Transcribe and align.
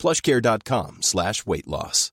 plushcare.com 0.00 0.98
slash 1.02 1.46
weight 1.46 1.66
loss. 1.66 2.10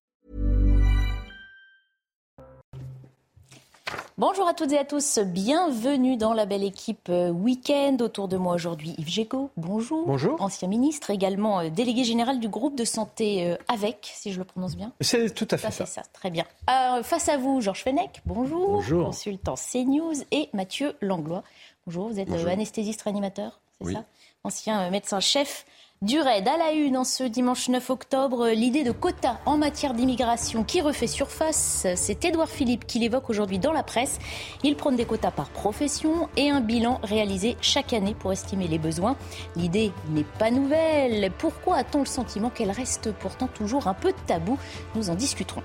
Bonjour 4.17 4.47
à 4.47 4.53
toutes 4.55 4.71
et 4.71 4.77
à 4.79 4.83
tous, 4.83 5.19
bienvenue 5.19 6.17
dans 6.17 6.33
la 6.33 6.45
belle 6.47 6.63
équipe 6.63 7.07
euh, 7.09 7.29
week-end. 7.29 7.97
Autour 8.01 8.27
de 8.27 8.35
moi 8.35 8.55
aujourd'hui 8.55 8.95
Yves 8.97 9.07
Gégaud, 9.09 9.51
bonjour. 9.57 10.07
Bonjour. 10.07 10.41
Ancien 10.41 10.67
ministre, 10.67 11.11
également 11.11 11.59
euh, 11.59 11.69
délégué 11.69 12.03
général 12.03 12.39
du 12.39 12.49
groupe 12.49 12.75
de 12.75 12.83
santé 12.83 13.47
euh, 13.51 13.55
AVEC, 13.67 14.11
si 14.15 14.33
je 14.33 14.39
le 14.39 14.43
prononce 14.43 14.75
bien. 14.75 14.91
C'est 15.01 15.33
tout 15.33 15.47
à 15.51 15.57
fait 15.57 15.67
ça. 15.71 15.85
ça. 15.85 16.01
ça. 16.01 16.09
Très 16.13 16.31
bien. 16.31 16.45
Euh, 16.69 17.03
face 17.03 17.29
à 17.29 17.37
vous, 17.37 17.61
Georges 17.61 17.83
Fenech, 17.83 18.21
bonjour. 18.25 18.71
Bonjour. 18.71 19.05
Consultant 19.05 19.53
CNews 19.55 20.15
et 20.31 20.49
Mathieu 20.51 20.95
Langlois. 20.99 21.43
Bonjour, 21.85 22.09
vous 22.09 22.19
êtes 22.19 22.29
anesthésiste 22.31 23.03
réanimateur, 23.03 23.61
c'est 23.79 23.85
Oui. 23.87 23.93
ça? 23.93 24.03
Ancien 24.43 24.81
euh, 24.81 24.89
médecin-chef 24.89 25.65
du 26.01 26.19
RAID. 26.19 26.47
À 26.47 26.57
la 26.57 26.71
une, 26.71 26.97
en 26.97 27.03
ce 27.03 27.23
dimanche 27.23 27.69
9 27.69 27.89
octobre, 27.89 28.49
l'idée 28.49 28.83
de 28.83 28.91
quotas 28.91 29.39
en 29.45 29.57
matière 29.57 29.93
d'immigration 29.93 30.63
qui 30.63 30.81
refait 30.81 31.07
surface. 31.07 31.87
C'est 31.95 32.23
Édouard 32.23 32.49
Philippe 32.49 32.85
qui 32.85 32.99
l'évoque 32.99 33.29
aujourd'hui 33.29 33.57
dans 33.57 33.73
la 33.73 33.83
presse. 33.83 34.19
Il 34.63 34.75
prône 34.75 34.95
des 34.95 35.05
quotas 35.05 35.31
par 35.31 35.49
profession 35.49 36.29
et 36.37 36.49
un 36.49 36.61
bilan 36.61 36.99
réalisé 37.03 37.57
chaque 37.61 37.93
année 37.93 38.13
pour 38.13 38.31
estimer 38.31 38.67
les 38.67 38.77
besoins. 38.77 39.15
L'idée 39.55 39.91
n'est 40.09 40.23
pas 40.23 40.51
nouvelle. 40.51 41.31
Pourquoi 41.37 41.77
a-t-on 41.77 41.99
le 41.99 42.05
sentiment 42.05 42.49
qu'elle 42.49 42.71
reste 42.71 43.11
pourtant 43.13 43.47
toujours 43.47 43.87
un 43.87 43.93
peu 43.95 44.13
tabou? 44.27 44.57
Nous 44.95 45.09
en 45.09 45.15
discuterons. 45.15 45.63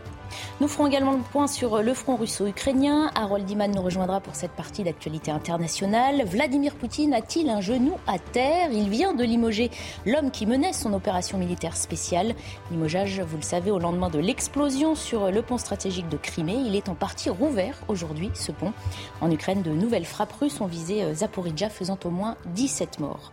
Nous 0.61 0.69
ferons 0.69 0.87
également 0.87 1.13
le 1.13 1.19
point 1.19 1.47
sur 1.47 1.83
le 1.83 1.95
front 1.95 2.17
russo-ukrainien. 2.17 3.11
Harold 3.15 3.49
Iman 3.51 3.71
nous 3.71 3.83
rejoindra 3.83 4.21
pour 4.21 4.35
cette 4.35 4.53
partie 4.53 4.83
d'actualité 4.83 5.31
internationale. 5.31 6.25
Vladimir 6.25 6.75
Poutine 6.75 7.15
a-t-il 7.15 7.51
un 7.51 7.61
genou 7.61 7.97
à 8.07 8.19
terre? 8.19 8.71
Il 8.73 8.89
vient 8.89 9.15
de 9.15 9.25
limoger 9.25 9.71
l'homme 10.07 10.31
qui 10.31 10.47
menait 10.47 10.73
son 10.73 10.93
opération 10.93 11.39
militaire 11.39 11.77
spéciale. 11.77 12.35
Limogeage, 12.71 13.21
vous 13.21 13.37
le 13.37 13.43
savez, 13.43 13.71
au 13.71 13.79
lendemain 13.79 14.11
de 14.11 14.19
l'explosion 14.19 14.95
sur 14.95 15.31
le 15.31 15.43
pont 15.43 15.59
stratégique 15.59 16.09
de 16.09 16.17
Crimée. 16.17 16.63
Il 16.67 16.77
est 16.77 16.89
en 16.89 16.95
partie 16.95 17.31
rouvert 17.31 17.77
aujourd'hui, 17.89 18.31
ce 18.35 18.53
pont. 18.53 18.73
En 19.21 19.31
Ukraine, 19.31 19.63
de 19.63 19.71
nouvelles 19.71 20.07
frappes 20.07 20.33
russes 20.33 20.61
ont 20.61 20.67
visé 20.67 21.15
Zaporizhia, 21.15 21.71
faisant 21.71 21.99
au 22.05 22.11
moins 22.11 22.37
17 22.55 23.01
morts. 23.01 23.33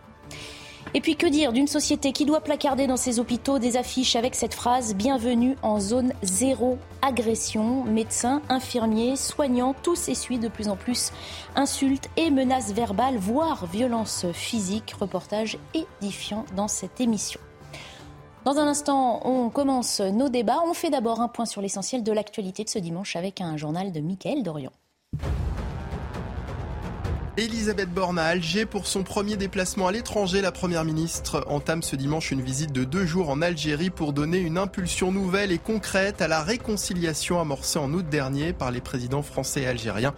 Et 0.94 1.00
puis 1.00 1.16
que 1.16 1.26
dire 1.26 1.52
d'une 1.52 1.66
société 1.66 2.12
qui 2.12 2.24
doit 2.24 2.40
placarder 2.40 2.86
dans 2.86 2.96
ses 2.96 3.20
hôpitaux 3.20 3.58
des 3.58 3.76
affiches 3.76 4.16
avec 4.16 4.34
cette 4.34 4.54
phrase 4.54 4.94
Bienvenue 4.94 5.56
en 5.62 5.78
zone 5.78 6.12
zéro 6.22 6.78
agression. 7.00 7.84
Médecins, 7.84 8.42
infirmiers, 8.48 9.16
soignants, 9.16 9.74
tous 9.82 10.08
essuient 10.08 10.38
de 10.38 10.48
plus 10.48 10.68
en 10.68 10.76
plus 10.76 11.12
insultes 11.54 12.08
et 12.16 12.30
menaces 12.30 12.72
verbales, 12.72 13.18
voire 13.18 13.66
violences 13.66 14.26
physiques. 14.32 14.94
Reportage 14.98 15.58
édifiant 15.74 16.44
dans 16.56 16.68
cette 16.68 17.00
émission. 17.00 17.40
Dans 18.44 18.58
un 18.58 18.66
instant, 18.66 19.20
on 19.26 19.50
commence 19.50 20.00
nos 20.00 20.28
débats. 20.28 20.62
On 20.66 20.74
fait 20.74 20.90
d'abord 20.90 21.20
un 21.20 21.28
point 21.28 21.44
sur 21.44 21.60
l'essentiel 21.60 22.02
de 22.02 22.10
l'actualité 22.10 22.64
de 22.64 22.70
ce 22.70 22.78
dimanche 22.78 23.14
avec 23.14 23.40
un 23.40 23.56
journal 23.56 23.92
de 23.92 24.00
Mickaël 24.00 24.42
Dorian. 24.42 24.72
Elisabeth 27.36 27.90
Borne 27.90 28.18
à 28.18 28.24
Alger 28.24 28.66
pour 28.66 28.88
son 28.88 29.04
premier 29.04 29.36
déplacement 29.36 29.86
à 29.86 29.92
l'étranger. 29.92 30.40
La 30.40 30.50
première 30.50 30.84
ministre 30.84 31.44
entame 31.48 31.82
ce 31.82 31.94
dimanche 31.94 32.32
une 32.32 32.42
visite 32.42 32.72
de 32.72 32.82
deux 32.82 33.06
jours 33.06 33.30
en 33.30 33.40
Algérie 33.40 33.90
pour 33.90 34.12
donner 34.12 34.38
une 34.38 34.58
impulsion 34.58 35.12
nouvelle 35.12 35.52
et 35.52 35.58
concrète 35.58 36.22
à 36.22 36.28
la 36.28 36.42
réconciliation 36.42 37.40
amorcée 37.40 37.78
en 37.78 37.92
août 37.92 38.04
dernier 38.10 38.52
par 38.52 38.72
les 38.72 38.80
présidents 38.80 39.22
français 39.22 39.62
et 39.62 39.66
algériens. 39.66 40.14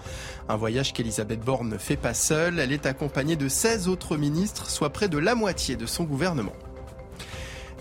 Un 0.49 0.57
voyage 0.57 0.95
qu'Elisabeth 0.95 1.41
Borne 1.41 1.69
ne 1.69 1.79
fait 1.79 1.97
pas 1.97 2.15
seule. 2.15 2.59
Elle 2.59 2.73
est 2.73 2.87
accompagnée 2.87 3.37
de 3.37 3.49
16 3.49 3.89
autres 3.89 4.17
ministres, 4.17 4.71
soit 4.71 4.91
près 4.91 5.09
de 5.09 5.19
la 5.19 5.35
moitié 5.35 5.77
de 5.77 5.87
son 5.87 6.05
gouvernement. 6.05 6.55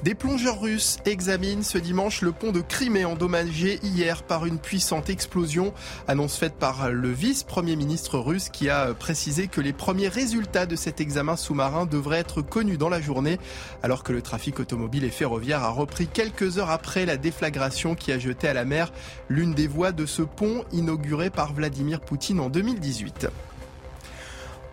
Des 0.03 0.15
plongeurs 0.15 0.59
russes 0.59 0.97
examinent 1.05 1.61
ce 1.61 1.77
dimanche 1.77 2.23
le 2.23 2.31
pont 2.31 2.51
de 2.51 2.61
Crimée 2.61 3.05
endommagé 3.05 3.79
hier 3.83 4.23
par 4.23 4.47
une 4.47 4.57
puissante 4.57 5.11
explosion. 5.11 5.75
Annonce 6.07 6.37
faite 6.37 6.55
par 6.55 6.89
le 6.89 7.11
vice-premier 7.11 7.75
ministre 7.75 8.17
russe 8.17 8.49
qui 8.49 8.67
a 8.67 8.95
précisé 8.95 9.45
que 9.47 9.61
les 9.61 9.73
premiers 9.73 10.07
résultats 10.07 10.65
de 10.65 10.75
cet 10.75 11.01
examen 11.01 11.35
sous-marin 11.35 11.85
devraient 11.85 12.17
être 12.17 12.41
connus 12.41 12.79
dans 12.79 12.89
la 12.89 12.99
journée 12.99 13.37
alors 13.83 14.01
que 14.03 14.11
le 14.11 14.23
trafic 14.23 14.59
automobile 14.59 15.03
et 15.03 15.11
ferroviaire 15.11 15.61
a 15.61 15.69
repris 15.69 16.07
quelques 16.07 16.57
heures 16.57 16.71
après 16.71 17.05
la 17.05 17.17
déflagration 17.17 17.93
qui 17.93 18.11
a 18.11 18.17
jeté 18.17 18.47
à 18.47 18.53
la 18.53 18.65
mer 18.65 18.91
l'une 19.29 19.53
des 19.53 19.67
voies 19.67 19.91
de 19.91 20.07
ce 20.07 20.23
pont 20.23 20.65
inauguré 20.71 21.29
par 21.29 21.53
Vladimir 21.53 22.01
Poutine 22.01 22.39
en 22.39 22.49
2018. 22.49 23.27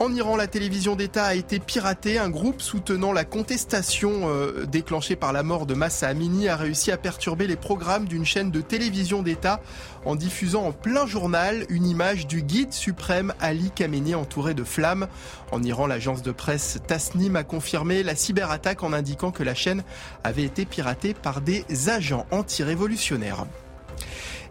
En 0.00 0.14
Iran, 0.14 0.36
la 0.36 0.46
télévision 0.46 0.94
d'État 0.94 1.24
a 1.24 1.34
été 1.34 1.58
piratée. 1.58 2.18
Un 2.18 2.30
groupe 2.30 2.62
soutenant 2.62 3.12
la 3.12 3.24
contestation 3.24 4.28
euh, 4.28 4.64
déclenchée 4.64 5.16
par 5.16 5.32
la 5.32 5.42
mort 5.42 5.66
de 5.66 5.74
Massa 5.74 6.06
Amini 6.06 6.46
a 6.46 6.54
réussi 6.54 6.92
à 6.92 6.96
perturber 6.96 7.48
les 7.48 7.56
programmes 7.56 8.06
d'une 8.06 8.24
chaîne 8.24 8.52
de 8.52 8.60
télévision 8.60 9.22
d'État 9.22 9.60
en 10.04 10.14
diffusant 10.14 10.66
en 10.66 10.72
plein 10.72 11.04
journal 11.04 11.66
une 11.68 11.84
image 11.84 12.28
du 12.28 12.42
guide 12.42 12.72
suprême 12.72 13.34
Ali 13.40 13.72
Khamenei 13.72 14.14
entouré 14.14 14.54
de 14.54 14.62
flammes. 14.62 15.08
En 15.50 15.64
Iran, 15.64 15.88
l'agence 15.88 16.22
de 16.22 16.30
presse 16.30 16.78
Tasnim 16.86 17.34
a 17.34 17.42
confirmé 17.42 18.04
la 18.04 18.14
cyberattaque 18.14 18.84
en 18.84 18.92
indiquant 18.92 19.32
que 19.32 19.42
la 19.42 19.56
chaîne 19.56 19.82
avait 20.22 20.44
été 20.44 20.64
piratée 20.64 21.12
par 21.12 21.40
des 21.40 21.64
agents 21.88 22.24
anti-révolutionnaires. 22.30 23.46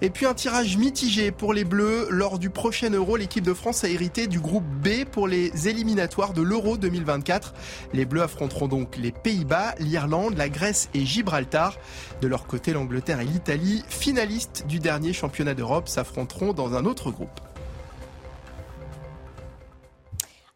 Et 0.02 0.12
puis 0.12 0.28
un 0.28 0.36
tirage 0.36 0.78
mitigé 0.78 1.32
pour 1.32 1.54
les 1.54 1.64
Bleus. 1.64 2.08
Lors 2.12 2.38
du 2.38 2.52
prochain 2.52 2.92
Euro, 2.92 3.18
l'équipe 3.18 3.44
de 3.44 3.54
France 3.54 3.84
a 3.84 3.90
hérité 3.90 4.28
du 4.28 4.40
groupe 4.40 4.64
B 4.64 5.06
pour 5.12 5.28
les 5.28 5.68
éliminatoires 5.68 6.34
de 6.34 6.44
l'Euro 6.44 6.78
2024. 6.78 7.56
Les 7.94 8.06
Bleus 8.06 8.22
affronteront 8.22 8.68
donc 8.68 8.96
les 8.98 9.12
Pays-Bas, 9.12 9.74
l'Irlande, 9.80 10.38
la 10.38 10.50
Grèce 10.50 10.90
et 10.94 11.04
Gibraltar. 11.04 11.78
De 12.22 12.28
leur 12.28 12.46
côté, 12.46 12.74
l'Angleterre 12.74 13.22
et 13.22 13.26
l'Italie, 13.26 13.84
finalistes 13.90 14.66
du 14.68 14.78
dernier 14.80 15.14
championnat 15.14 15.56
d'Europe, 15.56 15.88
s'affronteront 15.88 16.54
dans 16.54 16.76
un 16.76 16.86
autre 16.86 17.10
groupe. 17.10 17.40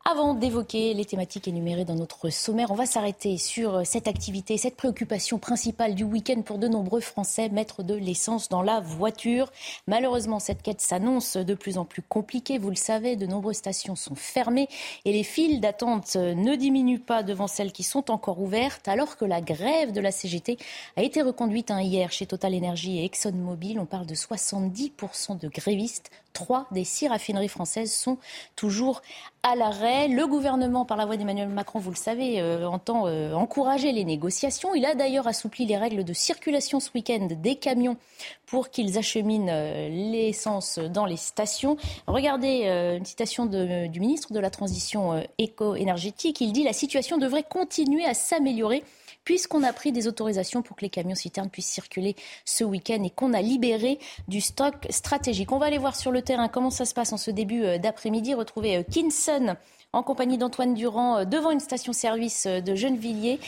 Avant 0.04 0.34
d'évoquer 0.34 0.96
les 0.96 1.06
thématiques 1.06 1.48
énumérées 1.48 1.86
dans 1.86 1.94
notre 1.94 2.32
sommaire, 2.32 2.72
on 2.72 2.76
va 2.76 2.88
s'arrêter 2.88 3.38
sur 3.38 3.86
cette 3.86 4.08
activité, 4.08 4.58
cette 4.58 4.76
préoccupation 4.76 5.38
principale 5.38 5.94
du 5.94 6.04
week-end 6.04 6.42
pour 6.42 6.58
de 6.58 6.68
nombreux 6.68 7.02
Français, 7.02 7.50
mettre 7.50 7.84
de 7.84 7.94
l'essence 7.94 8.50
dans 8.50 8.64
la 8.64 8.80
voiture. 8.80 9.52
Malheureusement, 9.86 10.40
cette 10.40 10.64
quête 10.64 10.82
s'annonce 10.82 11.38
de 11.38 11.54
plus 11.54 11.78
en 11.78 11.86
plus 11.86 12.02
compliquée. 12.02 12.58
Vous 12.58 12.72
le 12.72 12.76
savez, 12.76 13.16
de 13.16 13.28
nombreuses 13.28 13.58
stations 13.58 13.96
sont 13.96 14.16
fermées 14.16 14.70
et 15.06 15.14
les 15.14 15.24
files 15.24 15.62
d'attente 15.62 16.16
ne 16.16 16.56
diminuent 16.56 17.00
pas 17.00 17.22
devant 17.22 17.48
celles 17.48 17.72
qui 17.72 17.84
sont 17.84 18.10
encore 18.10 18.42
ouvertes, 18.42 18.88
alors 18.88 19.18
que 19.18 19.26
la 19.26 19.40
grève 19.40 19.92
de 19.92 20.02
la 20.02 20.12
CGT 20.12 20.58
a 20.98 21.04
été 21.04 21.22
reconduite 21.22 21.70
hein, 21.70 21.80
hier 21.80 22.12
chez 22.12 22.26
Total 22.26 22.56
Energy 22.56 22.98
et 22.98 23.06
ExxonMobil. 23.06 23.80
On 23.80 23.86
parle 23.86 24.08
de 24.08 24.16
70% 24.16 25.38
de 25.38 25.48
grévistes. 25.48 26.10
Trois 26.34 26.68
des 26.72 26.84
six 26.84 27.08
raffineries 27.08 27.50
françaises 27.50 27.94
sont 27.94 28.18
toujours 28.56 29.02
à 29.44 29.56
l'arrêt. 29.56 30.08
Le 30.08 30.28
gouvernement, 30.28 30.86
par 30.86 30.97
la 30.97 31.06
voix 31.06 31.18
d'Emmanuel 31.18 31.50
Macron, 31.50 31.80
vous 31.80 31.90
le 31.90 31.96
savez, 31.96 32.40
euh, 32.40 32.68
entend 32.68 33.08
euh, 33.08 33.34
encourager 33.34 33.92
les 33.92 34.06
négociations. 34.06 34.74
Il 34.74 34.86
a 34.86 34.96
d'ailleurs 34.96 35.28
assoupli 35.28 35.66
les 35.66 35.78
règles 35.78 36.03
de 36.03 36.14
circulation 36.14 36.80
ce 36.80 36.90
week-end 36.96 37.28
des 37.30 37.56
camions 37.56 37.97
pour 38.46 38.70
qu'ils 38.70 38.97
acheminent 38.97 39.52
euh, 39.52 39.90
l'essence 39.90 40.79
dans 40.79 41.06
les 41.06 41.17
stations. 41.17 41.76
Regardez 42.08 42.67
une 42.97 43.06
citation 43.06 43.46
du 43.46 44.00
ministre 44.00 44.34
de 44.34 44.40
la 44.40 44.50
Transition 44.50 45.23
éco-énergétique. 45.38 46.41
Il 46.41 46.53
dit 46.53 46.64
la 46.64 46.73
situation 46.73 47.17
devrait 47.17 47.44
continuer 47.44 48.06
à 48.06 48.14
s'améliorer 48.14 48.84
puisqu'on 49.23 49.64
a 49.64 49.73
pris 49.73 49.91
des 49.91 50.08
autorisations 50.08 50.62
pour 50.62 50.76
que 50.76 50.82
les 50.82 50.90
camions 50.90 51.16
citernes 51.16 51.50
puissent 51.50 51.68
circuler 51.70 52.16
ce 52.46 52.64
week-end 52.64 53.03
et 53.03 53.09
qu'on 53.09 53.34
a 53.34 53.41
libéré 53.41 54.00
du 54.28 54.41
stock 54.41 54.88
stratégique. 54.90 55.52
On 55.52 55.58
va 55.58 55.68
aller 55.68 55.78
voir 55.78 55.96
sur 55.96 56.12
le 56.12 56.22
terrain 56.22 56.47
comment 56.47 56.70
ça 56.70 56.85
se 56.85 56.94
passe 56.94 57.14
en 57.14 57.18
ce 57.18 57.32
début 57.32 57.64
euh, 57.64 57.78
d'après-midi. 57.78 58.34
Retrouver 58.34 58.78
euh, 58.78 58.84
Kinson 58.84 59.56
en 59.94 60.03
compagnie 60.03 60.38
d'Antoine 60.38 60.73
Durand 60.73 61.18
euh, 61.18 61.26
devant 61.26 61.52
une 61.52 61.59
station-service 61.59 62.47
de 62.47 62.76
Gennevilliers. 62.76 63.40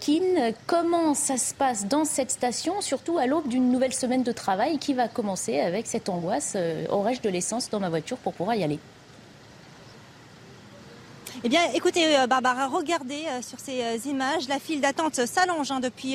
Kin, 0.00 0.52
comment 0.66 1.14
ça 1.14 1.36
se 1.36 1.54
passe 1.54 1.86
dans 1.86 2.04
cette 2.04 2.30
station, 2.30 2.80
surtout 2.80 3.18
à 3.18 3.26
l'aube 3.26 3.48
d'une 3.48 3.70
nouvelle 3.70 3.92
semaine 3.92 4.22
de 4.22 4.32
travail 4.32 4.78
qui 4.78 4.94
va 4.94 5.08
commencer 5.08 5.60
avec 5.60 5.86
cette 5.86 6.08
angoisse 6.08 6.56
aurais-je 6.88 7.20
de 7.20 7.28
l'essence 7.28 7.70
dans 7.70 7.80
ma 7.80 7.88
voiture 7.88 8.16
pour 8.18 8.32
pouvoir 8.32 8.56
y 8.56 8.64
aller? 8.64 8.78
Eh 11.44 11.48
bien, 11.48 11.72
écoutez, 11.74 12.16
euh, 12.16 12.28
Barbara, 12.28 12.68
regardez 12.68 13.24
euh, 13.26 13.42
sur 13.42 13.58
ces 13.58 13.82
euh, 13.82 13.98
images. 14.08 14.46
La 14.46 14.60
file 14.60 14.80
d'attente 14.80 15.26
s'allonge 15.26 15.72
hein, 15.72 15.80
depuis 15.80 16.14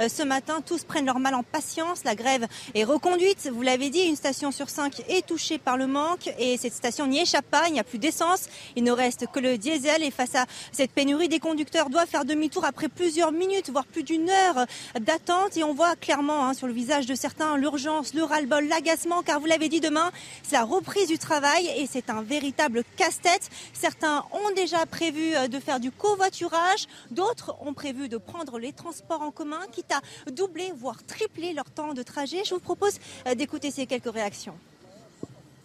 ce 0.00 0.22
matin. 0.22 0.60
Tous 0.64 0.84
prennent 0.84 1.06
leur 1.06 1.18
mal 1.18 1.34
en 1.34 1.42
patience. 1.42 2.04
La 2.04 2.14
grève 2.14 2.46
est 2.74 2.84
reconduite. 2.84 3.48
Vous 3.50 3.62
l'avez 3.62 3.88
dit, 3.88 4.00
une 4.00 4.16
station 4.16 4.50
sur 4.50 4.68
cinq 4.68 5.00
est 5.08 5.26
touchée 5.26 5.56
par 5.56 5.78
le 5.78 5.86
manque 5.86 6.30
et 6.38 6.58
cette 6.58 6.74
station 6.74 7.06
n'y 7.06 7.20
échappe 7.20 7.46
pas. 7.46 7.68
Il 7.68 7.72
n'y 7.72 7.80
a 7.80 7.84
plus 7.84 7.98
d'essence. 7.98 8.48
Il 8.76 8.84
ne 8.84 8.92
reste 8.92 9.26
que 9.32 9.40
le 9.40 9.56
diesel. 9.56 10.02
Et 10.02 10.10
face 10.10 10.34
à 10.34 10.44
cette 10.72 10.90
pénurie, 10.90 11.28
des 11.28 11.40
conducteurs 11.40 11.88
doivent 11.88 12.08
faire 12.08 12.26
demi-tour 12.26 12.66
après 12.66 12.88
plusieurs 12.88 13.32
minutes, 13.32 13.70
voire 13.70 13.86
plus 13.86 14.02
d'une 14.02 14.28
heure 14.28 14.66
d'attente. 15.00 15.56
Et 15.56 15.64
on 15.64 15.72
voit 15.72 15.96
clairement 15.96 16.44
hein, 16.44 16.52
sur 16.52 16.66
le 16.66 16.74
visage 16.74 17.06
de 17.06 17.14
certains 17.14 17.56
l'urgence, 17.56 18.12
le 18.12 18.24
ras-le-bol, 18.24 18.68
l'agacement, 18.68 19.22
car 19.22 19.40
vous 19.40 19.46
l'avez 19.46 19.70
dit, 19.70 19.80
demain, 19.80 20.10
c'est 20.42 20.56
la 20.56 20.64
reprise 20.64 21.08
du 21.08 21.18
travail 21.18 21.66
et 21.78 21.88
c'est 21.90 22.10
un 22.10 22.20
véritable 22.20 22.82
casse-tête. 22.96 23.48
Certains 23.72 24.24
ont 24.32 24.54
déjà 24.54 24.65
prévu 24.88 25.34
euh, 25.34 25.48
de 25.48 25.58
faire 25.60 25.80
du 25.80 25.90
covoiturage, 25.90 26.86
d'autres 27.10 27.54
ont 27.60 27.74
prévu 27.74 28.08
de 28.08 28.16
prendre 28.16 28.58
les 28.58 28.72
transports 28.72 29.22
en 29.22 29.30
commun, 29.30 29.60
quitte 29.72 29.92
à 29.92 30.30
doubler, 30.30 30.72
voire 30.76 31.02
tripler 31.04 31.52
leur 31.52 31.70
temps 31.70 31.94
de 31.94 32.02
trajet. 32.02 32.42
Je 32.44 32.54
vous 32.54 32.60
propose 32.60 32.98
euh, 33.26 33.34
d'écouter 33.34 33.70
ces 33.70 33.86
quelques 33.86 34.12
réactions. 34.12 34.54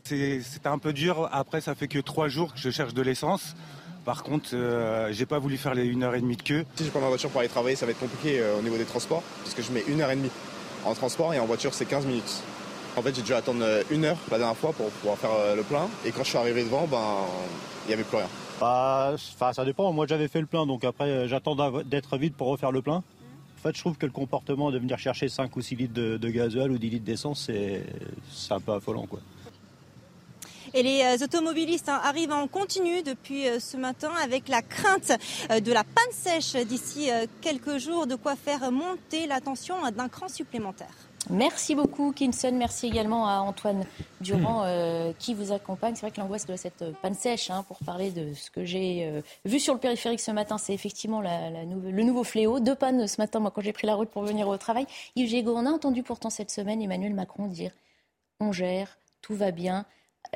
C'était 0.04 0.42
un 0.66 0.78
peu 0.78 0.94
dur. 0.94 1.30
Après, 1.32 1.62
ça 1.62 1.76
fait 1.76 1.88
que 1.88 2.00
trois 2.00 2.28
jours 2.28 2.54
que 2.54 2.60
je 2.60 2.70
cherche 2.70 2.94
de 2.94 3.02
l'essence. 3.02 3.56
Par 4.04 4.24
contre, 4.24 4.50
euh, 4.54 5.10
j'ai 5.12 5.26
pas 5.26 5.40
voulu 5.40 5.58
faire 5.58 5.74
les 5.74 5.86
1h30 5.94 6.36
de 6.36 6.42
queue. 6.42 6.66
Si 6.76 6.86
je 6.86 6.90
prends 6.90 7.00
ma 7.00 7.08
voiture 7.08 7.30
pour 7.30 7.40
aller 7.40 7.50
travailler, 7.50 7.76
ça 7.76 7.86
va 7.86 7.92
être 7.92 8.00
compliqué 8.00 8.44
au 8.58 8.62
niveau 8.62 8.78
des 8.78 8.86
transports, 8.86 9.24
parce 9.44 9.54
que 9.54 9.62
je 9.62 9.72
mets 9.72 9.82
1h30 9.82 10.30
en 10.86 10.94
transport 10.96 11.34
et 11.34 11.40
en 11.40 11.46
voiture, 11.46 11.74
c'est 11.74 11.86
15 11.86 12.06
minutes. 12.08 12.42
En 12.98 13.02
fait, 13.02 13.16
j'ai 13.16 13.22
dû 13.22 13.34
attendre 13.34 13.64
une 13.90 14.04
heure 14.04 14.18
la 14.32 14.40
dernière 14.40 14.58
fois 14.58 14.74
pour 14.74 14.90
pouvoir 14.90 15.18
faire 15.18 15.56
le 15.56 15.64
plein. 15.64 15.88
Et 16.04 16.12
quand 16.12 16.24
je 16.24 16.30
suis 16.30 16.38
arrivé 16.38 16.64
devant, 16.64 16.88
ben, 16.88 17.20
il 17.86 17.90
n'y 17.90 17.94
avait 17.94 18.04
plus 18.04 18.18
rien. 18.18 18.28
Bah, 18.62 19.16
ça 19.18 19.66
dépend. 19.66 19.92
Moi, 19.92 20.06
j'avais 20.06 20.28
fait 20.28 20.40
le 20.40 20.46
plein, 20.46 20.68
donc 20.68 20.84
après, 20.84 21.10
euh, 21.10 21.28
j'attends 21.28 21.56
d'être 21.82 22.18
vide 22.18 22.36
pour 22.36 22.48
refaire 22.48 22.72
le 22.72 22.84
plein. 22.84 22.98
En 22.98 23.64
fait, 23.64 23.76
je 23.76 23.82
trouve 23.82 23.98
que 23.98 24.06
le 24.06 24.12
comportement 24.12 24.70
de 24.70 24.78
venir 24.78 25.00
chercher 25.00 25.30
5 25.30 25.56
ou 25.56 25.62
6 25.62 25.76
litres 25.76 25.94
de, 25.96 26.18
de 26.18 26.30
gasoil 26.30 26.72
ou 26.72 26.78
10 26.78 26.90
litres 26.92 27.06
d'essence, 27.06 27.50
c'est 27.50 27.84
un 28.52 28.60
peu 28.60 28.74
affolant. 28.74 29.08
Quoi. 29.08 29.20
Et 30.76 30.84
les 30.84 31.02
euh, 31.02 31.26
automobilistes 31.26 31.90
hein, 31.90 32.00
arrivent 32.04 32.32
en 32.32 32.48
continu 32.48 33.02
depuis 33.02 33.48
euh, 33.48 33.60
ce 33.60 33.78
matin 33.78 34.12
avec 34.24 34.48
la 34.48 34.62
crainte 34.62 35.12
de 35.50 35.74
la 35.74 35.84
panne 35.84 36.12
sèche 36.12 36.56
d'ici 36.68 37.10
quelques 37.42 37.80
jours, 37.80 38.06
de 38.06 38.16
quoi 38.16 38.36
faire 38.36 38.72
monter 38.72 39.26
la 39.26 39.42
tension 39.42 39.76
d'un 39.92 40.08
cran 40.08 40.28
supplémentaire. 40.28 41.11
Merci 41.30 41.76
beaucoup, 41.76 42.12
Kinson. 42.12 42.52
Merci 42.54 42.88
également 42.88 43.28
à 43.28 43.40
Antoine 43.40 43.86
Durand 44.22 44.64
euh, 44.66 45.14
qui 45.20 45.34
vous 45.34 45.52
accompagne. 45.52 45.96
C'est 45.96 46.02
vrai 46.02 46.12
que 46.12 46.20
l'angoisse 46.20 46.46
de 46.46 46.56
cette 46.56 46.84
panne 47.02 47.14
sèche, 47.14 47.50
hein, 47.50 47.64
pour 47.68 47.78
parler 47.80 48.12
de 48.12 48.34
ce 48.34 48.50
que 48.50 48.66
j'ai 48.66 49.06
euh, 49.06 49.22
vu 49.46 49.60
sur 49.60 49.74
le 49.74 49.80
périphérique 49.80 50.20
ce 50.20 50.32
matin, 50.32 50.58
c'est 50.58 50.74
effectivement 50.74 51.22
le 51.22 52.04
nouveau 52.04 52.24
fléau. 52.24 52.60
Deux 52.60 52.76
pannes 52.76 53.08
ce 53.08 53.22
matin, 53.22 53.40
moi, 53.40 53.52
quand 53.52 53.62
j'ai 53.62 53.74
pris 53.74 53.88
la 53.88 53.96
route 53.96 54.10
pour 54.10 54.24
venir 54.24 54.48
au 54.48 54.58
travail. 54.58 54.86
Yves 55.16 55.30
Gégaud, 55.30 55.54
on 55.56 55.66
a 55.66 55.70
entendu 55.70 56.04
pourtant 56.04 56.30
cette 56.30 56.52
semaine 56.52 56.82
Emmanuel 56.82 57.14
Macron 57.14 57.48
dire 57.48 57.72
on 58.40 58.52
gère, 58.52 58.98
tout 59.22 59.36
va 59.36 59.52
bien 59.52 59.86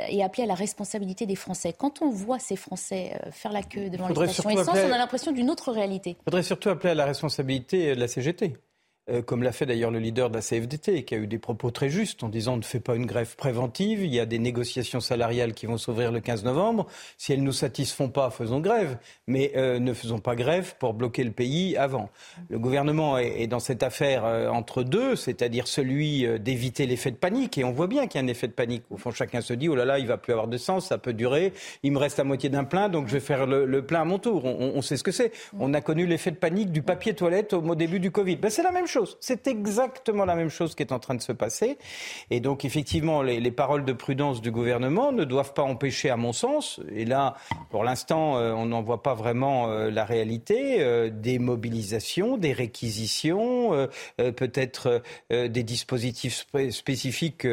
et 0.10 0.24
appeler 0.24 0.44
à 0.44 0.48
la 0.48 0.56
responsabilité 0.56 1.26
des 1.26 1.36
Français. 1.36 1.74
Quand 1.74 2.02
on 2.02 2.10
voit 2.10 2.40
ces 2.40 2.56
Français 2.56 3.14
euh, 3.26 3.32
faire 3.32 3.52
la 3.52 3.64
queue 3.64 3.90
devant 3.90 4.08
les 4.08 4.16
stations 4.16 4.50
essence, 4.50 4.76
on 4.76 4.92
a 4.92 4.98
l'impression 4.98 5.32
d'une 5.32 5.50
autre 5.50 5.72
réalité. 5.72 6.18
Il 6.22 6.24
faudrait 6.26 6.44
surtout 6.44 6.70
appeler 6.70 6.92
à 6.92 6.96
la 6.96 7.06
responsabilité 7.06 7.96
de 7.96 8.00
la 8.00 8.08
CGT. 8.08 8.58
Euh, 9.08 9.22
comme 9.22 9.44
l'a 9.44 9.52
fait 9.52 9.68
d'ailleurs 9.68 9.92
le 9.92 10.00
leader 10.00 10.32
de 10.32 10.36
la 10.36 10.42
CFDT, 10.42 11.04
qui 11.04 11.14
a 11.14 11.18
eu 11.20 11.28
des 11.28 11.38
propos 11.38 11.70
très 11.70 11.90
justes 11.90 12.24
en 12.24 12.30
disant 12.30 12.58
ne 12.58 12.64
fait 12.64 12.80
pas 12.80 12.96
une 12.96 13.06
grève 13.06 13.36
préventive, 13.36 14.04
il 14.04 14.12
y 14.12 14.20
a 14.20 14.26
des 14.26 14.40
négociations 14.40 15.00
salariales 15.00 15.54
qui 15.54 15.68
vont 15.68 15.78
s'ouvrir 15.78 16.12
le 16.12 16.22
15 16.22 16.44
novembre. 16.44 16.88
Si 17.18 17.32
elles 17.32 17.42
ne 17.42 17.46
nous 17.46 17.52
satisfont 17.52 18.10
pas, 18.10 18.32
faisons 18.32 18.60
grève, 18.62 18.98
mais 19.28 19.52
euh, 19.58 19.78
ne 19.78 19.94
faisons 19.94 20.18
pas 20.18 20.36
grève 20.36 20.74
pour 20.80 20.96
bloquer 20.96 21.24
le 21.24 21.32
pays 21.32 21.78
avant. 21.78 22.10
Le 22.50 22.58
gouvernement 22.58 23.20
est, 23.20 23.46
dans 23.46 23.60
cette 23.60 23.84
affaire 23.84 24.26
euh, 24.26 24.50
entre 24.50 24.82
deux, 24.82 25.16
c'est-à-dire 25.16 25.68
celui 25.68 26.26
d'éviter 26.40 26.88
l'effet 26.88 27.12
de 27.12 27.18
panique, 27.18 27.60
et 27.60 27.64
on 27.64 27.72
voit 27.72 27.88
bien 27.88 28.08
qu'il 28.08 28.20
y 28.20 28.24
a 28.24 28.26
un 28.26 28.28
effet 28.28 28.48
de 28.48 28.54
panique. 28.54 28.86
Au 28.90 28.98
fond, 28.98 29.12
chacun 29.12 29.42
se 29.42 29.54
dit 29.54 29.70
oh 29.70 29.76
là 29.76 29.86
là, 29.86 30.00
il 30.00 30.08
va 30.08 30.18
plus 30.18 30.34
avoir 30.34 30.48
de 30.48 30.58
sens, 30.58 30.88
ça 30.88 30.98
peut 30.98 31.14
durer, 31.14 31.54
il 31.84 31.92
me 31.92 32.00
reste 32.00 32.18
la 32.18 32.24
moitié 32.24 32.50
d'un 32.50 32.64
plein, 32.64 32.90
donc 32.90 33.08
je 33.08 33.14
vais 33.14 33.20
faire 33.20 33.46
le, 33.46 33.86
plein 33.86 34.02
à 34.02 34.06
mon 34.06 34.18
tour. 34.18 34.46
On, 34.46 34.82
sait 34.82 34.98
ce 34.98 35.04
que 35.04 35.12
c'est. 35.12 35.32
On 35.60 35.76
a 35.76 35.82
connu 35.82 36.08
l'effet 36.08 36.32
de 36.32 36.38
panique 36.38 36.72
du 36.72 36.82
papier 36.82 37.14
toilette 37.14 37.54
au, 37.54 37.76
début 37.76 38.00
du 38.00 38.10
Covid. 38.10 38.38
Ben, 38.38 38.50
c'est 38.50 38.64
la 38.64 38.72
même 38.72 38.88
chose. 38.88 38.95
C'est 39.20 39.48
exactement 39.48 40.26
la 40.26 40.36
même 40.36 40.50
chose 40.50 40.76
qui 40.76 40.84
est 40.84 40.92
en 40.92 41.00
train 41.00 41.16
de 41.16 41.22
se 41.22 41.32
passer. 41.32 41.78
Et 42.30 42.40
donc, 42.40 42.66
effectivement, 42.66 43.22
les, 43.22 43.52
paroles 43.52 43.86
de 43.86 43.94
prudence 43.94 44.42
du 44.42 44.52
gouvernement 44.52 45.12
ne 45.12 45.24
doivent 45.24 45.54
pas 45.54 45.64
empêcher, 45.64 46.10
à 46.10 46.18
mon 46.18 46.34
sens, 46.34 46.82
et 46.94 47.06
là, 47.06 47.36
pour 47.70 47.84
l'instant, 47.84 48.38
euh, 48.38 48.52
on 48.54 48.66
n'en 48.66 48.82
voit 48.82 49.02
pas 49.02 49.14
vraiment 49.14 49.70
euh, 49.70 49.90
la 49.90 50.04
réalité, 50.04 50.82
euh, 50.82 51.10
des 51.10 51.40
mobilisations, 51.40 52.38
des 52.38 52.54
réquisitions, 52.54 53.88
peut-être 54.18 55.02
des 55.30 55.64
dispositifs 55.64 56.46
spécifiques. 56.70 57.48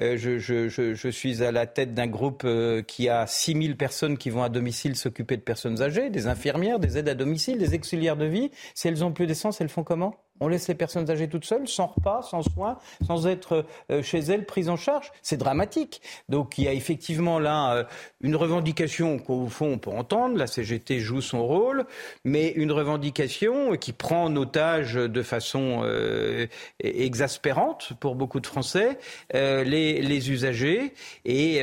Je, 0.00 1.08
suis 1.10 1.42
à 1.42 1.52
la 1.52 1.66
tête 1.66 1.94
d'un 1.94 2.06
groupe 2.06 2.46
qui 2.86 3.08
a 3.08 3.26
6000 3.26 3.76
personnes 3.76 4.18
qui 4.18 4.30
vont 4.30 4.42
à 4.42 4.48
domicile 4.48 4.96
s'occuper 4.96 5.36
de 5.36 5.42
personnes 5.42 5.82
âgées, 5.82 6.10
des 6.10 6.26
infirmières, 6.26 6.78
des 6.78 6.98
aides 6.98 7.08
à 7.08 7.14
domicile, 7.14 7.58
des 7.58 7.74
auxiliaires 7.74 8.16
de 8.16 8.26
vie. 8.26 8.50
Si 8.74 8.88
elles 8.88 9.04
ont 9.04 9.12
plus 9.12 9.26
d'essence, 9.26 9.60
elles 9.60 9.68
font 9.68 9.84
comment? 9.84 10.14
On 10.40 10.48
laisse 10.48 10.68
les 10.68 10.74
personnes 10.74 11.10
âgées 11.10 11.28
toutes 11.28 11.44
seules, 11.44 11.68
sans 11.68 11.86
repas, 11.86 12.22
sans 12.22 12.42
soins, 12.42 12.78
sans 13.06 13.26
être 13.26 13.66
euh, 13.90 14.02
chez 14.02 14.18
elles 14.18 14.46
prises 14.46 14.68
en 14.68 14.76
charge. 14.76 15.10
C'est 15.22 15.36
dramatique. 15.36 16.00
Donc 16.28 16.58
il 16.58 16.64
y 16.64 16.68
a 16.68 16.72
effectivement 16.72 17.38
là 17.38 17.74
euh, 17.74 17.84
une 18.20 18.36
revendication 18.36 19.18
qu'au 19.18 19.46
fond 19.46 19.72
on 19.72 19.78
peut 19.78 19.90
entendre. 19.90 20.36
La 20.36 20.46
CGT 20.46 21.00
joue 21.00 21.20
son 21.20 21.46
rôle, 21.46 21.86
mais 22.24 22.50
une 22.50 22.72
revendication 22.72 23.76
qui 23.76 23.92
prend 23.92 24.24
en 24.24 24.36
otage 24.36 24.94
de 24.94 25.22
façon 25.22 25.80
euh, 25.84 26.46
exaspérante 26.80 27.92
pour 28.00 28.14
beaucoup 28.14 28.40
de 28.40 28.46
Français 28.46 28.98
les, 29.32 30.00
les, 30.02 30.30
usagers 30.30 30.92
et 31.24 31.62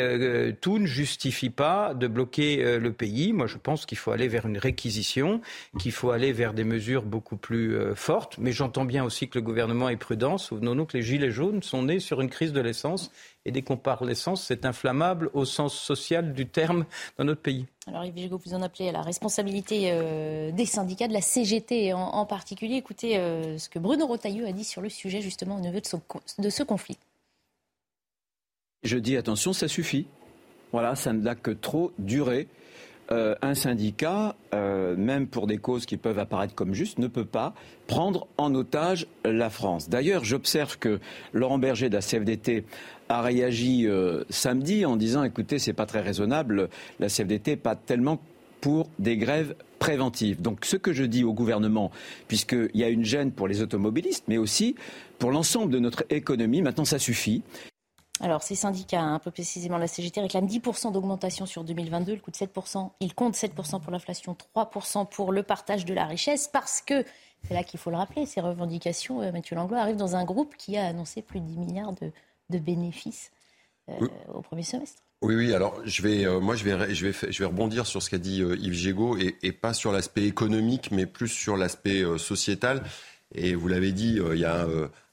tout 0.61 0.79
ne 0.79 0.85
justifie 0.85 1.49
pas 1.49 1.93
de 1.93 2.07
bloquer 2.07 2.79
le 2.79 2.93
pays. 2.93 3.33
Moi 3.33 3.47
je 3.47 3.57
pense 3.57 3.85
qu'il 3.85 3.97
faut 3.97 4.11
aller 4.11 4.27
vers 4.27 4.45
une 4.45 4.57
réquisition, 4.57 5.41
qu'il 5.79 5.91
faut 5.91 6.11
aller 6.11 6.31
vers 6.31 6.53
des 6.53 6.63
mesures 6.63 7.03
beaucoup 7.03 7.37
plus 7.37 7.77
fortes. 7.95 8.37
Mais 8.37 8.51
j'entends 8.65 8.85
bien 8.85 9.03
aussi 9.03 9.29
que 9.29 9.37
le 9.37 9.43
gouvernement 9.43 9.89
est 9.89 9.95
prudent. 9.95 10.39
Souvenons-nous 10.39 10.85
que 10.85 10.97
les 10.97 11.03
gilets 11.03 11.29
jaunes 11.29 11.61
sont 11.61 11.83
nés 11.83 11.99
sur 11.99 12.19
une 12.19 12.31
crise 12.31 12.51
de 12.51 12.59
l'essence. 12.59 13.11
Et 13.45 13.51
dès 13.51 13.61
qu'on 13.61 13.77
parle 13.77 14.07
d'essence, 14.07 14.43
c'est 14.43 14.65
inflammable 14.65 15.29
au 15.33 15.45
sens 15.45 15.77
social 15.77 16.33
du 16.33 16.47
terme 16.47 16.85
dans 17.19 17.25
notre 17.25 17.41
pays. 17.41 17.67
Alors 17.85 18.03
Yves 18.05 18.17
Gigot, 18.17 18.41
vous 18.43 18.55
en 18.55 18.63
appelez 18.63 18.89
à 18.89 18.91
la 18.91 19.03
responsabilité 19.03 19.91
euh, 19.91 20.51
des 20.51 20.65
syndicats, 20.65 21.07
de 21.07 21.13
la 21.13 21.21
CGT 21.21 21.93
en, 21.93 22.25
particulier. 22.25 22.77
Écoutez 22.77 23.19
euh, 23.19 23.59
ce 23.59 23.69
que 23.69 23.77
Bruno 23.77 24.07
Rotailleux 24.07 24.47
a 24.47 24.51
dit 24.51 24.63
sur 24.63 24.81
le 24.81 24.89
sujet 24.89 25.21
justement 25.21 25.57
au 25.57 25.59
niveau 25.59 25.79
de, 25.79 26.41
de 26.41 26.49
ce 26.49 26.63
conflit. 26.63 26.97
Je 28.81 28.97
dis 28.97 29.15
attention, 29.15 29.53
ça 29.53 29.67
suffit. 29.67 30.07
Voilà, 30.71 30.95
ça 30.95 31.13
n'a 31.13 31.35
que 31.35 31.51
trop 31.51 31.91
duré. 31.99 32.47
Euh, 33.11 33.35
un 33.43 33.53
syndicat, 33.53 34.35
euh, 34.55 34.95
même 34.95 35.27
pour 35.27 35.45
des 35.45 35.57
causes 35.57 35.85
qui 35.85 35.95
peuvent 35.95 36.17
apparaître 36.17 36.55
comme 36.55 36.73
justes, 36.73 36.97
ne 36.97 37.07
peut 37.07 37.25
pas 37.25 37.53
prendre 37.85 38.27
en 38.37 38.55
otage 38.55 39.05
la 39.23 39.51
France. 39.51 39.89
D'ailleurs, 39.89 40.23
j'observe 40.23 40.79
que 40.79 40.99
Laurent 41.31 41.59
Berger 41.59 41.89
de 41.89 41.93
la 41.93 42.01
CFDT 42.01 42.65
a 43.09 43.21
réagi 43.21 43.85
euh, 43.87 44.23
samedi 44.31 44.85
en 44.85 44.95
disant 44.95 45.23
écoutez, 45.23 45.59
c'est 45.59 45.73
pas 45.73 45.85
très 45.85 46.01
raisonnable, 46.01 46.69
la 46.99 47.07
CFDT 47.07 47.57
pas 47.57 47.75
tellement 47.75 48.19
pour 48.59 48.89
des 48.97 49.17
grèves 49.17 49.53
préventives. 49.77 50.41
Donc 50.41 50.65
ce 50.65 50.75
que 50.75 50.91
je 50.91 51.03
dis 51.03 51.23
au 51.23 51.33
gouvernement, 51.33 51.91
puisqu'il 52.27 52.71
y 52.73 52.83
a 52.83 52.89
une 52.89 53.05
gêne 53.05 53.31
pour 53.31 53.47
les 53.47 53.61
automobilistes, 53.61 54.23
mais 54.27 54.39
aussi 54.39 54.73
pour 55.19 55.29
l'ensemble 55.29 55.71
de 55.71 55.77
notre 55.77 56.05
économie, 56.09 56.63
maintenant 56.63 56.85
ça 56.85 56.97
suffit. 56.97 57.43
Alors, 58.21 58.43
ces 58.43 58.55
syndicats, 58.55 59.01
un 59.01 59.19
peu 59.19 59.29
précisément 59.29 59.77
la 59.77 59.87
CGT, 59.87 60.21
réclament 60.21 60.47
10% 60.47 60.93
d'augmentation 60.93 61.45
sur 61.45 61.65
2022. 61.65 62.13
Le 62.13 62.19
coût 62.19 62.31
de 62.31 62.35
7%, 62.37 62.91
il 63.01 63.13
compte 63.13 63.35
7% 63.35 63.81
pour 63.81 63.91
l'inflation, 63.91 64.37
3% 64.55 65.09
pour 65.09 65.33
le 65.33 65.43
partage 65.43 65.83
de 65.83 65.93
la 65.93 66.05
richesse, 66.05 66.47
parce 66.47 66.81
que, 66.81 67.03
c'est 67.45 67.53
là 67.53 67.63
qu'il 67.63 67.79
faut 67.79 67.89
le 67.89 67.97
rappeler, 67.97 68.25
ces 68.25 68.39
revendications, 68.39 69.21
euh, 69.21 69.31
Mathieu 69.31 69.55
Langlois 69.57 69.79
arrive 69.79 69.97
dans 69.97 70.15
un 70.15 70.23
groupe 70.23 70.55
qui 70.55 70.77
a 70.77 70.85
annoncé 70.85 71.21
plus 71.21 71.41
de 71.41 71.45
10 71.45 71.57
milliards 71.57 71.93
de, 71.93 72.57
bénéfices 72.57 73.31
euh, 73.89 74.07
au 74.33 74.41
premier 74.41 74.63
semestre. 74.63 75.03
Oui, 75.21 75.35
oui. 75.35 75.53
Alors, 75.53 75.81
je 75.83 76.01
vais, 76.01 76.25
euh, 76.25 76.39
moi, 76.39 76.55
je 76.55 76.63
vais, 76.63 76.95
je 76.95 77.07
vais, 77.07 77.31
je 77.31 77.39
vais 77.39 77.45
rebondir 77.45 77.85
sur 77.85 78.01
ce 78.01 78.09
qu'a 78.09 78.17
dit 78.17 78.37
Yves 78.37 78.73
Gégaud 78.73 79.17
et, 79.17 79.35
et, 79.43 79.51
pas 79.51 79.73
sur 79.73 79.91
l'aspect 79.91 80.23
économique, 80.23 80.89
mais 80.91 81.05
plus 81.05 81.27
sur 81.27 81.57
l'aspect 81.57 82.03
sociétal. 82.17 82.83
Et 83.33 83.55
vous 83.55 83.67
l'avez 83.67 83.91
dit, 83.91 84.21
il 84.31 84.39
y 84.39 84.45
a 84.45 84.65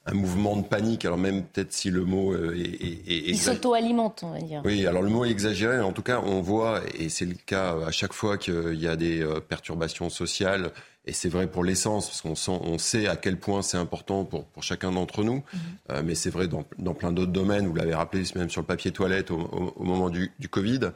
un 0.06 0.14
mouvement 0.14 0.56
de 0.56 0.66
panique. 0.66 1.04
Alors 1.04 1.18
même 1.18 1.44
peut-être 1.44 1.72
si 1.72 1.90
le 1.90 2.04
mot 2.04 2.32
euh, 2.32 2.56
est, 2.56 3.10
est, 3.10 3.28
il 3.28 3.38
s'auto-alimente, 3.38 4.22
on 4.24 4.32
va 4.32 4.40
dire. 4.40 4.62
Oui, 4.64 4.86
alors 4.86 5.02
le 5.02 5.08
mot 5.08 5.24
est 5.24 5.30
exagéré. 5.30 5.80
En 5.80 5.92
tout 5.92 6.02
cas, 6.02 6.20
on 6.24 6.40
voit, 6.40 6.80
et 6.98 7.08
c'est 7.08 7.24
le 7.24 7.34
cas 7.34 7.76
à 7.86 7.90
chaque 7.90 8.12
fois 8.12 8.38
qu'il 8.38 8.80
y 8.80 8.88
a 8.88 8.96
des 8.96 9.22
euh, 9.22 9.40
perturbations 9.40 10.10
sociales, 10.10 10.72
et 11.04 11.12
c'est 11.12 11.28
vrai 11.28 11.46
pour 11.46 11.64
l'essence, 11.64 12.08
parce 12.08 12.20
qu'on 12.22 12.34
sent, 12.34 12.58
on 12.62 12.78
sait 12.78 13.08
à 13.08 13.16
quel 13.16 13.38
point 13.38 13.62
c'est 13.62 13.76
important 13.76 14.24
pour, 14.24 14.46
pour 14.46 14.62
chacun 14.62 14.92
d'entre 14.92 15.24
nous. 15.24 15.42
Mhm. 15.52 15.60
Euh, 15.90 16.02
mais 16.04 16.14
c'est 16.14 16.30
vrai 16.30 16.48
dans, 16.48 16.64
dans 16.78 16.94
plein 16.94 17.12
d'autres 17.12 17.32
domaines. 17.32 17.66
Vous 17.66 17.74
l'avez 17.74 17.94
rappelé, 17.94 18.24
même 18.34 18.50
sur 18.50 18.60
le 18.60 18.66
papier 18.66 18.90
toilette 18.90 19.30
au, 19.30 19.38
au, 19.76 19.84
moment 19.84 20.10
du, 20.10 20.32
du 20.38 20.48
Covid. 20.48 20.90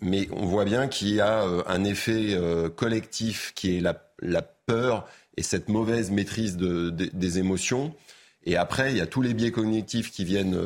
mais 0.00 0.28
on 0.32 0.46
voit 0.46 0.64
bien 0.64 0.88
qu'il 0.88 1.08
y 1.08 1.20
a 1.20 1.42
un 1.66 1.84
effet 1.84 2.38
collectif 2.76 3.52
qui 3.54 3.76
est 3.76 3.80
la, 3.80 4.00
la, 4.20 4.42
peur 4.42 5.08
et 5.38 5.42
cette 5.42 5.68
mauvaise 5.68 6.10
maîtrise 6.10 6.56
de, 6.56 6.90
des 6.90 7.38
émotions. 7.38 7.94
Et 8.44 8.56
après, 8.56 8.90
il 8.90 8.96
y 8.96 9.00
a 9.00 9.06
tous 9.06 9.22
les 9.22 9.34
biais 9.34 9.52
cognitifs 9.52 10.10
qui 10.10 10.24
viennent, 10.24 10.58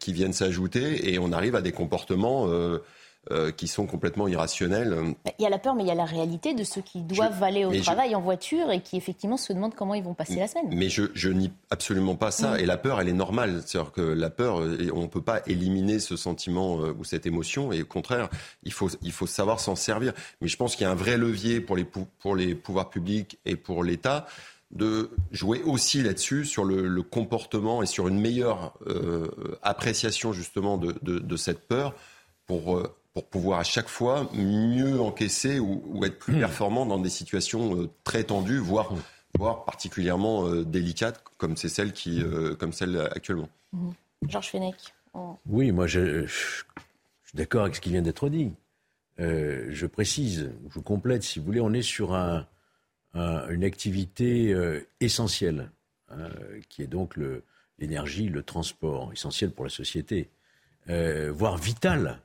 qui 0.00 0.12
viennent 0.12 0.32
s'ajouter 0.32 1.12
et 1.12 1.20
on 1.20 1.30
arrive 1.30 1.54
à 1.54 1.62
des 1.62 1.70
comportements 1.70 2.48
euh, 2.48 2.78
qui 3.56 3.68
sont 3.68 3.86
complètement 3.86 4.26
irrationnels. 4.28 5.14
Il 5.38 5.42
y 5.42 5.46
a 5.46 5.50
la 5.50 5.58
peur, 5.58 5.74
mais 5.74 5.84
il 5.84 5.88
y 5.88 5.92
a 5.92 5.94
la 5.94 6.04
réalité 6.04 6.54
de 6.54 6.64
ceux 6.64 6.80
qui 6.80 7.02
doivent 7.02 7.42
aller 7.42 7.64
au 7.64 7.80
travail 7.80 8.14
en 8.14 8.20
voiture 8.20 8.70
et 8.70 8.80
qui 8.80 8.96
effectivement 8.96 9.36
se 9.36 9.52
demandent 9.52 9.74
comment 9.74 9.94
ils 9.94 10.02
vont 10.02 10.14
passer 10.14 10.36
la 10.36 10.48
semaine. 10.48 10.68
Mais 10.72 10.88
je, 10.88 11.04
je 11.14 11.28
nie 11.28 11.52
absolument 11.70 12.16
pas 12.16 12.30
ça. 12.30 12.52
Mm. 12.52 12.60
Et 12.60 12.66
la 12.66 12.76
peur, 12.76 13.00
elle 13.00 13.08
est 13.08 13.12
normale. 13.12 13.62
C'est-à-dire 13.64 13.92
que 13.92 14.00
la 14.00 14.30
peur, 14.30 14.60
euh, 14.60 14.90
on 14.94 15.02
ne 15.02 15.06
peut 15.06 15.22
pas 15.22 15.40
éliminer 15.46 15.98
ce 15.98 16.16
sentiment 16.16 16.80
euh, 16.80 16.94
ou 16.98 17.04
cette 17.04 17.26
émotion. 17.26 17.72
Et 17.72 17.82
au 17.82 17.86
contraire, 17.86 18.28
il 18.62 18.72
faut, 18.72 18.90
il 19.02 19.12
faut 19.12 19.26
savoir 19.26 19.60
s'en 19.60 19.76
servir. 19.76 20.12
Mais 20.40 20.48
je 20.48 20.56
pense 20.56 20.76
qu'il 20.76 20.84
y 20.84 20.88
a 20.88 20.90
un 20.90 20.96
vrai 20.96 21.16
levier 21.16 21.60
pour 21.60 21.76
les, 21.76 21.84
pour 21.84 22.36
les 22.36 22.54
pouvoirs 22.54 22.90
publics 22.90 23.38
et 23.44 23.56
pour 23.56 23.84
l'État 23.84 24.26
de 24.70 25.10
jouer 25.32 25.62
aussi 25.64 26.00
là-dessus 26.02 26.44
sur 26.44 26.64
le, 26.64 27.02
comportement 27.02 27.82
et 27.82 27.86
sur 27.86 28.06
une 28.06 28.20
meilleure 28.20 28.74
appréciation 29.62 30.32
justement 30.32 30.78
de, 30.78 30.94
de, 31.02 31.18
de, 31.18 31.36
cette 31.36 31.66
peur 31.66 31.92
pour 32.46 32.80
pour 33.12 33.26
pouvoir 33.28 33.60
à 33.60 33.64
chaque 33.64 33.88
fois 33.88 34.28
mieux 34.34 35.00
encaisser 35.00 35.58
ou, 35.58 36.04
être 36.04 36.18
plus 36.18 36.36
hmm. 36.36 36.40
performant 36.40 36.86
dans 36.86 36.98
des 36.98 37.10
situations 37.10 37.76
euh, 37.76 37.90
très 38.04 38.24
tendues, 38.24 38.58
voire, 38.58 38.92
hmm. 38.92 39.00
voire 39.38 39.64
particulièrement 39.64 40.46
euh, 40.46 40.64
délicates 40.64 41.22
comme 41.36 41.56
c'est 41.56 41.68
celle 41.68 41.92
qui, 41.92 42.22
euh, 42.22 42.54
comme 42.54 42.72
celle 42.72 42.96
actuellement. 43.12 43.48
Hmm. 43.72 43.90
Georges 44.28 44.50
Fenech. 44.50 44.94
Oui, 45.46 45.72
moi 45.72 45.86
je, 45.86 46.26
suis 46.26 46.64
d'accord 47.34 47.62
avec 47.62 47.74
ce 47.74 47.80
qui 47.80 47.90
vient 47.90 48.02
d'être 48.02 48.28
dit. 48.28 48.52
je 49.18 49.86
précise, 49.86 50.52
je 50.72 50.78
complète, 50.78 51.24
si 51.24 51.40
vous 51.40 51.46
voulez, 51.46 51.60
on 51.60 51.72
est 51.72 51.82
sur 51.82 52.14
un, 52.14 52.46
une 53.14 53.64
activité 53.64 54.54
essentielle, 55.00 55.70
hein, 56.10 56.28
qui 56.68 56.82
est 56.82 56.86
donc 56.86 57.18
l'énergie, 57.80 58.28
le, 58.28 58.44
transport, 58.44 59.10
essentiel 59.12 59.50
pour 59.50 59.64
la 59.64 59.70
société, 59.70 60.28
voire 60.86 61.56
vital 61.56 62.20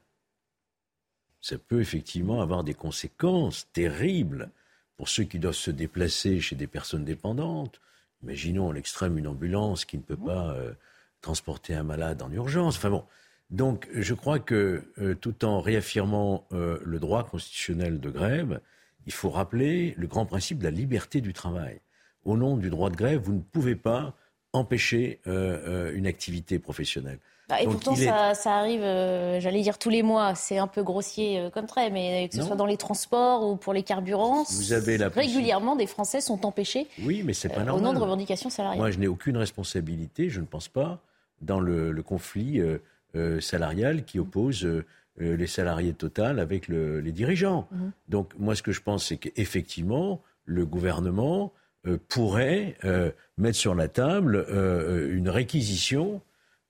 ça 1.46 1.60
peut 1.60 1.80
effectivement 1.80 2.42
avoir 2.42 2.64
des 2.64 2.74
conséquences 2.74 3.68
terribles 3.72 4.50
pour 4.98 5.10
ceux 5.10 5.26
qui 5.26 5.38
doivent 5.38 5.54
se 5.54 5.70
déplacer 5.70 6.40
chez 6.40 6.56
des 6.56 6.66
personnes 6.66 7.06
dépendantes. 7.06 7.82
Imaginons 8.24 8.72
à 8.72 8.74
l'extrême 8.74 9.20
une 9.20 9.28
ambulance 9.28 9.86
qui 9.86 9.98
ne 9.98 10.02
peut 10.02 10.18
pas 10.18 10.56
euh, 10.56 10.74
transporter 11.22 11.76
un 11.76 11.84
malade 11.84 12.24
en 12.24 12.32
urgence. 12.32 12.78
Enfin 12.78 12.90
bon. 12.90 13.04
Donc 13.52 13.88
je 13.94 14.16
crois 14.16 14.40
que 14.40 14.86
euh, 14.98 15.14
tout 15.14 15.46
en 15.46 15.62
réaffirmant 15.62 16.48
euh, 16.52 16.80
le 16.84 16.98
droit 16.98 17.24
constitutionnel 17.24 18.00
de 18.00 18.10
grève, 18.10 18.60
il 19.06 19.14
faut 19.14 19.30
rappeler 19.30 19.94
le 20.00 20.08
grand 20.08 20.26
principe 20.26 20.58
de 20.58 20.64
la 20.64 20.72
liberté 20.72 21.22
du 21.22 21.34
travail. 21.34 21.80
Au 22.24 22.38
nom 22.38 22.58
du 22.58 22.72
droit 22.72 22.90
de 22.90 22.96
grève, 22.96 23.22
vous 23.22 23.34
ne 23.34 23.42
pouvez 23.42 23.76
pas 23.76 24.18
empêcher 24.52 25.20
une 25.28 26.08
activité 26.08 26.58
professionnelle. 26.58 27.20
Bah, 27.48 27.62
et 27.62 27.66
pourtant, 27.66 27.96
ça, 27.96 28.34
arrive, 28.46 28.82
euh, 28.82 29.40
j'allais 29.40 29.62
dire 29.62 29.78
tous 29.78 29.92
les 29.92 30.02
mois, 30.02 30.34
c'est 30.34 30.58
un 30.58 30.68
peu 30.68 30.82
grossier 30.82 31.40
euh, 31.40 31.50
comme 31.52 31.68
trait, 31.68 31.92
mais 31.92 32.28
que 32.30 32.36
ce 32.36 32.42
soit 32.42 32.56
dans 32.56 32.66
les 32.66 32.78
transports 32.78 33.48
ou 33.48 33.56
pour 33.56 33.74
les 33.74 33.84
carburants, 33.84 34.44
Vous 34.50 34.74
avez 34.74 34.98
régulièrement 34.98 35.76
des 35.76 35.86
Français 35.86 36.22
sont 36.22 36.46
empêchés 36.46 36.88
oui, 37.04 37.22
mais 37.24 37.34
c'est 37.34 37.50
pas 37.50 37.62
euh, 37.62 37.66
normal. 37.66 37.76
au 37.76 37.86
nom 37.86 37.94
de 37.94 38.00
revendications 38.00 38.50
salariales. 38.50 38.80
Moi, 38.80 38.92
je 38.92 38.98
n'ai 38.98 39.08
aucune 39.08 39.38
responsabilité, 39.38 40.30
je 40.30 40.40
ne 40.40 40.46
pense 40.46 40.68
pas, 40.68 41.02
dans 41.42 41.60
le, 41.60 41.94
conflit 42.02 42.62
salarial 43.40 44.04
qui 44.06 44.20
oppose 44.20 44.68
les 45.18 45.48
salariés 45.48 45.94
Total 45.94 46.40
avec 46.40 46.68
les 46.68 47.12
dirigeants. 47.12 47.68
Mhm. 47.72 47.92
Donc, 48.10 48.34
moi, 48.40 48.56
ce 48.56 48.64
que 48.64 48.72
je 48.72 48.82
pense, 48.82 49.06
c'est 49.06 49.18
qu'effectivement, 49.18 50.22
le 50.46 50.66
gouvernement 50.66 51.54
pourrait 52.10 52.76
mettre 53.38 53.58
sur 53.58 53.76
la 53.76 53.88
table 53.88 54.46
une 55.12 55.30
réquisition 55.30 56.22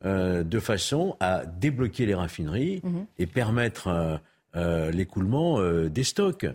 euh, 0.06 0.44
de 0.44 0.60
façon 0.60 1.18
à 1.20 1.48
débloquer 1.48 2.06
les 2.06 2.14
raffineries 2.14 2.80
mhm. 2.84 3.08
et 3.18 3.26
permettre 3.26 3.88
euh, 3.88 4.18
euh, 4.56 4.92
l'écoulement 4.92 5.60
des 5.88 6.04
stocks. 6.04 6.46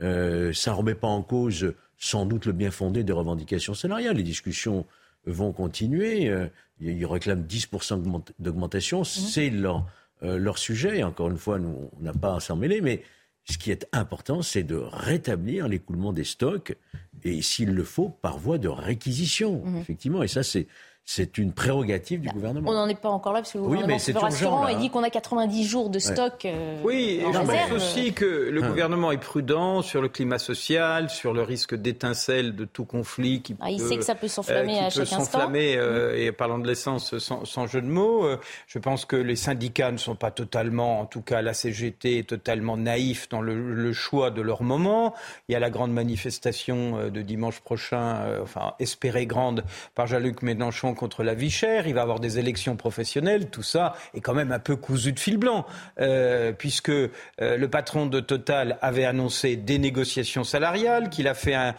ça 0.00 0.06
ne 0.06 0.70
remet 0.70 0.94
pas 0.94 1.08
en 1.08 1.22
cause 1.22 1.74
sans 1.98 2.24
doute 2.24 2.46
le 2.46 2.52
bien 2.52 2.70
fondé 2.70 3.04
des 3.04 3.12
revendications 3.12 3.74
salariales. 3.74 4.16
Les 4.16 4.22
discussions 4.22 4.86
vont 5.26 5.52
continuer. 5.52 6.32
ils 6.80 7.06
réclament 7.06 7.44
10% 7.46 8.22
d'augmentation. 8.38 9.00
Mhm. 9.00 9.04
C'est 9.04 9.50
leur, 9.50 9.86
leur 10.22 10.58
sujet. 10.58 11.02
Encore 11.02 11.30
une 11.30 11.38
fois, 11.38 11.58
nous, 11.58 11.90
on 11.98 12.02
n'a 12.02 12.12
pas 12.12 12.36
à 12.36 12.40
s'en 12.40 12.56
mêler. 12.56 12.80
Mais 12.80 13.02
ce 13.44 13.58
qui 13.58 13.70
est 13.70 13.86
important, 13.92 14.42
c'est 14.42 14.64
de 14.64 14.76
rétablir 14.76 15.68
l'écoulement 15.68 16.12
des 16.12 16.24
stocks 16.24 16.74
et, 17.22 17.42
s'il 17.42 17.74
le 17.74 17.84
faut, 17.84 18.08
par 18.08 18.38
voie 18.38 18.58
de 18.58 18.68
réquisition, 18.68 19.64
mhm. 19.64 19.76
effectivement. 19.78 20.22
Et 20.22 20.28
ça, 20.28 20.42
c'est 20.42 20.66
c'est 21.06 21.36
une 21.36 21.52
prérogative 21.52 22.20
du 22.20 22.28
gouvernement. 22.28 22.70
On 22.70 22.74
n'en 22.74 22.88
est 22.88 22.98
pas 22.98 23.10
encore 23.10 23.34
là 23.34 23.40
parce 23.40 23.52
que 23.52 23.58
le 23.58 23.64
gouvernement 23.64 23.98
oui, 24.06 24.12
rassurant 24.14 24.68
et 24.68 24.76
dit 24.76 24.88
qu'on 24.88 25.02
a 25.02 25.10
90 25.10 25.64
jours 25.66 25.90
de 25.90 25.98
stock. 25.98 26.46
Euh, 26.46 26.80
oui, 26.82 27.20
et 27.20 27.26
je 27.30 27.38
pense 27.38 27.72
aussi 27.72 28.14
que 28.14 28.24
le 28.24 28.64
hein. 28.64 28.68
gouvernement 28.68 29.12
est 29.12 29.18
prudent 29.18 29.82
sur 29.82 30.00
le 30.00 30.08
climat 30.08 30.38
social, 30.38 31.10
sur 31.10 31.34
le 31.34 31.42
risque 31.42 31.74
d'étincelle 31.74 32.56
de 32.56 32.64
tout 32.64 32.86
conflit 32.86 33.42
qui 33.42 33.54
ah, 33.60 33.70
Il 33.70 33.80
sait 33.80 33.98
que 33.98 34.02
ça 34.02 34.14
peut 34.14 34.28
s'enflammer 34.28 34.78
euh, 34.78 34.86
à 34.86 34.90
chaque 34.90 35.02
instant. 35.02 35.24
s'enflammer 35.24 35.76
euh, 35.76 36.16
et 36.16 36.32
parlant 36.32 36.58
de 36.58 36.66
l'essence 36.66 37.18
sans, 37.18 37.66
jeu 37.66 37.82
de 37.82 37.86
mots, 37.86 38.26
je 38.66 38.78
pense 38.78 39.04
que 39.04 39.16
les 39.16 39.36
syndicats 39.36 39.92
ne 39.92 39.98
sont 39.98 40.16
pas 40.16 40.30
totalement, 40.30 41.00
en 41.00 41.06
tout 41.06 41.22
cas 41.22 41.42
la 41.42 41.52
CGT, 41.52 42.24
totalement 42.24 42.78
naïfs 42.78 43.28
dans 43.28 43.42
le, 43.42 43.92
choix 43.92 44.30
de 44.30 44.40
leur 44.40 44.62
moment. 44.62 45.14
Il 45.48 45.52
y 45.52 45.54
a 45.54 45.60
la 45.60 45.70
grande 45.70 45.92
manifestation 45.92 47.10
de 47.10 47.22
dimanche 47.22 47.60
prochain, 47.60 48.22
enfin 48.42 48.72
espérée 48.78 49.26
grande 49.26 49.64
par 49.94 50.06
Jean-Luc 50.06 50.42
Mélenchon 50.42 50.93
contre 50.94 51.22
la 51.22 51.34
vie 51.34 51.50
chère, 51.50 51.86
il 51.86 51.94
va 51.94 52.02
avoir 52.02 52.20
des 52.20 52.38
élections 52.38 52.76
professionnelles, 52.76 53.50
tout 53.50 53.62
ça 53.62 53.94
est 54.14 54.20
quand 54.20 54.34
même 54.34 54.52
un 54.52 54.58
peu 54.58 54.76
cousu 54.76 55.12
de 55.12 55.20
fil 55.20 55.36
blanc, 55.36 55.66
euh, 56.00 56.52
puisque 56.52 56.90
euh, 56.90 57.10
le 57.38 57.68
patron 57.68 58.06
de 58.06 58.20
Total 58.20 58.78
avait 58.82 59.04
annoncé 59.04 59.56
des 59.56 59.78
négociations 59.78 60.44
salariales, 60.44 61.10
qu'il 61.10 61.28
a 61.28 61.34
fait 61.34 61.54
un, 61.54 61.74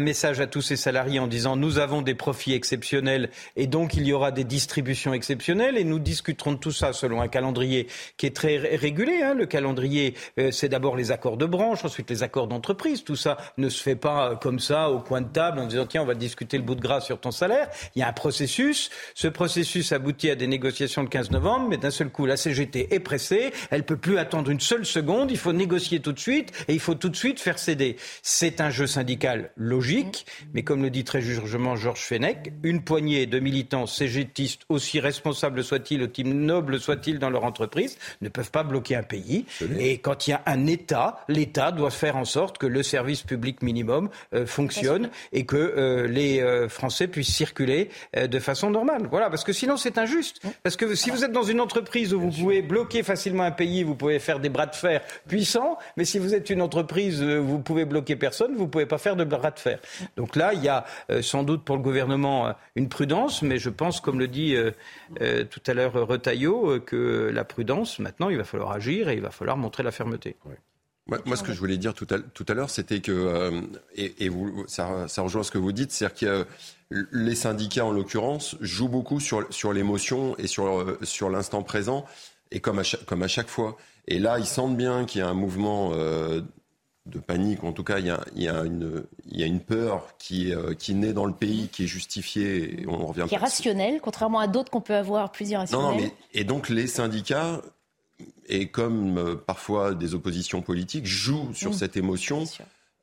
message 0.00 0.40
à 0.40 0.46
tous 0.46 0.62
ses 0.62 0.76
salariés 0.76 1.18
en 1.18 1.26
disant 1.26 1.56
nous 1.56 1.78
avons 1.78 2.02
des 2.02 2.14
profits 2.14 2.54
exceptionnels 2.54 3.30
et 3.56 3.66
donc 3.66 3.94
il 3.94 4.06
y 4.06 4.12
aura 4.12 4.30
des 4.32 4.44
distributions 4.44 5.14
exceptionnelles 5.14 5.76
et 5.76 5.84
nous 5.84 5.98
discuterons 5.98 6.52
de 6.52 6.56
tout 6.56 6.72
ça 6.72 6.92
selon 6.92 7.20
un 7.20 7.28
calendrier 7.28 7.86
qui 8.16 8.26
est 8.26 8.34
très 8.34 8.56
régulé. 8.56 9.22
Hein. 9.22 9.34
Le 9.34 9.46
calendrier, 9.46 10.14
euh, 10.38 10.50
c'est 10.50 10.68
d'abord 10.68 10.96
les 10.96 11.12
accords 11.12 11.36
de 11.36 11.46
branche, 11.46 11.84
ensuite 11.84 12.10
les 12.10 12.22
accords 12.22 12.48
d'entreprise. 12.48 13.04
Tout 13.04 13.16
ça 13.16 13.36
ne 13.58 13.68
se 13.68 13.82
fait 13.82 13.96
pas 13.96 14.36
comme 14.36 14.58
ça 14.58 14.90
au 14.90 14.98
coin 14.98 15.20
de 15.20 15.28
table 15.28 15.58
en 15.60 15.66
disant 15.66 15.86
tiens 15.86 16.02
on 16.02 16.06
va 16.06 16.14
discuter 16.14 16.56
le 16.56 16.64
bout 16.64 16.74
de 16.74 16.80
gras 16.80 17.00
sur 17.00 17.20
ton 17.20 17.30
salaire. 17.30 17.68
Il 17.94 18.00
y 18.00 18.02
a 18.02 18.08
un 18.08 18.12
processus 18.12 18.51
ce 19.14 19.28
processus 19.28 19.92
aboutit 19.92 20.30
à 20.30 20.34
des 20.34 20.46
négociations 20.46 21.02
le 21.02 21.08
15 21.08 21.30
novembre, 21.30 21.68
mais 21.68 21.76
d'un 21.76 21.90
seul 21.90 22.10
coup, 22.10 22.26
la 22.26 22.36
CGT 22.36 22.94
est 22.94 23.00
pressée. 23.00 23.52
Elle 23.70 23.80
ne 23.80 23.84
peut 23.84 23.96
plus 23.96 24.18
attendre 24.18 24.50
une 24.50 24.60
seule 24.60 24.84
seconde. 24.84 25.30
Il 25.30 25.38
faut 25.38 25.52
négocier 25.52 26.00
tout 26.00 26.12
de 26.12 26.18
suite 26.18 26.52
et 26.68 26.74
il 26.74 26.80
faut 26.80 26.94
tout 26.94 27.08
de 27.08 27.16
suite 27.16 27.40
faire 27.40 27.58
céder. 27.58 27.96
C'est 28.22 28.60
un 28.60 28.70
jeu 28.70 28.86
syndical 28.86 29.50
logique, 29.56 30.26
mais 30.54 30.62
comme 30.62 30.82
le 30.82 30.90
dit 30.90 31.04
très 31.04 31.20
justement 31.20 31.76
Georges 31.76 32.04
Fenech, 32.04 32.52
une 32.62 32.82
poignée 32.82 33.26
de 33.26 33.38
militants 33.38 33.86
CGTistes, 33.86 34.62
aussi 34.68 35.00
responsables 35.00 35.64
soient-ils, 35.64 36.02
aussi 36.02 36.24
nobles 36.24 36.80
soient-ils 36.80 37.18
dans 37.18 37.30
leur 37.30 37.44
entreprise, 37.44 37.98
ne 38.20 38.28
peuvent 38.28 38.50
pas 38.50 38.62
bloquer 38.62 38.96
un 38.96 39.02
pays. 39.02 39.46
Et 39.78 39.98
quand 39.98 40.26
il 40.26 40.30
y 40.30 40.34
a 40.34 40.42
un 40.46 40.66
État, 40.66 41.24
l'État 41.28 41.72
doit 41.72 41.90
faire 41.90 42.16
en 42.16 42.24
sorte 42.24 42.58
que 42.58 42.66
le 42.66 42.82
service 42.82 43.22
public 43.22 43.62
minimum 43.62 44.10
euh, 44.34 44.46
fonctionne 44.46 45.10
et 45.32 45.44
que 45.46 45.56
euh, 45.56 46.06
les 46.06 46.40
euh, 46.40 46.68
Français 46.68 47.08
puissent 47.08 47.34
circuler 47.34 47.88
de 48.14 48.38
façon 48.42 48.70
normale. 48.70 49.06
Voilà, 49.10 49.30
parce 49.30 49.44
que 49.44 49.52
sinon 49.52 49.76
c'est 49.76 49.98
injuste. 49.98 50.42
Parce 50.62 50.76
que 50.76 50.94
si 50.94 51.10
vous 51.10 51.24
êtes 51.24 51.32
dans 51.32 51.42
une 51.42 51.60
entreprise 51.60 52.12
où 52.12 52.20
vous 52.20 52.30
pouvez 52.30 52.62
bloquer 52.62 53.02
facilement 53.02 53.44
un 53.44 53.50
pays, 53.50 53.82
vous 53.82 53.94
pouvez 53.94 54.18
faire 54.18 54.38
des 54.38 54.48
bras 54.48 54.66
de 54.66 54.74
fer 54.74 55.00
puissants, 55.26 55.78
mais 55.96 56.04
si 56.04 56.18
vous 56.18 56.34
êtes 56.34 56.50
une 56.50 56.62
entreprise 56.62 57.22
où 57.22 57.26
euh, 57.26 57.40
vous 57.40 57.58
pouvez 57.58 57.84
bloquer 57.84 58.16
personne, 58.16 58.54
vous 58.54 58.64
ne 58.64 58.68
pouvez 58.68 58.86
pas 58.86 58.98
faire 58.98 59.16
de 59.16 59.24
bras 59.24 59.50
de 59.50 59.58
fer. 59.58 59.78
Donc 60.16 60.36
là, 60.36 60.52
il 60.54 60.62
y 60.62 60.68
a 60.68 60.84
euh, 61.10 61.22
sans 61.22 61.42
doute 61.42 61.64
pour 61.64 61.76
le 61.76 61.82
gouvernement 61.82 62.48
euh, 62.48 62.52
une 62.76 62.88
prudence, 62.88 63.42
mais 63.42 63.58
je 63.58 63.70
pense, 63.70 64.00
comme 64.00 64.18
le 64.18 64.28
dit 64.28 64.56
tout 65.50 65.60
à 65.66 65.74
l'heure 65.74 65.92
Retailleau, 65.92 66.80
que 66.80 67.30
la 67.32 67.44
prudence, 67.44 67.98
maintenant, 67.98 68.28
il 68.28 68.36
va 68.36 68.44
falloir 68.44 68.72
agir 68.72 69.08
et 69.08 69.14
il 69.14 69.20
va 69.20 69.30
falloir 69.30 69.56
montrer 69.56 69.82
la 69.82 69.90
fermeté. 69.90 70.36
Moi, 71.06 71.36
ce 71.36 71.42
que 71.42 71.52
je 71.52 71.58
voulais 71.58 71.78
dire 71.78 71.94
tout 71.94 72.06
à, 72.08 72.54
l'heure, 72.54 72.70
c'était 72.70 73.00
que, 73.00 73.50
et, 73.96 74.28
vous, 74.28 74.64
ça, 74.68 75.08
ça, 75.08 75.22
rejoint 75.22 75.42
ce 75.42 75.50
que 75.50 75.58
vous 75.58 75.72
dites, 75.72 75.90
c'est-à-dire 75.90 76.16
que 76.16 76.46
les 77.10 77.34
syndicats, 77.34 77.84
en 77.84 77.90
l'occurrence, 77.90 78.56
jouent 78.60 78.88
beaucoup 78.88 79.18
sur, 79.18 79.52
sur 79.52 79.72
l'émotion 79.72 80.36
et 80.38 80.46
sur, 80.46 80.96
sur 81.02 81.28
l'instant 81.28 81.62
présent, 81.62 82.04
et 82.52 82.60
comme 82.60 82.78
à, 82.78 82.82
chaque, 82.82 83.04
comme 83.04 83.22
à 83.22 83.28
chaque 83.28 83.48
fois. 83.48 83.76
Et 84.06 84.18
là, 84.18 84.38
ils 84.38 84.46
sentent 84.46 84.76
bien 84.76 85.04
qu'il 85.04 85.20
y 85.20 85.22
a 85.22 85.28
un 85.28 85.34
mouvement 85.34 85.90
euh, 85.94 86.40
de 87.06 87.18
panique, 87.18 87.64
en 87.64 87.72
tout 87.72 87.84
cas, 87.84 87.98
il 87.98 88.06
y 88.06 88.10
a, 88.10 88.24
il 88.36 88.42
y 88.42 88.48
a, 88.48 88.62
une, 88.62 89.04
il 89.30 89.40
y 89.40 89.42
a 89.42 89.46
une 89.46 89.60
peur 89.60 90.14
qui, 90.18 90.54
euh, 90.54 90.74
qui 90.74 90.94
naît 90.94 91.12
dans 91.12 91.24
le 91.24 91.32
pays, 91.32 91.68
qui 91.68 91.84
est 91.84 91.88
justifiée. 91.88 92.82
Et 92.82 92.86
on 92.86 93.06
revient 93.06 93.24
qui 93.28 93.34
est 93.34 93.38
rationnelle, 93.38 94.00
contrairement 94.00 94.38
à 94.38 94.46
d'autres 94.46 94.70
qu'on 94.70 94.80
peut 94.80 94.94
avoir 94.94 95.32
plus 95.32 95.50
irrationnels. 95.50 95.84
Non, 95.84 95.92
non, 95.92 96.00
mais, 96.00 96.12
et 96.32 96.44
donc 96.44 96.68
les 96.68 96.86
syndicats 96.86 97.60
et 98.60 98.68
comme 98.68 99.18
euh, 99.18 99.34
parfois 99.34 99.94
des 99.94 100.14
oppositions 100.14 100.62
politiques 100.62 101.06
jouent 101.06 101.52
sur 101.54 101.70
Mmh. 101.70 101.74
cette 101.74 101.96
émotion 101.96 102.44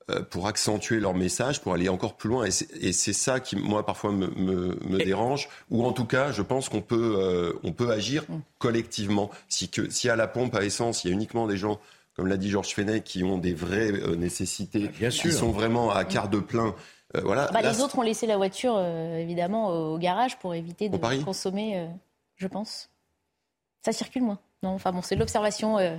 euh, 0.10 0.22
pour 0.24 0.48
accentuer 0.48 1.00
leur 1.00 1.14
message, 1.14 1.62
pour 1.62 1.74
aller 1.74 1.88
encore 1.90 2.18
plus 2.18 2.30
loin. 2.30 2.46
Et 2.46 2.52
c'est- 2.52 3.14
ça 3.14 3.40
qui, 3.40 3.56
moi, 3.56 3.86
parfois 3.86 4.12
me, 4.12 4.28
me, 4.30 4.78
me 4.88 4.98
dérange. 4.98 5.50
Ou 5.70 5.86
en 5.86 5.92
tout 5.92 6.06
cas, 6.06 6.32
je 6.32 6.42
pense 6.42 6.68
qu'on 6.70 6.82
peut, 6.82 7.16
euh, 7.20 7.54
on 7.64 7.74
peut 7.74 7.92
agir 7.92 8.24
Mmh. 8.28 8.40
collectivement. 8.58 9.30
Si, 9.50 9.70
que, 9.70 9.90
si 9.92 10.10
à 10.10 10.16
la 10.16 10.28
pompe 10.28 10.56
à 10.56 10.64
essence, 10.64 11.04
il 11.04 11.08
y 11.10 11.12
a 11.12 11.14
uniquement 11.14 11.46
des 11.48 11.58
gens, 11.58 11.80
comme 12.16 12.28
l'a 12.28 12.38
dit 12.38 12.50
Georges 12.50 12.74
Fenech, 12.74 13.04
qui 13.04 13.24
ont 13.24 13.38
des 13.38 13.54
vraies 13.54 13.92
euh, 13.92 14.16
nécessités, 14.16 14.88
Bien 14.88 15.10
qui 15.10 15.32
sont 15.32 15.52
vraiment 15.52 15.92
à 15.92 16.04
quart 16.06 16.30
de 16.30 16.40
plein. 16.40 16.74
euh, 17.16 17.22
voilà. 17.24 17.48
Bah, 17.54 17.62
Là, 17.62 17.72
les 17.72 17.82
autres 17.82 17.98
ont 18.00 18.04
laissé 18.04 18.26
la 18.28 18.38
voiture, 18.38 18.74
euh, 18.78 19.18
évidemment, 19.18 19.70
au 19.94 19.98
garage 20.00 20.38
pour 20.40 20.54
éviter 20.56 20.90
de 20.90 20.98
consommer, 21.24 21.78
euh, 21.80 21.86
je 22.36 22.48
pense. 22.48 22.90
Ça 23.86 23.92
circule 23.94 24.24
moins. 24.24 24.40
Non, 24.64 24.72
enfin 24.72 24.92
bon, 24.92 25.02
c'est 25.02 25.16
l'observation. 25.16 25.78
Euh, 25.78 25.98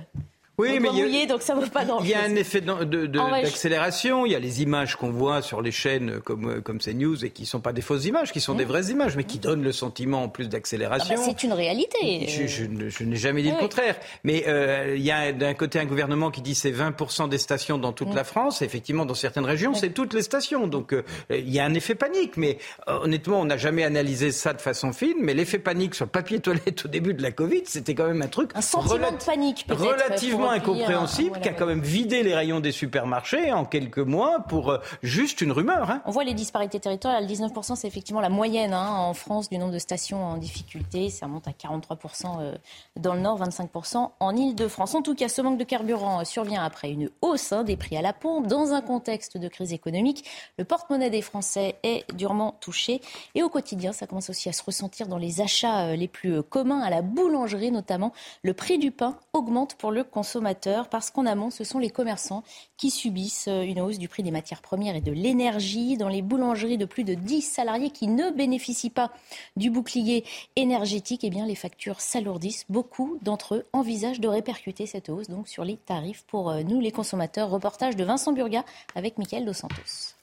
Oui, 0.61 0.79
mais 0.79 0.89
il 0.93 0.97
y 0.97 1.01
a- 1.01 1.05
mouillé, 1.05 1.25
donc 1.27 1.41
ça 1.41 1.55
vaut 1.55 1.61
pas 1.67 1.85
grand 1.85 1.99
Il 2.01 2.09
y 2.09 2.13
a 2.13 2.21
un 2.23 2.35
effet 2.35 2.61
d'accélération. 2.61 4.25
Il 4.25 4.31
y 4.31 4.35
a 4.35 4.39
les 4.39 4.61
images 4.61 4.95
qu'on 4.95 5.11
voit 5.11 5.41
sur 5.41 5.61
les 5.61 5.71
chaînes 5.71 6.19
comme, 6.21 6.49
euh, 6.49 6.61
comme 6.61 6.79
CNews 6.79 7.23
et 7.25 7.29
qui 7.29 7.45
sont 7.45 7.59
pas 7.59 7.73
des 7.73 7.81
fausses 7.81 8.05
images, 8.05 8.31
qui 8.31 8.39
sont 8.41 8.55
des 8.55 8.65
vraies 8.65 8.85
images, 8.85 9.15
mais 9.15 9.23
qui 9.23 9.39
donnent 9.39 9.63
le 9.63 9.71
sentiment 9.71 10.23
en 10.23 10.29
plus 10.29 10.45
Ah 10.45 10.49
d'accélération. 10.49 11.15
bah, 11.15 11.21
c'est 11.25 11.43
une 11.43 11.53
réalité. 11.53 12.27
Je, 12.27 12.47
je 12.47 12.65
ne- 12.65 12.89
je 12.89 13.03
n'ai 13.03 13.15
jamais 13.15 13.41
dit 13.41 13.49
Oui, 13.49 13.55
le 13.55 13.61
contraire. 13.61 13.95
Mais 14.23 14.43
euh, 14.47 14.95
il 14.95 15.03
y 15.03 15.11
a 15.11 15.31
d'un 15.31 15.53
côté 15.53 15.79
un 15.79 15.85
gouvernement 15.85 16.31
qui 16.31 16.41
dit 16.41 16.55
c'est 16.55 16.71
20% 16.71 17.27
des 17.29 17.37
stations 17.37 17.77
dans 17.77 17.93
toute 17.93 18.13
la 18.13 18.23
France. 18.23 18.61
Effectivement, 18.61 19.05
dans 19.05 19.13
certaines 19.15 19.45
régions, 19.45 19.73
c'est 19.73 19.89
toutes 19.93 20.13
les 20.13 20.21
stations. 20.21 20.67
Donc 20.67 20.93
euh, 20.93 21.03
il 21.29 21.49
y 21.49 21.59
a 21.59 21.65
un 21.65 21.73
effet 21.73 21.95
panique. 21.95 22.37
Mais 22.37 22.57
euh, 22.87 22.99
honnêtement, 23.03 23.39
on 23.41 23.45
n'a 23.45 23.57
jamais 23.57 23.83
analysé 23.83 24.31
ça 24.31 24.53
de 24.53 24.61
façon 24.61 24.93
fine. 24.93 25.17
Mais 25.21 25.33
l'effet 25.33 25.59
panique 25.59 25.95
sur 25.95 26.05
le 26.05 26.11
papier 26.11 26.39
toilette 26.39 26.85
au 26.85 26.87
début 26.87 27.13
de 27.13 27.21
la 27.21 27.31
Covid, 27.31 27.63
c'était 27.65 27.95
quand 27.95 28.07
même 28.07 28.21
un 28.21 28.27
truc 28.27 28.51
Un 28.55 28.61
sentiment 28.61 28.95
relat- 28.95 29.11
de 29.17 29.23
panique, 29.23 29.65
peut-être, 29.67 29.81
relativement 29.81 30.50
incompréhensible, 30.51 31.29
voilà, 31.29 31.43
qui 31.43 31.49
a 31.49 31.53
quand 31.53 31.65
même 31.65 31.81
vidé 31.81 32.23
les 32.23 32.35
rayons 32.35 32.59
des 32.59 32.71
supermarchés 32.71 33.51
en 33.51 33.65
quelques 33.65 33.99
mois 33.99 34.41
pour 34.47 34.71
euh, 34.71 34.77
juste 35.03 35.41
une 35.41 35.51
rumeur. 35.51 35.89
Hein. 35.89 36.01
On 36.05 36.11
voit 36.11 36.23
les 36.23 36.33
disparités 36.33 36.79
territoriales. 36.79 37.25
19%, 37.25 37.75
c'est 37.75 37.87
effectivement 37.87 38.21
la 38.21 38.29
moyenne 38.29 38.73
hein, 38.73 38.89
en 38.89 39.13
France 39.13 39.49
du 39.49 39.57
nombre 39.57 39.73
de 39.73 39.79
stations 39.79 40.23
en 40.23 40.37
difficulté. 40.37 41.09
Ça 41.09 41.25
remonte 41.25 41.47
à 41.47 41.51
43% 41.51 42.41
euh, 42.41 42.55
dans 42.99 43.13
le 43.13 43.21
Nord, 43.21 43.41
25% 43.41 44.09
en 44.19 44.35
Ile-de-France. 44.35 44.95
En 44.95 45.01
tout 45.01 45.15
cas, 45.15 45.29
ce 45.29 45.41
manque 45.41 45.57
de 45.57 45.63
carburant 45.63 46.21
euh, 46.21 46.23
survient 46.23 46.63
après 46.63 46.91
une 46.91 47.09
hausse 47.21 47.51
hein, 47.51 47.63
des 47.63 47.77
prix 47.77 47.97
à 47.97 48.01
la 48.01 48.13
pompe. 48.13 48.47
Dans 48.47 48.73
un 48.73 48.81
contexte 48.81 49.37
de 49.37 49.47
crise 49.47 49.73
économique, 49.73 50.25
le 50.57 50.65
porte-monnaie 50.65 51.09
des 51.09 51.21
Français 51.21 51.75
est 51.83 52.05
durement 52.13 52.57
touché. 52.59 53.01
Et 53.35 53.43
au 53.43 53.49
quotidien, 53.49 53.93
ça 53.93 54.07
commence 54.07 54.29
aussi 54.29 54.49
à 54.49 54.53
se 54.53 54.63
ressentir 54.63 55.07
dans 55.07 55.17
les 55.17 55.41
achats 55.41 55.95
les 55.95 56.07
plus 56.07 56.43
communs, 56.43 56.81
à 56.81 56.89
la 56.89 57.01
boulangerie 57.01 57.71
notamment. 57.71 58.11
Le 58.43 58.53
prix 58.53 58.77
du 58.77 58.91
pain 58.91 59.17
augmente 59.33 59.75
pour 59.75 59.91
le 59.91 60.03
consommateur 60.03 60.40
parce 60.89 61.11
qu'en 61.11 61.25
amont, 61.25 61.49
ce 61.49 61.63
sont 61.63 61.79
les 61.79 61.89
commerçants 61.89 62.43
qui 62.77 62.91
subissent 62.91 63.47
euh, 63.47 63.61
une 63.61 63.79
hausse 63.79 63.97
du 63.97 64.07
prix 64.07 64.23
des 64.23 64.31
matières 64.31 64.61
premières 64.61 64.95
et 64.95 65.01
de 65.01 65.11
l'énergie. 65.11 65.97
Dans 65.97 66.09
les 66.09 66.21
boulangeries 66.21 66.77
de 66.77 66.85
plus 66.85 67.03
de 67.03 67.13
10 67.13 67.41
salariés 67.41 67.89
qui 67.89 68.07
ne 68.07 68.31
bénéficient 68.31 68.89
pas 68.89 69.11
du 69.55 69.69
bouclier 69.69 70.25
énergétique, 70.55 71.23
eh 71.23 71.29
bien, 71.29 71.45
les 71.45 71.55
factures 71.55 72.01
s'alourdissent. 72.01 72.65
Beaucoup 72.69 73.17
d'entre 73.21 73.55
eux 73.55 73.65
envisagent 73.73 74.19
de 74.19 74.27
répercuter 74.27 74.85
cette 74.85 75.09
hausse 75.09 75.27
sur 75.45 75.63
les 75.63 75.77
tarifs 75.77 76.23
pour 76.27 76.49
euh, 76.49 76.63
nous, 76.63 76.79
les 76.79 76.91
consommateurs. 76.91 77.49
Reportage 77.49 77.95
de 77.95 78.03
Vincent 78.03 78.33
Burga 78.33 78.65
avec 78.95 79.17
Mickaël 79.17 79.45
Dos 79.45 79.53
Santos. 79.53 80.15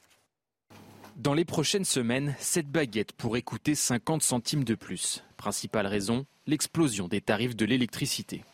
Dans 1.16 1.34
les 1.34 1.44
prochaines 1.44 1.84
semaines, 1.84 2.36
cette 2.38 2.68
baguette 2.68 3.12
pourrait 3.12 3.42
coûter 3.42 3.74
50 3.74 4.22
centimes 4.22 4.62
de 4.62 4.76
plus. 4.76 5.24
Principale 5.36 5.88
raison, 5.88 6.26
l'explosion 6.46 7.08
des 7.08 7.20
tarifs 7.20 7.56
de 7.56 7.64
l'électricité. 7.64 8.44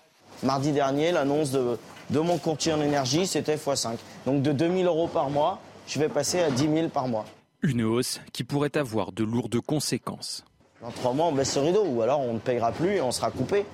Mardi 0.43 0.73
dernier, 0.73 1.13
l'annonce 1.13 1.51
de, 1.51 1.79
de 2.11 2.19
mon 2.21 2.39
courtier 2.39 2.73
en 2.73 2.81
énergie, 2.81 3.27
c'était 3.27 3.57
x5. 3.57 3.97
Donc 4.27 4.43
de 4.43 4.53
2000 4.53 4.87
euros 4.87 5.09
par 5.09 5.31
mois, 5.31 5.61
je 5.87 5.99
vais 5.99 6.09
passer 6.09 6.41
à 6.41 6.51
10 6.51 6.63
000 6.63 6.89
par 6.89 7.09
mois. 7.09 7.25
Une 7.63 7.83
hausse 7.83 8.21
qui 8.33 8.45
pourrait 8.45 8.77
avoir 8.77 9.13
de 9.13 9.25
lourdes 9.25 9.61
conséquences. 9.61 10.45
Dans 10.83 10.91
trois 10.91 11.13
mois, 11.15 11.27
on 11.27 11.33
baisse 11.33 11.57
le 11.57 11.63
rideau, 11.63 11.85
ou 11.87 12.03
alors 12.03 12.21
on 12.21 12.35
ne 12.35 12.39
payera 12.39 12.73
plus 12.73 12.97
et 12.97 13.01
on 13.01 13.11
sera 13.11 13.31
coupé. 13.31 13.65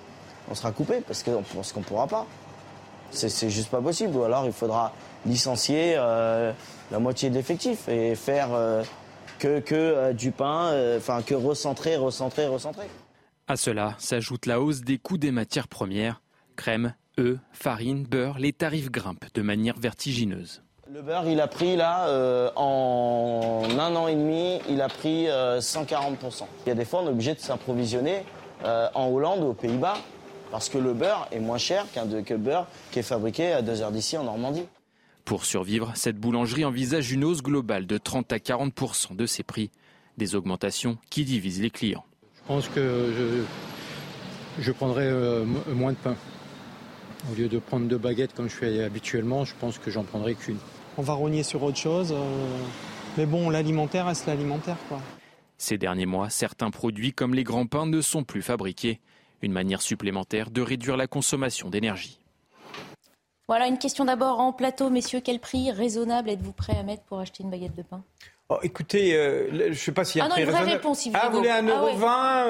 On 0.48 0.54
sera 0.54 0.70
coupé 0.70 1.00
parce 1.00 1.22
qu'on 1.22 1.40
ne 1.40 1.84
pourra 1.84 2.06
pas. 2.06 2.26
C'est 3.10 3.50
juste 3.50 3.70
pas 3.70 3.80
possible. 3.80 4.16
Ou 4.16 4.22
alors 4.22 4.46
il 4.46 4.52
faudra 4.52 4.92
licencier 5.26 5.94
euh, 5.96 6.52
la 6.90 6.98
moitié 6.98 7.30
de 7.30 7.34
l'effectif 7.34 7.88
et 7.88 8.14
faire 8.14 8.52
euh, 8.52 8.84
que, 9.38 9.58
que 9.58 9.74
euh, 9.74 10.12
du 10.12 10.30
pain, 10.30 10.72
enfin 10.96 11.22
que 11.22 11.34
recentrer, 11.34 11.96
recentrer, 11.96 12.46
recentrer. 12.46 12.86
À 13.48 13.56
cela 13.56 13.96
s'ajoute 13.98 14.46
la 14.46 14.60
hausse 14.60 14.82
des 14.82 14.98
coûts 14.98 15.18
des 15.18 15.32
matières 15.32 15.66
premières. 15.66 16.20
Crème, 16.60 16.92
œufs, 17.18 17.38
farine, 17.54 18.02
beurre, 18.04 18.38
les 18.38 18.52
tarifs 18.52 18.90
grimpent 18.90 19.24
de 19.32 19.40
manière 19.40 19.78
vertigineuse. 19.78 20.62
Le 20.92 21.00
beurre, 21.00 21.26
il 21.26 21.40
a 21.40 21.46
pris 21.46 21.74
là, 21.74 22.06
euh, 22.08 22.50
en 22.54 23.62
un 23.78 23.96
an 23.96 24.08
et 24.08 24.14
demi, 24.14 24.58
il 24.68 24.82
a 24.82 24.88
pris 24.88 25.26
euh, 25.30 25.58
140%. 25.60 26.44
Il 26.66 26.68
y 26.68 26.72
a 26.72 26.74
des 26.74 26.84
fois, 26.84 27.00
on 27.02 27.06
est 27.06 27.10
obligé 27.12 27.32
de 27.34 27.40
s'approvisionner 27.40 28.24
euh, 28.66 28.88
en 28.94 29.06
Hollande 29.08 29.40
ou 29.42 29.46
aux 29.46 29.54
Pays-Bas, 29.54 29.96
parce 30.50 30.68
que 30.68 30.76
le 30.76 30.92
beurre 30.92 31.28
est 31.32 31.40
moins 31.40 31.56
cher 31.56 31.86
qu'un 31.94 32.04
de- 32.04 32.20
que 32.20 32.34
le 32.34 32.40
beurre 32.40 32.66
qui 32.90 32.98
est 32.98 33.02
fabriqué 33.04 33.52
à 33.52 33.62
deux 33.62 33.80
heures 33.80 33.90
d'ici 33.90 34.18
en 34.18 34.24
Normandie. 34.24 34.64
Pour 35.24 35.46
survivre, 35.46 35.92
cette 35.94 36.18
boulangerie 36.18 36.66
envisage 36.66 37.10
une 37.10 37.24
hausse 37.24 37.40
globale 37.42 37.86
de 37.86 37.96
30 37.96 38.34
à 38.34 38.36
40% 38.38 39.16
de 39.16 39.24
ses 39.24 39.44
prix. 39.44 39.70
Des 40.18 40.34
augmentations 40.34 40.98
qui 41.08 41.24
divisent 41.24 41.62
les 41.62 41.70
clients. 41.70 42.04
Je 42.36 42.42
pense 42.48 42.68
que 42.68 43.14
je, 43.16 44.62
je 44.62 44.72
prendrai 44.72 45.06
euh, 45.06 45.46
mo- 45.46 45.60
moins 45.68 45.92
de 45.92 45.96
pain. 45.96 46.16
Au 47.30 47.34
lieu 47.34 47.48
de 47.48 47.58
prendre 47.58 47.86
deux 47.86 47.98
baguettes 47.98 48.34
comme 48.34 48.48
je 48.48 48.54
fais 48.54 48.82
habituellement, 48.82 49.44
je 49.44 49.54
pense 49.60 49.78
que 49.78 49.90
j'en 49.90 50.04
prendrai 50.04 50.34
qu'une. 50.34 50.58
On 50.96 51.02
va 51.02 51.12
rogner 51.12 51.42
sur 51.42 51.62
autre 51.62 51.76
chose. 51.76 52.12
euh, 52.12 52.58
Mais 53.18 53.26
bon, 53.26 53.50
l'alimentaire 53.50 54.06
reste 54.06 54.26
l'alimentaire, 54.26 54.76
quoi. 54.88 55.00
Ces 55.58 55.76
derniers 55.76 56.06
mois, 56.06 56.30
certains 56.30 56.70
produits 56.70 57.12
comme 57.12 57.34
les 57.34 57.44
grands 57.44 57.66
pains 57.66 57.86
ne 57.86 58.00
sont 58.00 58.24
plus 58.24 58.42
fabriqués. 58.42 59.00
Une 59.42 59.52
manière 59.52 59.82
supplémentaire 59.82 60.50
de 60.50 60.62
réduire 60.62 60.96
la 60.96 61.06
consommation 61.06 61.68
d'énergie. 61.68 62.18
Voilà 63.46 63.66
une 63.66 63.78
question 63.78 64.04
d'abord 64.04 64.40
en 64.40 64.52
plateau, 64.52 64.90
messieurs. 64.90 65.20
Quel 65.22 65.40
prix 65.40 65.70
raisonnable 65.70 66.30
êtes-vous 66.30 66.52
prêt 66.52 66.76
à 66.78 66.82
mettre 66.82 67.02
pour 67.02 67.18
acheter 67.18 67.42
une 67.42 67.50
baguette 67.50 67.74
de 67.74 67.82
pain? 67.82 68.02
Oh, 68.52 68.58
écoutez, 68.64 69.14
euh, 69.14 69.46
je 69.52 69.68
ne 69.68 69.74
sais 69.74 69.92
pas 69.92 70.04
s'il 70.04 70.18
y 70.18 70.22
a 70.22 70.24
Ah 70.24 70.28
non, 70.28 70.34
une 70.36 70.50
vraie 70.50 70.64
réponse, 70.72 71.08
Ah, 71.14 71.28
vous 71.30 71.36
voulez 71.38 71.50
1,20€, 71.50 71.70
Ah 71.72 71.84
ouais. 71.84 71.92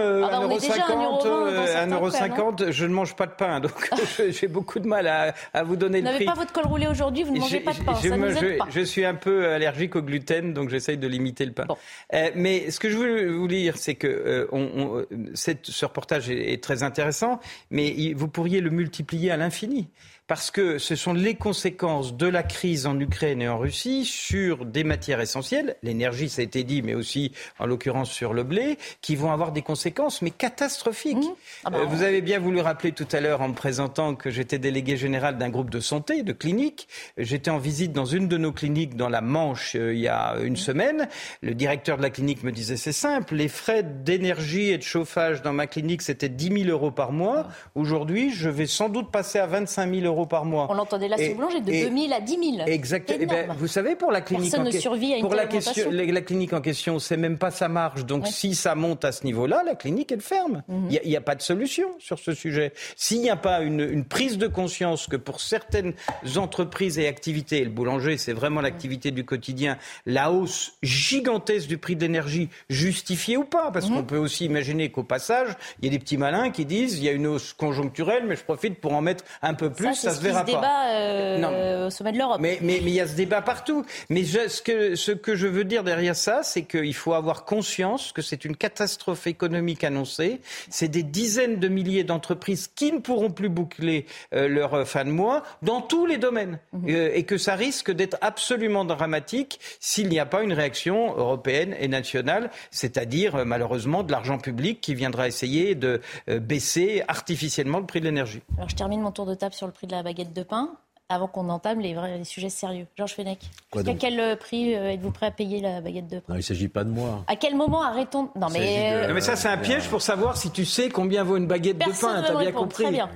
euh, 0.00 0.22
Ah 0.24 0.30
bah, 0.30 0.40
on 0.44 0.50
est 0.50 0.58
déjà 0.58 0.72
à 0.72 0.88
1,50€, 0.88 0.94
1,20€ 0.96 1.22
dans 1.24 1.46
euh, 1.46 1.66
certains 2.10 2.36
1,50€, 2.66 2.70
je 2.70 2.86
ne 2.86 2.94
mange 2.94 3.14
pas 3.16 3.26
de 3.26 3.32
pain, 3.32 3.60
donc 3.60 3.90
j'ai 4.30 4.48
beaucoup 4.48 4.78
de 4.78 4.88
mal 4.88 5.06
à, 5.06 5.34
à 5.52 5.62
vous 5.62 5.76
donner 5.76 5.98
Vous 6.00 6.06
le 6.06 6.12
n'avez 6.12 6.24
prix. 6.24 6.34
pas 6.34 6.40
votre 6.40 6.54
col 6.54 6.64
roulé 6.64 6.86
aujourd'hui, 6.86 7.22
vous 7.22 7.34
ne 7.34 7.40
mangez 7.40 7.60
pas 7.60 7.74
de 7.74 7.80
pain, 7.82 7.92
je 8.02 8.08
ça 8.08 8.16
ne 8.16 8.22
me- 8.22 8.30
nous 8.30 8.36
aide 8.38 8.52
je- 8.54 8.56
pas. 8.56 8.66
je 8.70 8.80
suis 8.80 9.04
un 9.04 9.14
peu 9.14 9.48
allergique 9.48 9.94
au 9.94 10.00
gluten, 10.00 10.54
donc 10.54 10.70
j'essaye 10.70 10.96
de 10.96 11.06
limiter 11.06 11.44
le 11.44 11.52
pain. 11.52 11.66
Euh, 12.14 12.30
mais 12.34 12.70
ce 12.70 12.80
que 12.80 12.88
je 12.88 12.96
voulais 12.96 13.26
vous 13.26 13.46
dire, 13.48 13.76
c'est 13.76 13.94
que 13.96 14.06
euh, 14.06 14.46
on- 14.52 14.70
on- 14.74 14.96
euh, 15.00 15.06
cette- 15.34 15.66
ce 15.66 15.84
reportage 15.84 16.30
est, 16.30 16.54
est 16.54 16.62
très 16.62 16.82
intéressant, 16.82 17.40
mais 17.70 18.14
vous 18.16 18.28
pourriez 18.28 18.62
le 18.62 18.70
multiplier 18.70 19.32
à 19.32 19.36
l'infini. 19.36 19.90
Parce 20.30 20.52
que 20.52 20.78
ce 20.78 20.94
sont 20.94 21.12
les 21.12 21.34
conséquences 21.34 22.16
de 22.16 22.28
la 22.28 22.44
crise 22.44 22.86
en 22.86 22.96
Ukraine 23.00 23.42
et 23.42 23.48
en 23.48 23.58
Russie 23.58 24.04
sur 24.04 24.64
des 24.64 24.84
matières 24.84 25.20
essentielles, 25.20 25.74
l'énergie, 25.82 26.28
ça 26.28 26.40
a 26.40 26.44
été 26.44 26.62
dit, 26.62 26.82
mais 26.82 26.94
aussi 26.94 27.32
en 27.58 27.66
l'occurrence 27.66 28.12
sur 28.12 28.32
le 28.32 28.44
blé, 28.44 28.78
qui 29.00 29.16
vont 29.16 29.32
avoir 29.32 29.50
des 29.50 29.62
conséquences, 29.62 30.22
mais 30.22 30.30
catastrophiques. 30.30 31.16
Ah 31.64 31.70
bah, 31.70 31.78
Euh, 31.78 31.84
vous 31.86 32.04
avez 32.04 32.20
bien 32.20 32.38
voulu 32.38 32.60
rappeler 32.60 32.92
tout 32.92 33.08
à 33.10 33.18
l'heure 33.18 33.40
en 33.40 33.48
me 33.48 33.54
présentant 33.54 34.14
que 34.14 34.30
j'étais 34.30 34.60
délégué 34.60 34.96
général 34.96 35.36
d'un 35.36 35.48
groupe 35.48 35.68
de 35.68 35.80
santé, 35.80 36.22
de 36.22 36.32
clinique. 36.32 36.86
J'étais 37.18 37.50
en 37.50 37.58
visite 37.58 37.92
dans 37.92 38.04
une 38.04 38.28
de 38.28 38.36
nos 38.36 38.52
cliniques 38.52 38.94
dans 38.94 39.08
la 39.08 39.22
Manche 39.22 39.74
euh, 39.74 39.92
il 39.92 39.98
y 39.98 40.06
a 40.06 40.36
une 40.44 40.56
semaine. 40.56 41.08
Le 41.42 41.56
directeur 41.56 41.96
de 41.96 42.02
la 42.02 42.10
clinique 42.10 42.44
me 42.44 42.52
disait 42.52 42.76
c'est 42.76 42.92
simple, 42.92 43.34
les 43.34 43.48
frais 43.48 43.82
d'énergie 43.82 44.70
et 44.70 44.78
de 44.78 44.84
chauffage 44.84 45.42
dans 45.42 45.52
ma 45.52 45.66
clinique 45.66 46.02
c'était 46.02 46.28
10 46.28 46.66
000 46.66 46.70
euros 46.70 46.92
par 46.92 47.10
mois. 47.10 47.48
Aujourd'hui, 47.74 48.30
je 48.32 48.48
vais 48.48 48.66
sans 48.66 48.90
doute 48.90 49.10
passer 49.10 49.40
à 49.40 49.48
25 49.48 49.92
000 49.92 50.06
euros 50.06 50.19
par 50.26 50.44
mois. 50.44 50.66
On 50.70 50.74
l'entendait 50.74 51.08
là 51.08 51.16
sur 51.16 51.34
Boulanger, 51.34 51.60
de 51.60 51.70
et- 51.72 51.88
2 51.88 51.96
000 51.96 52.12
à 52.12 52.20
10 52.20 52.38
000. 52.56 52.66
Exact. 52.66 53.10
Eh 53.14 53.22
Énorme. 53.22 53.46
ben, 53.48 53.56
vous 53.58 53.66
savez, 53.66 53.96
pour 53.96 54.10
la 54.12 54.20
clinique 54.20 54.50
Personne 54.50 54.66
en 54.66 54.70
ne 54.70 54.78
survit 54.78 55.12
à 55.14 55.16
une 55.16 55.22
pour 55.22 55.34
la, 55.34 55.46
question, 55.46 55.90
la, 55.90 56.20
clinique 56.20 56.52
en 56.52 56.60
question, 56.60 56.98
c'est 56.98 57.16
même 57.16 57.38
pas 57.38 57.50
sa 57.50 57.68
marge. 57.68 58.04
Donc, 58.06 58.26
si 58.26 58.54
ça 58.54 58.74
monte 58.74 59.04
à 59.04 59.12
ce 59.12 59.24
niveau-là, 59.24 59.62
la 59.64 59.74
clinique 59.74 60.12
elle 60.12 60.20
ferme. 60.20 60.62
Il 60.68 60.74
Mhm. 60.74 60.88
n'y 61.06 61.16
a, 61.16 61.20
pas 61.20 61.34
de 61.34 61.42
solution 61.42 61.88
sur 61.98 62.18
ce 62.18 62.32
sujet. 62.34 62.72
S'il 62.96 63.20
n'y 63.20 63.30
a 63.30 63.36
pas 63.36 63.60
une, 63.60 63.80
une 63.80 64.04
prise 64.04 64.38
de 64.38 64.46
conscience 64.46 65.06
que 65.06 65.16
pour 65.16 65.40
certaines 65.40 65.92
entreprises 66.36 66.98
et 66.98 67.06
activités, 67.08 67.58
et 67.58 67.64
le 67.64 67.70
boulanger, 67.70 68.16
c'est 68.18 68.32
vraiment 68.32 68.60
l'activité 68.60 69.10
du 69.10 69.24
quotidien, 69.24 69.76
la 70.06 70.30
hausse 70.32 70.72
gigantesque 70.82 71.68
du 71.68 71.78
prix 71.78 71.96
de 71.96 72.02
l'énergie, 72.02 72.48
justifiée 72.68 73.36
ou 73.36 73.44
pas, 73.44 73.66
Mhm. 73.66 73.72
parce 73.72 73.88
qu'on 73.90 74.02
peut 74.02 74.16
aussi 74.18 74.44
imaginer 74.44 74.90
qu'au 74.90 75.02
passage, 75.04 75.48
il 75.80 75.86
y 75.86 75.88
a 75.88 75.92
des 75.92 75.98
petits 75.98 76.16
malins 76.16 76.50
qui 76.50 76.64
disent 76.64 76.98
il 76.98 77.04
y 77.04 77.08
a 77.08 77.12
une 77.12 77.26
hausse 77.26 77.52
conjoncturelle, 77.52 78.24
mais 78.26 78.36
je 78.36 78.44
profite 78.44 78.80
pour 78.80 78.92
en 78.94 79.00
mettre 79.00 79.24
un 79.42 79.54
peu 79.54 79.70
plus. 79.70 79.94
Ça, 79.94 80.09
Ça, 80.10 80.16
se 80.16 80.22
verra 80.22 80.40
ce 80.40 80.46
débat 80.46 80.88
euh, 80.90 81.86
au 81.86 81.90
sommet 81.90 82.12
de 82.12 82.18
l'Europe. 82.18 82.38
Mais 82.40 82.58
il 82.62 82.88
y 82.88 83.00
a 83.00 83.06
ce 83.06 83.14
débat 83.14 83.42
partout. 83.42 83.84
Mais 84.08 84.24
ce, 84.24 84.62
que, 84.62 84.94
ce 84.94 85.12
que 85.12 85.34
je 85.34 85.46
veux 85.46 85.64
dire 85.64 85.84
derrière 85.84 86.16
ça, 86.16 86.42
c'est 86.42 86.62
qu'il 86.62 86.94
faut 86.94 87.14
avoir 87.14 87.44
conscience 87.44 88.12
que 88.12 88.22
c'est 88.22 88.44
une 88.44 88.56
catastrophe 88.56 89.26
économique 89.26 89.84
annoncée. 89.84 90.40
C'est 90.68 90.88
des 90.88 91.02
dizaines 91.02 91.60
de 91.60 91.68
milliers 91.68 92.04
d'entreprises 92.04 92.68
qui 92.74 92.92
ne 92.92 92.98
pourront 92.98 93.30
plus 93.30 93.48
boucler 93.48 94.06
euh, 94.34 94.48
leur 94.48 94.86
fin 94.86 95.04
de 95.04 95.10
mois 95.10 95.42
dans 95.62 95.80
tous 95.80 96.06
les 96.06 96.18
domaines. 96.18 96.58
Mhm. 96.72 96.90
Euh, 96.90 97.10
et 97.14 97.24
que 97.24 97.38
ça 97.38 97.54
risque 97.54 97.90
d'être 97.90 98.16
absolument 98.20 98.84
dramatique 98.84 99.60
s'il 99.80 100.08
n'y 100.08 100.18
a 100.18 100.26
pas 100.26 100.42
une 100.42 100.52
réaction 100.52 101.16
européenne 101.16 101.74
et 101.78 101.88
nationale, 101.88 102.50
c'est-à-dire 102.70 103.44
malheureusement 103.44 104.02
de 104.02 104.12
l'argent 104.12 104.38
public 104.38 104.80
qui 104.80 104.94
viendra 104.94 105.26
essayer 105.26 105.74
de 105.74 106.00
baisser 106.26 107.02
artificiellement 107.08 107.78
le 107.78 107.86
prix 107.86 108.00
de 108.00 108.06
l'énergie. 108.06 108.40
Alors 108.56 108.68
je 108.68 108.76
termine 108.76 109.00
mon 109.00 109.12
tour 109.12 109.26
de 109.26 109.34
table 109.34 109.54
sur 109.54 109.66
le 109.66 109.72
prix 109.72 109.86
de 109.86 109.92
la 109.92 109.99
baguette 110.02 110.32
de 110.32 110.42
pain 110.42 110.76
avant 111.10 111.26
qu'on 111.26 111.48
entame 111.48 111.80
les, 111.80 111.92
vrais, 111.92 112.22
sujets 112.24 112.48
sérieux. 112.48 112.86
Georges 112.96 113.14
Fenech, 113.14 113.40
à 113.74 113.82
quel 113.94 114.18
euh, 114.20 114.36
prix 114.36 114.74
euh, 114.74 114.92
êtes-vous 114.92 115.10
prêt 115.10 115.26
à 115.26 115.30
payer 115.32 115.60
la 115.60 115.80
baguette 115.80 116.06
de 116.06 116.20
pain? 116.20 116.24
Non, 116.28 116.34
il 116.36 116.38
ne 116.38 116.42
s'agit 116.42 116.68
pas 116.68 116.84
de 116.84 116.90
moi. 116.90 117.24
À 117.26 117.34
quel 117.34 117.56
moment 117.56 117.82
arrêtons 117.82 118.30
Non, 118.36 118.46
mais, 118.52 119.08
euh, 119.08 119.12
mais 119.12 119.20
ça, 119.20 119.34
c'est 119.34 119.48
un 119.48 119.58
piège 119.58 119.88
pour 119.88 120.02
savoir 120.02 120.36
si 120.36 120.50
tu 120.52 120.64
sais 120.64 120.88
combien 120.88 121.24
vaut 121.24 121.36
une 121.36 121.48
baguette 121.48 121.78
de 121.78 121.90
pain. 122.00 122.22
T'as 122.22 122.38
bien 122.38 122.52
compris. 122.52 122.84
Très 122.84 122.92
bien. 122.92 123.10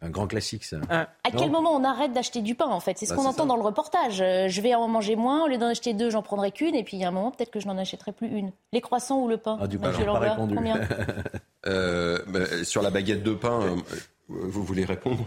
Un 0.00 0.08
grand 0.08 0.26
classique, 0.26 0.64
ça. 0.64 0.78
À 0.90 1.30
quel 1.36 1.50
moment 1.50 1.72
on 1.72 1.84
arrête 1.84 2.12
d'acheter 2.12 2.40
du 2.40 2.54
pain, 2.54 2.68
en 2.68 2.80
fait? 2.80 2.96
C'est 2.98 3.06
ce 3.06 3.10
bah, 3.10 3.16
qu'on 3.16 3.28
entend 3.28 3.44
dans 3.44 3.56
le 3.56 3.62
reportage. 3.62 4.16
Je 4.16 4.60
vais 4.62 4.74
en 4.74 4.88
manger 4.88 5.14
moins, 5.14 5.44
au 5.44 5.48
lieu 5.48 5.58
d'en 5.58 5.68
acheter 5.68 5.92
deux, 5.92 6.08
j'en 6.08 6.22
prendrai 6.22 6.52
qu'une, 6.52 6.74
et 6.74 6.84
puis 6.84 6.96
il 6.96 7.00
y 7.00 7.04
a 7.04 7.08
un 7.08 7.12
moment, 7.12 7.30
peut-être 7.30 7.50
que 7.50 7.60
je 7.60 7.66
n'en 7.66 7.76
achèterai 7.76 8.12
plus 8.12 8.28
une. 8.28 8.50
Les 8.72 8.80
croissants 8.80 9.20
ou 9.20 9.28
le 9.28 9.36
pain? 9.36 9.58
Ah, 9.60 9.66
du 9.66 9.78
coup, 9.78 9.84
pas 9.84 10.18
répondu. 10.18 10.54
Combien? 10.54 10.80
Bah, 11.66 12.62
Sur 12.62 12.80
la 12.80 12.90
baguette 12.90 13.24
de 13.24 13.34
pain, 13.34 13.60
vous 14.28 14.62
voulez 14.62 14.84
répondre? 14.84 15.26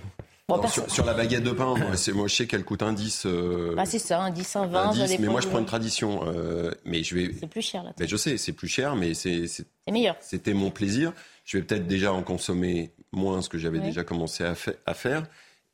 Sur, 0.88 1.06
la 1.06 1.14
baguette 1.14 1.44
de 1.44 1.52
pain, 1.52 1.76
moi, 1.76 1.92
moi 2.14 2.28
je 2.28 2.36
sais 2.36 2.48
qu'elle 2.48 2.64
coûte 2.64 2.84
un 2.84 2.94
10. 2.94 3.24
Euh, 3.26 3.76
ah, 3.78 3.86
c'est 3.86 4.00
ça, 4.00 4.22
un 4.22 4.32
10, 4.32 4.56
un 4.56 4.66
20. 4.68 4.94
mais 5.20 5.28
moi 5.28 5.42
je 5.42 5.48
prends 5.48 5.60
une 5.60 5.66
tradition. 5.66 6.22
Euh, 6.28 6.72
mais 6.86 7.04
je 7.04 7.16
vais. 7.16 7.32
C'est 7.40 7.50
plus 7.50 7.62
cher 7.62 7.84
là. 7.84 7.94
Ben, 7.98 8.08
je 8.08 8.18
sais, 8.18 8.38
c'est 8.38 8.54
plus 8.54 8.68
cher, 8.68 8.96
mais 8.96 9.14
c'est. 9.14 9.48
C'est 9.48 9.66
meilleur. 9.92 10.16
C'était 10.22 10.54
mon 10.54 10.72
plaisir. 10.72 11.14
Je 11.46 11.58
vais 11.58 11.64
peut-être 11.64 11.88
déjà 11.88 12.14
en 12.14 12.22
consommer 12.22 12.94
moins 13.12 13.42
ce 13.42 13.50
que 13.50 13.58
j'avais 13.58 13.80
déjà 13.80 14.04
commencé 14.04 14.44
à, 14.44 14.54
à 14.86 14.94
faire. 14.94 15.24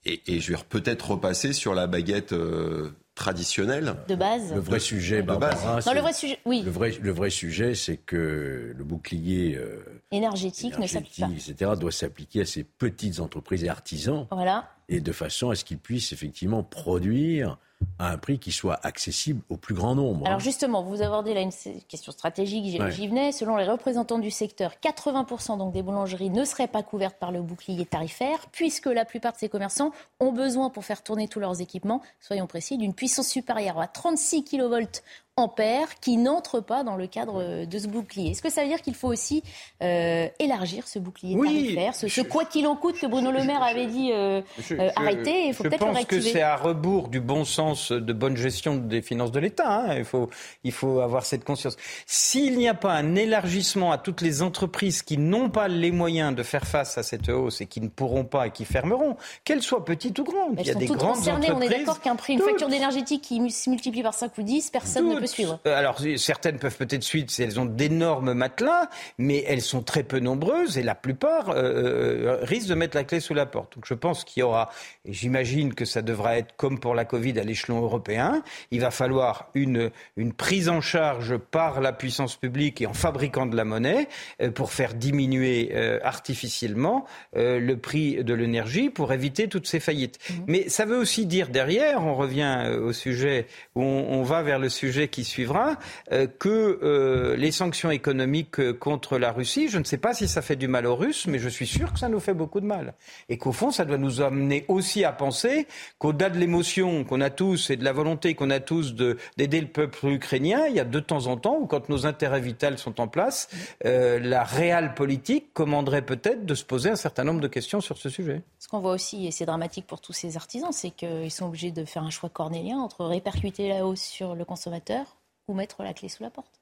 Et, 0.06 0.22
et, 0.28 0.40
je 0.40 0.54
vais 0.54 0.60
peut-être 0.70 1.12
repasser 1.12 1.52
sur 1.52 1.74
la 1.74 1.88
baguette 1.88 2.32
euh, 2.32 2.92
traditionnelle. 3.16 3.96
De 4.08 4.16
base. 4.16 4.54
Le 4.54 4.60
vrai 4.60 4.80
sujet, 4.80 5.24
Barbara, 5.24 5.80
non, 5.86 5.94
le 5.94 6.02
vrai 6.02 6.14
sujet, 6.14 6.38
oui. 6.46 6.62
Le 6.64 6.70
vrai, 6.70 6.94
le 7.02 7.12
vrai 7.12 7.32
sujet, 7.32 7.74
c'est 7.74 7.98
que 7.98 8.74
le 8.78 8.84
bouclier 8.84 9.56
euh, 9.56 9.80
énergétique, 10.16 10.78
ne 10.80 10.88
s'applique 10.88 11.20
pas. 11.20 11.30
etc., 11.30 11.72
doit 11.80 11.92
s'appliquer 11.92 12.42
à 12.42 12.46
ces 12.46 12.64
petites 12.64 13.20
entreprises 13.20 13.64
et 13.64 13.70
artisans. 13.70 14.28
Voilà. 14.32 14.70
Et 14.90 15.00
de 15.00 15.12
façon 15.12 15.50
à 15.50 15.56
ce 15.56 15.66
qu'ils 15.66 15.80
puissent 15.80 16.14
effectivement 16.14 16.64
produire 16.64 17.58
à 18.00 18.12
un 18.12 18.18
prix 18.18 18.40
qui 18.40 18.52
soit 18.52 18.80
accessible 18.84 19.42
au 19.50 19.58
plus 19.58 19.76
grand 19.76 19.96
nombre. 19.96 20.26
Alors 20.26 20.40
justement, 20.40 20.84
vous 20.84 21.02
abordez 21.02 21.34
là 21.34 21.42
une 21.42 21.52
question 21.88 22.12
stratégique, 22.12 22.82
j'y 22.90 23.08
venais. 23.08 23.32
Selon 23.32 23.58
les 23.58 23.66
représentants 23.66 24.20
du 24.20 24.32
secteur, 24.32 24.74
80% 24.84 25.58
donc 25.58 25.74
des 25.74 25.82
boulangeries 25.82 26.30
ne 26.30 26.46
seraient 26.46 26.68
pas 26.68 26.84
couvertes 26.84 27.18
par 27.18 27.32
le 27.32 27.42
bouclier 27.42 27.86
tarifaire, 27.86 28.48
puisque 28.52 28.88
la 28.88 29.06
plupart 29.06 29.34
de 29.34 29.38
ces 29.38 29.50
commerçants 29.50 29.92
ont 30.20 30.32
besoin 30.32 30.70
pour 30.70 30.86
faire 30.86 31.04
tourner 31.04 31.28
tous 31.28 31.40
leurs 31.40 31.62
équipements, 31.62 32.02
soyons 32.22 32.48
précis, 32.48 32.78
d'une 32.78 32.94
puissance 32.94 33.28
supérieure 33.28 33.80
à 33.80 33.88
36 33.88 34.44
kV 34.46 34.88
ampères 35.38 36.00
qui 36.00 36.16
n'entrent 36.16 36.62
pas 36.62 36.86
dans 36.86 36.96
le 36.96 37.08
cadre 37.08 37.66
de 37.66 37.78
ce 37.78 37.88
bouclier. 37.88 38.32
Est-ce 38.32 38.42
que 38.42 38.50
ça 38.50 38.62
veut 38.62 38.70
dire 38.70 38.82
qu'il 38.82 38.96
faut 38.96 39.10
aussi 39.10 39.44
euh, 39.84 40.30
élargir 40.40 40.88
ce 40.88 40.98
bouclier 40.98 41.36
tarifaire, 41.36 41.94
ce, 41.94 42.22
quoi 42.22 42.46
qu'il 42.46 42.66
en 42.68 42.78
coûte 42.78 42.98
que 43.02 43.06
Bruno 43.06 43.32
Le 43.32 43.44
Maire 43.44 43.62
avait 43.62 43.88
dit 43.88 44.14
euh, 44.14 44.42
euh, 44.72 44.90
arrêter 44.96 45.48
Il 45.48 45.54
faut 45.54 45.64
peut-être 45.64 45.86
le 45.86 45.92
réactiver. 45.92 46.22
Je 46.22 46.26
pense 46.28 46.34
que 46.34 46.40
c'est 46.40 46.42
à 46.42 46.56
rebours 46.56 47.10
du 47.10 47.20
bon 47.20 47.44
sens 47.44 47.92
de 47.92 48.14
bonne 48.14 48.38
gestion 48.38 48.78
des 48.78 49.02
finances 49.02 49.34
de 49.34 49.40
l'État. 49.40 49.70
Hein. 49.70 49.96
Il, 49.98 50.06
faut, 50.06 50.30
il 50.64 50.72
faut 50.72 51.02
avoir 51.02 51.26
cette 51.26 51.44
conscience. 51.44 51.76
S'il 52.06 52.58
n'y 52.58 52.70
a 52.70 52.74
pas 52.74 52.94
un 52.94 53.16
élargissement 53.16 53.92
à 53.92 53.98
toutes 53.98 54.22
les 54.22 54.42
entreprises 54.42 55.02
qui 55.02 55.18
n'ont 55.18 55.50
pas 55.50 55.68
les 55.68 55.92
moyens 55.92 56.34
de 56.34 56.44
faire 56.44 56.66
face 56.66 56.98
à 56.98 57.04
cette 57.04 57.28
hausse 57.28 57.60
et 57.60 57.66
qui 57.66 57.82
ne 57.82 57.90
pourront 57.90 58.24
pas 58.24 58.48
et 58.48 58.52
qui 58.52 58.64
fermeront, 58.64 59.18
qu'elles 59.44 59.64
soient 59.64 59.84
petites 59.84 60.18
ou 60.18 60.24
grandes, 60.24 60.56
il 60.60 60.68
y 60.68 60.72
a 60.72 60.76
des 60.76 60.86
grandes 60.86 61.16
concernées. 61.16 61.52
On 61.52 61.60
est 61.60 61.68
d'accord 61.68 62.00
qu'un 62.00 62.16
prix, 62.16 62.36
une 62.36 62.40
facture 62.40 62.70
d'énergie 62.70 63.04
qui 63.04 63.52
se 63.52 63.70
multiplie 63.70 64.02
par 64.02 64.14
5 64.14 64.38
ou 64.38 64.44
10, 64.44 64.70
personne 64.70 65.10
ne 65.10 65.20
peut 65.20 65.25
euh, 65.40 65.78
alors, 65.78 66.00
certaines 66.18 66.58
peuvent 66.58 66.78
peut-être 66.78 67.04
suivre 67.04 67.30
si 67.30 67.44
elles 67.44 67.60
ont 67.60 67.66
d'énormes 67.66 68.34
matelas, 68.34 68.90
mais 69.18 69.44
elles 69.48 69.62
sont 69.62 69.82
très 69.82 70.04
peu 70.04 70.20
nombreuses 70.20 70.78
et 70.78 70.84
la 70.84 70.96
plupart 70.96 71.50
euh, 71.50 71.56
euh, 71.56 72.40
risquent 72.42 72.70
de 72.70 72.76
mettre 72.76 72.96
la 72.96 73.04
clé 73.04 73.20
sous 73.20 73.34
la 73.34 73.46
porte. 73.46 73.76
Donc, 73.76 73.86
je 73.88 73.94
pense 73.94 74.24
qu'il 74.24 74.42
y 74.42 74.44
aura, 74.44 74.70
et 75.06 75.14
j'imagine 75.14 75.74
que 75.74 75.86
ça 75.86 76.02
devra 76.02 76.38
être 76.38 76.56
comme 76.56 76.80
pour 76.80 76.96
la 76.96 77.06
Covid 77.06 77.40
à 77.40 77.44
l'échelon 77.44 77.82
européen, 77.82 78.44
il 78.72 78.82
va 78.82 78.92
falloir 78.92 79.50
une, 79.54 79.92
une 80.18 80.34
prise 80.34 80.70
en 80.70 80.82
charge 80.82 81.38
par 81.38 81.82
la 81.82 81.94
puissance 81.94 82.36
publique 82.36 82.82
et 82.82 82.88
en 82.88 82.94
fabriquant 82.94 83.46
de 83.46 83.56
la 83.56 83.66
monnaie 83.66 84.08
pour 84.54 84.72
faire 84.72 84.94
diminuer 84.94 85.74
artificiellement 86.04 87.06
le 87.34 87.76
prix 87.76 88.24
de 88.24 88.34
l'énergie 88.34 88.90
pour 88.90 89.14
éviter 89.14 89.48
toutes 89.48 89.68
ces 89.68 89.80
faillites. 89.80 90.20
Mmh. 90.30 90.34
Mais 90.48 90.70
ça 90.70 90.86
veut 90.86 90.98
aussi 90.98 91.26
dire 91.26 91.50
derrière, 91.50 92.04
on 92.04 92.16
revient 92.16 92.70
au 92.82 92.94
sujet, 92.94 93.48
où 93.76 93.82
on 93.82 94.24
va 94.24 94.42
vers 94.42 94.60
le 94.60 94.70
sujet 94.70 95.08
qui 95.16 95.24
suivra, 95.24 95.78
euh, 96.12 96.28
que 96.28 96.80
euh, 96.84 97.38
les 97.38 97.52
sanctions 97.52 97.90
économiques 97.90 98.60
euh, 98.60 98.74
contre 98.74 99.18
la 99.18 99.32
Russie, 99.32 99.70
je 99.70 99.80
ne 99.80 99.86
sais 99.86 99.98
pas 99.98 100.14
si 100.14 100.28
ça 100.28 100.42
fait 100.42 100.58
du 100.58 100.68
mal 100.68 100.86
aux 100.86 100.96
Russes, 100.98 101.26
mais 101.28 101.40
je 101.40 101.48
suis 101.48 101.66
sûr 101.66 101.94
que 101.94 102.00
ça 102.00 102.10
nous 102.10 102.20
fait 102.20 102.34
beaucoup 102.34 102.60
de 102.60 102.66
mal. 102.66 102.96
Et 103.30 103.38
qu'au 103.38 103.54
fond, 103.54 103.72
ça 103.72 103.86
doit 103.86 103.98
nous 103.98 104.20
amener 104.20 104.66
aussi 104.68 105.06
à 105.06 105.14
penser 105.14 105.68
qu'au-delà 106.00 106.30
de 106.30 106.38
l'émotion 106.38 107.06
qu'on 107.06 107.22
a 107.22 107.30
tous 107.30 107.70
et 107.70 107.78
de 107.78 107.86
la 107.86 107.94
volonté 107.94 108.36
qu'on 108.36 108.50
a 108.50 108.60
tous 108.60 108.94
d'aider 108.94 109.62
le 109.62 109.68
peuple 109.68 110.08
ukrainien, 110.08 110.66
il 110.68 110.76
y 110.76 110.82
a 110.82 110.84
de 110.84 111.00
temps 111.00 111.28
en 111.28 111.38
temps 111.38 111.60
où, 111.62 111.66
quand 111.66 111.88
nos 111.88 112.06
intérêts 112.06 112.42
vitaux 112.42 112.76
sont 112.76 113.00
en 113.00 113.08
place, 113.08 113.48
la 113.84 114.44
réelle 114.44 114.96
politique 114.96 115.54
commanderait 115.54 116.02
peut-être 116.02 116.46
de 116.46 116.56
se 116.56 116.66
poser 116.66 116.90
un 116.90 116.96
certain 116.96 117.24
nombre 117.24 117.40
de 117.40 117.48
questions 117.48 117.80
sur 117.80 117.98
ce 117.98 118.10
sujet. 118.10 118.42
Ce 118.60 118.68
qu'on 118.68 118.80
voit 118.80 118.94
aussi, 118.94 119.28
et 119.28 119.32
c'est 119.32 119.46
dramatique 119.46 119.86
pour 119.88 120.02
tous 120.02 120.14
ces 120.14 120.36
artisans, 120.36 120.72
c'est 120.72 120.90
qu'ils 120.90 121.32
sont 121.32 121.46
obligés 121.46 121.72
de 121.72 121.86
faire 121.86 122.04
un 122.04 122.10
choix 122.10 122.30
cornélien 122.30 122.80
entre 122.80 123.06
répercuter 123.06 123.70
la 123.70 123.86
hausse 123.86 124.02
sur 124.02 124.36
le 124.36 124.44
consommateur 124.44 125.05
ou 125.48 125.54
mettre 125.54 125.84
la 125.84 125.94
clé 125.94 126.10
sous 126.10 126.24
la 126.24 126.30
porte. 126.30 126.62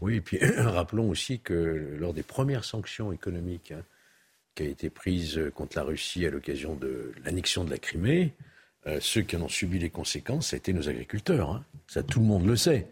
Oui, 0.00 0.16
et 0.16 0.20
puis 0.20 0.38
rappelons 0.58 1.08
aussi 1.08 1.40
que 1.40 1.96
lors 1.98 2.14
des 2.14 2.22
premières 2.22 2.64
sanctions 2.64 3.12
économiques 3.12 3.72
hein, 3.72 3.82
qui 4.54 4.64
ont 4.64 4.66
été 4.66 4.90
prises 4.90 5.40
contre 5.54 5.76
la 5.76 5.84
Russie 5.84 6.26
à 6.26 6.30
l'occasion 6.30 6.74
de 6.74 7.12
l'annexion 7.24 7.64
de 7.64 7.70
la 7.70 7.78
Crimée, 7.78 8.34
euh, 8.86 8.98
ceux 9.00 9.22
qui 9.22 9.36
en 9.36 9.42
ont 9.42 9.48
subi 9.48 9.78
les 9.78 9.90
conséquences, 9.90 10.48
ça 10.48 10.56
a 10.56 10.58
été 10.58 10.72
nos 10.72 10.88
agriculteurs. 10.88 11.50
Hein. 11.50 11.64
Ça, 11.88 12.02
tout 12.02 12.20
le 12.20 12.26
monde 12.26 12.46
le 12.46 12.56
sait. 12.56 12.86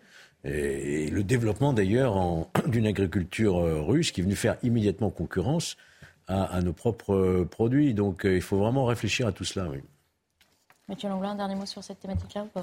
Et, 0.44 1.08
le 1.08 1.22
développement 1.22 1.72
d'ailleurs 1.72 2.16
d'une 2.66 2.86
agriculture 2.86 3.58
euh, 3.58 3.80
russe 3.80 4.10
qui 4.10 4.20
est 4.20 4.24
venue 4.24 4.36
faire 4.36 4.56
immédiatement 4.62 5.10
concurrence 5.10 5.76
à, 6.26 6.62
nos 6.62 6.72
propres 6.72 7.14
euh, 7.14 7.44
produits. 7.44 7.94
Donc 7.94 8.22
il 8.24 8.40
faut 8.40 8.58
vraiment 8.58 8.86
réfléchir 8.86 9.26
à 9.26 9.32
tout 9.32 9.44
cela. 9.44 9.68
Oui. 9.68 9.78
Mathieu 10.88 11.08
Langlin, 11.08 11.30
un 11.30 11.34
dernier 11.34 11.54
mot 11.54 11.66
sur 11.66 11.84
cette 11.84 12.00
thématique-là 12.00 12.44
ou 12.44 12.48
pas? 12.48 12.62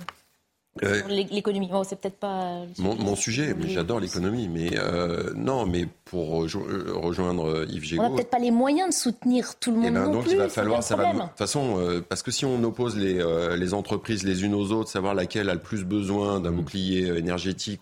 Euh, 0.83 1.01
l'économie. 1.07 1.67
Bon, 1.67 1.83
c'est 1.83 1.99
peut-être 1.99 2.17
pas. 2.17 2.61
Mon, 2.77 3.15
sujet, 3.15 3.53
mais 3.53 3.67
j'adore 3.67 3.99
l'économie. 3.99 4.47
Mais 4.47 4.71
euh, 4.77 5.33
non, 5.35 5.65
mais 5.65 5.85
pour 6.05 6.29
rejoindre 6.29 7.65
Yves 7.69 7.83
Gégaud. 7.83 8.03
On 8.03 8.09
n'a 8.09 8.15
peut-être 8.15 8.29
pas 8.29 8.39
les 8.39 8.51
moyens 8.51 8.89
de 8.89 8.93
soutenir 8.93 9.55
tout 9.59 9.71
le 9.71 9.77
eh 9.77 9.81
monde. 9.81 9.93
Ben, 9.93 10.05
non 10.05 10.11
donc 10.13 10.23
plus, 10.23 10.31
il 10.31 10.37
va 10.37 10.47
falloir. 10.47 10.81
Ça 10.81 10.95
va, 10.95 11.11
de 11.13 11.19
toute 11.19 11.37
façon, 11.37 11.77
euh, 11.77 12.01
parce 12.07 12.23
que 12.23 12.31
si 12.31 12.45
on 12.45 12.63
oppose 12.63 12.95
les, 12.95 13.21
les 13.57 13.73
entreprises 13.73 14.23
les 14.23 14.45
unes 14.45 14.53
aux 14.53 14.71
autres, 14.71 14.89
savoir 14.89 15.13
laquelle 15.13 15.49
a 15.49 15.53
le 15.53 15.59
plus 15.59 15.83
besoin 15.83 16.39
d'un 16.39 16.51
bouclier 16.51 17.17
énergétique, 17.17 17.81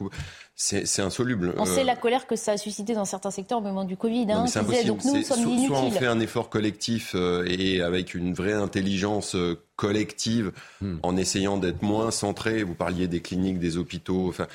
c'est 0.56 1.02
insoluble. 1.02 1.54
On 1.58 1.65
sait 1.65 1.84
la 1.84 1.95
colère 1.95 2.25
que 2.25 2.36
ça 2.36 2.54
a 2.54 2.58
suscité 2.58 2.95
dans 2.95 3.06
certains 3.06 3.32
secteurs 3.32 3.60
au 3.60 3.62
moment 3.62 3.86
du 3.86 3.97
Covid. 3.97 4.32
Hein, 4.32 4.47
c'est 4.47 4.60
impossible. 4.60 4.88
donc 4.88 5.06
nous, 5.06 5.21
sommes 5.21 5.58
soit 5.67 5.80
on 5.80 5.91
fait 5.91 6.08
un 6.08 6.19
effort 6.19 6.49
collectif 6.49 7.15
et 7.45 7.84
avec 7.84 8.15
une 8.15 8.34
vraie 8.34 8.54
intelligence 8.54 9.36
collective 9.80 10.52
hmm. 10.82 10.98
en 11.04 11.15
essayant 11.15 11.58
d'être 11.58 11.82
moins 11.82 12.12
centré. 12.12 12.63
Vous 12.63 12.76
parliez 12.76 13.08
des 13.08 13.22
cliniques, 13.22 13.60
des 13.60 13.78
hôpitaux. 13.78 14.28
Enfin, 14.28 14.48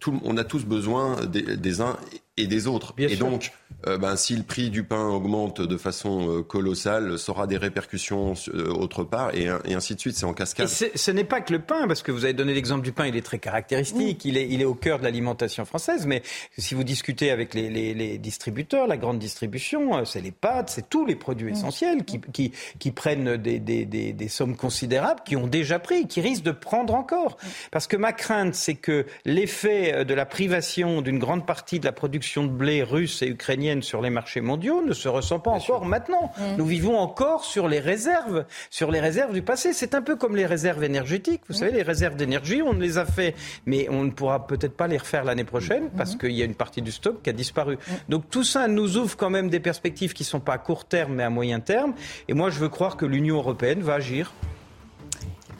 tout, 0.00 0.18
on 0.24 0.38
a 0.38 0.44
tous 0.44 0.64
besoin 0.64 1.26
des, 1.26 1.58
des 1.58 1.82
uns 1.82 1.98
et 2.38 2.46
des 2.46 2.66
autres. 2.66 2.94
et 2.96 3.16
donc, 3.16 3.52
euh, 3.86 3.98
ben, 3.98 4.16
si 4.16 4.34
le 4.34 4.42
prix 4.42 4.70
du 4.70 4.84
pain 4.84 5.06
augmente 5.06 5.60
de 5.60 5.76
façon 5.76 6.28
euh, 6.28 6.42
colossale, 6.42 7.18
ça 7.18 7.32
aura 7.32 7.46
des 7.46 7.58
répercussions 7.58 8.32
euh, 8.48 8.68
autre 8.68 9.04
part, 9.04 9.34
et, 9.34 9.50
et, 9.66 9.74
ainsi 9.74 9.94
de 9.94 10.00
suite. 10.00 10.16
C'est 10.16 10.24
en 10.24 10.32
cascade. 10.32 10.68
Et 10.68 10.96
ce 10.96 11.10
n'est 11.10 11.24
pas 11.24 11.42
que 11.42 11.52
le 11.52 11.58
pain, 11.58 11.86
parce 11.86 12.02
que 12.02 12.10
vous 12.10 12.24
avez 12.24 12.32
donné 12.32 12.54
l'exemple 12.54 12.82
du 12.82 12.92
pain, 12.92 13.06
il 13.06 13.16
est 13.16 13.22
très 13.22 13.38
caractéristique, 13.38 14.24
il, 14.24 14.38
est, 14.38 14.48
il 14.48 14.62
est 14.62 14.64
au 14.64 14.74
cœur 14.74 14.98
de 14.98 15.04
l'alimentation 15.04 15.66
française, 15.66 16.06
mais 16.06 16.22
si 16.56 16.74
vous 16.74 16.84
discutez 16.84 17.30
avec 17.30 17.52
les, 17.52 17.68
les, 17.68 17.92
les 17.92 18.16
distributeurs, 18.16 18.86
la 18.86 18.96
grande 18.96 19.18
distribution, 19.18 20.02
c'est 20.06 20.22
les 20.22 20.32
pâtes, 20.32 20.70
c'est 20.70 20.88
tous 20.88 21.04
les 21.04 21.16
produits 21.16 21.52
essentiels 21.52 22.04
qui, 22.04 22.20
qui, 22.32 22.52
qui 22.78 22.92
prennent 22.92 23.36
des, 23.36 23.58
des, 23.58 23.84
des, 23.84 24.21
des, 24.22 24.28
sommes 24.28 24.56
considérables, 24.56 25.20
qui 25.24 25.36
ont 25.36 25.46
déjà 25.46 25.78
pris, 25.78 26.06
qui 26.06 26.20
risquent 26.20 26.44
de 26.44 26.52
prendre 26.52 26.94
encore. 26.94 27.36
Parce 27.70 27.86
que 27.86 27.96
ma 27.96 28.12
crainte, 28.12 28.54
c'est 28.54 28.74
que 28.74 29.06
l'effet 29.24 30.04
de 30.04 30.14
la 30.14 30.26
privation 30.26 31.02
d'une 31.02 31.18
grande 31.18 31.46
partie 31.46 31.80
de 31.80 31.84
la 31.84 31.92
production 31.92 32.12
production 32.12 32.44
de 32.44 32.50
blé 32.50 32.82
russe 32.82 33.22
et 33.22 33.26
ukrainienne 33.26 33.80
sur 33.80 34.02
les 34.02 34.10
marchés 34.10 34.42
mondiaux 34.42 34.82
ne 34.84 34.92
se 34.92 35.08
ressent 35.08 35.38
pas 35.38 35.50
encore 35.50 35.86
maintenant. 35.86 36.30
Mmh. 36.36 36.56
Nous 36.58 36.66
vivons 36.66 36.98
encore 36.98 37.46
sur 37.46 37.68
les 37.68 37.80
réserves, 37.80 38.44
sur 38.68 38.90
les 38.90 39.00
réserves 39.00 39.32
du 39.32 39.40
passé. 39.40 39.72
C'est 39.72 39.94
un 39.94 40.02
peu 40.02 40.16
comme 40.16 40.36
les 40.36 40.44
réserves 40.44 40.84
énergétiques. 40.84 41.40
Vous 41.48 41.54
mmh. 41.54 41.58
savez, 41.58 41.72
les 41.72 41.82
réserves 41.82 42.16
d'énergie, 42.16 42.60
on 42.60 42.74
les 42.74 42.98
a 42.98 43.06
fait, 43.06 43.34
mais 43.64 43.88
on 43.88 44.04
ne 44.04 44.10
pourra 44.10 44.46
peut-être 44.46 44.76
pas 44.76 44.88
les 44.88 44.98
refaire 44.98 45.24
l'année 45.24 45.44
prochaine 45.44 45.84
mmh. 45.84 45.96
parce 45.96 46.16
qu'il 46.16 46.32
y 46.32 46.42
a 46.42 46.44
une 46.44 46.54
partie 46.54 46.82
du 46.82 46.92
stock 46.92 47.22
qui 47.22 47.30
a 47.30 47.32
disparu. 47.32 47.78
Donc 48.10 48.28
tout 48.28 48.44
ça 48.44 48.68
nous 48.68 48.98
ouvre 48.98 49.16
quand 49.16 49.30
même 49.30 49.48
des 49.48 49.60
perspectives 49.60 50.12
qui 50.12 50.24
ne 50.24 50.28
sont 50.28 50.40
pas 50.40 50.52
à 50.52 50.58
court 50.58 50.84
terme 50.84 51.14
mais 51.14 51.24
à 51.24 51.30
moyen 51.30 51.60
terme. 51.60 51.94
Et 52.28 52.34
moi, 52.34 52.50
je 52.50 52.58
veux 52.58 52.68
croire 52.68 52.98
que 52.98 53.06
l'Union 53.06 53.36
européenne 53.36 53.80
va 53.80 53.94
agir 53.94 54.11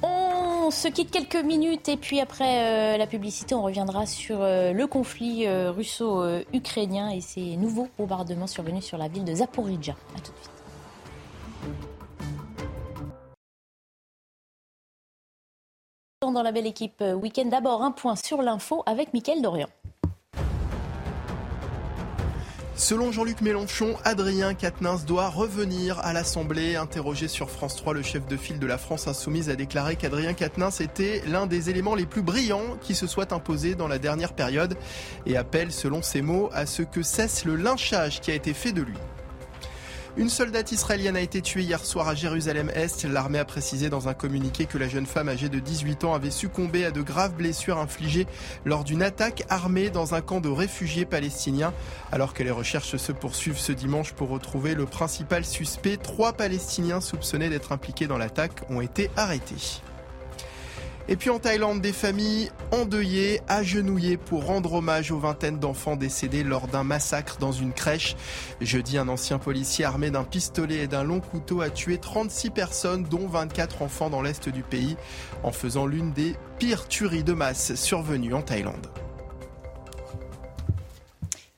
on 0.02 0.70
se 0.70 0.88
quitte 0.88 1.10
quelques 1.10 1.44
minutes 1.44 1.88
et 1.88 1.96
puis 1.96 2.20
après 2.20 2.94
euh, 2.94 2.96
la 2.96 3.06
publicité, 3.06 3.54
on 3.54 3.62
reviendra 3.62 4.06
sur 4.06 4.40
euh, 4.40 4.72
le 4.72 4.86
conflit 4.86 5.46
euh, 5.46 5.72
russo-ukrainien 5.72 7.10
et 7.10 7.20
ces 7.20 7.56
nouveaux 7.56 7.88
bombardements 7.98 8.46
survenus 8.46 8.84
sur 8.84 8.96
la 8.96 9.08
ville 9.08 9.24
de 9.24 9.34
Zaporizhia. 9.34 9.96
A 10.16 10.20
tout 10.20 10.32
de 10.32 10.36
suite. 10.38 10.50
Dans 16.22 16.42
la 16.42 16.52
belle 16.52 16.66
équipe 16.66 17.02
week-end, 17.20 17.46
d'abord 17.46 17.82
un 17.82 17.90
point 17.90 18.16
sur 18.16 18.40
l'info 18.40 18.82
avec 18.86 19.12
Mickaël 19.12 19.42
Dorian. 19.42 19.68
Selon 22.82 23.12
Jean-Luc 23.12 23.42
Mélenchon, 23.42 23.96
Adrien 24.02 24.54
Quatennens 24.54 25.04
doit 25.06 25.28
revenir 25.28 26.00
à 26.00 26.12
l'Assemblée. 26.12 26.74
Interrogé 26.74 27.28
sur 27.28 27.48
France 27.48 27.76
3, 27.76 27.94
le 27.94 28.02
chef 28.02 28.26
de 28.26 28.36
file 28.36 28.58
de 28.58 28.66
la 28.66 28.76
France 28.76 29.06
Insoumise 29.06 29.50
a 29.50 29.54
déclaré 29.54 29.94
qu'Adrien 29.94 30.34
Quatennens 30.34 30.80
était 30.80 31.22
l'un 31.28 31.46
des 31.46 31.70
éléments 31.70 31.94
les 31.94 32.06
plus 32.06 32.22
brillants 32.22 32.76
qui 32.80 32.96
se 32.96 33.06
soient 33.06 33.32
imposés 33.32 33.76
dans 33.76 33.86
la 33.86 34.00
dernière 34.00 34.32
période 34.32 34.76
et 35.26 35.36
appelle, 35.36 35.70
selon 35.70 36.02
ses 36.02 36.22
mots, 36.22 36.50
à 36.52 36.66
ce 36.66 36.82
que 36.82 37.02
cesse 37.02 37.44
le 37.44 37.54
lynchage 37.54 38.20
qui 38.20 38.32
a 38.32 38.34
été 38.34 38.52
fait 38.52 38.72
de 38.72 38.82
lui. 38.82 38.98
Une 40.18 40.28
soldate 40.28 40.72
israélienne 40.72 41.16
a 41.16 41.22
été 41.22 41.40
tuée 41.40 41.62
hier 41.62 41.82
soir 41.82 42.06
à 42.06 42.14
Jérusalem-Est. 42.14 43.04
L'armée 43.04 43.38
a 43.38 43.46
précisé 43.46 43.88
dans 43.88 44.08
un 44.08 44.14
communiqué 44.14 44.66
que 44.66 44.76
la 44.76 44.86
jeune 44.86 45.06
femme 45.06 45.30
âgée 45.30 45.48
de 45.48 45.58
18 45.58 46.04
ans 46.04 46.12
avait 46.12 46.30
succombé 46.30 46.84
à 46.84 46.90
de 46.90 47.00
graves 47.00 47.32
blessures 47.32 47.78
infligées 47.78 48.26
lors 48.66 48.84
d'une 48.84 49.02
attaque 49.02 49.44
armée 49.48 49.88
dans 49.88 50.14
un 50.14 50.20
camp 50.20 50.40
de 50.42 50.50
réfugiés 50.50 51.06
palestiniens. 51.06 51.72
Alors 52.12 52.34
que 52.34 52.42
les 52.42 52.50
recherches 52.50 52.96
se 52.96 53.12
poursuivent 53.12 53.58
ce 53.58 53.72
dimanche 53.72 54.12
pour 54.12 54.28
retrouver 54.28 54.74
le 54.74 54.84
principal 54.84 55.46
suspect, 55.46 55.96
trois 55.96 56.34
Palestiniens 56.34 57.00
soupçonnés 57.00 57.48
d'être 57.48 57.72
impliqués 57.72 58.06
dans 58.06 58.18
l'attaque 58.18 58.68
ont 58.68 58.82
été 58.82 59.10
arrêtés. 59.16 59.80
Et 61.08 61.16
puis 61.16 61.30
en 61.30 61.38
Thaïlande, 61.38 61.80
des 61.80 61.92
familles 61.92 62.50
endeuillées, 62.70 63.40
agenouillées 63.48 64.16
pour 64.16 64.46
rendre 64.46 64.74
hommage 64.74 65.10
aux 65.10 65.18
vingtaines 65.18 65.58
d'enfants 65.58 65.96
décédés 65.96 66.44
lors 66.44 66.68
d'un 66.68 66.84
massacre 66.84 67.38
dans 67.38 67.50
une 67.50 67.72
crèche. 67.72 68.16
Jeudi, 68.60 68.98
un 68.98 69.08
ancien 69.08 69.38
policier 69.38 69.84
armé 69.84 70.10
d'un 70.10 70.24
pistolet 70.24 70.84
et 70.84 70.86
d'un 70.86 71.02
long 71.02 71.20
couteau 71.20 71.60
a 71.60 71.70
tué 71.70 71.98
36 71.98 72.50
personnes, 72.50 73.02
dont 73.04 73.26
24 73.26 73.82
enfants 73.82 74.10
dans 74.10 74.22
l'est 74.22 74.48
du 74.48 74.62
pays, 74.62 74.96
en 75.42 75.50
faisant 75.50 75.86
l'une 75.86 76.12
des 76.12 76.36
pires 76.58 76.86
tueries 76.86 77.24
de 77.24 77.32
masse 77.32 77.74
survenues 77.74 78.34
en 78.34 78.42
Thaïlande. 78.42 78.86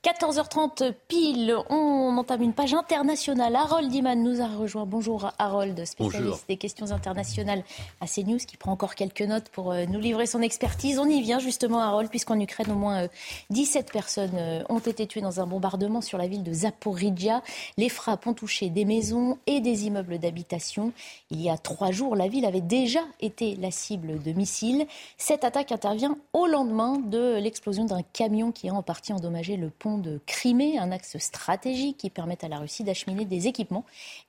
14h30 0.05 0.93
pile, 1.09 1.57
on 1.71 2.19
entame 2.19 2.43
une 2.43 2.53
page 2.53 2.75
internationale. 2.75 3.57
Harold 3.57 3.89
Diman 3.89 4.23
nous 4.23 4.43
a 4.43 4.47
rejoint. 4.47 4.85
Bonjour 4.85 5.31
Harold, 5.39 5.83
spécialiste 5.87 6.45
des 6.47 6.59
questions 6.59 6.93
internationales 6.93 7.65
à 8.03 8.07
CNews, 8.07 8.37
qui 8.37 8.59
prend 8.59 8.73
encore 8.73 8.97
quelques 8.97 9.23
notes 9.23 9.49
pour 9.49 9.73
euh, 9.73 9.87
nous 9.87 10.01
livrer 10.01 10.27
son 10.27 10.43
expertise. 10.43 10.99
On 10.99 11.09
y 11.09 11.23
vient 11.23 11.39
justement 11.39 11.81
Harold, 11.81 12.11
puisqu'en 12.11 12.39
Ukraine, 12.39 12.71
au 12.71 12.75
moins 12.75 13.09
17 13.49 13.89
euh, 13.89 13.93
personnes 13.95 14.35
euh, 14.35 14.63
ont 14.69 14.79
été 14.79 15.07
tuées 15.07 15.23
dans 15.23 15.41
un 15.41 15.47
bombardement 15.47 16.03
sur 16.03 16.19
la 16.19 16.27
ville 16.27 16.43
de 16.43 16.53
Zaporizhia. 16.53 17.43
Les 17.79 17.89
frappes 17.89 18.27
ont 18.27 18.35
touché 18.35 18.69
des 18.69 18.85
maisons 18.85 19.39
et 19.47 19.63
des 19.63 19.87
immeubles 19.87 20.19
d'habitation. 20.19 20.93
Il 21.31 21.41
y 21.41 21.49
a 21.49 21.57
trois 21.57 21.93
jours, 21.93 22.15
la 22.15 22.29
ville 22.29 22.45
avait 22.45 22.61
déjà 22.61 23.01
été 23.21 23.57
la 23.57 23.71
cible 23.71 24.23
de 24.23 24.33
missiles. 24.33 24.87
Cette 25.17 25.45
attaque 25.45 25.73
intervient 25.73 26.19
au 26.35 26.47
lendemain 26.47 26.99
de 26.99 27.39
l'explosion 27.39 27.87
d'un 27.87 28.03
camion 28.13 28.53
qui 28.53 28.69
a 28.69 28.75
en 28.75 28.83
partie 28.83 29.15
endommagé 29.15 29.57
le 29.57 29.71
pont 29.71 29.94
de 29.99 30.21
Crimée, 30.27 30.79
un 30.79 30.91
axe 30.93 31.19
stratégique 31.19 31.99
qui 31.99 32.11
permet 32.11 32.43
à 32.45 32.49
la 32.49 32.59
Russie 32.59 32.85
d'acheminer 32.85 33.25
des 33.25 33.47
équipements 33.47 33.85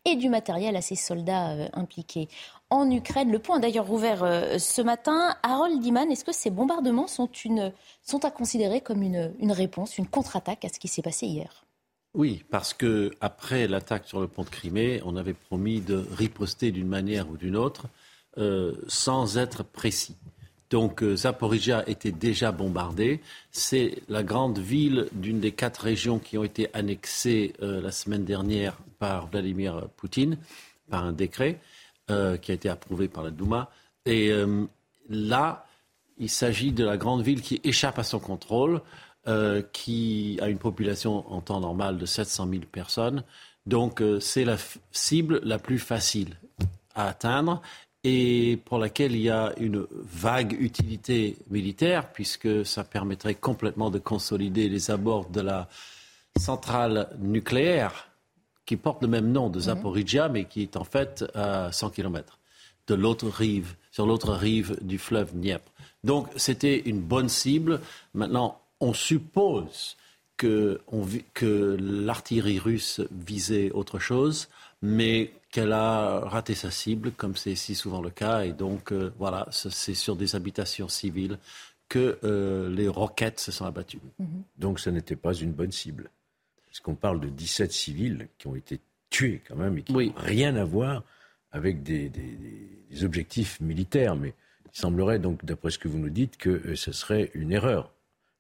et 0.06 0.15
du 0.15 0.30
matériel 0.30 0.75
à 0.75 0.82
ses 0.82 0.95
soldats 0.95 1.51
euh, 1.51 1.67
impliqués 1.73 2.28
en 2.69 2.89
Ukraine. 2.89 3.32
Le 3.32 3.39
point 3.39 3.60
d'ailleurs 3.60 3.88
rouvert 3.88 4.23
euh, 4.23 4.58
ce 4.58 4.82
matin. 4.82 5.36
Harold 5.43 5.80
Diman, 5.82 6.12
est-ce 6.12 6.25
que 6.25 6.34
ces 6.34 6.49
bombardements 6.49 7.08
sont, 7.08 7.30
à 8.23 8.32
considérer 8.32 8.82
comme 8.82 9.01
une, 9.01 9.34
une 9.39 9.51
réponse, 9.51 9.97
une 9.97 10.08
contre-attaque 10.08 10.65
à 10.65 10.69
ce 10.69 10.80
qui 10.80 10.88
s'est 10.88 11.01
passé 11.01 11.28
hier? 11.28 11.65
Oui, 12.15 12.45
parce 12.49 12.73
que 12.73 13.12
après 13.19 13.67
l'attaque 13.67 14.08
sur 14.08 14.21
le 14.21 14.28
pont 14.28 14.43
de 14.43 14.49
Crimée, 14.49 15.01
on 15.06 15.17
avait 15.17 15.34
promis 15.34 15.82
de 15.82 16.06
riposter 16.12 16.71
d'une 16.71 16.88
manière 16.88 17.30
ou 17.30 17.36
d'une 17.36 17.58
autre, 17.58 17.88
euh, 18.38 18.73
sans 18.88 19.38
être 19.38 19.63
précis. 19.63 20.15
Donc 20.75 21.03
euh, 21.03 21.15
Zaporizhia 21.15 21.88
était 21.88 22.11
déjà 22.11 22.51
bombardée. 22.51 23.21
C'est 23.49 23.99
la 24.09 24.23
grande 24.23 24.59
ville 24.59 25.07
d'une 25.13 25.39
des 25.39 25.53
quatre 25.53 25.77
régions 25.77 26.19
qui 26.19 26.38
ont 26.38 26.43
été 26.43 26.67
annexées 26.73 27.53
euh, 27.61 27.79
la 27.79 27.91
semaine 27.91 28.25
dernière 28.25 28.75
par 28.99 29.27
Vladimir 29.27 29.88
Poutine, 29.95 30.38
par 30.89 31.05
un 31.05 31.13
décret 31.13 31.61
euh, 32.11 32.35
qui 32.35 32.51
a 32.51 32.55
été 32.55 32.67
approuvé 32.67 33.07
par 33.07 33.23
la 33.23 33.31
Douma. 33.31 33.71
Et 34.05 34.33
là, 35.09 35.65
il 36.17 36.29
s'agit 36.29 36.73
de 36.73 36.83
la 36.83 36.97
grande 36.97 37.21
ville 37.21 37.41
qui 37.41 37.61
échappe 37.63 37.97
à 37.97 38.03
son 38.03 38.19
contrôle, 38.19 38.81
qui 39.71 40.38
a 40.41 40.49
une 40.49 40.59
population 40.59 41.25
en 41.33 41.41
temps 41.41 41.59
normal 41.59 41.97
de 41.97 42.05
700 42.05 42.49
000 42.49 42.61
personnes. 42.71 43.23
Donc 43.65 44.03
c'est 44.19 44.45
la 44.45 44.57
cible 44.91 45.39
la 45.43 45.57
plus 45.57 45.79
facile 45.79 46.38
à 46.93 47.07
atteindre 47.07 47.63
et 48.08 48.58
pour 48.65 48.78
laquelle 48.78 49.13
il 49.13 49.22
y 49.22 49.32
a 49.32 49.52
une 49.58 49.88
vague 49.91 50.56
utilité 50.60 51.38
militaire, 51.50 52.13
puisque 52.13 52.63
ça 52.63 52.84
permettrait 52.84 53.34
complètement 53.34 53.89
de 53.89 53.98
consolider 53.98 54.70
les 54.70 54.91
abords 54.91 55.28
de 55.32 55.41
la 55.41 55.68
centrale 56.39 57.10
nucléaire 57.20 58.10
qui 58.68 58.78
porte 58.78 59.02
le 59.02 59.08
même 59.08 59.32
nom 59.32 59.50
de 59.50 59.58
mhm. 59.58 59.63
Zaporizhia, 59.63 60.30
mais 60.30 60.46
qui 60.46 60.62
est 60.62 60.78
en 60.78 60.84
fait 60.84 61.26
à 61.34 61.72
100 61.72 61.89
km 61.89 62.38
de 62.88 62.94
l'autre 62.94 63.28
rive, 63.28 63.76
sur 63.89 64.06
l'autre 64.06 64.34
rive 64.34 64.78
du 64.82 65.00
fleuve 65.00 65.34
Dniepr. 65.34 65.72
Donc 66.04 66.28
c'était 66.36 66.78
une 66.86 67.02
bonne 67.02 67.30
cible. 67.30 67.82
Maintenant, 68.13 68.62
on 68.80 68.94
suppose 68.94 69.98
que, 70.38 70.80
que 71.34 71.76
l'artillerie 71.80 72.60
russe 72.60 73.02
visait 73.10 73.72
autre 73.72 73.98
chose, 73.98 74.48
mais 74.84 75.32
qu'elle 75.56 75.72
a 75.72 76.20
raté 76.20 76.54
sa 76.54 76.70
cible, 76.70 77.12
comme 77.12 77.38
c'est 77.38 77.56
si 77.56 77.76
souvent 77.76 78.02
le 78.02 78.10
cas. 78.10 78.44
Et 78.44 78.52
donc, 78.52 78.91
euh, 78.91 79.13
voilà, 79.18 79.48
c'est 79.52 79.94
sur 79.94 80.18
des 80.18 80.36
habitations 80.36 80.89
civiles 80.89 81.39
que 81.88 82.20
euh, 82.26 82.70
les 82.70 82.89
roquettes 82.89 83.39
se 83.39 83.54
sont 83.54 83.63
abattues. 83.63 84.02
Mhm. 84.20 84.44
Donc, 84.58 84.82
ce 84.82 84.89
n'était 84.89 85.15
pas 85.15 85.34
une 85.34 85.54
bonne 85.54 85.72
cible. 85.72 86.10
Parce 86.65 86.82
qu'on 86.82 86.96
parle 86.96 87.22
de 87.22 87.30
17 87.30 87.72
civils 87.72 88.28
qui 88.38 88.48
ont 88.48 88.56
été 88.58 88.82
tués 89.10 89.41
quand 89.48 89.56
même 89.56 89.78
et 89.78 89.84
qui 89.84 89.94
n'ont 89.94 90.13
rien 90.18 90.58
à 90.58 90.65
voir 90.65 91.04
avec 91.54 91.84
des, 91.84 92.12
objectifs 93.04 93.62
militaires. 93.62 94.18
Mais 94.18 94.34
il 94.65 94.78
semblerait 94.78 95.20
donc, 95.20 95.46
d'après 95.46 95.72
ce 95.72 95.80
que 95.80 95.88
vous 95.88 96.00
nous 96.00 96.10
dites, 96.10 96.36
que 96.36 96.50
euh, 96.50 96.76
ce 96.76 96.91
serait 96.91 97.32
une 97.34 97.54
erreur. 97.54 97.94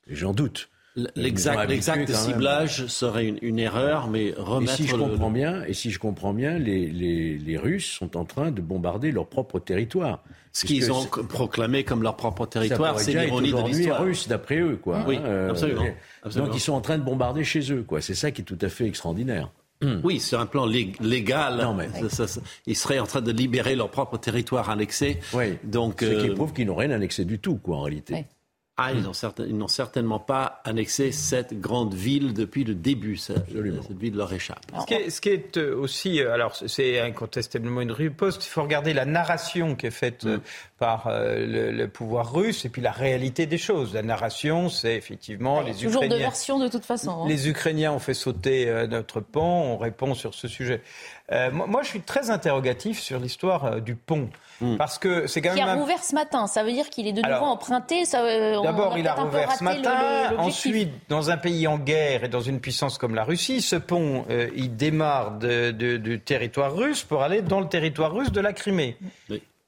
Et 0.07 0.15
j'en 0.15 0.33
doute. 0.33 0.69
L'exact 1.15 2.13
ciblage 2.13 2.87
serait 2.87 3.27
une, 3.41 3.59
erreur, 3.59 4.07
mais 4.07 4.33
remettre. 4.37 4.73
Et 4.73 4.75
si 4.83 4.87
je 4.87 4.95
comprends 4.95 5.31
bien, 5.31 5.63
et 5.65 5.73
si 5.73 5.91
je 5.91 5.99
comprends 5.99 6.33
bien, 6.33 6.57
les, 6.57 6.87
les, 6.87 7.37
les, 7.37 7.57
Russes 7.57 7.91
sont 7.91 8.15
en 8.15 8.23
train 8.23 8.51
de 8.51 8.61
bombarder 8.61 9.11
leur 9.11 9.27
propre 9.27 9.59
territoire. 9.59 10.23
Ce 10.53 10.65
qu'ils 10.65 10.91
ont 10.93 11.05
proclamé 11.05 11.83
comme 11.83 12.01
leur 12.01 12.15
propre 12.15 12.45
territoire, 12.45 12.97
c'est 12.99 13.13
l'ironie 13.13 13.51
de 13.51 13.61
l'histoire. 13.67 14.01
russe, 14.01 14.29
d'après 14.29 14.59
eux, 14.59 14.77
quoi. 14.81 15.03
Oui, 15.05 15.17
hein, 15.17 15.25
euh, 15.25 15.49
absolument, 15.49 15.83
Donc 16.35 16.55
ils 16.55 16.61
sont 16.61 16.73
en 16.73 16.81
train 16.81 16.97
de 16.97 17.03
bombarder 17.03 17.43
chez 17.43 17.73
eux, 17.73 17.83
quoi. 17.83 17.99
C'est 17.99 18.15
ça 18.15 18.31
qui 18.31 18.41
est 18.41 18.45
tout 18.45 18.57
à 18.61 18.69
fait 18.69 18.85
extraordinaire. 18.85 19.49
Oui, 20.03 20.21
sur 20.21 20.39
un 20.39 20.45
plan 20.45 20.65
légal, 20.65 21.57
non, 21.61 21.73
mais... 21.73 21.89
ils 22.65 22.75
seraient 22.77 22.99
en 22.99 23.05
train 23.05 23.21
de 23.21 23.31
libérer 23.31 23.75
leur 23.75 23.91
propre 23.91 24.17
territoire 24.17 24.69
annexé. 24.69 25.19
Oui. 25.33 25.57
Donc, 25.63 25.97
Ce 25.99 26.05
qui 26.05 26.29
euh, 26.29 26.33
prouve 26.33 26.53
qu'ils 26.53 26.67
n'ont 26.67 26.75
rien 26.75 26.91
annexé 26.91 27.25
du 27.25 27.39
tout, 27.39 27.55
quoi, 27.57 27.77
en 27.77 27.81
réalité. 27.81 28.25
Ah, 28.77 28.91
ils 28.91 29.55
n'ont 29.57 29.67
certainement 29.69 30.19
pas 30.19 30.59
annexé 30.65 31.13
cette 31.13 31.61
grande 31.61 31.93
ville 31.93 32.33
depuis 32.33 32.65
le 32.65 32.75
début. 32.75 33.15
Cette, 33.15 33.49
ville 33.49 34.15
leur 34.17 34.33
échappe. 34.33 34.59
Ce 34.81 34.85
qui 34.85 34.93
est, 34.93 35.09
ce 35.09 35.21
qui 35.21 35.29
est 35.29 35.55
euh, 35.55 35.77
aussi, 35.77 36.21
euh, 36.21 36.33
alors 36.33 36.53
c'est 36.55 36.99
incontestablement 36.99 37.79
une 37.79 37.93
riposte, 37.93 38.45
il 38.45 38.49
faut 38.49 38.63
regarder 38.63 38.93
la 38.93 39.05
narration 39.05 39.75
qui 39.75 39.85
est 39.85 39.91
faite 39.91 40.25
euh, 40.25 40.39
par 40.77 41.09
le, 41.09 41.85
pouvoir 41.87 42.33
russe 42.33 42.65
et 42.65 42.69
puis 42.69 42.81
la 42.81 42.91
réalité 42.91 43.45
des 43.45 43.57
choses. 43.57 43.93
La 43.93 44.01
narration, 44.03 44.69
c'est 44.69 44.95
effectivement 44.95 45.61
les 45.61 45.71
toujours 45.73 45.87
Ukrainiens. 45.87 45.99
Toujours 46.07 46.09
deux 46.09 46.17
versions 46.17 46.59
de 46.59 46.67
toute 46.67 46.85
façon. 46.85 47.23
Hein. 47.23 47.27
Les 47.27 47.47
Ukrainiens 47.49 47.93
ont 47.93 47.99
fait 47.99 48.13
sauter 48.13 48.85
notre 48.89 49.19
pont, 49.21 49.41
on 49.41 49.77
répond 49.77 50.13
sur 50.15 50.33
ce 50.33 50.47
sujet. 50.47 50.81
moi, 51.51 51.81
je 51.83 51.87
suis 51.87 52.01
très 52.01 52.29
interrogatif 52.29 52.99
sur 52.99 53.19
l'histoire 53.19 53.79
du 53.81 53.95
pont. 53.95 54.29
Hmm. 54.61 54.77
Parce 54.77 54.97
que 54.97 55.27
c'est 55.27 55.41
quand 55.41 55.49
même. 55.49 55.57
Qui 55.57 55.63
a 55.63 55.73
rouvert 55.75 56.01
ce 56.01 56.15
matin, 56.15 56.47
ça 56.47 56.63
veut 56.63 56.71
dire 56.71 56.89
qu'il 56.89 57.07
est 57.07 57.13
de 57.13 57.21
nouveau 57.21 57.45
emprunté. 57.45 58.03
D'abord, 58.13 58.97
il 58.97 59.05
a 59.05 59.13
rouvert 59.15 59.51
ce 59.51 59.63
le- 59.63 59.69
matin. 59.69 60.31
le-. 60.31 60.39
Ensuite, 60.39 60.91
dans 61.09 61.29
un 61.29 61.35
pays 61.37 61.67
en 61.67 61.77
guerre 61.77 62.23
et 62.23 62.29
dans 62.29 62.39
une 62.39 62.61
puissance 62.61 62.97
comme 62.97 63.15
la 63.15 63.25
Russie, 63.25 63.61
ce 63.61 63.75
pont, 63.75 64.23
euh, 64.29 64.49
il 64.55 64.75
démarre 64.77 65.31
de- 65.39 65.71
de- 65.71 65.97
du 65.97 66.21
territoire 66.21 66.73
russe 66.73 67.03
pour 67.03 67.21
aller 67.21 67.41
dans 67.41 67.59
le 67.59 67.67
territoire 67.67 68.13
russe 68.13 68.31
de 68.31 68.39
la 68.39 68.53
Crimée. 68.53 68.97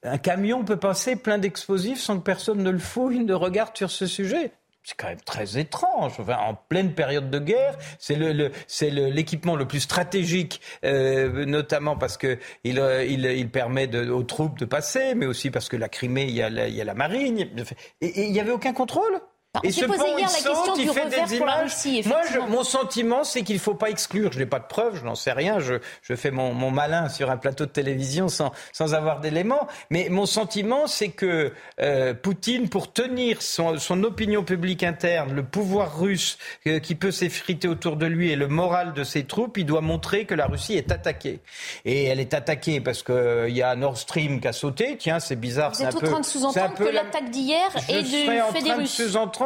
Un 0.03 0.17
camion 0.17 0.63
peut 0.63 0.77
passer 0.77 1.15
plein 1.15 1.37
d'explosifs 1.37 1.99
sans 1.99 2.17
que 2.19 2.23
personne 2.23 2.61
ne 2.63 2.69
le 2.69 2.79
fouille, 2.79 3.19
ne 3.19 3.33
regarde 3.33 3.75
sur 3.75 3.89
ce 3.91 4.05
sujet. 4.05 4.51
C'est 4.83 4.95
quand 4.95 5.07
même 5.07 5.19
très 5.19 5.57
étrange. 5.59 6.13
Enfin, 6.19 6.37
en 6.37 6.53
pleine 6.53 6.93
période 6.93 7.29
de 7.29 7.39
guerre, 7.39 7.75
c'est 7.99 8.15
le, 8.15 8.31
le- 8.31 8.51
le- 8.81 9.09
l'équipement 9.09 9.57
le 9.57 9.67
plus 9.67 9.81
stratégique, 9.81 10.61
euh, 10.85 11.43
notamment 11.45 11.97
parce 11.97 12.15
que 12.15 12.37
il, 12.63 12.79
euh, 12.79 13.03
il, 13.03 13.49
permet 13.49 13.93
aux 13.97 14.23
troupes 14.23 14.57
de 14.59 14.65
passer, 14.65 15.13
mais 15.13 15.25
aussi 15.25 15.49
parce 15.51 15.67
que 15.67 15.75
la 15.75 15.89
Crimée, 15.89 16.23
il 16.25 16.35
y 16.35 16.41
a 16.41 16.49
la, 16.49 16.69
il 16.69 16.75
y 16.75 16.79
a 16.79 16.85
la 16.85 16.93
marine. 16.93 17.39
Et, 17.99 18.07
et 18.07 18.25
il 18.27 18.31
n'y 18.31 18.39
avait 18.39 18.51
aucun 18.51 18.71
contrôle? 18.71 19.19
On 19.63 19.67
et 19.67 19.71
ce 19.71 19.85
posé 19.85 19.99
hier 20.07 20.15
il 20.17 20.21
la 20.21 20.27
question 20.27 20.73
du 20.75 20.87
fait 20.89 21.03
revers 21.03 21.27
des 21.27 21.37
pour 21.37 21.45
la 21.45 21.53
images. 21.55 21.71
Russie, 21.73 22.01
Moi, 22.05 22.21
je- 22.31 22.39
mon 22.39 22.63
sentiment, 22.63 23.23
c'est 23.23 23.41
qu'il 23.43 23.55
ne 23.55 23.61
faut 23.61 23.73
pas 23.73 23.89
exclure. 23.89 24.31
Je 24.31 24.39
n'ai 24.39 24.45
pas 24.45 24.59
de 24.59 24.65
preuves, 24.67 24.97
je 24.99 25.05
n'en 25.05 25.15
sais 25.15 25.31
rien. 25.31 25.59
Je, 25.59 25.75
je 26.01 26.15
fais 26.15 26.31
mon, 26.31 26.53
mon 26.53 26.71
malin 26.71 27.09
sur 27.09 27.29
un 27.31 27.37
plateau 27.37 27.65
de 27.65 27.71
télévision 27.71 28.27
sans, 28.27 28.51
sans 28.73 28.93
avoir 28.93 29.19
d'éléments. 29.19 29.67
Mais 29.89 30.07
mon 30.09 30.25
sentiment, 30.25 30.87
c'est 30.87 31.09
que 31.09 31.51
euh, 31.81 32.13
Poutine, 32.13 32.69
pour 32.69 32.91
tenir 32.93 33.41
son, 33.41 33.77
son 33.77 34.03
opinion 34.03 34.43
publique 34.43 34.83
interne, 34.83 35.33
le 35.33 35.43
pouvoir 35.43 35.99
russe 35.99 36.37
euh, 36.67 36.79
qui 36.79 36.95
peut 36.95 37.11
s'effriter 37.11 37.67
autour 37.67 37.95
de 37.95 38.05
lui 38.05 38.31
et 38.31 38.35
le 38.35 38.47
moral 38.47 38.93
de 38.93 39.03
ses 39.03 39.23
troupes, 39.25 39.57
il 39.57 39.65
doit 39.65 39.81
montrer 39.81 40.25
que 40.25 40.35
la 40.35 40.45
Russie 40.47 40.75
est 40.75 40.91
attaquée. 40.91 41.39
Et 41.85 42.05
elle 42.05 42.19
est 42.19 42.33
attaquée 42.33 42.79
parce 42.81 43.03
qu'il 43.03 43.49
y 43.55 43.61
a 43.61 43.75
Nord 43.75 43.97
Stream 43.97 44.39
qui 44.41 44.47
a 44.47 44.53
sauté. 44.53 44.97
Tiens, 44.97 45.19
c'est 45.19 45.35
bizarre. 45.35 45.71
Vous 45.71 45.81
êtes 45.83 45.93
un 45.95 45.97
en 45.97 46.01
train 46.11 46.19
de 46.19 46.25
sous-entendre 46.25 46.73
que 46.75 46.83
la- 46.83 46.91
l'attaque 47.03 47.29
d'hier 47.29 47.67
est 47.89 48.03
du 48.03 48.09
fait 48.53 48.61
des 48.61 48.71
Russes. 48.73 48.91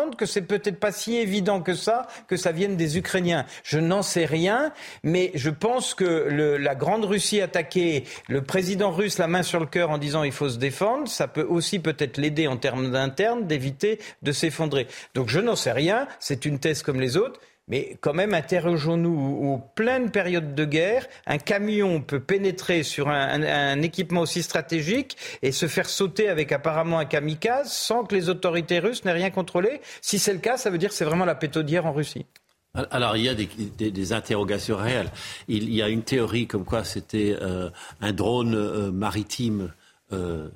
Que 0.09 0.25
c'est 0.25 0.41
peut-être 0.41 0.79
pas 0.79 0.91
si 0.91 1.17
évident 1.17 1.61
que 1.61 1.73
ça, 1.73 2.07
que 2.27 2.37
ça 2.37 2.51
vienne 2.51 2.75
des 2.75 2.97
Ukrainiens. 2.97 3.45
Je 3.63 3.79
n'en 3.79 4.01
sais 4.01 4.25
rien, 4.25 4.71
mais 5.03 5.31
je 5.35 5.49
pense 5.49 5.93
que 5.93 6.03
la 6.03 6.75
grande 6.75 7.05
Russie 7.05 7.41
attaquée, 7.41 8.05
le 8.27 8.41
président 8.41 8.91
russe 8.91 9.17
la 9.17 9.27
main 9.27 9.43
sur 9.43 9.59
le 9.59 9.65
cœur 9.65 9.89
en 9.89 9.97
disant 9.97 10.23
il 10.23 10.31
faut 10.31 10.49
se 10.49 10.57
défendre, 10.57 11.07
ça 11.07 11.27
peut 11.27 11.45
aussi 11.47 11.79
peut-être 11.79 12.17
l'aider 12.17 12.47
en 12.47 12.57
termes 12.57 12.91
d'interne 12.91 13.47
d'éviter 13.47 13.99
de 14.21 14.31
s'effondrer. 14.31 14.87
Donc 15.13 15.29
je 15.29 15.39
n'en 15.39 15.55
sais 15.55 15.71
rien, 15.71 16.07
c'est 16.19 16.45
une 16.45 16.59
thèse 16.59 16.83
comme 16.83 16.99
les 16.99 17.17
autres. 17.17 17.39
Mais 17.67 17.97
quand 18.01 18.13
même, 18.13 18.33
interrogeons-nous, 18.33 19.45
aux 19.45 19.59
pleines 19.75 20.11
périodes 20.11 20.55
de 20.55 20.65
guerre, 20.65 21.07
un 21.25 21.37
camion 21.37 22.01
peut 22.01 22.19
pénétrer 22.19 22.83
sur 22.83 23.07
un, 23.07 23.81
équipement 23.81 24.21
aussi 24.21 24.43
stratégique 24.43 25.15
et 25.41 25.51
se 25.51 25.67
faire 25.67 25.87
sauter 25.87 26.27
avec 26.27 26.51
apparemment 26.51 26.99
un 26.99 27.05
kamikaze 27.05 27.71
sans 27.71 28.03
que 28.03 28.15
les 28.15 28.29
autorités 28.29 28.79
russes 28.79 29.05
n'aient 29.05 29.11
rien 29.11 29.29
contrôlé. 29.29 29.81
Si 30.01 30.19
c'est 30.19 30.33
le 30.33 30.39
cas, 30.39 30.57
ça 30.57 30.69
veut 30.69 30.77
dire 30.77 30.89
que 30.89 30.95
c'est 30.95 31.05
vraiment 31.05 31.25
la 31.25 31.35
pétaudière 31.35 31.85
en 31.85 31.93
Russie. 31.93 32.25
Alors, 32.73 33.17
il 33.17 33.23
y 33.25 33.29
a 33.29 33.35
des, 33.35 34.13
interrogations 34.13 34.77
réelles. 34.77 35.11
Il 35.49 35.73
y 35.73 35.81
a 35.81 35.89
une 35.89 36.03
théorie 36.03 36.47
comme 36.47 36.63
quoi 36.63 36.85
c'était 36.85 37.35
euh, 37.41 37.69
un 37.99 38.13
drone 38.13 38.55
euh, 38.55 38.91
maritime 38.91 39.73
euh, 40.13 40.49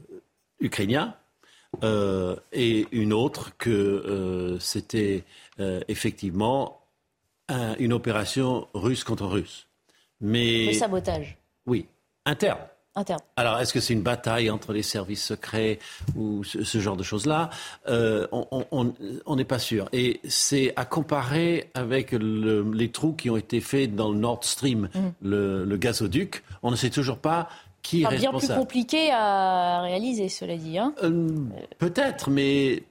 ukrainien 0.59 1.15
et 2.53 2.87
une 2.93 3.11
autre 3.11 3.51
que 3.57 4.55
c'était 4.61 5.25
effectivement 5.89 6.84
un- 7.49 7.75
une 7.77 7.93
opération 7.93 8.67
russe 8.73 9.03
contre 9.03 9.25
russe. 9.25 9.67
Mais 10.21 10.67
Le 10.67 10.73
sabotage 10.73 11.37
oui, 11.67 11.87
interne. 12.25 12.59
interne. 12.95 13.19
Alors, 13.35 13.59
est-ce 13.59 13.73
que 13.73 13.79
c'est 13.81 13.93
une 13.93 14.01
bataille 14.03 14.49
entre 14.49 14.71
les 14.71 14.83
services 14.83 15.23
secrets 15.25 15.79
ou 16.15 16.43
ce, 16.45 16.63
ce 16.63 16.77
genre 16.79 16.95
de 16.95 17.03
choses-là? 17.03 17.49
Euh, 17.89 18.25
On 18.31 19.35
n'est 19.35 19.43
pas 19.45 19.59
sûr. 19.59 19.89
Et 19.91 20.21
c'est 20.27 20.71
à 20.77 20.85
comparer 20.85 21.69
avec 21.73 22.11
le- 22.13 22.71
les 22.73 22.89
trous 22.91 23.13
qui 23.13 23.29
ont 23.29 23.37
été 23.37 23.59
faits 23.61 23.93
dans 23.95 24.11
le 24.11 24.17
Nord 24.17 24.43
Stream, 24.43 24.89
le, 25.21 25.65
le 25.65 25.77
gazoduc. 25.77 26.43
On 26.63 26.71
ne 26.71 26.75
sait 26.77 26.89
toujours 26.89 27.17
pas 27.17 27.49
qui 27.81 28.01
est 28.03 28.05
Enfin, 28.07 28.15
bien 28.15 28.29
plus 28.29 28.35
responsable. 28.37 28.59
compliqué 28.61 29.11
à 29.11 29.81
réaliser, 29.81 30.29
cela 30.29 30.55
dit. 30.57 30.77
Hein. 30.77 30.93
Euh, 31.03 31.27
Peut-être, 31.77 32.29
mais 32.31 32.83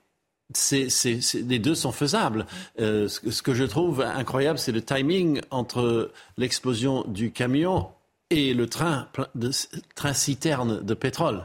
les 1.35 1.59
deux 1.59 1.74
sont 1.74 1.92
faisables. 1.92 2.46
Euh, 2.80 3.09
ce, 3.09 3.20
que- 3.20 3.30
ce 3.30 3.42
que 3.42 3.54
je 3.54 3.64
trouve 3.64 4.00
incroyable, 4.02 4.59
c'est 4.59 4.72
le 4.72 4.83
timing 4.83 5.40
entre 5.50 6.11
l'explosion 6.37 7.04
du 7.09 7.30
camion 7.30 7.88
et 8.30 8.54
le 8.54 8.66
train, 8.68 9.07
de, 9.35 9.50
train 9.94 10.14
citerne 10.14 10.80
de 10.83 10.94
pétrole. 10.94 11.44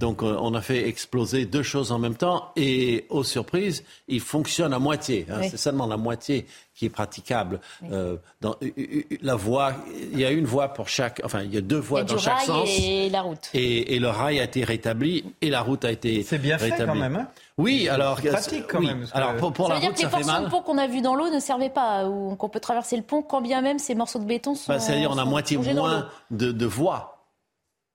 Donc 0.00 0.22
euh, 0.22 0.36
on 0.40 0.54
a 0.54 0.60
fait 0.60 0.86
exploser 0.88 1.46
deux 1.46 1.62
choses 1.62 1.92
en 1.92 1.98
même 1.98 2.16
temps 2.16 2.50
et, 2.56 3.06
aux 3.10 3.22
surprises, 3.24 3.84
il 4.08 4.20
fonctionne 4.20 4.74
à 4.74 4.78
moitié. 4.78 5.26
hein. 5.30 5.38
Oui. 5.40 5.48
C'est 5.50 5.56
seulement 5.56 5.86
la 5.86 5.96
moitié 5.96 6.46
qui 6.76 6.86
est 6.86 6.90
praticable. 6.90 7.58
Euh, 7.90 8.16
dans, 8.40 8.54
la 9.22 9.34
voie, 9.34 9.72
il 10.12 10.20
y 10.20 10.24
a 10.24 10.30
une 10.30 10.44
voie 10.44 10.68
pour 10.68 10.88
chaque, 10.88 11.20
enfin 11.24 11.40
il 11.42 11.52
y 11.52 11.56
a 11.56 11.60
deux 11.62 11.78
voies 11.78 12.04
dans 12.04 12.14
du 12.16 12.22
chaque 12.22 12.36
rail 12.36 12.46
sens. 12.46 12.68
et 12.78 13.08
la 13.10 13.22
route. 13.22 13.48
Et, 13.54 13.96
et 13.96 13.98
le 13.98 14.08
rail 14.08 14.38
a 14.38 14.44
été 14.44 14.62
rétabli 14.62 15.24
et 15.40 15.50
la 15.50 15.62
route 15.62 15.84
a 15.84 15.90
été 15.90 16.22
C'est 16.22 16.38
bien 16.38 16.58
fait 16.58 16.66
rétablie. 16.66 16.86
quand 16.86 16.94
même, 16.94 17.16
hein 17.16 17.28
oui, 17.58 17.88
alors 17.88 18.18
C'est 18.22 18.28
pratique 18.28 18.66
quand 18.68 18.80
oui. 18.80 18.86
même, 18.86 19.06
Alors 19.12 19.34
pour, 19.36 19.50
pour 19.52 19.68
ça 19.68 19.74
la 19.74 19.76
veut 19.76 19.80
dire 19.80 19.90
route, 19.90 19.96
que 19.98 20.02
les 20.04 20.10
ça 20.10 20.18
fait 20.18 20.24
portions 20.24 20.44
de 20.44 20.50
pont 20.50 20.60
qu'on 20.62 20.76
a 20.78 20.86
vues 20.86 21.00
dans 21.00 21.14
l'eau 21.14 21.30
ne 21.30 21.40
servaient 21.40 21.70
pas, 21.70 22.06
ou 22.06 22.36
qu'on 22.36 22.50
peut 22.50 22.60
traverser 22.60 22.96
le 22.98 23.02
pont 23.02 23.22
quand 23.22 23.40
bien 23.40 23.62
même 23.62 23.78
ces 23.78 23.94
morceaux 23.94 24.18
de 24.18 24.24
béton 24.26 24.54
sont. 24.54 24.70
Bah, 24.70 24.78
C'est-à-dire 24.78 25.10
on 25.10 25.16
a 25.18 25.24
moitié 25.24 25.56
moins 25.56 26.06
de, 26.30 26.52
de 26.52 26.66
voies. 26.66 27.15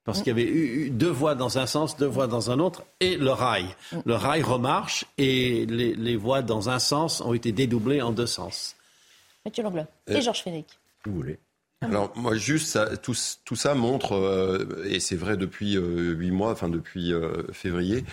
Parce 0.04 0.20
qu'il 0.20 0.28
y 0.30 0.32
avait 0.32 0.50
eu, 0.50 0.88
eu 0.88 0.90
deux 0.90 1.10
voies 1.12 1.36
dans 1.36 1.60
un 1.60 1.68
sens, 1.68 1.96
deux 1.96 2.08
voies 2.08 2.28
dans 2.28 2.50
un 2.50 2.60
autre, 2.60 2.84
et 3.00 3.18
le 3.18 3.32
rail. 3.32 3.66
Le 4.06 4.16
rail 4.16 4.42
remarche 4.42 5.06
et 5.18 5.66
les, 5.68 5.94
les 5.94 6.16
voies 6.16 6.42
dans 6.42 6.70
un 6.70 6.80
sens 6.80 7.22
ont 7.22 7.34
été 7.34 7.52
dédoublées 7.52 8.02
en 8.02 8.12
deux 8.12 8.26
sens. 8.26 8.76
Mathieu 9.46 9.64
Langlois 9.64 9.88
Euh, 10.10 10.18
et 10.18 10.22
Georges 10.22 10.42
Fenech. 10.44 10.66
Vous 11.06 11.14
voulez. 11.14 11.40
Alors 11.82 12.12
moi 12.16 12.36
juste 12.36 12.68
ça, 12.68 12.96
tout, 12.98 13.16
tout 13.44 13.56
ça 13.56 13.74
montre 13.74 14.14
euh, 14.14 14.86
et 14.88 15.00
c'est 15.00 15.16
vrai 15.16 15.36
depuis 15.36 15.78
euh, 15.78 16.14
huit 16.14 16.30
mois, 16.30 16.52
enfin 16.52 16.70
depuis 16.70 17.12
euh, 17.12 17.44
février, 17.54 18.06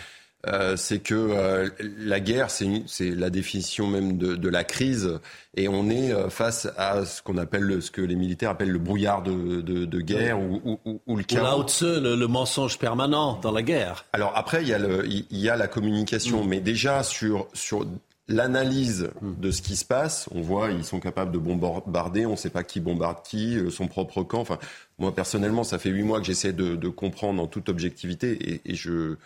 euh, 0.48 0.76
c'est 0.76 0.98
que 0.98 1.14
euh, 1.14 1.68
la 1.98 2.20
guerre 2.20 2.50
c'est 2.50 3.10
la 3.10 3.30
définition 3.30 3.86
même 3.86 4.16
de, 4.18 4.34
de 4.34 4.48
la 4.48 4.64
crise 4.64 5.18
et 5.56 5.68
on 5.68 5.88
est 5.90 6.12
euh, 6.12 6.30
face 6.30 6.68
à 6.76 7.04
ce 7.04 7.22
qu'on 7.22 7.36
appelle 7.36 7.62
le- 7.62 7.80
ce 7.80 7.90
que 7.90 8.00
les 8.02 8.14
militaires 8.16 8.50
appellent 8.50 8.70
le 8.70 8.78
brouillard 8.78 9.22
de, 9.22 9.60
de, 9.60 9.84
de 9.84 10.00
guerre 10.00 10.40
ou, 10.40 10.60
ou, 10.64 10.78
ou- 10.84 11.00
ou 11.06 11.16
le 11.16 11.22
Ou 11.22 11.26
chaos. 11.26 11.62
Tse, 11.64 11.82
le, 11.82 12.16
le 12.16 12.26
mensonge 12.26 12.78
permanent 12.78 13.38
dans 13.42 13.52
la 13.52 13.62
guerre. 13.62 14.04
Alors 14.12 14.32
après, 14.36 14.62
il 14.62 14.68
y 14.68 14.72
a, 14.74 14.78
le, 14.78 15.06
il 15.06 15.26
il 15.30 15.38
y 15.38 15.48
a 15.50 15.56
la 15.56 15.68
communication, 15.68 16.44
mais 16.44 16.60
déjà 16.60 17.02
sur, 17.02 17.46
sur 17.52 17.86
l'analyse 18.30 19.10
de 19.22 19.50
ce 19.50 19.62
qui 19.62 19.74
se 19.74 19.84
passe, 19.84 20.28
on 20.34 20.42
voit, 20.42 20.70
ils 20.70 20.84
sont 20.84 21.00
capables 21.00 21.32
de 21.32 21.38
bombarder, 21.38 22.26
on 22.26 22.32
ne 22.32 22.36
sait 22.36 22.50
pas 22.50 22.62
qui 22.62 22.78
bombarde 22.78 23.18
qui, 23.24 23.58
son 23.70 23.88
propre 23.88 24.22
camp. 24.22 24.40
Enfin, 24.40 24.58
moi 24.98 25.14
personnellement, 25.14 25.64
ça 25.64 25.78
fait 25.78 25.88
huit 25.90 26.02
mois 26.02 26.20
que 26.20 26.26
j'essaie 26.26 26.52
de, 26.52 26.76
de 26.76 26.88
comprendre 26.88 27.42
en 27.42 27.46
toute 27.46 27.68
objectivité 27.70 28.32
et, 28.32 28.60
et 28.66 28.74
je, 28.74 29.16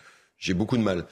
j'ai 0.43 0.53
beaucoup 0.53 0.77
de 0.77 0.83
mal. 0.83 1.05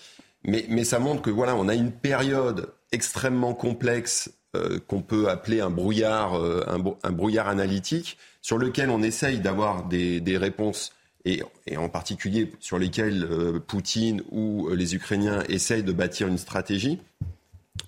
Mais, 0.44 0.66
mais 0.70 0.84
ça 0.84 1.00
montre 1.00 1.22
que 1.22 1.30
voilà, 1.30 1.56
on 1.56 1.68
a 1.70 1.76
une 1.76 1.92
période 1.92 2.74
extrêmement 2.92 3.54
complexe 3.54 4.32
euh, 4.56 4.80
qu'on 4.88 5.02
peut 5.02 5.30
appeler 5.30 5.62
un 5.62 5.70
brouillard, 5.70 6.36
euh, 6.36 6.64
un, 6.68 6.80
brou- 6.80 6.98
un 7.04 7.12
brouillard 7.12 7.48
analytique, 7.48 8.18
sur 8.42 8.58
lequel 8.58 8.90
on 8.90 9.02
essaye 9.02 9.40
d'avoir 9.40 9.86
des, 9.88 10.20
des 10.20 10.38
réponses 10.38 10.92
et, 11.24 11.44
et 11.68 11.78
en 11.78 11.88
particulier 11.88 12.52
sur 12.60 12.78
lesquelles 12.78 13.24
euh, 13.24 13.60
Poutine 13.60 14.24
ou 14.32 14.70
les 14.74 14.96
Ukrainiens 14.96 15.44
essayent 15.48 15.84
de 15.84 15.94
bâtir 15.94 16.28
une 16.28 16.38
stratégie. 16.38 17.00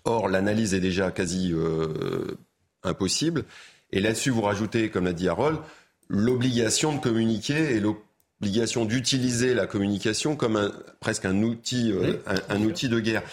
Or, 0.05 0.29
l'analyse 0.29 0.73
est 0.73 0.79
déjà 0.79 1.11
quasi 1.11 1.53
impossible. 2.83 3.43
Et 3.91 3.99
là-dessus, 3.99 4.29
vous 4.29 4.41
rajoutez, 4.41 4.89
comme 4.89 5.05
l'a 5.05 5.13
dit 5.13 5.27
Harold, 5.27 5.59
l'obligation 6.07 6.95
de 6.95 6.99
communiquer 6.99 7.75
et 7.75 7.79
l'obligation 8.43 8.85
d'utiliser 8.85 9.53
la 9.53 9.65
communication 9.67 10.35
comme 10.35 10.55
un, 10.57 10.71
presque 10.99 11.25
un 11.25 11.41
outil, 11.43 11.91
euh, 11.91 12.17
un, 12.27 12.55
un 12.55 12.61
outil 12.63 12.89
de 12.89 12.99
guerre. 12.99 13.23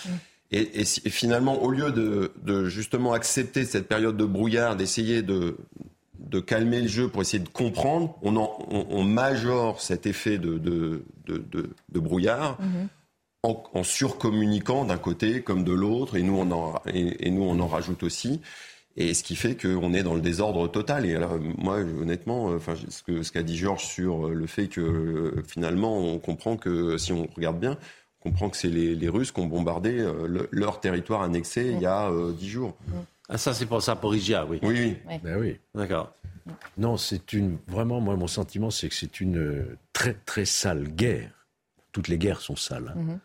Et, 0.52 0.80
et 0.80 0.84
si- 0.84 1.02
et 1.04 1.10
finalement, 1.10 1.62
au 1.62 1.70
lieu 1.70 1.90
de, 1.92 2.32
de 2.44 2.68
justement 2.68 3.12
accepter 3.12 3.64
cette 3.64 3.86
période 3.88 4.16
de 4.16 4.24
brouillard, 4.24 4.76
d'essayer 4.76 5.22
de, 5.22 5.56
de 6.18 6.40
calmer 6.40 6.80
le 6.80 6.88
jeu 6.88 7.08
pour 7.08 7.22
essayer 7.22 7.42
de 7.42 7.48
comprendre, 7.48 8.16
on, 8.22 8.36
en, 8.36 8.56
on, 8.70 8.86
on 8.90 9.04
majore 9.04 9.80
cet 9.80 10.06
effet 10.06 10.38
de, 10.38 10.58
de, 10.58 11.04
de, 11.26 11.38
de- 11.38 11.70
de 11.92 12.00
brouillard 12.00 12.58
en, 13.42 13.62
en 13.74 13.82
surcommuniquant 13.84 14.84
d'un 14.84 14.98
côté 14.98 15.42
comme 15.42 15.64
de 15.64 15.72
l'autre, 15.72 16.16
et 16.16 16.22
nous 16.22 16.36
on 16.36 16.50
en, 16.50 16.74
et, 16.86 17.26
et 17.26 17.30
nous 17.30 17.42
on 17.42 17.58
en 17.60 17.66
rajoute 17.68 18.02
aussi. 18.02 18.40
Et 19.00 19.14
ce 19.14 19.22
qui 19.22 19.34
fait 19.36 19.56
qu'on 19.56 19.94
est 19.94 20.02
dans 20.02 20.14
le 20.14 20.20
désordre 20.20 20.68
total. 20.68 21.06
Et 21.06 21.14
alors, 21.14 21.38
moi, 21.58 21.76
honnêtement, 21.78 22.50
euh, 22.50 22.56
enfin, 22.56 22.74
ce 22.76 23.32
qu'a 23.32 23.42
dit 23.42 23.56
Georges 23.56 23.84
sur 23.86 24.26
euh, 24.26 24.34
le 24.34 24.46
fait 24.46 24.68
que 24.68 24.80
euh, 24.80 25.42
finalement, 25.48 25.98
on 25.98 26.18
comprend 26.18 26.56
que 26.56 26.98
si 26.98 27.12
on 27.12 27.26
regarde 27.34 27.58
bien, 27.58 27.78
on 28.20 28.30
comprend 28.30 28.50
que 28.50 28.56
c'est 28.58 28.68
les, 28.68 28.94
les 28.94 29.08
Russes 29.08 29.32
qui 29.32 29.40
ont 29.40 29.46
bombardé 29.46 29.98
euh, 30.00 30.26
le- 30.28 30.48
leur 30.52 30.80
territoire 30.80 31.22
annexé 31.22 31.70
il 31.70 31.80
y 31.80 31.86
a 31.86 32.10
euh, 32.10 32.32
dix 32.32 32.48
jours. 32.50 32.76
Ah, 33.30 33.38
ça, 33.38 33.54
c'est 33.54 33.64
pour 33.64 33.80
Zaporizhia, 33.80 34.44
oui. 34.44 34.58
Oui, 34.62 34.68
oui. 34.78 34.96
Ouais. 35.08 35.20
Ben 35.24 35.38
oui. 35.40 35.56
D'accord. 35.74 36.12
Non, 36.76 36.96
c'est 36.96 37.32
une. 37.32 37.58
Vraiment, 37.68 38.00
moi, 38.00 38.16
mon 38.16 38.26
sentiment, 38.26 38.70
c'est 38.70 38.88
que 38.88 38.94
c'est 38.94 39.20
une 39.20 39.38
euh, 39.38 39.78
très, 39.92 40.14
très 40.26 40.44
sale 40.44 40.88
guerre. 40.88 41.30
Toutes 41.92 42.08
les 42.08 42.18
guerres 42.18 42.40
sont 42.40 42.56
sales. 42.56 42.92
hein. 42.94 43.00
Mhm. 43.00 43.18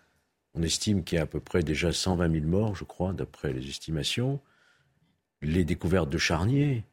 On 0.57 0.61
estime 0.63 1.03
qu'il 1.03 1.17
y 1.17 1.19
a 1.19 1.23
à 1.23 1.25
peu 1.25 1.41
près 1.41 1.63
déjà 1.63 1.91
120 1.91 2.31
000 2.31 2.45
morts, 2.45 2.75
je 2.77 2.85
crois, 2.85 3.11
d'après 3.11 3.51
les 3.51 3.67
estimations. 3.67 4.39
Les 5.41 5.63
découvertes 5.63 6.09
de 6.09 6.17
charniers, 6.17 6.83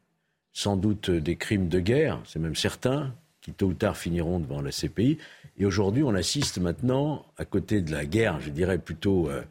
sans 0.52 0.76
doute 0.76 1.10
des 1.10 1.36
crimes 1.36 1.68
de 1.68 1.80
guerre, 1.80 2.20
c'est 2.24 2.38
même 2.38 2.56
certain, 2.56 3.14
qui 3.42 3.52
tôt 3.52 3.66
ou 3.66 3.74
tard 3.74 3.96
finiront 3.96 4.38
devant 4.38 4.62
la 4.62 4.70
CPI. 4.70 5.18
Et 5.58 5.66
aujourd'hui, 5.66 6.02
on 6.02 6.14
assiste 6.14 6.58
maintenant, 6.58 7.26
à 7.36 7.44
côté 7.44 7.82
de 7.82 7.90
la 7.90 8.06
guerre, 8.06 8.40
je 8.40 8.50
dirais 8.50 8.78
plutôt 8.78 9.28
euh, 9.28 9.42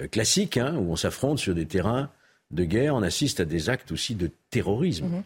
euh, 0.00 0.06
classique, 0.06 0.56
hein, 0.56 0.76
où 0.76 0.92
on 0.92 0.96
s'affronte 0.96 1.38
sur 1.38 1.54
des 1.54 1.66
terrains 1.66 2.10
de 2.50 2.64
guerre, 2.64 2.94
on 2.94 3.02
assiste 3.02 3.40
à 3.40 3.44
des 3.44 3.68
actes 3.68 3.92
aussi 3.92 4.14
de 4.14 4.30
terrorisme. 4.50 5.06
Mhm. 5.06 5.22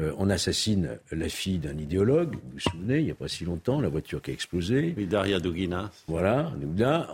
Euh, 0.00 0.12
on 0.16 0.30
assassine 0.30 0.98
la 1.10 1.28
fille 1.28 1.58
d'un 1.58 1.76
idéologue, 1.76 2.34
vous 2.34 2.52
vous 2.52 2.60
souvenez, 2.60 2.98
il 2.98 3.04
n'y 3.04 3.10
a 3.10 3.16
pas 3.16 3.28
si 3.28 3.44
longtemps, 3.44 3.80
la 3.80 3.88
voiture 3.88 4.22
qui 4.22 4.30
a 4.30 4.34
explosé. 4.34 4.94
Oui, 4.96 5.06
Daria 5.06 5.40
Dugina. 5.40 5.90
Voilà, 6.06 6.52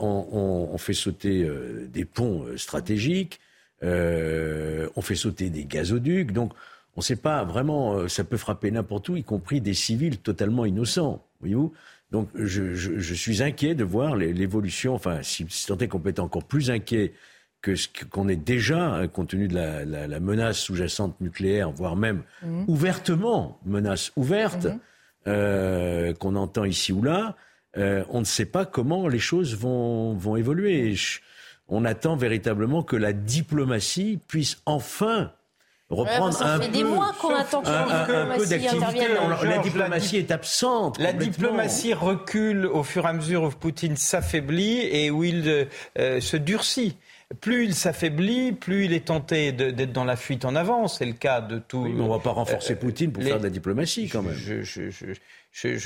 on, 0.01 0.77
fait 0.77 0.93
sauter 0.93 1.49
des 1.89 2.05
ponts 2.05 2.45
stratégiques, 2.57 3.41
on 3.83 5.03
fait 5.03 5.15
sauter 5.15 5.51
des 5.51 5.65
gazoducs, 5.65 6.33
donc 6.33 6.53
on 6.97 7.01
ne 7.01 7.05
sait 7.05 7.17
pas 7.17 7.45
vraiment, 7.45 8.09
ça 8.09 8.25
peut 8.25 8.37
frapper 8.37 8.71
n'importe 8.71 9.09
où, 9.09 9.17
y 9.17 9.25
compris 9.25 9.61
des 9.61 9.75
civils 9.75 10.19
totalement 10.19 10.65
innocents, 10.65 11.25
voyez-vous? 11.41 11.73
Donc 12.11 12.29
je, 12.37 13.15
suis 13.15 13.43
inquiet 13.43 13.75
de 13.75 13.83
voir 13.83 14.15
l'évolution, 14.15 14.95
enfin 14.95 15.19
si, 15.23 15.47
tant 15.67 15.77
est 15.79 15.89
qu'on 15.89 15.99
peut 15.99 16.11
être 16.11 16.21
encore 16.21 16.45
plus 16.45 16.71
inquiet 16.71 17.13
que 17.61 17.75
ce 17.75 17.89
qu'on 18.11 18.29
est 18.29 18.37
déjà, 18.37 18.95
hein, 18.95 19.09
compte 19.09 19.31
tenu 19.31 19.49
de 19.49 19.55
la, 19.57 20.21
menace 20.21 20.59
sous-jacente 20.59 21.21
nucléaire, 21.21 21.71
voire 21.71 21.97
même 21.97 22.23
mhm. 22.43 22.67
ouvertement, 22.69 23.59
menace 23.65 24.13
ouverte, 24.17 24.67
mhm. 24.67 24.79
euh, 25.27 26.13
qu'on 26.15 26.37
entend 26.37 26.65
ici 26.65 26.93
ou 26.93 27.03
là, 27.03 27.37
euh, 27.79 28.05
on 28.11 28.21
ne 28.21 28.25
sait 28.25 28.45
pas 28.45 28.67
comment 28.67 29.09
les 29.09 29.19
choses 29.19 29.57
vont, 29.57 30.15
vont 30.15 30.37
évoluer. 30.37 30.95
On 31.69 31.85
attend 31.85 32.17
véritablement 32.17 32.83
que 32.83 32.97
la 32.97 33.13
diplomatie 33.13 34.19
puisse 34.29 34.59
enfin 34.67 35.33
reprendre 35.91 36.35
ça 36.35 36.55
un 36.55 36.61
fait 36.61 36.69
des 36.69 36.85
mois 36.85 37.13
qu'on 37.21 37.35
attend 37.35 37.63
que 37.63 37.69
la 37.69 38.37
diplomatie 38.39 39.47
La 39.47 39.59
diplomatie 39.59 40.17
est 40.17 40.31
absente. 40.31 40.99
La 40.99 41.13
diplomatie 41.13 41.95
recule 41.95 42.67
au 42.67 42.83
fur 42.83 43.05
et 43.05 43.09
à 43.09 43.13
mesure 43.13 43.45
où 43.45 43.51
Poutine 43.51 43.97
s'affaiblit 43.97 44.81
et 44.81 45.11
où 45.11 45.25
il 45.25 45.69
euh, 45.99 46.21
se 46.21 46.37
durcit 46.37 46.97
plus 47.41 47.65
il 47.65 47.75
s'affaiblit, 47.75 48.53
plus 48.53 48.85
il 48.85 48.93
est 48.93 49.07
tenté 49.07 49.53
d'être 49.53 49.93
dans 49.93 50.05
la 50.05 50.17
fuite 50.17 50.45
en 50.45 50.55
avant. 50.55 50.89
C'est 50.89 51.07
le 51.07 51.13
cas 51.13 51.41
de 51.41 51.59
tout. 51.59 51.79
on 51.79 51.89
ne 51.89 52.09
va 52.09 52.19
pas 52.19 52.31
renforcer 52.31 52.75
euh, 52.75 52.77
Poutine 52.77 53.13
pour 53.13 53.23
faire 53.23 53.39
de 53.39 53.45
la 53.45 53.51
diplomatie, 53.51 54.09
quand 54.09 54.23
même. 54.23 54.35
Je, 54.35 54.63
je, 54.63 54.91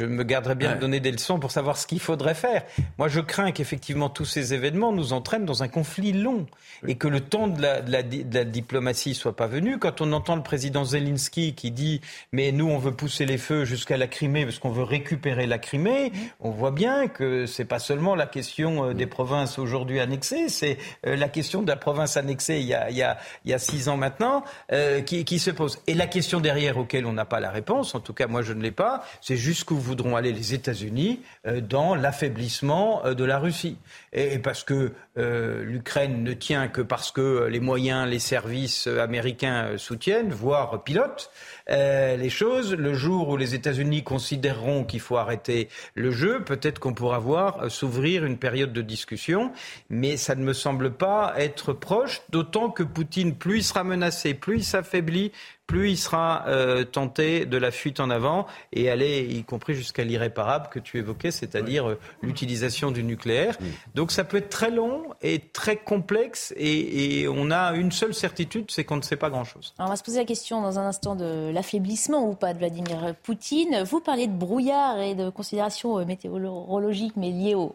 me 0.04 0.22
garderais 0.24 0.54
bien 0.54 0.74
de 0.74 0.80
donner 0.80 1.00
des 1.00 1.12
leçons 1.12 1.38
pour 1.38 1.50
savoir 1.50 1.76
ce 1.76 1.86
qu'il 1.86 2.00
faudrait 2.00 2.34
faire. 2.34 2.64
Moi, 2.98 3.08
je 3.08 3.20
crains 3.20 3.52
qu'effectivement 3.52 4.08
tous 4.08 4.24
ces 4.24 4.54
événements 4.54 4.92
nous 4.92 5.12
entraînent 5.12 5.44
dans 5.44 5.62
un 5.62 5.68
conflit 5.68 6.12
long 6.12 6.46
et 6.86 6.96
que 6.96 7.08
le 7.08 7.20
temps 7.20 7.48
de 7.48 7.60
la, 7.60 7.80
de 7.80 7.92
la, 7.92 8.02
de 8.02 8.34
la 8.34 8.44
diplomatie 8.44 9.14
soit 9.14 9.36
pas 9.36 9.46
venu. 9.46 9.78
Quand 9.78 10.00
on 10.00 10.12
entend 10.12 10.36
le 10.36 10.42
président 10.42 10.84
Zelensky 10.84 11.54
qui 11.54 11.70
dit 11.70 12.00
mais 12.32 12.52
nous 12.52 12.68
on 12.68 12.78
veut 12.78 12.94
pousser 12.94 13.26
les 13.26 13.38
feux 13.38 13.64
jusqu'à 13.64 13.96
la 13.96 14.06
Crimée 14.06 14.44
parce 14.44 14.58
qu'on 14.58 14.70
veut 14.70 14.84
récupérer 14.84 15.46
la 15.46 15.58
Crimée, 15.58 16.12
on 16.40 16.50
voit 16.50 16.70
bien 16.70 17.08
que 17.08 17.46
c'est 17.46 17.64
pas 17.64 17.78
seulement 17.78 18.14
la 18.14 18.26
question 18.26 18.90
euh, 18.90 18.94
des 18.94 19.06
provinces 19.06 19.58
aujourd'hui 19.58 20.00
annexées, 20.00 20.48
c'est 20.48 20.78
euh, 21.06 21.16
la 21.16 21.28
question 21.28 21.62
de 21.62 21.68
la 21.68 21.76
province 21.76 22.16
annexée 22.16 22.60
il 22.60 22.66
y 22.66 22.74
a, 22.74 22.90
il 22.90 22.96
y 22.96 23.02
a, 23.02 23.18
il 23.44 23.50
y 23.50 23.54
a 23.54 23.58
six 23.58 23.88
ans 23.88 23.96
maintenant 23.96 24.44
euh, 24.72 25.00
qui, 25.02 25.24
qui 25.24 25.38
se 25.38 25.50
pose. 25.50 25.80
Et 25.86 25.94
la 25.94 26.06
question 26.06 26.40
derrière 26.40 26.78
auquel 26.78 27.06
on 27.06 27.12
n'a 27.12 27.24
pas 27.24 27.40
la 27.40 27.50
réponse, 27.50 27.94
en 27.94 28.00
tout 28.00 28.14
cas 28.14 28.26
moi 28.26 28.42
je 28.42 28.52
ne 28.52 28.62
l'ai 28.62 28.70
pas, 28.70 29.04
c'est 29.20 29.36
jusqu'où 29.58 29.76
voudront 29.76 30.14
aller 30.14 30.32
les 30.32 30.54
États-Unis 30.54 31.20
dans 31.68 31.96
l'affaiblissement 31.96 33.02
de 33.12 33.24
la 33.24 33.40
Russie. 33.40 33.76
Et, 34.12 34.38
parce 34.38 34.62
que 34.62 34.92
l'Ukraine 35.18 36.22
ne 36.22 36.32
tient 36.32 36.68
que 36.68 36.80
parce 36.80 37.10
que 37.10 37.46
les 37.46 37.60
moyens, 37.60 38.08
les 38.08 38.18
services 38.18 38.86
américains 38.86 39.76
soutiennent, 39.76 40.30
voire 40.30 40.82
pilotent 40.82 41.30
euh, 41.70 42.16
les 42.16 42.30
choses. 42.30 42.74
Le 42.74 42.94
jour 42.94 43.28
où 43.28 43.36
les 43.36 43.54
États-Unis 43.54 44.02
considéreront 44.02 44.84
qu'il 44.84 45.00
faut 45.00 45.16
arrêter 45.16 45.68
le 45.94 46.10
jeu, 46.10 46.42
peut-être 46.42 46.78
qu'on 46.78 46.94
pourra 46.94 47.18
voir 47.18 47.62
euh, 47.62 47.68
s'ouvrir 47.68 48.24
une 48.24 48.38
période 48.38 48.72
de 48.72 48.82
discussion, 48.82 49.52
mais 49.90 50.16
ça 50.16 50.34
ne 50.34 50.42
me 50.42 50.52
semble 50.52 50.92
pas 50.92 51.34
être 51.36 51.72
proche, 51.72 52.22
d'autant 52.30 52.70
que 52.70 52.82
Poutine, 52.82 53.34
plus 53.34 53.58
il 53.58 53.64
sera 53.64 53.84
menacé, 53.84 54.34
plus 54.34 54.58
il 54.58 54.64
s'affaiblit, 54.64 55.32
plus 55.68 55.90
il 55.90 55.96
sera 55.98 56.44
euh, 56.48 56.82
tenté 56.82 57.44
de 57.44 57.58
la 57.58 57.70
fuite 57.70 58.00
en 58.00 58.08
avant 58.08 58.46
et 58.72 58.90
aller, 58.90 59.28
y 59.30 59.44
compris 59.44 59.74
jusqu'à 59.74 60.02
l'irréparable 60.02 60.68
que 60.70 60.78
tu 60.78 60.98
évoquais, 60.98 61.30
c'est-à-dire 61.30 61.90
euh, 61.90 61.98
l'utilisation 62.22 62.90
du 62.90 63.04
nucléaire. 63.04 63.56
Donc 63.94 64.10
ça 64.10 64.24
peut 64.24 64.38
être 64.38 64.48
très 64.48 64.70
long 64.70 65.02
et 65.22 65.40
très 65.40 65.76
complexe 65.76 66.52
et, 66.56 67.26
on 67.28 67.50
a 67.50 67.72
une 67.72 67.92
seule 67.92 68.14
certitude, 68.14 68.70
c'est 68.70 68.84
qu'on 68.84 68.96
ne 68.96 69.02
sait 69.02 69.16
pas 69.16 69.30
grand-chose. 69.30 69.74
On 69.78 69.86
va 69.86 69.96
se 69.96 70.02
poser 70.02 70.18
la 70.18 70.24
question 70.24 70.62
dans 70.62 70.78
un 70.78 70.86
instant 70.86 71.14
de 71.14 71.50
l'affaiblissement 71.52 72.28
ou 72.28 72.34
pas 72.34 72.52
de 72.52 72.58
Vladimir 72.58 73.14
Poutine. 73.22 73.82
Vous 73.82 74.00
parliez 74.00 74.26
de 74.26 74.32
brouillard 74.32 75.00
et 75.00 75.14
de 75.14 75.30
considérations 75.30 75.98
euh, 75.98 76.04
météorologiques, 76.04 77.14
mais 77.16 77.30
liées 77.30 77.54
au, 77.54 77.72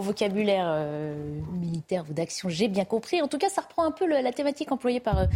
vocabulaire 0.00 0.86
militaire 1.52 2.04
ou 2.08 2.12
d'action, 2.12 2.48
j'ai 2.48 2.68
bien 2.68 2.84
compris. 2.84 3.22
En 3.22 3.28
tout 3.28 3.38
cas, 3.38 3.48
ça 3.48 3.62
reprend 3.62 3.84
un 3.84 3.90
peu 3.90 4.06
la 4.06 4.32
thématique 4.32 4.70
employée 4.72 5.00
par 5.00 5.26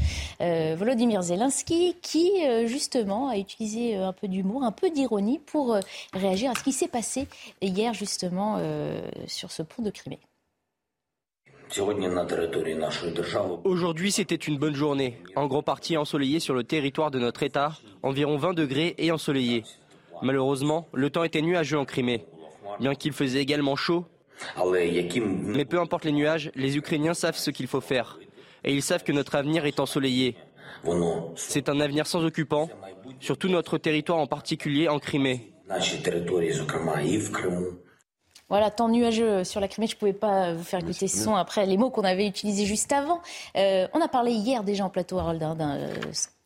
Volodymyr 0.41 1.23
Zelensky 1.23 1.97
qui, 2.03 2.31
euh, 2.47 2.67
justement, 2.67 3.29
a 3.29 3.39
utilisé 3.39 3.97
euh, 3.97 4.09
un 4.09 4.13
peu 4.13 4.29
d'humour, 4.29 4.65
un 4.65 4.73
peu 4.73 4.91
d'ironie 4.91 5.39
pour 5.39 5.75
euh, 5.75 5.81
réagir 6.13 6.51
à 6.51 6.55
ce 6.55 6.63
qui 6.63 6.73
s'est 6.73 6.89
passé 6.89 7.29
hier, 7.63 7.95
justement, 7.95 8.59
sur 9.27 9.51
ce 9.51 9.63
pont 9.63 9.83
de 9.83 9.91
Crimée. 9.91 10.19
Aujourd'hui, 13.65 14.13
c'était 14.13 14.35
une 14.35 14.59
bonne 14.59 14.75
journée, 14.75 15.19
en 15.37 15.47
grande 15.47 15.65
partie 15.65 15.97
ensoleillée 15.97 16.41
sur 16.41 16.55
le 16.55 16.65
territoire 16.65 17.11
de 17.11 17.19
notre 17.19 17.43
État, 17.43 17.73
environ 18.03 18.37
20 18.37 18.55
degrés 18.55 18.95
et 18.99 19.13
ensoleillé. 19.13 19.65
Malheureusement, 20.23 20.89
le 20.95 21.11
temps 21.11 21.25
était 21.25 21.43
nuageux 21.43 21.79
en 21.79 21.85
Crimée, 21.85 22.25
bien 22.81 22.95
qu'il 22.95 23.13
faisait 23.13 23.41
également 23.41 23.77
chaud. 23.77 24.07
Mais 24.57 25.65
peu 25.65 25.79
importe 25.79 26.05
les 26.05 26.13
nuages, 26.13 26.51
les 26.55 26.77
Ukrainiens 26.77 27.15
savent 27.15 27.37
ce 27.37 27.51
qu'il 27.51 27.67
faut 27.67 27.81
faire. 27.81 28.19
Et 28.65 28.73
ils 28.73 28.83
savent 28.83 29.05
que 29.05 29.13
notre 29.13 29.35
avenir 29.35 29.67
est 29.67 29.81
ensoleillé. 29.81 30.37
C'est 31.37 31.69
un 31.69 31.81
avenir 31.81 32.07
sans 32.07 32.25
occupants, 32.25 32.69
sur 33.21 33.37
tout 33.37 33.49
notre 33.49 33.79
territoire 33.79 34.19
en 34.19 34.27
particulier 34.27 34.89
en 34.89 34.99
Crimée. 34.99 35.53
Voilà, 38.49 38.71
temps 38.71 38.89
nuageux 38.89 39.45
sur 39.45 39.61
la 39.61 39.69
Crimée, 39.69 39.87
je 39.87 39.95
ne 39.95 39.99
pouvais 39.99 40.13
pas 40.13 40.55
vous 40.55 40.65
faire 40.65 40.81
écouter 40.81 41.07
ce 41.07 41.23
son 41.25 41.37
après 41.37 41.67
les 41.67 41.77
mots 41.77 41.91
qu'on 41.91 42.05
avait 42.05 42.27
utilisés 42.27 42.65
juste 42.65 42.93
avant. 42.93 43.21
Euh, 43.57 43.87
on 43.93 44.01
a 44.01 44.09
parlé 44.09 44.33
hier 44.33 44.65
déjà 44.65 44.85
en 44.85 44.91
plateau, 44.91 45.19
Harold, 45.19 45.43
hein, 45.43 45.55
d'un 45.55 45.77
euh, 45.77 45.95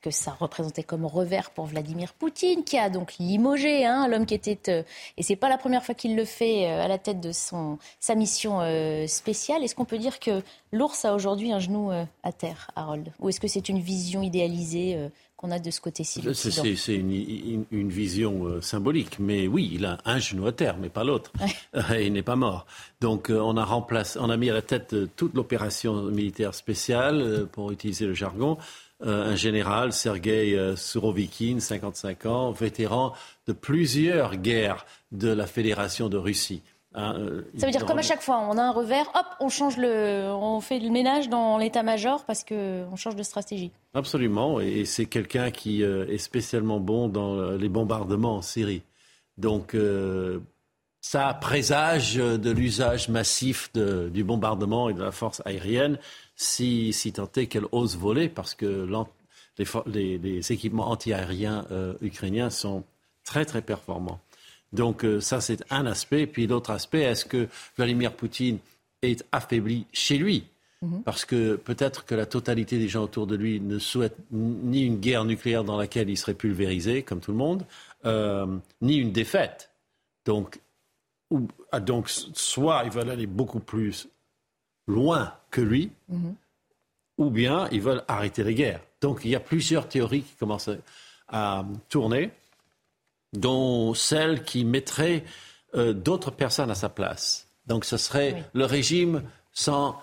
que 0.03 0.11
ça 0.11 0.37
représentait 0.39 0.83
comme 0.83 1.07
revers 1.07 1.51
pour 1.51 1.67
Vladimir 1.67 2.13
Poutine, 2.13 2.65
qui 2.65 2.77
a 2.77 2.91
donc 2.91 3.15
limogé 3.19 3.87
hein, 3.87 4.09
l'homme 4.09 4.27
qui 4.27 4.35
était, 4.35 4.59
euh, 4.69 4.83
et 5.17 5.23
c'est 5.23 5.37
pas 5.37 5.49
la 5.49 5.57
première 5.57 5.85
fois 5.85 5.95
qu'il 5.95 6.17
le 6.17 6.25
fait, 6.25 6.69
euh, 6.69 6.83
à 6.83 6.89
la 6.89 6.99
tête 6.99 7.21
de 7.21 7.33
son, 7.33 7.79
sa 8.01 8.15
mission 8.17 8.61
euh, 8.61 9.07
spéciale. 9.07 9.63
Est-ce 9.63 9.75
qu'on 9.75 9.85
peut 9.85 9.99
dire 9.99 10.19
que 10.19 10.43
l'ours 10.73 11.05
a 11.05 11.15
aujourd'hui 11.15 11.53
un 11.53 11.61
genou 11.61 11.91
à 12.23 12.33
terre, 12.33 12.71
Harold? 12.75 13.13
Ou 13.21 13.29
est-ce 13.29 13.41
que 13.41 13.49
c'est 13.49 13.69
une 13.69 13.79
vision 13.79 14.23
idéalisée 14.23 14.99
qu'on 15.43 15.51
a 15.51 15.59
de 15.59 15.71
ce 15.71 15.81
côté-ci 15.81 16.23
C'est 16.33 16.95
une, 16.95 17.65
une, 17.71 17.89
vision 17.91 18.63
symbolique, 18.63 19.19
mais 19.19 19.49
oui, 19.49 19.73
il 19.75 19.85
a 19.85 19.99
un 20.05 20.19
genou 20.19 20.47
à 20.47 20.53
terre, 20.53 20.79
mais 20.79 20.89
pas 20.89 21.05
l'autre. 21.05 21.33
il 22.01 22.13
n'est 22.13 22.23
pas 22.23 22.37
mort. 22.37 22.65
Donc 23.01 23.29
on 23.31 23.57
a 23.57 23.65
remplacé, 23.65 24.19
on 24.23 24.31
a 24.31 24.37
mis 24.37 24.49
à 24.49 24.55
la 24.55 24.63
tête 24.63 24.95
toute 25.17 25.35
l'opération 25.35 26.05
militaire 26.05 26.55
spéciale, 26.55 27.49
pour 27.53 27.73
utiliser 27.73 28.07
le 28.07 28.15
jargon, 28.15 28.57
euh, 29.05 29.33
un 29.33 29.35
général, 29.37 29.93
Sergei 29.93 30.57
euh, 30.57 30.77
Surovikin, 30.77 31.59
55 31.59 32.27
ans, 32.27 32.53
vétéran 32.53 33.13
de 33.49 33.53
plusieurs 33.53 34.37
guerres 34.37 34.87
de 35.11 35.29
la 35.29 35.47
Fédération 35.47 36.09
de 36.09 36.17
Russie. 36.17 36.63
Hein, 36.95 37.15
euh, 37.19 37.43
Ça 37.57 37.67
veut 37.67 37.73
dire 37.73 37.87
comme 37.87 37.99
à 37.99 38.03
chaque 38.03 38.23
fois, 38.23 38.39
on 38.39 38.59
a 38.59 38.63
un 38.63 38.71
revers, 38.71 39.11
hop, 39.15 39.27
on 39.41 39.49
change 39.49 39.77
le, 39.77 40.29
on 40.31 40.61
fait 40.61 40.79
le 40.79 40.91
ménage 40.91 41.29
dans 41.29 41.59
l'état-major 41.59 42.25
parce 42.25 42.45
que 42.45 42.85
on 42.93 42.97
change 42.97 43.17
de 43.17 43.23
stratégie. 43.23 43.71
Absolument, 43.95 44.61
et 44.61 44.85
c'est 44.85 45.07
quelqu'un 45.07 45.51
qui 45.51 45.83
est 45.83 46.19
spécialement 46.19 46.81
bon 46.81 47.09
dans 47.09 47.53
les 47.53 47.69
bombardements 47.69 48.37
en 48.37 48.43
Syrie. 48.43 48.83
Donc 49.39 49.77
ça 51.01 51.35
présage 51.35 52.17
de 52.17 52.51
l'usage 52.51 53.09
massif 53.09 53.71
du 53.75 54.25
bombardement 54.25 54.89
et 54.89 54.95
de 54.95 55.03
la 55.03 55.13
force 55.13 55.43
aérienne 55.45 55.99
si, 56.37 56.93
si 56.93 57.13
tant 57.13 57.31
est 57.37 57.47
qu'elle 57.47 57.67
ose 57.73 57.97
voler, 57.97 58.29
parce 58.29 58.55
que 58.55 58.89
les, 59.87 60.53
équipements 60.53 60.91
antiaériens 60.91 61.67
euh, 61.71 61.95
ukrainiens 62.01 62.51
sont 62.51 62.85
très 63.25 63.45
très 63.45 63.63
performants. 63.63 64.21
Donc 64.73 65.05
euh, 65.05 65.21
ça 65.21 65.41
c'est 65.41 65.63
un 65.71 65.87
aspect. 65.87 66.27
Puis 66.27 66.47
l'autre 66.47 66.71
aspect, 66.71 67.03
est-ce 67.03 67.25
que 67.25 67.49
Vladimir 67.77 68.13
Poutine 68.15 68.59
est 69.03 69.25
affaibli 69.33 69.87
chez 69.93 70.17
lui? 70.19 70.45
Mhm. 70.83 71.03
Parce 71.05 71.25
que 71.25 71.57
peut-être 71.57 72.05
que 72.05 72.15
la 72.15 72.27
totalité 72.27 72.79
des 72.79 72.89
gens 72.89 73.05
autour 73.05 73.27
de 73.27 73.37
lui 73.37 73.61
ne 73.61 73.79
souhaitent 73.79 74.17
ni 74.31 74.83
une 74.85 74.99
guerre 74.99 75.25
nucléaire 75.25 75.63
dans 75.65 75.77
laquelle 75.77 76.11
il 76.11 76.17
serait 76.17 76.35
pulvérisé, 76.35 77.03
comme 77.03 77.21
tout 77.21 77.31
le 77.33 77.37
monde, 77.39 77.65
euh, 78.05 78.47
ni 78.81 78.97
une 78.97 79.13
défaite. 79.13 79.71
Donc, 80.25 80.59
ah, 81.71 81.81
donc 81.81 82.09
soit 82.09 82.83
ils 82.85 82.91
veulent 82.91 83.11
aller 83.11 83.27
beaucoup 83.27 83.61
plus 83.61 84.09
loin 84.89 85.33
que 85.51 85.61
lui, 85.61 85.91
Mhm. 86.09 86.35
ou 87.19 87.31
bien 87.31 87.69
ils 87.71 87.81
veulent 87.81 88.03
arrêter 88.09 88.43
les 88.43 88.55
guerres. 88.55 88.81
Donc 89.01 89.21
il 89.25 89.31
y 89.31 89.37
a 89.37 89.41
plusieurs 89.41 89.89
théories 89.89 90.23
qui 90.23 90.35
commencent 90.35 90.69
à, 90.69 91.59
à 91.61 91.65
tourner, 91.89 92.31
dont 93.33 93.95
celle 93.95 94.43
qui 94.45 94.65
mettrait 94.65 95.25
euh, 95.75 95.93
d'autres 95.93 96.31
personnes 96.31 96.71
à 96.71 96.75
sa 96.75 96.89
place. 96.89 97.47
Donc 97.67 97.85
ce 97.85 97.97
serait 97.97 98.45
le 98.53 98.65
régime 98.65 99.23
sans, 99.53 99.97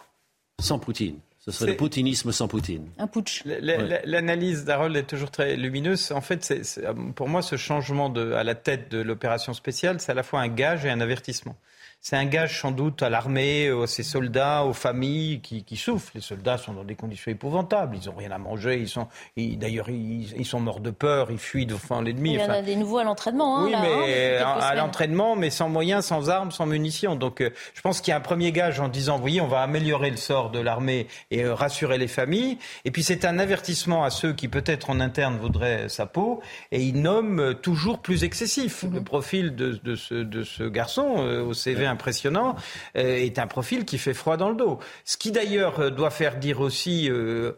sans 0.59 0.79
Poutine. 0.79 1.19
Ce 1.39 1.51
serait 1.51 1.71
le 1.71 1.77
poutinisme 1.77 2.31
sans 2.31 2.47
Poutine. 2.47 2.87
Un 2.97 3.07
putsch. 3.07 3.43
La- 3.45 3.59
la- 3.59 3.77
la- 3.77 4.01
L'analyse 4.05 4.65
d'Harold 4.65 4.95
est 4.95 5.03
toujours 5.03 5.31
très 5.31 5.55
lumineuse. 5.55 6.11
En 6.11 6.21
fait, 6.21 6.43
c'est- 6.43 6.63
c'est- 6.63 6.83
pour 7.15 7.27
moi, 7.29 7.41
ce 7.41 7.55
changement 7.55 8.09
de, 8.09 8.33
à 8.33 8.43
la 8.43 8.55
tête 8.55 8.91
de 8.91 8.99
l'opération 8.99 9.53
spéciale, 9.53 9.99
c'est 9.99 10.11
à 10.11 10.15
la 10.15 10.23
fois 10.23 10.41
un 10.41 10.47
gage 10.49 10.85
et 10.85 10.89
un 10.89 10.99
avertissement. 10.99 11.55
C'est 12.01 12.15
un 12.15 12.25
gage 12.25 12.61
sans 12.61 12.71
doute 12.71 13.03
à 13.03 13.09
l'armée, 13.09 13.67
à 13.69 13.85
ces 13.85 14.03
soldats, 14.03 14.63
aux 14.63 14.71
familles 14.73 15.41
qui, 15.41 15.65
qui 15.65 15.75
souffrent. 15.75 16.11
Les 16.15 16.21
soldats 16.21 16.57
sont 16.57 16.71
dans 16.73 16.85
des 16.85 16.95
conditions 16.95 17.29
épouvantables. 17.29 17.97
Ils 18.01 18.07
n'ont 18.07 18.15
rien 18.15 18.31
à 18.31 18.37
manger. 18.37 18.77
Ils 18.79 18.87
sont, 18.87 19.07
ils- 19.35 19.59
d'ailleurs, 19.59 19.89
ils, 19.89 20.33
ils 20.37 20.45
sont 20.45 20.61
morts 20.61 20.79
de 20.79 20.91
peur. 20.91 21.29
Ils 21.29 21.37
fuient 21.37 21.65
devant 21.65 22.01
l'ennemi. 22.01 22.35
Il 22.35 22.39
y 22.39 22.43
en 22.43 22.49
a 22.49 22.61
des 22.61 22.77
nouveaux 22.77 22.99
à 22.99 23.03
l'entraînement. 23.03 23.59
Hein, 23.59 23.65
oui, 23.65 23.71
là, 23.71 23.79
hein, 23.79 23.83
mais 23.83 24.37
quelques 24.37 24.63
à, 24.63 24.75
l'entraînement, 24.75 25.35
mais 25.35 25.49
sans 25.49 25.67
moyens, 25.67 26.05
sans 26.05 26.29
armes, 26.29 26.51
sans 26.51 26.65
munitions. 26.65 27.15
Donc, 27.17 27.41
euh, 27.41 27.49
je 27.73 27.81
pense 27.81 27.99
qu'il 27.99 28.11
y 28.11 28.13
a 28.13 28.17
un 28.17 28.21
premier 28.21 28.53
gage 28.53 28.79
en 28.79 28.87
disant, 28.87 29.19
oui, 29.21 29.41
on 29.41 29.47
va 29.47 29.59
améliorer 29.61 30.09
le 30.09 30.17
sort 30.17 30.51
de 30.51 30.59
l'armée 30.59 31.07
et 31.31 31.43
euh, 31.43 31.53
rassurer 31.53 31.97
les 31.97 32.07
familles. 32.07 32.57
Et 32.85 32.91
puis, 32.91 33.03
c'est 33.03 33.25
un 33.25 33.39
avertissement 33.39 34.05
à 34.05 34.09
ceux 34.09 34.31
qui, 34.31 34.47
peut-être 34.47 34.89
en 34.89 35.01
interne, 35.01 35.37
voudraient 35.37 35.89
sa 35.89 36.05
peau. 36.05 36.41
Et 36.71 36.81
il 36.81 37.01
nomme 37.01 37.39
euh, 37.41 37.53
toujours 37.53 37.99
plus 37.99 38.23
excessif. 38.23 38.85
Le 38.89 39.01
profil 39.03 39.53
de, 39.55 39.77
de 39.83 39.95
ce, 39.95 40.13
de 40.15 40.43
ce 40.43 40.63
garçon, 40.63 41.15
euh, 41.17 41.43
au 41.43 41.53
CV 41.53 41.88
impressionnant, 41.89 42.55
euh, 42.95 43.17
est 43.17 43.39
un 43.39 43.47
profil 43.47 43.83
qui 43.85 43.97
fait 43.97 44.13
froid 44.13 44.37
dans 44.37 44.49
le 44.49 44.55
dos. 44.55 44.79
Ce 45.03 45.17
qui, 45.17 45.31
d'ailleurs, 45.31 45.79
euh, 45.79 45.89
doit 45.89 46.11
faire 46.11 46.37
dire 46.37 46.61
aussi... 46.61 47.09
euh, 47.09 47.53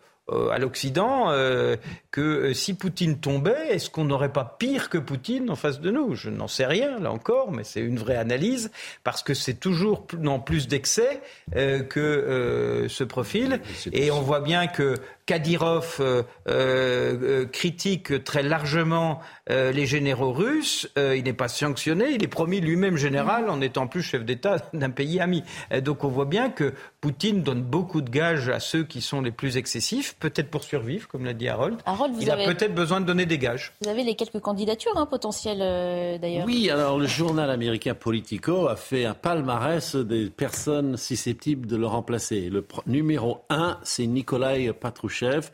à 0.50 0.60
l'Occident 0.60 1.26
euh, 1.32 1.76
que 2.12 2.54
si 2.54 2.74
Poutine 2.74 3.20
tombait, 3.20 3.68
est-ce 3.72 3.90
qu'on 3.90 4.06
n'aurait 4.06 4.32
pas 4.32 4.56
pire 4.60 4.88
que 4.90 4.98
Poutine 4.98 5.50
en 5.50 5.58
face 5.58 5.82
de 5.82 5.92
nous? 5.92 6.16
Je 6.16 6.30
n'en 6.30 6.48
sais 6.48 6.66
rien, 6.66 7.00
là 7.02 7.12
encore, 7.12 7.52
mais 7.52 7.66
c'est 7.66 7.82
une 7.82 8.00
vraie 8.00 8.16
analyse, 8.16 8.72
parce 9.04 9.24
que 9.24 9.34
c'est 9.34 9.56
toujours 9.56 10.08
dans 10.14 10.40
plus 10.40 10.70
d'excès 10.70 11.20
euh, 11.58 11.84
que 11.84 12.00
euh, 12.00 12.88
ce 12.88 13.04
profil. 13.04 13.60
Et 13.92 14.10
on 14.10 14.22
voit 14.22 14.40
bien 14.40 14.68
que 14.68 14.96
Kadyrov 15.36 15.96
euh, 16.02 16.24
euh, 16.50 17.16
euh, 17.24 17.46
critique 17.46 18.22
très 18.26 18.44
largement 18.44 19.20
euh, 19.50 19.72
les 19.72 19.86
généraux 19.86 20.34
russes. 20.34 20.90
Euh, 20.98 21.16
il 21.16 21.24
n'est 21.24 21.32
pas 21.32 21.48
sanctionné, 21.48 22.10
il 22.12 22.22
est 22.22 22.28
promis 22.28 22.60
lui-même 22.60 22.98
général 22.98 23.50
en 23.50 23.62
étant 23.62 23.88
plus 23.88 24.02
chef 24.04 24.26
d'État 24.26 24.58
d'un 24.74 24.90
pays 24.90 25.22
ami. 25.22 25.44
Donc 25.86 26.04
on 26.04 26.10
voit 26.10 26.26
bien 26.26 26.50
que 26.50 26.74
Poutine 27.00 27.44
donne 27.44 27.62
beaucoup 27.62 28.02
de 28.02 28.10
gages 28.10 28.50
à 28.50 28.60
ceux 28.60 28.84
qui 28.84 29.00
sont 29.00 29.22
les 29.22 29.32
plus 29.32 29.56
excessifs, 29.56 30.16
peut-être 30.20 30.50
pour 30.50 30.66
survivre, 30.66 31.08
comme 31.08 31.24
l'a 31.24 31.34
dit 31.34 31.48
Harold. 31.48 31.78
Harold, 31.86 32.14
vous 32.14 32.22
il 32.24 32.30
avez- 32.30 32.44
a 32.44 32.54
peut-être 32.54 32.76
besoin 32.76 33.00
de 33.00 33.06
donner 33.06 33.26
des 33.26 33.38
gages. 33.38 33.72
Vous 33.82 33.88
avez 33.88 34.04
les 34.04 34.16
quelques 34.16 34.40
candidatures 34.42 34.98
hein, 34.98 35.06
potentielles 35.06 35.62
euh, 35.62 36.18
d'ailleurs. 36.18 36.46
Oui, 36.46 36.70
alors 36.70 37.00
le 37.00 37.08
journal 37.08 37.50
américain 37.50 37.94
Politico 37.94 38.68
a 38.68 38.76
fait 38.76 39.06
un 39.06 39.14
palmarès 39.14 39.96
des 39.96 40.30
personnes 40.30 40.98
susceptibles 40.98 41.68
de 41.68 41.78
le 41.78 41.88
remplacer. 41.88 42.50
Le 42.50 42.62
pro- 42.62 42.82
numéro 42.86 43.46
un, 43.50 43.78
c'est 43.84 44.06
Nikolai 44.06 44.74
Patrouchev 45.22 45.50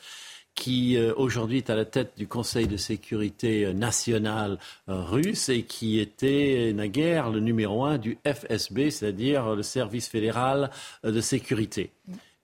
qui 0.55 0.97
euh, 0.97 1.13
aujourd'hui 1.15 1.57
est 1.57 1.69
à 1.69 1.75
la 1.75 1.85
tête 1.85 2.13
du 2.17 2.27
Conseil 2.27 2.65
de 2.65 2.77
sécurité 2.77 3.63
euh, 3.63 3.73
national 3.73 4.57
euh, 4.89 5.03
russe 5.03 5.49
et 5.49 5.61
qui 5.61 5.99
était 5.99 6.73
naguère 6.73 7.29
le 7.29 7.39
numéro 7.39 7.85
un 7.85 7.99
du 7.99 8.17
FSB, 8.25 8.89
c'est-à-dire 8.89 9.55
le 9.55 9.61
service 9.61 10.07
fédéral 10.07 10.71
de 11.03 11.21
sécurité. 11.21 11.91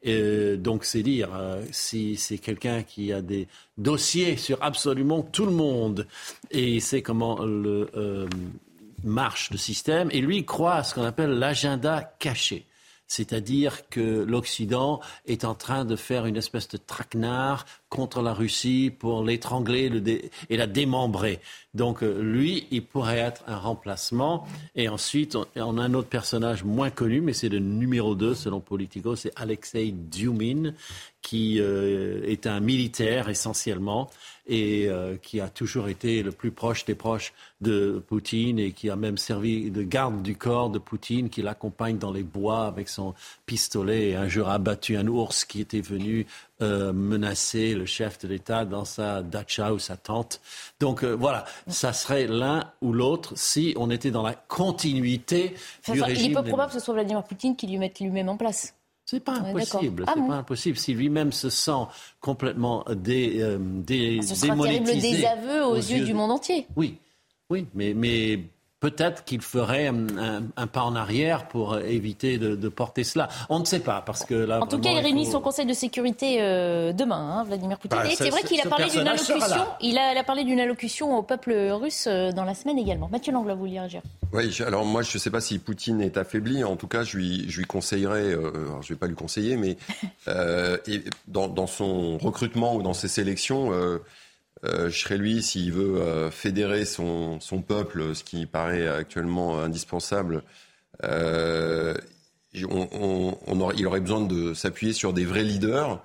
Euh, 0.05 0.57
donc 0.57 0.85
c'est 0.85 1.01
dire 1.01 1.29
si 1.71 2.15
c'est 2.17 2.37
quelqu'un 2.37 2.83
qui 2.83 3.11
a 3.11 3.21
des 3.21 3.47
dossiers 3.79 4.37
sur 4.37 4.61
absolument 4.61 5.23
tout 5.23 5.45
le 5.45 5.53
monde 5.53 6.05
et 6.51 6.79
sait 6.81 7.01
comment 7.01 7.39
marche 9.03 9.49
le 9.49 9.57
système 9.57 10.09
et 10.11 10.21
lui 10.21 10.45
croit 10.45 10.75
à 10.75 10.83
ce 10.83 10.93
qu'on 10.93 11.03
appelle 11.03 11.31
l'agenda 11.31 12.13
caché. 12.19 12.67
C'est-à-dire 13.13 13.87
que 13.89 14.23
l'Occident 14.23 14.99
est 15.27 15.45
en 15.45 15.53
train 15.53 15.85
de 15.85 15.95
faire 15.95 16.25
une 16.25 16.35
espèce 16.35 16.67
de 16.69 16.77
traquenard 16.77 17.67
contre 17.87 18.23
la 18.23 18.33
Russie 18.33 18.91
pour 18.97 19.23
l'étrangler 19.23 19.91
et 20.49 20.57
la 20.57 20.65
démembrer. 20.65 21.39
Donc 21.75 22.01
euh, 22.01 22.23
lui, 22.23 22.65
il 22.71 22.83
pourrait 22.83 23.19
être 23.19 23.43
un 23.45 23.57
remplacement. 23.57 24.47
Et 24.75 24.89
ensuite, 24.89 25.37
on, 25.55 25.77
a 25.77 25.83
un 25.83 25.93
autre 25.93 26.09
personnage 26.09 26.63
moins 26.63 26.89
connu, 26.89 27.21
mais 27.21 27.33
c'est 27.33 27.49
le 27.49 27.59
numéro 27.59 28.15
2 28.15 28.33
selon 28.33 28.59
Politico, 28.59 29.15
c'est 29.15 29.31
Alexei 29.35 29.91
Dumin, 29.91 30.73
qui 31.21 31.59
euh, 31.59 32.23
est 32.25 32.47
un 32.47 32.61
militaire 32.61 33.29
essentiellement 33.29 34.09
et 34.45 34.87
euh, 34.89 35.15
qui 35.21 35.39
a 35.39 35.47
toujours 35.47 35.87
été 35.87 36.21
le 36.21 36.31
plus 36.31 36.51
proche 36.51 36.83
des 36.85 36.95
proches 36.95 37.33
de 37.61 38.03
Poutine 38.07 38.59
et 38.59 38.71
qui 38.71 38.89
a 38.89 38.95
même 38.95 39.17
servi 39.17 39.71
de 39.71 39.83
garde 39.83 40.21
du 40.21 40.35
corps 40.35 40.69
de 40.69 40.79
Poutine, 40.79 41.29
qui 41.29 41.41
l'accompagne 41.41 41.97
dans 41.97 42.11
les 42.11 42.23
bois 42.23 42.65
avec 42.65 42.89
son 42.89 43.13
pistolet 43.45 44.09
et 44.09 44.15
un 44.15 44.27
jour 44.27 44.49
a 44.49 44.55
abattu 44.55 44.97
un 44.97 45.07
ours 45.07 45.45
qui 45.45 45.61
était 45.61 45.81
venu 45.81 46.25
euh, 46.61 46.91
menacer 46.91 47.73
le 47.73 47.85
chef 47.85 48.19
de 48.19 48.27
l'État 48.27 48.65
dans 48.65 48.85
sa 48.85 49.21
dacha 49.21 49.73
ou 49.73 49.79
sa 49.79 49.95
tente. 49.95 50.41
Donc 50.79 51.03
euh, 51.03 51.13
voilà, 51.13 51.45
ça 51.67 51.93
serait 51.93 52.27
l'un 52.27 52.71
ou 52.81 52.91
l'autre 52.91 53.33
si 53.37 53.73
on 53.77 53.89
était 53.89 54.11
dans 54.11 54.23
la 54.23 54.33
continuité 54.33 55.55
Enfin, 55.81 55.93
du 55.93 56.01
régime. 56.01 56.25
il 56.25 56.31
est 56.31 56.35
peu 56.35 56.43
probable 56.43 56.71
que 56.73 56.79
ce 56.79 56.83
soit 56.83 56.93
Vladimir 56.93 57.23
Poutine 57.23 57.55
qui 57.55 57.67
lui 57.67 57.77
mette 57.77 57.99
lui-même 57.99 58.29
en 58.29 58.37
place. 58.37 58.75
C'est 59.05 59.19
pas 59.19 59.33
impossible. 59.33 60.05
Ah 60.07 60.11
c'est 60.15 60.21
bon 60.21 60.27
pas 60.27 60.35
impossible. 60.35 60.77
Si 60.77 60.93
lui-même 60.93 61.31
se 61.31 61.49
sent 61.49 61.71
complètement 62.21 62.85
dé, 62.89 63.37
euh, 63.41 63.57
dé- 63.59 64.21
Ce 64.21 64.35
sera 64.35 64.53
un 64.53 64.57
terrible 64.61 64.85
désaveu 64.85 65.65
aux, 65.65 65.75
yeux, 65.75 66.05
du 66.05 66.13
monde 66.13 66.31
entier. 66.31 66.67
Oui, 66.75 66.97
oui, 67.49 67.67
mais, 67.73 67.93
mais 67.93 68.39
peut-être 68.83 69.23
qu'il 69.23 69.41
ferait 69.41 69.87
un, 69.87 70.07
un- 70.17 70.43
un 70.57 70.67
pas 70.67 70.81
en 70.83 70.93
arrière 70.95 71.47
pour 71.47 71.77
éviter 71.79 72.37
de, 72.37 72.55
de 72.57 72.67
porter 72.69 73.05
cela. 73.05 73.29
On 73.47 73.59
ne 73.59 73.65
sait 73.65 73.79
pas 73.79 74.03
parce 74.05 74.25
que 74.25 74.33
là. 74.33 74.59
En 74.61 74.67
tout 74.67 74.77
cas, 74.77 74.89
il 74.91 74.99
réunit 74.99 75.23
faut- 75.25 75.31
son 75.31 75.39
conseil 75.41 75.65
de 75.65 75.71
sécurité 75.73 76.39
euh, 76.41 76.91
demain, 76.91 77.15
hein, 77.39 77.43
Vladimir 77.45 77.77
Poutine. 77.79 77.97
Bah, 77.97 78.05
Et 78.11 78.15
c'est 78.15 78.29
vrai 78.29 78.41
qu'il 78.43 78.59
a 78.59 78.65
parlé 78.69 78.89
d'une 78.89 79.07
allocution. 79.07 79.35
Il 79.79 79.97
a, 79.97 80.11
il 80.11 80.17
a 80.17 80.23
parlé 80.25 80.43
d'une 80.43 80.59
allocution 80.59 81.17
au 81.17 81.23
peuple 81.23 81.53
russe 81.71 82.07
euh, 82.07 82.31
dans 82.33 82.43
la 82.43 82.55
semaine 82.55 82.77
également. 82.77 83.07
Mathieu 83.09 83.31
Langlois, 83.31 83.53
vous 83.53 83.61
vouliez 83.61 83.79
réagir? 83.79 84.01
Oui, 84.33 84.51
je- 84.51 84.63
alors 84.65 84.83
moi 84.83 85.01
je 85.01 85.15
ne 85.15 85.19
sais 85.19 85.29
pas 85.29 85.39
si 85.41 85.59
Poutine 85.59 86.01
est 86.01 86.17
affaibli. 86.17 86.65
En 86.65 86.75
tout 86.75 86.87
cas, 86.87 87.03
je 87.03 87.15
lui, 87.17 87.45
je 87.49 87.59
lui 87.59 87.65
conseillerais, 87.65 88.33
euh, 88.33 88.51
alors, 88.67 88.81
je 88.81 88.91
ne 88.91 88.95
vais 88.95 88.99
pas 88.99 89.07
lui 89.07 89.15
conseiller, 89.15 89.55
mais 89.55 89.77
euh, 90.27 90.77
et 90.87 91.03
dans, 91.29 91.47
dans 91.47 91.67
son 91.67 92.17
recrutement 92.17 92.75
ou 92.75 92.81
dans 92.81 92.93
ses 92.93 93.07
sélections, 93.07 93.71
je 94.63 94.97
serais 94.97 95.17
lui 95.17 95.43
s'il 95.43 95.71
veut 95.71 95.97
euh, 96.01 96.31
fédérer 96.31 96.85
son, 96.85 97.39
son 97.41 97.61
peuple, 97.61 98.15
ce 98.15 98.23
qui 98.23 98.45
paraît 98.45 98.87
actuellement 98.87 99.59
indispensable. 99.59 100.43
Euh, 101.03 101.95
on, 102.69 102.87
on- 102.93 103.37
on 103.47 103.59
aurait- 103.61 103.75
il 103.77 103.85
aurait 103.87 103.99
besoin 103.99 104.21
de 104.21 104.53
s'appuyer 104.53 104.93
sur 104.93 105.11
des 105.13 105.25
vrais 105.25 105.43
leaders. 105.43 106.03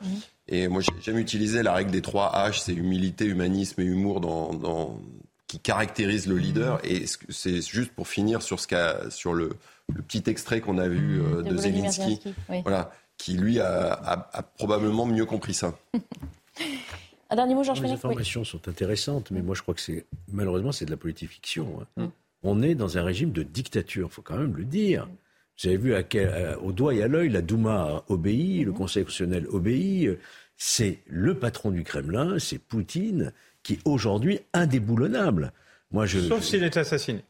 Et 0.48 0.66
moi, 0.66 0.80
j'ai- 0.80 0.92
j'aime 1.02 1.18
utiliser 1.18 1.62
la 1.62 1.74
règle 1.74 1.90
des 1.90 2.00
trois 2.02 2.32
H, 2.34 2.62
c'est 2.64 2.72
humilité, 2.72 3.26
humanisme 3.26 3.80
et 3.80 3.84
humour 3.84 4.20
dans, 4.20 4.54
dans- 4.54 4.98
qui 5.46 5.58
caractérise 5.60 6.26
le 6.26 6.36
leader. 6.38 6.80
Et 6.84 7.06
ce 7.06 7.18
que- 7.18 7.32
c'est 7.32 7.60
juste 7.60 7.92
pour 7.92 8.08
finir 8.08 8.40
sur, 8.42 8.58
ce 8.60 8.66
sur 9.10 9.34
le, 9.34 9.50
le 9.94 10.02
petit 10.02 10.22
extrait 10.26 10.60
qu'on 10.60 10.78
a 10.78 10.88
vu 10.88 11.20
euh, 11.22 11.42
De 11.42 11.50
de, 11.50 11.56
Zelensky, 11.58 12.00
Zelensky, 12.02 12.34
oui. 12.48 12.60
voilà, 12.62 12.90
qui 13.18 13.34
lui 13.34 13.60
a, 13.60 13.92
a- 13.92 14.30
a 14.32 14.42
probablement 14.42 15.04
mieux 15.06 15.26
compris 15.26 15.54
ça. 15.54 15.74
Un 17.30 17.36
dernier 17.36 17.54
mot, 17.54 17.62
Georges 17.62 17.80
Les 17.82 17.88
Oui. 17.88 17.94
informations 17.94 18.44
sont 18.44 18.68
intéressantes, 18.68 19.30
mais 19.30 19.42
moi 19.42 19.54
je 19.54 19.62
crois 19.62 19.74
que 19.74 19.80
c'est 19.80 20.06
malheureusement 20.32 20.72
c'est 20.72 20.86
de 20.86 20.90
la 20.90 20.96
politique 20.96 21.30
fiction. 21.30 21.80
hein. 21.96 22.04
Mm. 22.04 22.08
On 22.44 22.62
est 22.62 22.74
dans 22.74 22.96
un 22.98 23.02
régime 23.02 23.32
de 23.32 23.42
dictature, 23.42 24.08
il 24.10 24.14
faut 24.14 24.22
quand 24.22 24.36
même 24.38 24.56
le 24.56 24.64
dire. 24.64 25.08
Vous 25.60 25.68
avez 25.68 25.76
vu 25.76 25.94
à 25.94 26.02
quel- 26.04 26.28
à- 26.28 26.58
au 26.60 26.72
doigt 26.72 26.94
et 26.94 27.02
à 27.02 27.08
l'œil, 27.08 27.28
la 27.30 27.42
Douma 27.42 28.04
obéit, 28.08 28.62
Mm. 28.62 28.66
le 28.66 28.72
Conseil 28.72 29.04
constitutionnel 29.04 29.46
obéit. 29.50 30.18
C'est 30.56 31.00
le 31.06 31.34
patron 31.38 31.70
du 31.70 31.84
Kremlin, 31.84 32.38
c'est 32.38 32.58
Poutine, 32.58 33.32
qui 33.62 33.74
est 33.74 33.80
aujourd'hui 33.84 34.40
indéboulonnable. 34.54 35.52
Moi, 35.90 36.06
je, 36.06 36.20
Sauf 36.20 36.42
s'il 36.42 36.62
est 36.64 36.76
assassiné. 36.76 37.22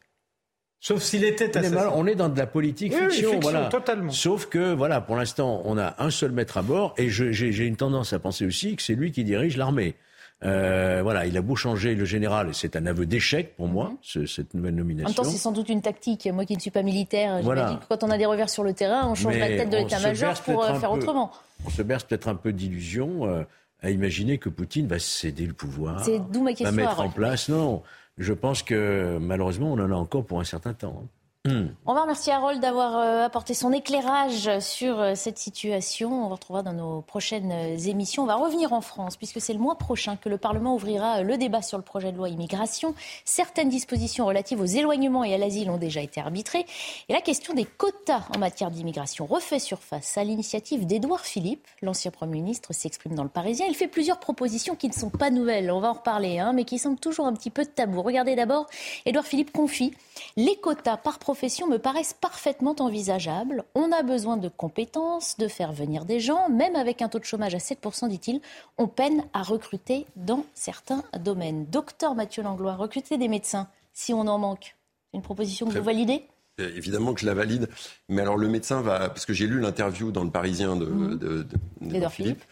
Sauf 0.81 1.03
s'il 1.03 1.25
était 1.25 1.51
mal- 1.71 1.91
on 1.95 2.07
est 2.07 2.15
dans 2.15 2.29
de 2.29 2.39
la 2.39 2.47
politique 2.47 2.93
Oui, 2.95 3.01
oui, 3.03 3.11
fiction, 3.11 3.31
fiction, 3.33 3.51
voilà. 3.51 3.67
totalement. 3.69 4.13
Sauf 4.13 4.47
que, 4.47 4.75
voilà, 4.75 5.01
pour 5.01 5.17
l'instant, 5.17 5.61
on 5.65 5.77
a 5.77 5.97
un 5.99 6.11
seul 6.11 6.31
maître 6.33 6.57
à 6.57 6.63
bord, 6.63 6.95
et 6.99 7.09
j'ai 7.11 7.67
une 7.67 7.77
tendance 7.77 8.13
à 8.13 8.19
penser 8.21 8.47
aussi 8.47 8.77
que 8.77 8.83
c'est 8.83 8.95
lui 8.95 9.11
qui 9.11 9.25
dirige 9.25 9.57
l'armée. 9.57 9.97
Euh, 10.45 11.01
voilà, 11.03 11.27
il 11.27 11.37
a 11.37 11.43
beau 11.43 11.57
changer 11.57 11.97
le 11.97 12.05
général, 12.05 12.51
et 12.51 12.53
c'est 12.53 12.77
un 12.77 12.87
aveu 12.87 13.07
d'échec 13.07 13.57
pour 13.57 13.67
moi, 13.67 13.93
ce- 14.03 14.25
cette 14.27 14.55
nouvelle 14.55 14.75
En 14.75 14.77
même 14.77 14.85
nomination. 14.87 15.23
temps, 15.25 15.29
c'est 15.29 15.37
sans 15.37 15.51
doute 15.51 15.69
une 15.69 15.83
tactique. 15.83 16.29
Moi 16.33 16.45
qui 16.45 16.55
ne 16.55 16.61
suis 16.61 16.71
pas 16.71 16.83
militaire, 16.85 17.41
Voilà. 17.43 17.81
que 17.83 17.87
quand 17.93 18.05
on 18.05 18.11
a 18.11 18.17
des 18.19 18.27
revers 18.27 18.49
sur 18.49 18.63
le 18.63 18.73
terrain, 18.73 19.09
on 19.09 19.17
change 19.17 19.37
la 19.37 19.49
tête 19.49 19.69
de 19.71 19.79
l'état-major 19.79 20.35
pour 20.43 20.63
euh, 20.63 20.75
faire 20.79 20.91
peu- 20.93 20.97
autrement. 20.99 21.33
On 21.67 21.71
se 21.71 21.83
berce 21.83 22.05
peut-être 22.05 22.29
un 22.29 22.37
peu 22.37 22.53
d'illusion 22.53 23.27
euh, 23.29 23.43
à 23.83 23.91
imaginer 23.91 24.39
que 24.39 24.49
Poutine 24.49 24.87
va 24.87 25.01
céder 25.01 25.45
le 25.45 25.55
pouvoir, 25.55 26.05
C'est 26.05 26.21
d'où 26.31 26.43
ma 26.45 26.51
va 26.51 26.57
question, 26.57 26.77
mettre 26.77 27.01
en 27.01 27.09
place. 27.11 27.49
Non, 27.49 27.83
je 28.19 28.33
pense 28.33 28.63
que 28.63 29.19
malheureusement, 29.19 29.73
on 29.73 29.79
en 29.79 29.91
a 29.91 29.95
encore 29.95 30.27
pour 30.27 30.41
un 30.41 30.45
certain 30.45 30.75
temps. 30.75 31.09
Hmm. 31.49 31.69
On 31.87 31.95
va 31.95 32.03
remercier 32.03 32.33
Harold 32.33 32.61
d'avoir 32.61 32.99
euh, 32.99 33.25
apporté 33.25 33.55
son 33.55 33.73
éclairage 33.73 34.59
sur 34.59 35.01
euh, 35.01 35.15
cette 35.15 35.39
situation. 35.39 36.25
On 36.25 36.29
vous 36.29 36.35
retrouvera 36.35 36.63
dans 36.63 36.75
nos 36.75 37.01
prochaines 37.01 37.51
euh, 37.53 37.79
émissions. 37.79 38.25
On 38.25 38.27
va 38.27 38.35
revenir 38.35 38.75
en 38.75 38.83
France, 38.83 39.17
puisque 39.17 39.41
c'est 39.41 39.55
le 39.55 39.59
mois 39.59 39.79
prochain 39.79 40.17
que 40.17 40.29
le 40.29 40.37
Parlement 40.37 40.75
ouvrira 40.75 41.23
le 41.23 41.39
débat 41.39 41.63
sur 41.63 41.79
le 41.79 41.85
projet 41.85 42.13
de 42.13 42.19
loi 42.19 42.29
immigration. 42.29 42.95
Certaines 43.25 43.71
dispositions 43.71 44.27
relatives 44.27 44.61
aux 44.61 44.67
éloignements 44.67 45.25
et 45.25 45.33
à 45.33 45.39
l'asile 45.39 45.71
ont 45.71 45.79
déjà 45.79 46.03
été 46.03 46.21
arbitrées. 46.21 46.67
Et 47.09 47.15
la 47.15 47.23
question 47.23 47.55
des 47.55 47.65
quotas 47.65 48.25
en 48.35 48.39
matière 48.39 48.71
d'immigration 48.71 49.25
refait 49.25 49.59
surface. 49.59 50.19
À 50.19 50.25
l'initiative 50.25 50.85
d'Édouard 50.85 51.25
Philippe, 51.25 51.67
l'ancien 51.81 52.11
Premier 52.11 52.43
ministre 52.43 52.75
s'exprime 52.75 53.15
dans 53.15 53.23
le 53.23 53.31
Parisien. 53.31 53.65
Il 53.67 53.75
fait 53.75 53.89
plusieurs 53.89 54.21
propositions 54.21 54.77
qui 54.77 54.89
ne 54.89 54.93
sont 54.93 55.11
pas 55.11 55.31
nouvelles, 55.31 55.71
on 55.71 55.81
va 55.81 55.91
en 55.91 55.95
reparler, 55.95 56.41
hein, 56.41 56.53
mais 56.53 56.65
qui 56.65 56.79
semblent 56.79 57.01
toujours 57.01 57.27
un 57.27 57.33
petit 57.33 57.51
peu 57.51 57.65
tabou. 57.65 58.03
Regardez 58.03 58.37
d'abord, 58.37 58.67
Édouard 59.07 59.25
Philippe 59.25 59.53
confie 59.53 59.95
les 60.37 60.57
quotas 60.57 60.99
par 60.99 61.19
professions 61.39 61.69
me 61.69 61.79
paraissent 61.79 62.17
parfaitement 62.21 62.75
envisageables. 62.81 63.63
On 63.77 63.93
a 63.93 64.03
besoin 64.03 64.39
de 64.39 64.49
compétences, 64.49 65.37
de 65.39 65.47
faire 65.47 65.73
venir 65.73 66.05
des 66.05 66.19
gens. 66.19 66.49
Même 66.49 66.75
avec 66.75 67.01
un 67.01 67.09
taux 67.09 67.21
de 67.21 67.25
chômage 67.25 67.55
à 67.55 67.59
7%, 67.59 68.09
dit-il, 68.09 68.41
on 68.77 68.89
peine 68.89 69.23
à 69.33 69.45
recruter 69.45 70.05
dans 70.17 70.45
certains 70.55 71.05
domaines. 71.21 71.67
Docteur 71.67 72.17
Mathieu 72.17 72.43
Langlois, 72.43 72.75
recruter 72.75 73.19
des 73.19 73.29
médecins, 73.29 73.69
si 73.93 74.13
on 74.13 74.27
en 74.27 74.37
manque, 74.37 74.75
une 75.15 75.23
proposition 75.23 75.69
que 75.69 75.79
vous 75.79 75.85
validez? 75.85 76.25
Euh, 76.59 76.73
Évidemment 76.75 77.15
que 77.15 77.21
je 77.21 77.27
la 77.27 77.35
valide. 77.35 77.69
Mais 78.09 78.23
alors 78.23 78.37
le 78.37 78.49
médecin 78.49 78.81
va... 78.81 79.09
Parce 79.09 79.25
que 79.25 79.33
j'ai 79.33 79.47
lu 79.47 79.61
l'interview 79.61 80.11
dans 80.11 80.25
le 80.25 80.33
Parisien 80.33 80.75
de, 80.75 81.47
mmh. 81.81 82.11
Philippe. 82.11 82.43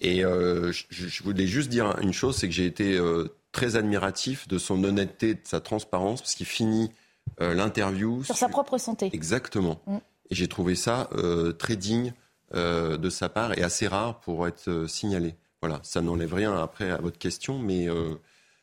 Et 0.00 0.24
euh, 0.24 0.70
je, 0.70 1.22
voulais 1.24 1.48
juste 1.48 1.70
dire 1.70 1.98
une 2.00 2.12
chose, 2.12 2.36
c'est 2.36 2.46
que 2.46 2.54
j'ai 2.54 2.66
été 2.66 2.96
euh, 2.96 3.36
très 3.50 3.74
admiratif 3.74 4.46
de 4.46 4.58
son 4.58 4.84
honnêteté, 4.84 5.34
de 5.34 5.40
sa 5.42 5.58
transparence, 5.58 6.20
parce 6.20 6.36
qu'il 6.36 6.46
finit 6.46 6.92
l'interview. 7.38 8.22
Sur, 8.24 8.36
sa 8.36 8.48
propre 8.48 8.78
santé. 8.78 9.10
Exactement. 9.12 9.80
Mm. 9.86 9.96
Et 10.30 10.34
j'ai 10.34 10.48
trouvé 10.48 10.74
ça 10.74 11.08
euh, 11.12 11.52
très 11.52 11.76
digne 11.76 12.12
euh, 12.54 12.96
de 12.96 13.10
sa 13.10 13.28
part 13.28 13.56
et 13.56 13.62
assez 13.62 13.86
rare 13.86 14.20
pour 14.20 14.46
être 14.46 14.86
signalé. 14.88 15.34
Voilà, 15.62 15.80
ça 15.82 16.00
n'enlève 16.00 16.34
rien 16.34 16.56
après 16.56 16.90
à 16.90 16.98
votre 16.98 17.18
question, 17.18 17.58
mais 17.58 17.88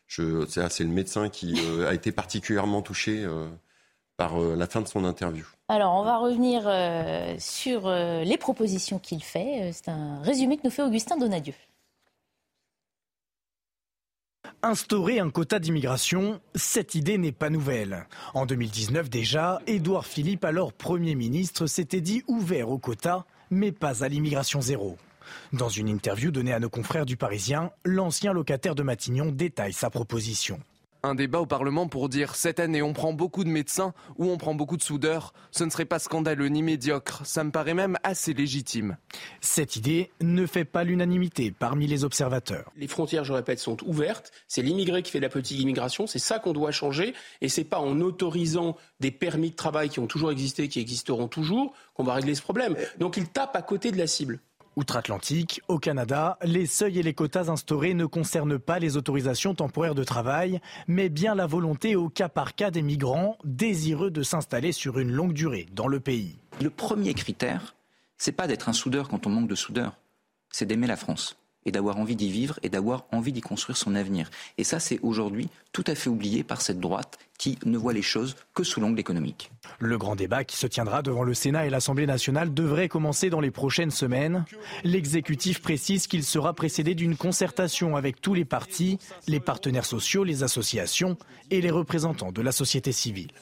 c'est 0.08 0.22
le 0.22 0.86
médecin 0.88 1.28
qui 1.28 1.60
a 1.86 1.92
été 1.92 2.10
particulièrement 2.10 2.80
touché 2.80 3.28
par 4.16 4.38
la 4.38 4.66
fin 4.66 4.80
de 4.80 4.88
son 4.88 5.04
interview. 5.04 5.44
Alors, 5.68 5.94
on 5.94 6.04
va 6.04 6.16
revenir 6.16 6.62
sur 7.38 7.90
les 7.90 8.38
propositions 8.38 8.98
qu'il 8.98 9.22
fait. 9.22 9.72
C'est 9.74 9.90
un 9.90 10.22
résumé 10.22 10.56
que 10.56 10.62
nous 10.64 10.70
fait 10.70 10.82
Augustin 10.82 11.18
Donadieu. 11.18 11.52
Instaurer 14.68 15.20
un 15.20 15.30
quota 15.30 15.60
d'immigration, 15.60 16.40
cette 16.56 16.96
idée 16.96 17.18
n'est 17.18 17.30
pas 17.30 17.50
nouvelle. 17.50 18.08
En 18.34 18.46
2019 18.46 19.08
déjà, 19.08 19.62
Édouard 19.68 20.06
Philippe, 20.06 20.44
alors 20.44 20.72
Premier 20.72 21.14
ministre, 21.14 21.68
s'était 21.68 22.00
dit 22.00 22.24
ouvert 22.26 22.68
au 22.68 22.76
quota, 22.76 23.26
mais 23.48 23.70
pas 23.70 24.02
à 24.02 24.08
l'immigration 24.08 24.60
zéro. 24.60 24.96
Dans 25.52 25.68
une 25.68 25.88
interview 25.88 26.32
donnée 26.32 26.52
à 26.52 26.58
nos 26.58 26.68
confrères 26.68 27.06
du 27.06 27.16
Parisien, 27.16 27.70
l'ancien 27.84 28.32
locataire 28.32 28.74
de 28.74 28.82
Matignon 28.82 29.26
détaille 29.26 29.72
sa 29.72 29.88
proposition. 29.88 30.58
Un 31.02 31.14
débat 31.14 31.40
au 31.40 31.46
Parlement 31.46 31.86
pour 31.86 32.08
dire 32.08 32.34
cette 32.34 32.60
année 32.60 32.82
on 32.82 32.92
prend 32.92 33.12
beaucoup 33.12 33.44
de 33.44 33.48
médecins 33.48 33.94
ou 34.16 34.30
on 34.30 34.36
prend 34.36 34.54
beaucoup 34.54 34.76
de 34.76 34.82
soudeurs, 34.82 35.32
ce 35.50 35.64
ne 35.64 35.70
serait 35.70 35.84
pas 35.84 35.98
scandaleux 35.98 36.48
ni 36.48 36.62
médiocre, 36.62 37.24
ça 37.24 37.44
me 37.44 37.50
paraît 37.50 37.74
même 37.74 37.96
assez 38.02 38.32
légitime. 38.32 38.96
Cette 39.40 39.76
idée 39.76 40.10
ne 40.20 40.46
fait 40.46 40.64
pas 40.64 40.84
l'unanimité 40.84 41.50
parmi 41.50 41.86
les 41.86 42.04
observateurs. 42.04 42.72
Les 42.76 42.88
frontières, 42.88 43.24
je 43.24 43.32
répète, 43.32 43.58
sont 43.58 43.76
ouvertes, 43.84 44.32
c'est 44.48 44.62
l'immigré 44.62 45.02
qui 45.02 45.10
fait 45.10 45.20
la 45.20 45.28
petite 45.28 45.60
immigration, 45.60 46.06
c'est 46.06 46.18
ça 46.18 46.38
qu'on 46.38 46.52
doit 46.52 46.72
changer 46.72 47.14
et 47.40 47.48
c'est 47.48 47.64
pas 47.64 47.78
en 47.78 48.00
autorisant 48.00 48.76
des 49.00 49.10
permis 49.10 49.50
de 49.50 49.56
travail 49.56 49.88
qui 49.88 50.00
ont 50.00 50.06
toujours 50.06 50.30
existé, 50.30 50.68
qui 50.68 50.80
existeront 50.80 51.28
toujours, 51.28 51.74
qu'on 51.94 52.04
va 52.04 52.14
régler 52.14 52.34
ce 52.34 52.42
problème. 52.42 52.76
Donc 52.98 53.16
il 53.16 53.28
tape 53.28 53.54
à 53.54 53.62
côté 53.62 53.92
de 53.92 53.98
la 53.98 54.06
cible. 54.06 54.40
Outre-Atlantique, 54.76 55.62
au 55.68 55.78
Canada, 55.78 56.36
les 56.42 56.66
seuils 56.66 56.98
et 56.98 57.02
les 57.02 57.14
quotas 57.14 57.48
instaurés 57.48 57.94
ne 57.94 58.04
concernent 58.04 58.58
pas 58.58 58.78
les 58.78 58.98
autorisations 58.98 59.54
temporaires 59.54 59.94
de 59.94 60.04
travail, 60.04 60.60
mais 60.86 61.08
bien 61.08 61.34
la 61.34 61.46
volonté 61.46 61.96
au 61.96 62.10
cas 62.10 62.28
par 62.28 62.54
cas 62.54 62.70
des 62.70 62.82
migrants 62.82 63.38
désireux 63.42 64.10
de 64.10 64.22
s'installer 64.22 64.72
sur 64.72 64.98
une 64.98 65.10
longue 65.10 65.32
durée 65.32 65.66
dans 65.72 65.88
le 65.88 65.98
pays. 65.98 66.36
Le 66.60 66.68
premier 66.68 67.14
critère, 67.14 67.74
c'est 68.18 68.32
pas 68.32 68.46
d'être 68.46 68.68
un 68.68 68.74
soudeur 68.74 69.08
quand 69.08 69.26
on 69.26 69.30
manque 69.30 69.48
de 69.48 69.54
soudeurs, 69.54 69.96
c'est 70.50 70.66
d'aimer 70.66 70.86
la 70.86 70.96
France 70.96 71.38
et 71.66 71.72
d'avoir 71.72 71.98
envie 71.98 72.16
d'y 72.16 72.30
vivre 72.30 72.58
et 72.62 72.70
d'avoir 72.70 73.04
envie 73.12 73.32
d'y 73.32 73.42
construire 73.42 73.76
son 73.76 73.94
avenir. 73.94 74.30
Et 74.56 74.64
ça, 74.64 74.80
c'est 74.80 74.98
aujourd'hui 75.02 75.48
tout 75.72 75.84
à 75.86 75.94
fait 75.94 76.08
oublié 76.08 76.42
par 76.42 76.62
cette 76.62 76.80
droite 76.80 77.18
qui 77.36 77.58
ne 77.66 77.76
voit 77.76 77.92
les 77.92 78.02
choses 78.02 78.34
que 78.54 78.64
sous 78.64 78.80
l'angle 78.80 78.98
économique. 78.98 79.50
Le 79.78 79.98
grand 79.98 80.16
débat 80.16 80.44
qui 80.44 80.56
se 80.56 80.66
tiendra 80.66 81.02
devant 81.02 81.22
le 81.22 81.34
Sénat 81.34 81.66
et 81.66 81.70
l'Assemblée 81.70 82.06
nationale 82.06 82.54
devrait 82.54 82.88
commencer 82.88 83.28
dans 83.28 83.40
les 83.40 83.50
prochaines 83.50 83.90
semaines. 83.90 84.46
L'exécutif 84.84 85.60
précise 85.60 86.06
qu'il 86.06 86.24
sera 86.24 86.54
précédé 86.54 86.94
d'une 86.94 87.16
concertation 87.16 87.96
avec 87.96 88.22
tous 88.22 88.32
les 88.32 88.46
partis, 88.46 88.98
les 89.26 89.40
partenaires 89.40 89.84
sociaux, 89.84 90.24
les 90.24 90.42
associations 90.44 91.18
et 91.50 91.60
les 91.60 91.70
représentants 91.70 92.32
de 92.32 92.40
la 92.40 92.52
société 92.52 92.92
civile. 92.92 93.32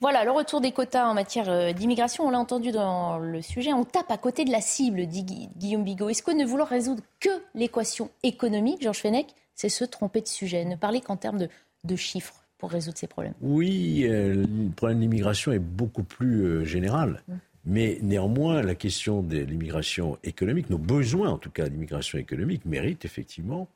Voilà, 0.00 0.24
le 0.24 0.30
retour 0.30 0.60
des 0.60 0.72
quotas 0.72 1.06
en 1.06 1.14
matière 1.14 1.48
euh, 1.48 1.72
d'immigration, 1.72 2.26
on 2.26 2.30
l'a 2.30 2.38
entendu 2.38 2.72
dans 2.72 3.18
le 3.18 3.40
sujet, 3.42 3.72
on 3.72 3.84
tape 3.84 4.10
à 4.10 4.18
côté 4.18 4.44
de 4.44 4.50
la 4.50 4.60
cible, 4.60 5.06
dit 5.06 5.48
Guillaume 5.56 5.84
Bigot. 5.84 6.08
Est-ce 6.08 6.22
que 6.22 6.30
ne 6.30 6.44
vouloir 6.44 6.68
résoudre 6.68 7.02
que 7.20 7.30
l'équation 7.54 8.10
économique, 8.22 8.82
Georges 8.82 9.00
Fenech, 9.00 9.26
c'est 9.54 9.68
se 9.68 9.84
tromper 9.84 10.20
de 10.20 10.26
sujet, 10.26 10.64
ne 10.64 10.76
parler 10.76 11.00
qu'en 11.00 11.16
termes 11.16 11.46
de, 11.84 11.96
chiffres 11.96 12.44
pour 12.58 12.70
résoudre 12.70 12.98
ces 12.98 13.06
problèmes? 13.06 13.34
Oui, 13.40 14.04
euh, 14.08 14.44
le 14.46 14.70
problème 14.70 14.98
de 14.98 15.02
l'immigration 15.02 15.52
est 15.52 15.58
beaucoup 15.58 16.02
plus 16.02 16.44
euh, 16.44 16.64
général. 16.64 17.22
Mmh. 17.28 17.34
Mais 17.66 17.98
néanmoins, 18.02 18.62
la 18.62 18.74
question 18.74 19.22
de 19.22 19.38
l'immigration 19.38 20.18
économique, 20.22 20.68
nos 20.68 20.78
besoins 20.78 21.30
en 21.30 21.38
tout 21.38 21.50
cas 21.50 21.68
d'immigration 21.68 22.18
économique, 22.18 22.64
méritent 22.66 23.04
effectivement 23.04 23.68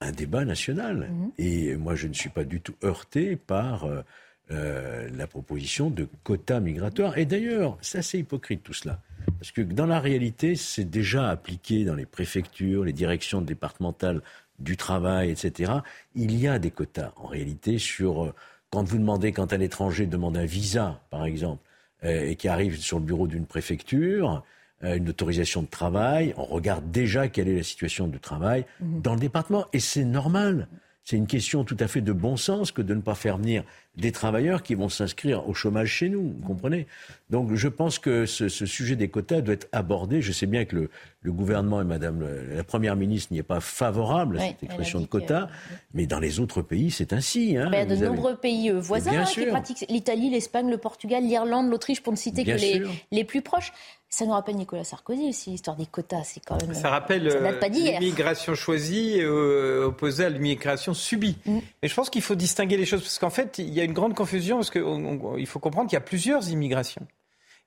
un 0.00 0.12
débat 0.12 0.44
national. 0.44 1.10
Mmh. 1.10 1.30
Et 1.38 1.76
moi, 1.76 1.94
je 1.94 2.08
ne 2.08 2.14
suis 2.14 2.30
pas 2.30 2.44
du 2.44 2.60
tout 2.60 2.74
heurté 2.82 3.36
par 3.36 3.84
euh, 3.84 4.02
la 4.50 5.26
proposition 5.26 5.90
de 5.90 6.08
quotas 6.22 6.60
migratoires. 6.60 7.18
Et 7.18 7.26
d'ailleurs, 7.26 7.76
c'est 7.80 7.98
assez 7.98 8.18
hypocrite 8.18 8.62
tout 8.62 8.72
cela. 8.72 9.00
Parce 9.38 9.52
que 9.52 9.60
dans 9.60 9.86
la 9.86 10.00
réalité, 10.00 10.56
c'est 10.56 10.88
déjà 10.88 11.28
appliqué 11.28 11.84
dans 11.84 11.94
les 11.94 12.06
préfectures, 12.06 12.84
les 12.84 12.92
directions 12.92 13.40
départementales 13.40 14.22
du 14.58 14.76
travail, 14.76 15.30
etc. 15.30 15.72
Il 16.14 16.38
y 16.38 16.48
a 16.48 16.58
des 16.58 16.70
quotas 16.70 17.12
en 17.16 17.26
réalité 17.26 17.78
sur 17.78 18.24
euh, 18.24 18.34
quand 18.70 18.82
vous 18.82 18.98
demandez, 18.98 19.32
quand 19.32 19.52
un 19.52 19.60
étranger 19.60 20.06
demande 20.06 20.36
un 20.36 20.44
visa, 20.44 21.00
par 21.10 21.24
exemple, 21.24 21.62
euh, 22.04 22.28
et 22.28 22.36
qui 22.36 22.48
arrive 22.48 22.78
sur 22.78 22.98
le 22.98 23.04
bureau 23.04 23.26
d'une 23.26 23.46
préfecture, 23.46 24.42
une 24.80 25.08
autorisation 25.08 25.62
de 25.62 25.66
travail, 25.66 26.34
on 26.36 26.44
regarde 26.44 26.88
déjà 26.92 27.26
quelle 27.26 27.48
est 27.48 27.56
la 27.56 27.64
situation 27.64 28.06
de 28.06 28.16
travail 28.16 28.64
mmh. 28.80 29.00
dans 29.00 29.14
le 29.14 29.18
département. 29.18 29.66
Et 29.72 29.80
c'est 29.80 30.04
normal. 30.04 30.68
C'est 31.02 31.16
une 31.16 31.26
question 31.26 31.64
tout 31.64 31.76
à 31.80 31.88
fait 31.88 32.00
de 32.00 32.12
bon 32.12 32.36
sens 32.36 32.70
que 32.70 32.80
de 32.80 32.94
ne 32.94 33.00
pas 33.00 33.16
faire 33.16 33.38
venir 33.38 33.64
des 33.98 34.12
travailleurs 34.12 34.62
qui 34.62 34.74
vont 34.74 34.88
s'inscrire 34.88 35.48
au 35.48 35.54
chômage 35.54 35.88
chez 35.88 36.08
nous, 36.08 36.34
vous 36.40 36.46
comprenez? 36.46 36.86
Donc 37.30 37.52
je 37.54 37.68
pense 37.68 37.98
que 37.98 38.26
ce, 38.26 38.48
sujet 38.48 38.96
des 38.96 39.08
quotas 39.08 39.40
doit 39.40 39.54
être 39.54 39.68
abordé. 39.72 40.22
Je 40.22 40.32
sais 40.32 40.46
bien 40.46 40.64
que 40.64 40.76
le, 40.76 40.90
gouvernement 41.32 41.82
et 41.82 41.84
Madame 41.84 42.26
la 42.54 42.64
Première 42.64 42.96
ministre 42.96 43.34
n'y 43.34 43.38
est 43.38 43.42
pas 43.42 43.60
favorable 43.60 44.38
à 44.38 44.46
cette 44.48 44.62
expression 44.62 45.00
de 45.00 45.06
quotas, 45.06 45.48
mais 45.92 46.06
dans 46.06 46.20
les 46.20 46.40
autres 46.40 46.62
pays, 46.62 46.90
c'est 46.90 47.12
ainsi. 47.12 47.54
Hein, 47.54 47.68
il 47.70 47.78
y 47.78 47.82
a 47.82 47.84
de 47.84 47.96
nombreux 47.96 48.36
pays 48.36 48.70
euh, 48.70 48.80
voisins 48.80 49.24
qui 49.24 49.44
pratiquent 49.44 49.84
l'Italie, 49.90 50.30
l'Espagne, 50.30 50.70
le 50.70 50.78
Portugal, 50.78 51.22
l'Irlande, 51.22 51.68
l'Autriche, 51.68 52.02
pour 52.02 52.14
ne 52.14 52.18
citer 52.18 52.44
que 52.44 52.52
les, 52.52 52.82
les 53.10 53.24
plus 53.24 53.42
proches. 53.42 53.72
Ça 54.10 54.24
nous 54.24 54.32
rappelle 54.32 54.56
Nicolas 54.56 54.84
Sarkozy 54.84 55.28
aussi, 55.28 55.50
l'histoire 55.50 55.76
des 55.76 55.84
quotas. 55.84 56.22
C'est 56.24 56.40
quand 56.40 56.60
même. 56.62 56.72
Ça 56.72 56.88
rappelle 56.88 57.28
euh, 57.28 57.68
l'immigration 57.68 58.54
choisie 58.54 59.16
euh, 59.18 59.84
opposée 59.84 60.24
à 60.24 60.30
l'immigration 60.30 60.94
subie. 60.94 61.36
Mm. 61.44 61.58
Mais 61.82 61.88
je 61.88 61.94
pense 61.94 62.08
qu'il 62.08 62.22
faut 62.22 62.34
distinguer 62.34 62.78
les 62.78 62.86
choses 62.86 63.02
parce 63.02 63.18
qu'en 63.18 63.28
fait, 63.28 63.58
il 63.58 63.68
y 63.68 63.82
a 63.82 63.84
une 63.88 63.94
grande 63.94 64.14
confusion 64.14 64.56
parce 64.56 64.70
qu'il 64.70 65.46
faut 65.46 65.58
comprendre 65.58 65.88
qu'il 65.88 65.96
y 65.96 66.02
a 66.02 66.02
plusieurs 66.02 66.50
immigrations. 66.50 67.06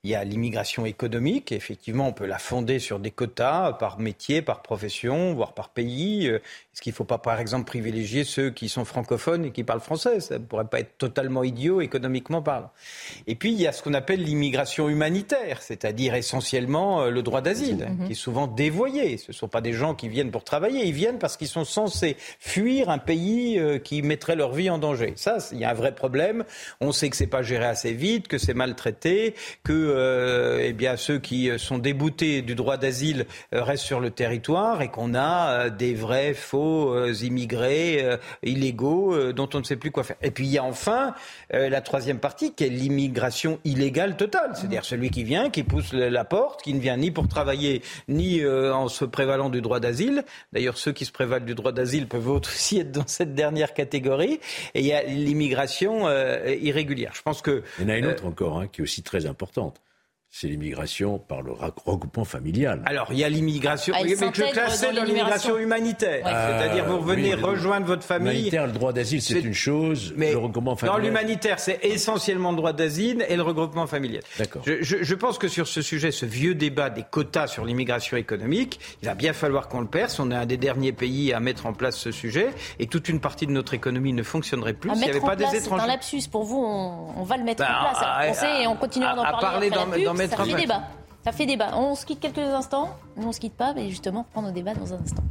Il 0.03 0.09
y 0.09 0.15
a 0.15 0.23
l'immigration 0.23 0.87
économique. 0.87 1.51
Effectivement, 1.51 2.07
on 2.07 2.11
peut 2.11 2.25
la 2.25 2.39
fonder 2.39 2.79
sur 2.79 2.97
des 2.97 3.11
quotas 3.11 3.73
par 3.73 3.99
métier, 3.99 4.41
par 4.41 4.63
profession, 4.63 5.35
voire 5.35 5.53
par 5.53 5.69
pays. 5.69 6.27
Euh, 6.27 6.37
est-ce 6.73 6.81
qu'il 6.81 6.91
ne 6.91 6.95
faut 6.95 7.03
pas, 7.03 7.19
par 7.19 7.39
exemple, 7.39 7.65
privilégier 7.65 8.23
ceux 8.23 8.49
qui 8.49 8.67
sont 8.67 8.83
francophones 8.83 9.45
et 9.45 9.51
qui 9.51 9.63
parlent 9.63 9.79
français? 9.79 10.19
Ça 10.19 10.39
ne 10.39 10.43
pourrait 10.43 10.65
pas 10.65 10.79
être 10.79 10.97
totalement 10.97 11.43
idiot 11.43 11.81
économiquement 11.81 12.41
parlant. 12.41 12.71
Et 13.27 13.35
puis, 13.35 13.51
il 13.51 13.61
y 13.61 13.67
a 13.67 13.71
ce 13.71 13.83
qu'on 13.83 13.93
appelle 13.93 14.23
l'immigration 14.23 14.89
humanitaire, 14.89 15.61
c'est-à-dire 15.61 16.15
essentiellement 16.15 17.03
euh, 17.03 17.09
le 17.11 17.21
droit 17.21 17.41
d'asile, 17.41 17.87
mhm. 17.87 18.07
qui 18.07 18.13
est 18.13 18.15
souvent 18.15 18.47
dévoyé. 18.47 19.17
Ce 19.17 19.27
ne 19.31 19.33
sont 19.35 19.49
pas 19.49 19.61
des 19.61 19.73
gens 19.73 19.93
qui 19.93 20.09
viennent 20.09 20.31
pour 20.31 20.43
travailler, 20.43 20.83
ils 20.87 20.93
viennent 20.93 21.19
parce 21.19 21.37
qu'ils 21.37 21.47
sont 21.47 21.65
censés 21.65 22.17
fuir 22.39 22.89
un 22.89 22.97
pays 22.97 23.59
euh, 23.59 23.77
qui 23.77 24.01
mettrait 24.01 24.35
leur 24.35 24.53
vie 24.53 24.71
en 24.71 24.79
danger. 24.79 25.13
Ça, 25.15 25.37
il 25.51 25.59
y 25.59 25.63
a 25.63 25.69
un 25.69 25.75
vrai 25.75 25.93
problème. 25.93 26.43
On 26.79 26.91
sait 26.91 27.11
que 27.11 27.17
c'est 27.17 27.27
pas 27.27 27.43
géré 27.43 27.65
assez 27.65 27.93
vite, 27.93 28.27
que 28.27 28.39
c'est 28.39 28.55
maltraité, 28.55 29.35
que 29.63 29.90
euh, 29.91 30.59
eh 30.61 30.73
bien, 30.73 30.97
ceux 30.97 31.19
qui 31.19 31.49
sont 31.57 31.77
déboutés 31.77 32.41
du 32.41 32.55
droit 32.55 32.77
d'asile 32.77 33.25
restent 33.51 33.85
sur 33.85 33.99
le 33.99 34.09
territoire 34.09 34.81
et 34.81 34.89
qu'on 34.89 35.13
a 35.15 35.69
des 35.69 35.93
vrais 35.93 36.33
faux 36.33 37.07
immigrés 37.07 38.17
illégaux 38.43 39.33
dont 39.33 39.49
on 39.53 39.59
ne 39.59 39.63
sait 39.63 39.75
plus 39.75 39.91
quoi 39.91 40.03
faire. 40.03 40.17
Et 40.21 40.31
puis 40.31 40.45
il 40.45 40.51
y 40.51 40.57
a 40.57 40.63
enfin 40.63 41.13
la 41.51 41.81
troisième 41.81 42.19
partie 42.19 42.53
qui 42.53 42.63
est 42.63 42.69
l'immigration 42.69 43.59
illégale 43.63 44.17
totale, 44.17 44.51
c'est-à-dire 44.55 44.85
celui 44.85 45.09
qui 45.09 45.23
vient, 45.23 45.49
qui 45.49 45.63
pousse 45.63 45.93
la 45.93 46.25
porte, 46.25 46.61
qui 46.61 46.73
ne 46.73 46.79
vient 46.79 46.97
ni 46.97 47.11
pour 47.11 47.27
travailler 47.27 47.81
ni 48.07 48.45
en 48.45 48.87
se 48.87 49.05
prévalant 49.05 49.49
du 49.49 49.61
droit 49.61 49.79
d'asile. 49.79 50.23
D'ailleurs, 50.53 50.77
ceux 50.77 50.91
qui 50.91 51.05
se 51.05 51.11
prévalent 51.11 51.45
du 51.45 51.55
droit 51.55 51.71
d'asile 51.71 52.07
peuvent 52.07 52.29
aussi 52.29 52.77
être 52.79 52.91
dans 52.91 53.07
cette 53.07 53.33
dernière 53.33 53.73
catégorie. 53.73 54.39
Et 54.73 54.79
il 54.79 54.85
y 54.85 54.93
a 54.93 55.03
l'immigration 55.03 56.09
irrégulière. 56.45 57.11
Je 57.13 57.21
pense 57.21 57.41
que 57.41 57.63
il 57.79 57.83
y 57.83 57.85
en 57.87 57.89
a 57.89 57.97
une 57.97 58.05
autre 58.05 58.25
encore 58.25 58.59
hein, 58.59 58.67
qui 58.67 58.81
est 58.81 58.83
aussi 58.83 59.03
très 59.03 59.25
importante 59.25 59.80
c'est 60.33 60.47
l'immigration 60.47 61.19
par 61.19 61.41
le 61.41 61.51
regroupement 61.51 62.23
familial. 62.23 62.81
Alors, 62.85 63.07
il 63.11 63.17
y 63.17 63.23
a 63.25 63.29
l'immigration, 63.29 63.93
ah, 63.97 64.01
mais 64.01 64.15
je 64.15 64.51
classais 64.53 64.93
dans 64.93 65.03
l'immigration 65.03 65.57
humanitaire. 65.57 66.23
C'est-à-dire, 66.23 66.85
vous 66.85 67.01
venez 67.01 67.33
rejoindre 67.33 67.85
votre 67.85 68.03
famille. 68.03 68.31
L'humanitaire, 68.31 68.67
le 68.67 68.71
droit 68.71 68.93
d'asile, 68.93 69.21
c'est 69.21 69.41
une 69.41 69.53
chose, 69.53 70.13
mais 70.15 70.31
le 70.31 70.37
regroupement 70.37 70.77
familial. 70.77 71.01
Dans 71.01 71.05
l'humanitaire, 71.05 71.59
c'est 71.59 71.79
essentiellement 71.83 72.51
le 72.51 72.57
droit 72.57 72.71
d'asile 72.71 73.25
et 73.27 73.35
le 73.35 73.41
regroupement 73.41 73.87
familial. 73.87 74.23
D'accord. 74.39 74.61
Je, 74.65 74.81
je, 74.81 75.03
je, 75.03 75.15
pense 75.15 75.37
que 75.37 75.49
sur 75.49 75.67
ce 75.67 75.81
sujet, 75.81 76.11
ce 76.11 76.25
vieux 76.25 76.55
débat 76.55 76.89
des 76.89 77.03
quotas 77.03 77.47
sur 77.47 77.65
l'immigration 77.65 78.15
économique, 78.15 78.79
il 79.01 79.07
va 79.07 79.15
bien 79.15 79.33
falloir 79.33 79.67
qu'on 79.67 79.81
le 79.81 79.87
perce. 79.87 80.17
On 80.21 80.31
est 80.31 80.35
un 80.35 80.45
des 80.45 80.57
derniers 80.57 80.93
pays 80.93 81.33
à 81.33 81.41
mettre 81.41 81.65
en 81.65 81.73
place 81.73 81.97
ce 81.97 82.11
sujet 82.11 82.47
et 82.79 82.87
toute 82.87 83.09
une 83.09 83.19
partie 83.19 83.47
de 83.47 83.51
notre 83.51 83.73
économie 83.73 84.13
ne 84.13 84.23
fonctionnerait 84.23 84.73
plus 84.73 84.91
s'il 84.91 84.99
n'y 84.99 85.09
avait 85.09 85.19
pas 85.19 85.35
des 85.35 85.43
étrangers. 85.43 85.63
C'est 85.65 85.73
un 85.73 85.87
lapsus. 85.87 86.21
Pour 86.31 86.45
vous, 86.45 86.63
on, 86.63 87.23
va 87.23 87.35
le 87.35 87.43
mettre 87.43 87.63
en 87.63 87.65
bah, 87.65 87.91
place. 88.21 88.43
et 88.61 88.67
on 88.67 88.77
continuera 88.77 89.15
d'en 89.15 89.23
parler. 89.23 89.67
Après 89.67 90.03
dans, 90.05 90.20
ça 90.27 90.43
fait 90.43 90.55
débat. 90.55 90.83
Ça 91.23 91.31
fait 91.31 91.45
débat. 91.45 91.77
On 91.77 91.95
se 91.95 92.05
quitte 92.05 92.19
quelques 92.19 92.39
instants. 92.39 92.89
Nous, 93.15 93.27
on 93.27 93.31
se 93.31 93.39
quitte 93.39 93.53
pas, 93.53 93.73
mais 93.73 93.89
justement, 93.89 94.25
prendre 94.31 94.47
nos 94.47 94.53
débats 94.53 94.73
dans 94.73 94.93
un 94.93 94.99
instant. 94.99 95.23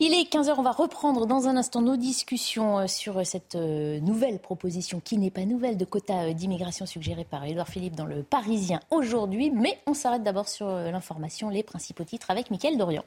Il 0.00 0.14
est 0.14 0.32
15h, 0.32 0.54
on 0.56 0.62
va 0.62 0.70
reprendre 0.70 1.26
dans 1.26 1.48
un 1.48 1.56
instant 1.56 1.82
nos 1.82 1.96
discussions 1.96 2.78
euh, 2.78 2.86
sur 2.86 3.26
cette 3.26 3.56
euh, 3.56 3.98
nouvelle 3.98 4.38
proposition 4.38 5.00
qui 5.00 5.18
n'est 5.18 5.32
pas 5.32 5.44
nouvelle 5.44 5.76
de 5.76 5.84
quota 5.84 6.22
euh, 6.22 6.32
d'immigration 6.32 6.86
suggérée 6.86 7.24
par 7.24 7.44
Édouard 7.44 7.66
Philippe 7.66 7.96
dans 7.96 8.06
le 8.06 8.22
Parisien 8.22 8.78
aujourd'hui. 8.92 9.50
Mais 9.50 9.80
on 9.88 9.94
s'arrête 9.94 10.22
d'abord 10.22 10.48
sur 10.48 10.68
l'information, 10.68 11.50
les 11.50 11.64
principaux 11.64 12.04
titres 12.04 12.30
avec 12.30 12.52
Mickaël 12.52 12.78
Dorian. 12.78 13.02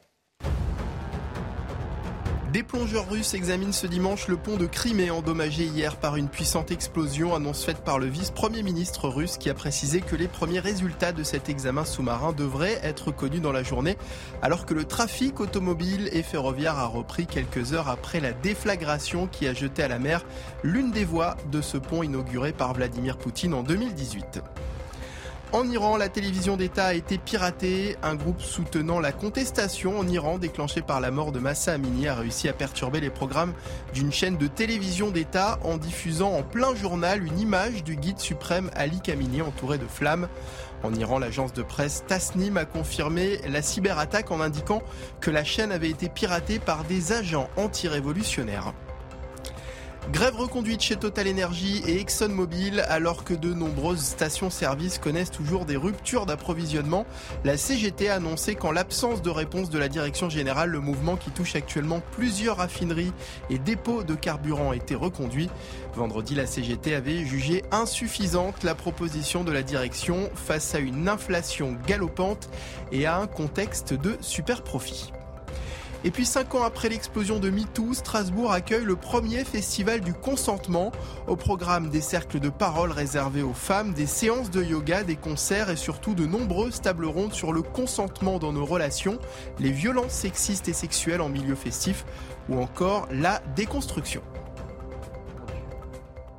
Des 2.51 2.63
plongeurs 2.63 3.09
russes 3.09 3.33
examinent 3.33 3.71
ce 3.71 3.87
dimanche 3.87 4.27
le 4.27 4.35
pont 4.35 4.57
de 4.57 4.65
Crimée 4.65 5.09
endommagé 5.09 5.63
hier 5.63 5.95
par 5.95 6.17
une 6.17 6.27
puissante 6.27 6.69
explosion, 6.69 7.33
annonce 7.33 7.63
faite 7.63 7.85
par 7.85 7.97
le 7.97 8.07
vice-premier 8.07 8.61
ministre 8.61 9.07
russe 9.07 9.37
qui 9.37 9.49
a 9.49 9.53
précisé 9.53 10.01
que 10.01 10.17
les 10.17 10.27
premiers 10.27 10.59
résultats 10.59 11.13
de 11.13 11.23
cet 11.23 11.47
examen 11.47 11.85
sous-marin 11.85 12.33
devraient 12.33 12.77
être 12.83 13.13
connus 13.13 13.39
dans 13.39 13.53
la 13.53 13.63
journée, 13.63 13.97
alors 14.41 14.65
que 14.65 14.73
le 14.73 14.83
trafic 14.83 15.39
automobile 15.39 16.09
et 16.11 16.23
ferroviaire 16.23 16.77
a 16.77 16.87
repris 16.87 17.25
quelques 17.25 17.71
heures 17.71 17.87
après 17.87 18.19
la 18.19 18.33
déflagration 18.33 19.27
qui 19.27 19.47
a 19.47 19.53
jeté 19.53 19.83
à 19.83 19.87
la 19.87 19.99
mer 19.99 20.25
l'une 20.61 20.91
des 20.91 21.05
voies 21.05 21.37
de 21.53 21.61
ce 21.61 21.77
pont 21.77 22.03
inauguré 22.03 22.51
par 22.51 22.73
Vladimir 22.73 23.17
Poutine 23.17 23.53
en 23.53 23.63
2018. 23.63 24.41
En 25.53 25.69
Iran, 25.69 25.97
la 25.97 26.07
télévision 26.07 26.55
d'État 26.55 26.85
a 26.85 26.93
été 26.93 27.17
piratée. 27.17 27.97
Un 28.03 28.15
groupe 28.15 28.41
soutenant 28.41 29.01
la 29.01 29.11
contestation 29.11 29.99
en 29.99 30.07
Iran, 30.07 30.37
déclenché 30.37 30.81
par 30.81 31.01
la 31.01 31.11
mort 31.11 31.33
de 31.33 31.39
Massa 31.39 31.73
Amini, 31.73 32.07
a 32.07 32.15
réussi 32.15 32.47
à 32.47 32.53
perturber 32.53 33.01
les 33.01 33.09
programmes 33.09 33.51
d'une 33.93 34.13
chaîne 34.13 34.37
de 34.37 34.47
télévision 34.47 35.11
d'État 35.11 35.59
en 35.65 35.75
diffusant 35.75 36.31
en 36.31 36.41
plein 36.41 36.73
journal 36.73 37.21
une 37.21 37.37
image 37.37 37.83
du 37.83 37.97
guide 37.97 38.19
suprême 38.19 38.71
Ali 38.75 39.01
Khamenei 39.01 39.41
entouré 39.41 39.77
de 39.77 39.87
flammes. 39.87 40.29
En 40.83 40.93
Iran, 40.93 41.19
l'agence 41.19 41.51
de 41.51 41.63
presse 41.63 42.05
Tasnim 42.07 42.55
a 42.55 42.63
confirmé 42.63 43.39
la 43.49 43.61
cyberattaque 43.61 44.31
en 44.31 44.39
indiquant 44.39 44.81
que 45.19 45.31
la 45.31 45.43
chaîne 45.43 45.73
avait 45.73 45.89
été 45.89 46.07
piratée 46.07 46.59
par 46.59 46.85
des 46.85 47.11
agents 47.11 47.49
anti-révolutionnaires. 47.57 48.73
Grève 50.09 50.35
reconduite 50.35 50.81
chez 50.81 50.95
Total 50.95 51.29
Energy 51.29 51.83
et 51.85 52.01
ExxonMobil 52.01 52.83
alors 52.89 53.23
que 53.23 53.35
de 53.35 53.53
nombreuses 53.53 54.01
stations-service 54.01 54.97
connaissent 54.97 55.31
toujours 55.31 55.65
des 55.65 55.77
ruptures 55.77 56.25
d'approvisionnement. 56.25 57.05
La 57.45 57.55
CGT 57.55 58.09
a 58.09 58.15
annoncé 58.15 58.55
qu'en 58.55 58.71
l'absence 58.71 59.21
de 59.21 59.29
réponse 59.29 59.69
de 59.69 59.77
la 59.77 59.87
direction 59.87 60.27
générale, 60.27 60.71
le 60.71 60.79
mouvement 60.79 61.17
qui 61.17 61.29
touche 61.29 61.55
actuellement 61.55 62.01
plusieurs 62.11 62.57
raffineries 62.57 63.13
et 63.51 63.59
dépôts 63.59 64.03
de 64.03 64.15
carburant 64.15 64.71
a 64.71 64.75
été 64.75 64.95
reconduit. 64.95 65.49
Vendredi, 65.95 66.33
la 66.33 66.47
CGT 66.47 66.95
avait 66.95 67.23
jugé 67.23 67.63
insuffisante 67.71 68.63
la 68.63 68.73
proposition 68.73 69.43
de 69.43 69.51
la 69.51 69.61
direction 69.61 70.31
face 70.33 70.73
à 70.73 70.79
une 70.79 71.07
inflation 71.09 71.77
galopante 71.87 72.49
et 72.91 73.05
à 73.05 73.17
un 73.17 73.27
contexte 73.27 73.93
de 73.93 74.17
super 74.19 74.63
profit. 74.63 75.13
Et 76.03 76.09
puis 76.09 76.25
cinq 76.25 76.55
ans 76.55 76.63
après 76.63 76.89
l'explosion 76.89 77.37
de 77.37 77.51
MeToo, 77.51 77.93
Strasbourg 77.93 78.51
accueille 78.51 78.85
le 78.85 78.95
premier 78.95 79.43
festival 79.43 80.01
du 80.01 80.13
consentement. 80.13 80.91
Au 81.27 81.35
programme 81.35 81.89
des 81.89 82.01
cercles 82.01 82.39
de 82.39 82.49
parole 82.49 82.91
réservés 82.91 83.43
aux 83.43 83.53
femmes, 83.53 83.93
des 83.93 84.07
séances 84.07 84.49
de 84.49 84.63
yoga, 84.63 85.03
des 85.03 85.15
concerts 85.15 85.69
et 85.69 85.75
surtout 85.75 86.15
de 86.15 86.25
nombreuses 86.25 86.81
tables 86.81 87.05
rondes 87.05 87.33
sur 87.33 87.53
le 87.53 87.61
consentement 87.61 88.39
dans 88.39 88.51
nos 88.51 88.65
relations, 88.65 89.19
les 89.59 89.71
violences 89.71 90.13
sexistes 90.13 90.67
et 90.67 90.73
sexuelles 90.73 91.21
en 91.21 91.29
milieu 91.29 91.55
festif 91.55 92.03
ou 92.49 92.59
encore 92.59 93.07
la 93.11 93.39
déconstruction. 93.55 94.23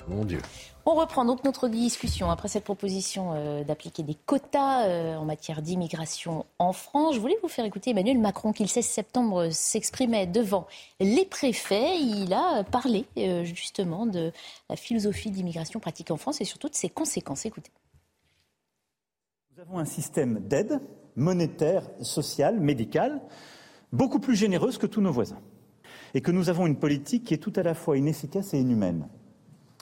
Mon 0.08 0.24
Dieu. 0.24 0.40
On 0.84 0.94
reprend 0.94 1.24
donc 1.24 1.44
notre 1.44 1.68
discussion 1.68 2.28
après 2.28 2.48
cette 2.48 2.64
proposition 2.64 3.34
euh, 3.34 3.62
d'appliquer 3.62 4.02
des 4.02 4.14
quotas 4.14 4.88
euh, 4.88 5.14
en 5.14 5.24
matière 5.24 5.62
d'immigration 5.62 6.44
en 6.58 6.72
France. 6.72 7.14
Je 7.14 7.20
voulais 7.20 7.36
vous 7.40 7.48
faire 7.48 7.64
écouter 7.64 7.90
Emmanuel 7.90 8.18
Macron 8.18 8.52
qui 8.52 8.64
le 8.64 8.68
16 8.68 8.84
septembre 8.84 9.50
s'exprimait 9.50 10.26
devant 10.26 10.66
les 10.98 11.24
préfets. 11.24 11.96
Il 12.00 12.32
a 12.32 12.64
parlé 12.64 13.04
euh, 13.16 13.44
justement 13.44 14.06
de 14.06 14.32
la 14.68 14.74
philosophie 14.74 15.30
d'immigration 15.30 15.78
pratiquée 15.78 16.12
en 16.12 16.16
France 16.16 16.40
et 16.40 16.44
surtout 16.44 16.68
de 16.68 16.74
ses 16.74 16.90
conséquences. 16.90 17.46
Écoutez. 17.46 17.70
Nous 19.54 19.62
avons 19.62 19.78
un 19.78 19.84
système 19.84 20.40
d'aide 20.40 20.80
monétaire, 21.14 21.88
sociale, 22.00 22.58
médicale, 22.58 23.20
beaucoup 23.92 24.18
plus 24.18 24.34
généreuse 24.34 24.78
que 24.78 24.86
tous 24.86 25.00
nos 25.00 25.12
voisins. 25.12 25.40
Et 26.14 26.22
que 26.22 26.32
nous 26.32 26.48
avons 26.48 26.66
une 26.66 26.78
politique 26.78 27.22
qui 27.24 27.34
est 27.34 27.38
tout 27.38 27.52
à 27.54 27.62
la 27.62 27.74
fois 27.74 27.96
inefficace 27.96 28.52
et 28.52 28.58
inhumaine. 28.58 29.08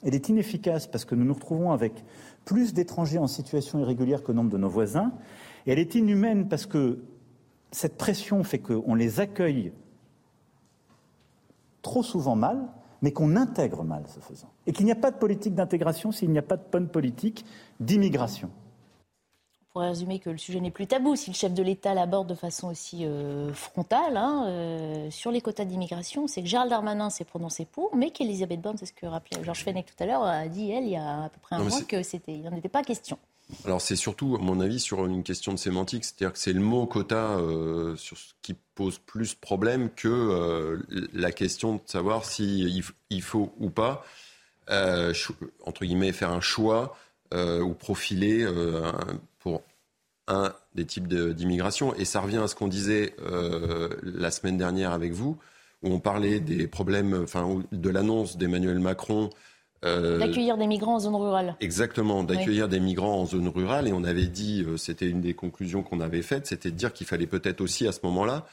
Elle 0.03 0.15
est 0.15 0.29
inefficace 0.29 0.87
parce 0.87 1.05
que 1.05 1.15
nous 1.15 1.25
nous 1.25 1.35
retrouvons 1.35 1.73
avec 1.73 2.05
plus 2.45 2.73
d'étrangers 2.73 3.19
en 3.19 3.27
situation 3.27 3.79
irrégulière 3.79 4.23
que 4.23 4.33
nombre 4.33 4.51
de 4.51 4.57
nos 4.57 4.69
voisins. 4.69 5.13
Et 5.67 5.73
elle 5.73 5.79
est 5.79 5.95
inhumaine 5.95 6.49
parce 6.49 6.67
que 6.67 7.01
cette 7.71 7.97
pression 7.97 8.43
fait 8.43 8.59
qu'on 8.59 8.95
les 8.95 9.21
accueille 9.21 9.73
trop 11.83 12.03
souvent 12.03 12.37
mal, 12.37 12.69
mais 13.03 13.13
qu'on 13.13 13.37
intègre 13.37 13.85
mal 13.85 14.05
ce 14.07 14.21
faisant. 14.21 14.51
Et 14.67 14.73
qu'il 14.73 14.85
n'y 14.85 14.93
a 14.93 14.97
pas 14.97 15.11
de 15.11 15.17
politique 15.17 15.55
d'intégration 15.55 16.13
s'il 16.13 16.31
n'y 16.31 16.39
a 16.39 16.43
pas 16.43 16.57
de 16.57 16.65
bonne 16.71 16.89
politique 16.89 17.45
d'immigration 17.79 18.51
pourrait 19.73 19.89
résumer 19.89 20.19
que 20.19 20.31
le 20.31 20.39
sujet 20.39 20.61
n'est 20.61 20.71
plus 20.71 20.87
tabou 20.87 21.17
si 21.17 21.31
le 21.31 21.35
chef 21.35 21.55
de 21.55 21.63
l'État 21.63 21.95
l'aborde 21.95 22.29
de 22.29 22.35
façon 22.35 22.69
aussi 22.69 23.05
euh, 23.05 23.53
frontale 23.53 24.17
hein, 24.17 24.47
euh, 24.49 25.11
sur 25.11 25.31
les 25.31 25.41
quotas 25.41 25.65
d'immigration. 25.65 26.27
C'est 26.27 26.43
que 26.43 26.49
Gérald 26.49 26.71
Darmanin 26.71 27.11
s'est 27.11 27.25
prononcé 27.25 27.65
pour, 27.65 27.95
mais 27.95 28.11
qu'Elisabeth 28.11 28.61
Borne, 28.61 28.77
c'est 28.79 28.87
ce 28.87 28.93
que 28.93 29.07
rappelait 29.07 29.43
Georges 29.45 29.65
Fenech 29.65 29.87
tout 29.87 30.03
à 30.03 30.07
l'heure, 30.07 30.23
a 30.25 30.49
dit, 30.49 30.71
elle, 30.71 30.85
il 30.85 30.91
y 30.91 30.97
a 30.97 31.25
à 31.25 31.29
peu 31.29 31.39
près 31.41 31.57
un 31.57 31.63
mois, 31.63 31.83
que 31.83 32.03
c'était, 32.03 32.33
il 32.33 32.43
n'en 32.43 32.57
était 32.57 32.69
pas 32.69 32.83
question. 32.83 33.19
Alors 33.65 33.81
c'est 33.81 33.97
surtout, 33.97 34.37
à 34.37 34.43
mon 34.43 34.61
avis, 34.61 34.79
sur 34.79 35.05
une 35.07 35.23
question 35.23 35.53
de 35.53 35.59
sémantique, 35.59 36.05
c'est-à-dire 36.05 36.33
que 36.33 36.39
c'est 36.39 36.53
le 36.53 36.61
mot 36.61 36.87
quota 36.87 37.31
euh, 37.31 37.97
sur 37.97 38.17
ce 38.17 38.35
qui 38.43 38.55
pose 38.75 38.99
plus 38.99 39.35
problème 39.35 39.91
que 39.91 40.81
la 41.13 41.33
question 41.33 41.75
de 41.75 41.81
savoir 41.87 42.25
s'il 42.25 42.85
il 43.11 43.23
faut 43.23 43.53
ou 43.59 43.71
pas, 43.71 44.05
entre 44.69 45.85
guillemets, 45.85 46.13
faire 46.13 46.31
un 46.31 46.41
choix 46.41 46.97
ou 47.33 47.75
profiler 47.75 48.47
pour 49.39 49.63
un 50.31 50.53
des 50.75 50.85
types 50.85 51.09
d'immigration. 51.09 51.95
Et 51.95 52.05
ça 52.05 52.21
revient 52.21 52.39
à 52.39 52.49
ce 52.49 52.55
qu'on 52.55 52.69
disait 52.69 53.15
euh, 53.21 53.89
la 54.03 54.31
semaine 54.31 54.57
dernière 54.57 54.93
avec 54.93 55.13
vous, 55.13 55.37
où 55.83 55.93
on 55.93 55.99
parlait 55.99 56.41
des 56.41 56.67
problèmes, 56.67 57.21
enfin, 57.23 57.63
de 57.73 57.91
l'annonce 57.91 58.37
d'Emmanuel 58.37 58.79
Macron. 58.79 59.31
Euh, 59.85 60.19
d'accueillir 60.19 60.59
des 60.59 60.67
migrants 60.67 60.97
en 60.97 61.01
zone 61.01 61.17
rurale. 61.17 61.57
Exactement, 61.61 62.23
d'accueillir 62.23 62.69
des 62.69 62.81
migrants 62.81 63.21
en 63.21 63.27
zone 63.27 63.49
rurale. 63.49 63.89
Et 63.89 63.93
on 63.93 64.05
avait 64.05 64.27
dit, 64.27 64.63
euh, 64.67 64.77
c'était 64.77 65.09
une 65.09 65.21
des 65.21 65.35
conclusions 65.35 65.83
qu'on 65.83 66.01
avait 66.01 66.23
faites, 66.23 66.47
c'était 66.47 66.71
de 66.71 66.77
dire 66.77 66.93
qu'il 66.93 67.07
fallait 67.07 67.27
peut-être 67.27 67.61
aussi 67.61 67.87
à 67.87 67.93
ce 67.93 68.01
moment-là 68.05 68.47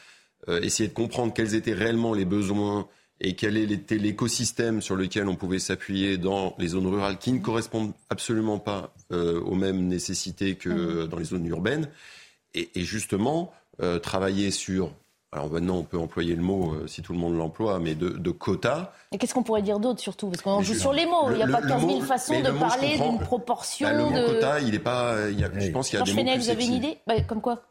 essayer 0.62 0.88
de 0.88 0.94
comprendre 0.94 1.34
quels 1.34 1.56
étaient 1.56 1.74
réellement 1.74 2.14
les 2.14 2.24
besoins 2.24 2.88
et 3.20 3.34
quel 3.36 3.58
était 3.72 3.98
l'écosystème 3.98 4.82
sur 4.82 4.96
lequel 4.96 5.28
on 5.28 5.36
pouvait 5.36 5.60
s'appuyer 5.60 6.18
dans 6.18 6.54
les 6.60 6.68
zones 6.70 6.88
rurales 6.88 7.18
qui 7.18 7.32
ne 7.32 7.40
correspondent 7.40 7.94
absolument 8.10 8.60
pas 8.60 8.92
euh, 9.12 9.40
aux 9.42 9.56
mêmes 9.56 9.88
nécessités 9.88 10.56
que 10.56 10.70
mmh. 10.70 11.08
dans 11.08 11.18
les 11.18 11.26
zones 11.26 11.46
urbaines. 11.48 11.90
Et, 12.54 12.70
justement, 12.76 13.52
euh, 13.82 14.00
travailler 14.00 14.52
sur 14.52 14.92
alors 15.34 15.52
maintenant 15.52 15.80
on 15.80 15.84
peut 15.84 15.98
employer 15.98 16.36
le 16.36 16.42
mot 16.42 16.74
euh, 16.74 16.88
si 16.88 17.02
tout 17.02 17.12
le 17.12 17.20
monde 17.20 17.38
l'emploie, 17.38 17.80
mais 17.80 17.96
de, 17.96 18.10
de 18.10 18.32
quotas. 18.32 18.92
Et 19.12 19.18
qu'est-ce 19.18 19.34
qu'on 19.34 19.44
pourrait 19.44 19.62
dire 19.62 19.78
d'autre 19.80 20.00
surtout? 20.00 20.30
Parce 20.30 20.42
qu'on 20.42 20.62
joue 20.62 20.74
sur 20.74 20.94
les 20.94 21.06
mots. 21.06 21.28
Le- 21.28 21.34
il 21.34 21.38
n'y 21.38 21.44
a 21.44 21.46
le- 21.48 21.52
pas 21.52 21.60
le 21.60 21.68
15 21.68 21.82
000 21.82 21.94
mot- 22.00 22.02
façon 22.02 22.34
mais 22.34 22.42
de 22.44 22.50
mot, 22.52 22.60
parler 22.60 22.98
d'une 22.98 23.20
proportion 23.20 23.88
Bah, 23.90 23.94
le 23.94 24.04
mot 24.06 24.12
de. 24.18 24.26
quota, 24.26 24.60
il 24.62 24.74
est 24.74 24.80
pas. 24.80 25.30
il 25.30 25.40
y 25.40 25.44
a- 25.44 25.60
je 25.60 25.70
pense 25.70 25.90
qu'il 25.90 26.00
y 26.00 26.02
a 26.02 26.06
des 26.06 26.14
mots 26.14 26.20
Fenech, 26.20 26.36
plus 26.36 26.44
vous 26.46 26.50
avez 26.50 26.66
une 26.66 26.74
idée? 26.74 26.98
Bah, 27.06 27.20
Comme 27.22 27.42
quoi? 27.42 27.62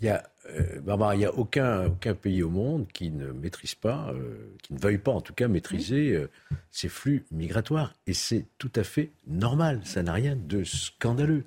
Il 0.00 0.06
y 0.06 0.08
a, 0.08 0.22
euh, 0.50 0.80
Barbara, 0.80 1.14
il 1.14 1.18
n'y 1.18 1.24
a 1.24 1.34
aucun, 1.34 1.86
aucun 1.86 2.14
pays 2.14 2.42
au 2.42 2.50
monde 2.50 2.86
qui 2.92 3.10
ne 3.10 3.32
maîtrise 3.32 3.74
pas, 3.74 4.10
euh, 4.12 4.54
qui 4.62 4.74
ne 4.74 4.78
veuille 4.78 4.98
pas 4.98 5.12
en 5.12 5.20
tout 5.20 5.32
cas 5.32 5.48
maîtriser 5.48 6.12
euh, 6.12 6.30
ces 6.70 6.88
flux 6.88 7.24
migratoires. 7.30 7.94
Et 8.06 8.14
c'est 8.14 8.46
tout 8.58 8.70
à 8.74 8.84
fait 8.84 9.10
normal, 9.26 9.80
ça 9.84 10.02
n'a 10.02 10.12
rien 10.12 10.36
de 10.36 10.64
scandaleux. 10.64 11.44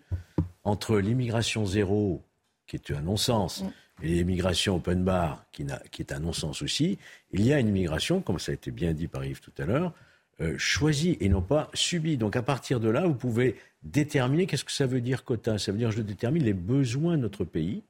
Entre 0.63 0.99
l'immigration 0.99 1.65
zéro, 1.65 2.23
qui 2.67 2.75
est 2.75 2.91
un 2.91 3.01
non-sens, 3.01 3.63
et 4.01 4.07
l'immigration 4.07 4.75
open 4.75 5.03
bar, 5.03 5.45
qui, 5.51 5.65
qui 5.91 6.01
est 6.01 6.13
un 6.13 6.19
non-sens 6.19 6.61
aussi, 6.61 6.99
il 7.31 7.41
y 7.41 7.53
a 7.53 7.59
une 7.59 7.69
immigration, 7.69 8.21
comme 8.21 8.39
ça 8.39 8.51
a 8.51 8.55
été 8.55 8.71
bien 8.71 8.93
dit 8.93 9.07
par 9.07 9.25
Yves 9.25 9.41
tout 9.41 9.53
à 9.57 9.65
l'heure, 9.65 9.93
choisie 10.57 11.17
et 11.19 11.27
non 11.27 11.41
pas 11.41 11.69
subie. 11.73 12.17
Donc 12.17 12.35
à 12.35 12.41
partir 12.41 12.79
de 12.79 12.89
là, 12.89 13.05
vous 13.05 13.15
pouvez 13.15 13.55
déterminer, 13.83 14.45
qu'est-ce 14.45 14.63
que 14.63 14.71
ça 14.71 14.85
veut 14.85 15.01
dire 15.01 15.23
quota 15.23 15.57
Ça 15.57 15.71
veut 15.71 15.77
dire 15.77 15.91
je 15.91 16.01
détermine 16.01 16.43
les 16.43 16.53
besoins 16.53 17.17
de 17.17 17.23
notre 17.23 17.45
pays 17.45 17.83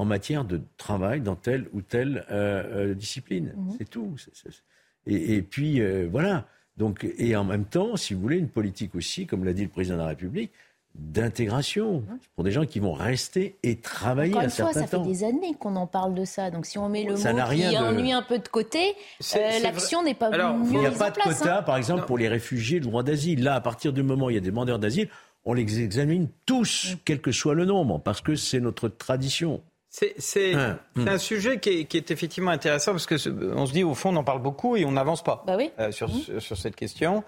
en 0.00 0.04
matière 0.06 0.44
de 0.44 0.60
travail 0.78 1.20
dans 1.20 1.36
telle 1.36 1.66
ou 1.72 1.82
telle 1.82 2.24
euh, 2.30 2.90
euh, 2.90 2.94
discipline. 2.94 3.54
C'est 3.78 3.88
tout. 3.88 4.14
C'est- 4.16 4.30
c'est- 4.34 4.62
Et, 5.06 5.36
et 5.36 5.42
puis 5.42 5.80
euh, 5.80 6.08
voilà. 6.10 6.46
Donc, 6.76 7.06
et 7.18 7.36
en 7.36 7.44
même 7.44 7.64
temps, 7.66 7.96
si 7.96 8.14
vous 8.14 8.20
voulez, 8.22 8.38
une 8.38 8.48
politique 8.48 8.94
aussi, 8.94 9.26
comme 9.26 9.44
l'a 9.44 9.52
dit 9.52 9.64
le 9.64 9.68
président 9.68 9.96
de 9.96 10.00
la 10.02 10.08
République, 10.08 10.50
d'intégration 10.94 12.02
pour 12.34 12.44
des 12.44 12.50
gens 12.52 12.64
qui 12.64 12.80
vont 12.80 12.92
rester 12.92 13.56
et 13.62 13.76
travailler 13.76 14.32
Encore 14.32 14.42
un 14.42 14.44
une 14.46 14.50
fois, 14.50 14.72
certain 14.72 14.86
ça 14.86 14.98
fait 15.04 15.08
des 15.08 15.24
années 15.24 15.54
qu'on 15.58 15.76
en 15.76 15.86
parle 15.86 16.14
de 16.14 16.24
ça. 16.24 16.50
Donc 16.50 16.66
si 16.66 16.78
on 16.78 16.88
met 16.88 17.04
le 17.04 17.16
Ça 17.16 17.32
mot 17.32 17.38
n'a 17.38 17.44
rien 17.46 17.70
qui 17.70 17.76
de- 17.76 17.82
ennuie 17.82 18.12
un 18.12 18.22
peu 18.22 18.38
de 18.38 18.48
côté, 18.48 18.94
euh, 19.36 19.58
l'action 19.62 20.02
n'est 20.02 20.14
pas 20.14 20.28
Alors, 20.32 20.56
mieux 20.56 20.72
il 20.72 20.78
n'y 20.80 20.86
a 20.86 20.90
pas 20.90 21.10
de 21.10 21.16
place. 21.16 21.38
quota, 21.38 21.58
hein. 21.58 21.62
par 21.62 21.76
exemple, 21.76 22.06
pour 22.06 22.16
les 22.18 22.28
réfugiés, 22.28 22.78
le 22.78 22.86
droit 22.86 23.02
d'asile. 23.02 23.42
Là, 23.44 23.54
à 23.54 23.60
partir 23.60 23.92
du 23.92 24.02
moment 24.02 24.26
où 24.26 24.30
il 24.30 24.34
y 24.34 24.38
a 24.38 24.40
des 24.40 24.50
demandeurs 24.50 24.78
d'asile, 24.78 25.08
on 25.44 25.52
les 25.54 25.80
examine 25.80 26.28
tous, 26.46 26.96
quel 27.04 27.20
que 27.20 27.32
soit 27.32 27.54
le 27.54 27.64
nombre, 27.64 28.00
parce 28.00 28.20
que 28.20 28.34
c'est 28.36 28.60
notre 28.60 28.88
tradition. 28.88 29.62
C'est 29.92 30.14
c'est- 30.18 30.54
c'est 30.96 31.08
un 31.08 31.18
sujet 31.18 31.58
qui 31.58 31.70
est, 31.80 31.84
qui 31.84 31.96
est 31.96 32.10
effectivement 32.12 32.52
intéressant 32.52 32.92
parce 32.92 33.06
que 33.06 33.16
on 33.56 33.66
se 33.66 33.72
dit 33.72 33.82
au 33.82 33.94
fond 33.94 34.14
on 34.14 34.16
en 34.18 34.24
parle 34.24 34.40
beaucoup 34.40 34.76
et 34.76 34.84
on 34.84 34.92
n'avance 34.92 35.24
pas 35.24 35.42
Bah 35.48 35.56
euh, 35.80 35.90
sur, 35.90 36.08
sur, 36.10 36.40
sur 36.40 36.56
cette 36.56 36.76
question. 36.76 37.24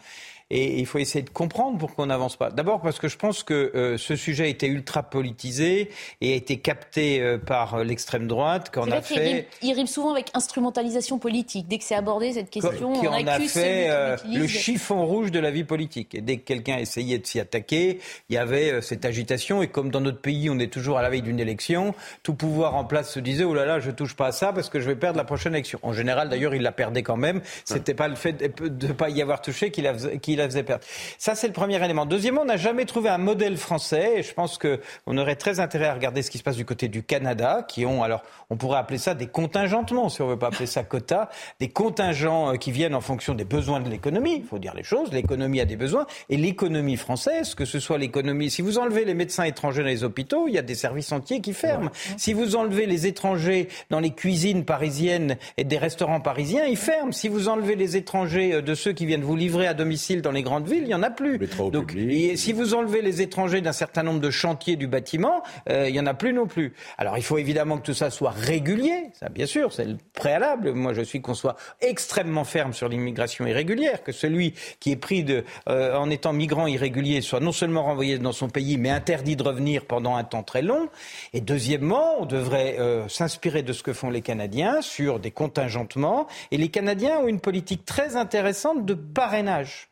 Et 0.51 0.79
il 0.79 0.87
faut 0.87 0.99
essayer 0.99 1.23
de 1.23 1.31
comprendre 1.31 1.79
pourquoi 1.79 2.05
on 2.05 2.09
n'avance 2.09 2.37
pas. 2.37 2.51
D'abord 2.51 2.81
parce 2.81 2.99
que 2.99 3.09
je 3.09 3.17
pense 3.17 3.43
que 3.43 3.73
euh, 3.75 3.97
ce 3.99 4.17
sujet 4.17 4.45
a 4.45 4.49
été 4.49 4.67
ultra 4.67 5.03
politisé 5.03 5.91
et 6.21 6.33
a 6.33 6.37
été 6.37 6.59
capté 6.59 7.21
euh, 7.21 7.39
par 7.39 7.75
euh, 7.75 7.85
l'extrême 7.85 8.27
droite 8.27 8.71
qu'on 8.73 8.91
a 8.91 9.01
vrai 9.01 9.03
qu'il 9.03 9.19
rime, 9.19 9.37
fait. 9.37 9.49
il 9.63 9.73
rime 9.73 9.87
souvent 9.87 10.13
avec 10.13 10.27
instrumentalisation 10.35 11.19
politique. 11.19 11.69
Dès 11.69 11.79
que 11.79 11.85
c'est 11.85 11.95
abordé 11.95 12.33
cette 12.33 12.51
question, 12.51 12.93
qui 12.95 13.07
on 13.09 13.13
en 13.13 13.27
a 13.27 13.33
accuse 13.33 13.53
fait 13.53 13.85
qui 13.85 13.91
euh, 13.91 14.17
le 14.39 14.47
chiffon 14.47 15.07
rouge 15.07 15.31
de 15.31 15.39
la 15.39 15.51
vie 15.51 15.65
politique. 15.65 16.15
Et 16.15 16.21
dès 16.21 16.37
que 16.37 16.45
quelqu'un 16.45 16.77
essayait 16.79 17.19
de 17.19 17.27
s'y 17.27 17.41
attaquer, 17.41 17.99
il 18.29 18.35
y 18.35 18.39
avait 18.39 18.73
euh, 18.73 18.81
cette 18.81 19.05
agitation. 19.05 19.63
Et 19.63 19.69
comme 19.69 19.91
dans 19.91 20.01
notre 20.01 20.21
pays, 20.21 20.51
on 20.51 20.59
est 20.59 20.73
toujours 20.73 20.99
à 20.99 21.03
la 21.03 21.11
veille 21.11 21.23
d'une 21.23 21.41
élection, 21.41 21.95
tout 22.23 22.35
pouvoir 22.35 22.75
en 22.75 22.85
place 22.85 23.11
se 23.13 23.21
disait 23.21 23.45
oh 23.45 23.55
là 23.55 23.65
là, 23.65 23.81
je 23.81 23.91
touche 23.91 24.15
pas 24.15 24.27
à 24.29 24.33
ça 24.33 24.53
parce 24.53 24.69
que 24.69 24.81
je 24.81 24.87
vais 24.87 24.97
perdre 24.97 25.17
la 25.17 25.25
prochaine 25.25 25.55
élection. 25.55 25.79
En 25.83 25.93
général, 25.93 26.29
d'ailleurs, 26.29 26.55
il 26.55 26.63
la 26.63 26.73
perdait 26.73 27.03
quand 27.03 27.17
même. 27.17 27.41
C'était 27.65 27.95
pas 27.95 28.09
le 28.09 28.17
fait 28.17 28.33
de 28.33 28.87
ne 28.89 28.93
pas 28.93 29.09
y 29.09 29.23
avoir 29.23 29.41
touché 29.41 29.71
qui 29.71 29.83
la, 29.83 29.95
faisait- 29.95 30.19
qui 30.19 30.37
la 30.43 30.49
faisait 30.49 30.63
perdre. 30.63 30.85
Ça, 31.19 31.35
c'est 31.35 31.47
le 31.47 31.53
premier 31.53 31.83
élément. 31.85 32.07
Deuxièmement, 32.07 32.43
on 32.43 32.47
n'a 32.47 32.57
jamais 32.57 32.85
trouvé 32.85 33.09
un 33.09 33.19
modèle 33.19 33.57
français. 33.57 34.15
Et 34.17 34.23
je 34.23 34.35
pense 34.35 34.59
que 34.59 34.81
on 35.07 35.17
aurait 35.19 35.37
très 35.37 35.61
intérêt 35.61 35.87
à 35.87 35.95
regarder 35.95 36.23
ce 36.23 36.31
qui 36.31 36.39
se 36.39 36.43
passe 36.43 36.57
du 36.57 36.65
côté 36.65 36.89
du 36.89 37.03
Canada, 37.03 37.65
qui 37.67 37.87
ont 37.87 38.03
alors, 38.03 38.23
on 38.51 38.57
pourrait 38.57 38.79
appeler 38.79 38.99
ça 38.99 39.15
des 39.15 39.27
contingentements, 39.27 40.09
si 40.09 40.23
on 40.23 40.29
veut 40.29 40.39
pas 40.39 40.49
appeler 40.49 40.67
ça 40.67 40.83
quota, 40.83 41.31
des 41.61 41.69
contingents 41.69 42.53
euh, 42.53 42.57
qui 42.57 42.73
viennent 42.73 42.95
en 42.95 43.01
fonction 43.01 43.35
des 43.35 43.45
besoins 43.45 43.81
de 43.81 43.89
l'économie. 43.89 44.37
Il 44.37 44.45
faut 44.45 44.59
dire 44.59 44.75
les 44.75 44.83
choses. 44.83 45.13
L'économie 45.13 45.61
a 45.61 45.65
des 45.65 45.77
besoins. 45.77 46.07
Et 46.29 46.37
l'économie 46.37 46.97
française, 46.97 47.55
que 47.55 47.65
ce 47.65 47.81
soit 47.81 47.99
l'économie, 47.99 48.51
si 48.51 48.63
vous 48.63 48.79
enlevez 48.79 49.05
les 49.05 49.15
médecins 49.15 49.45
étrangers 49.45 49.83
dans 49.83 49.89
les 49.89 50.05
hôpitaux, 50.05 50.49
il 50.49 50.55
y 50.55 50.59
a 50.59 50.63
des 50.63 50.75
services 50.75 51.13
entiers 51.13 51.41
qui 51.41 51.53
ferment. 51.53 51.91
Si 52.17 52.33
vous 52.33 52.57
enlevez 52.57 52.87
les 52.87 53.07
étrangers 53.07 53.69
dans 53.91 54.01
les 54.01 54.11
cuisines 54.11 54.65
parisiennes 54.65 55.37
et 55.57 55.65
des 55.65 55.79
restaurants 55.79 56.21
parisiens, 56.21 56.65
ils 56.65 56.77
ferment. 56.77 57.13
Si 57.13 57.29
vous 57.29 57.49
enlevez 57.49 57.77
les 57.77 57.97
étrangers 57.97 58.55
euh, 58.55 58.63
de 58.63 58.75
ceux 58.75 58.93
qui 58.93 59.07
viennent 59.07 59.23
vous 59.23 59.37
livrer 59.37 59.67
à 59.67 59.75
domicile 59.75 60.22
dans 60.23 60.31
les 60.31 60.43
grandes 60.43 60.69
villes, 60.69 60.85
il 60.85 60.89
y 60.89 60.95
en 60.95 61.03
a 61.03 61.11
plus. 61.11 61.39
Donc, 61.71 61.95
et 61.95 62.37
si 62.37 62.53
vous 62.53 62.75
enlevez 62.75 63.03
les 63.03 63.21
étrangers 63.21 63.61
d'un 63.61 63.73
certain 63.73 64.03
nombre 64.03 64.21
de 64.21 64.31
chantiers 64.31 64.77
du 64.77 64.87
bâtiment, 64.87 65.43
euh, 65.69 65.89
il 65.89 65.95
y 65.95 66.01
en 66.01 66.07
a 66.07 66.15
plus 66.15 66.33
non 66.33 66.47
plus. 66.47 66.73
Alors 66.99 67.19
il 67.19 67.23
faut 67.23 67.39
évidemment 67.39 67.77
que 67.79 67.83
tout 67.83 67.95
ça 67.95 68.11
soit 68.11 68.31
régulier, 68.31 69.11
ça 69.13 69.29
bien 69.29 69.47
sûr, 69.47 69.73
c'est 69.73 69.85
le 69.85 69.97
préalable. 70.15 70.73
Moi 70.73 70.95
je 70.95 71.03
suis 71.03 71.21
qu'on 71.21 71.35
soit 71.35 71.57
extrêmement 71.81 72.45
ferme 72.45 72.73
sur 72.73 72.89
l'immigration 72.89 73.47
irrégulière, 73.47 74.03
que 74.03 74.13
celui 74.13 74.55
qui 74.81 74.93
est 74.93 74.97
pris 74.97 75.25
de, 75.25 75.45
euh, 75.69 75.95
en 75.97 76.11
étant 76.11 76.33
migrant 76.33 76.67
irrégulier 76.67 77.21
soit 77.21 77.41
non 77.41 77.53
seulement 77.53 77.83
renvoyé 77.83 78.19
dans 78.19 78.33
son 78.33 78.49
pays, 78.49 78.79
mais 78.79 78.91
interdit 78.91 79.37
de 79.37 79.43
revenir 79.43 79.85
pendant 79.85 80.17
un 80.17 80.25
temps 80.25 80.43
très 80.43 80.63
long. 80.63 80.89
Et 81.33 81.41
deuxièmement, 81.41 82.21
on 82.21 82.27
devrait 82.27 82.77
euh, 82.79 83.09
s'inspirer 83.09 83.63
de 83.63 83.73
ce 83.73 83.83
que 83.83 83.93
font 83.93 84.11
les 84.11 84.23
Canadiens 84.23 84.81
sur 84.81 85.19
des 85.19 85.31
contingentements. 85.31 86.27
Et 86.51 86.57
les 86.57 86.69
Canadiens 86.69 87.19
ont 87.19 87.29
une 87.29 87.41
politique 87.41 87.85
très 87.85 88.17
intéressante 88.17 88.85
de 88.85 88.95
parrainage. 88.95 89.92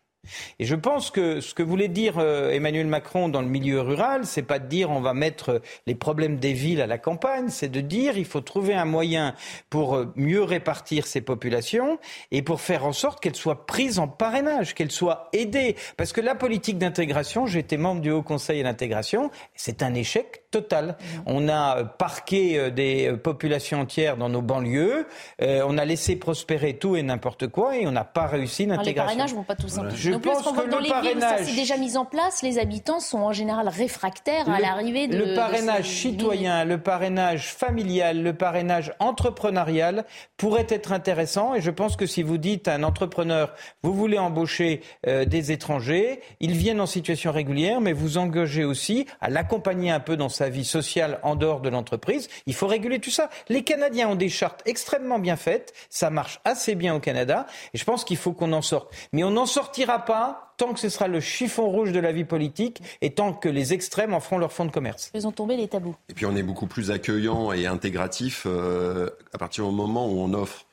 Et 0.59 0.67
je 0.67 0.75
pense 0.75 1.11
que 1.11 1.41
ce 1.41 1.55
que 1.55 1.63
voulait 1.63 1.89
dire 1.89 2.19
euh, 2.19 2.51
Emmanuel 2.51 2.87
Macron 2.87 3.29
dans 3.29 3.41
le 3.41 3.49
milieu 3.49 3.81
rural, 3.81 4.27
c'est 4.27 4.43
pas 4.43 4.59
de 4.59 4.67
dire 4.67 4.91
on 4.91 5.01
va 5.01 5.15
mettre 5.15 5.63
les 5.87 5.95
problèmes 5.95 6.37
des 6.37 6.53
villes 6.53 6.83
à 6.83 6.87
la 6.87 6.99
campagne, 6.99 7.49
c'est 7.49 7.71
de 7.71 7.81
dire 7.81 8.19
il 8.19 8.27
faut 8.27 8.41
trouver 8.41 8.75
un 8.75 8.85
moyen 8.85 9.35
pour 9.71 9.97
euh, 9.97 10.13
mieux 10.17 10.43
répartir 10.43 11.07
ces 11.07 11.23
populations 11.23 11.99
et 12.31 12.43
pour 12.43 12.61
faire 12.61 12.85
en 12.85 12.93
sorte 12.93 13.21
qu'elles 13.21 13.37
soient 13.37 13.67
prises 13.67 13.99
en 13.99 14.09
parrainage, 14.09 14.75
qu'elles 14.75 14.93
soient 14.93 15.29
aidées. 15.33 15.77
Parce 15.97 16.13
que 16.13 16.21
la 16.21 16.35
politique 16.35 16.79
d'intégration, 16.79 17.47
j'ai 17.47 17.61
été 17.61 17.77
membre 17.77 18.03
du 18.03 18.11
Haut 18.11 18.23
Conseil 18.23 18.61
à 18.61 18.65
l'intégration, 18.65 19.31
c'est 19.55 19.83
un 19.83 19.95
échec 19.95 20.43
total. 20.51 20.97
On 21.27 21.49
a 21.49 21.79
euh, 21.79 21.85
parqué 21.85 22.59
euh, 22.59 22.71
des 22.71 23.09
euh, 23.09 23.17
populations 23.17 23.81
entières 23.81 24.17
dans 24.17 24.29
nos 24.29 24.43
banlieues, 24.43 25.07
euh, 25.43 25.65
on 25.67 25.79
a 25.79 25.85
laissé 25.85 26.17
prospérer 26.17 26.75
tout 26.75 26.97
et 26.97 27.03
n'importe 27.03 27.49
quoi 27.49 27.77
et 27.77 27.87
on 27.87 27.93
n'a 27.93 28.05
pas 28.05 28.27
réussi 28.27 28.65
les 28.65 28.71
l'intégration. 28.71 29.17
parrainages 29.17 29.35
vont 29.35 29.45
pas 29.45 29.57
tous. 29.57 29.79
Je 30.11 30.15
non 30.15 30.21
plus, 30.21 30.31
parce 30.31 30.43
pense 30.43 30.49
qu'on 30.49 30.55
voit 30.55 30.65
que 30.65 30.71
dans 30.71 30.77
le 30.79 30.83
les 30.85 30.89
villes 30.89 31.17
où 31.17 31.21
ça 31.21 31.27
parrainage- 31.29 31.47
c'est 31.47 31.57
déjà 31.57 31.77
mis 31.77 31.97
en 31.97 32.05
place, 32.05 32.43
les 32.43 32.59
habitants 32.59 33.01
sont 33.01 33.19
en 33.19 33.33
général 33.33 33.69
réfractaires 33.69 34.49
à 34.49 34.57
Le- 34.57 34.63
l'arrivée 34.63 35.09
de 35.09 35.17
Le 35.17 35.35
parrainage 35.35 35.83
de 35.83 35.87
ces 35.89 35.95
citoyen, 35.95 36.65
le 36.65 36.79
parrainage 36.81 37.53
familial, 37.55 38.23
le 38.23 38.35
parrainage 38.35 38.93
entrepreneurial 38.99 40.05
pourrait 40.37 40.67
être 40.69 40.93
intéressant. 40.93 41.55
Et 41.55 41.61
je 41.61 41.71
pense 41.71 41.97
que 41.97 42.07
si 42.07 42.23
vous 42.23 42.39
dites 42.39 42.69
à 42.69 42.75
un 42.75 42.83
entrepreneur, 42.83 43.53
vous 43.83 43.95
voulez 43.95 44.19
embaucher 44.19 44.83
euh, 45.07 45.25
des 45.25 45.53
étrangers, 45.53 46.21
ils 46.41 46.53
viennent 46.53 46.81
en 46.81 46.87
situation 46.87 47.33
régulière, 47.33 47.81
mais 47.81 47.93
vous 47.93 48.19
engagez 48.19 48.65
aussi 48.65 49.07
à 49.21 49.31
l'accompagner 49.31 49.91
un 49.91 50.01
peu 50.01 50.17
dans 50.17 50.29
sa 50.29 50.49
vie 50.49 50.65
sociale 50.65 51.21
en 51.23 51.37
dehors 51.37 51.61
de 51.61 51.69
l'entreprise. 51.69 52.29
Il 52.47 52.55
faut 52.55 52.67
réguler 52.67 52.99
tout 52.99 53.11
ça. 53.11 53.31
Les 53.49 53.63
Canadiens 53.63 54.09
ont 54.09 54.15
des 54.17 54.29
chartes 54.29 54.63
extrêmement 54.67 55.19
bien 55.19 55.37
faites. 55.37 55.73
Ça 55.89 56.11
marche 56.11 56.41
assez 56.45 56.75
bien 56.75 56.95
au 56.95 57.01
Canada. 57.01 57.47
Et 57.75 57.79
je 57.79 57.85
pense 57.85 58.05
qu'il 58.05 58.17
faut 58.17 58.33
qu'on 58.33 58.53
en 58.53 58.63
sorte. 58.63 58.93
Mais 59.13 59.25
on 59.25 59.31
n'en 59.31 59.47
sortira 59.47 60.00
pas 60.01 60.55
tant 60.57 60.75
que 60.75 60.81
ce 60.81 60.89
sera 60.89 61.09
le 61.09 61.21
chiffon 61.21 61.69
rouge 61.71 61.93
de 61.93 62.01
la 62.01 62.13
vie 62.13 62.25
politique 62.25 62.83
et 63.01 63.15
tant 63.15 63.33
que 63.33 63.49
les 63.49 63.73
extrêmes 63.73 64.13
en 64.15 64.21
feront 64.21 64.39
leur 64.39 64.53
fonds 64.53 64.67
de 64.67 64.71
commerce. 64.71 65.09
Faisons 65.13 65.33
tomber 65.33 65.57
les 65.57 65.69
tabous. 65.69 65.97
Et 66.09 66.15
puis 66.15 66.27
on 66.27 66.37
est 66.37 66.43
beaucoup 66.43 66.67
plus 66.67 66.91
accueillant 66.91 67.53
et 67.53 67.67
intégratif 67.67 68.45
euh, 68.47 69.09
à 69.33 69.39
partir 69.39 69.67
du 69.67 69.75
moment 69.75 70.07
où 70.07 70.19
on 70.21 70.35
offre, 70.35 70.67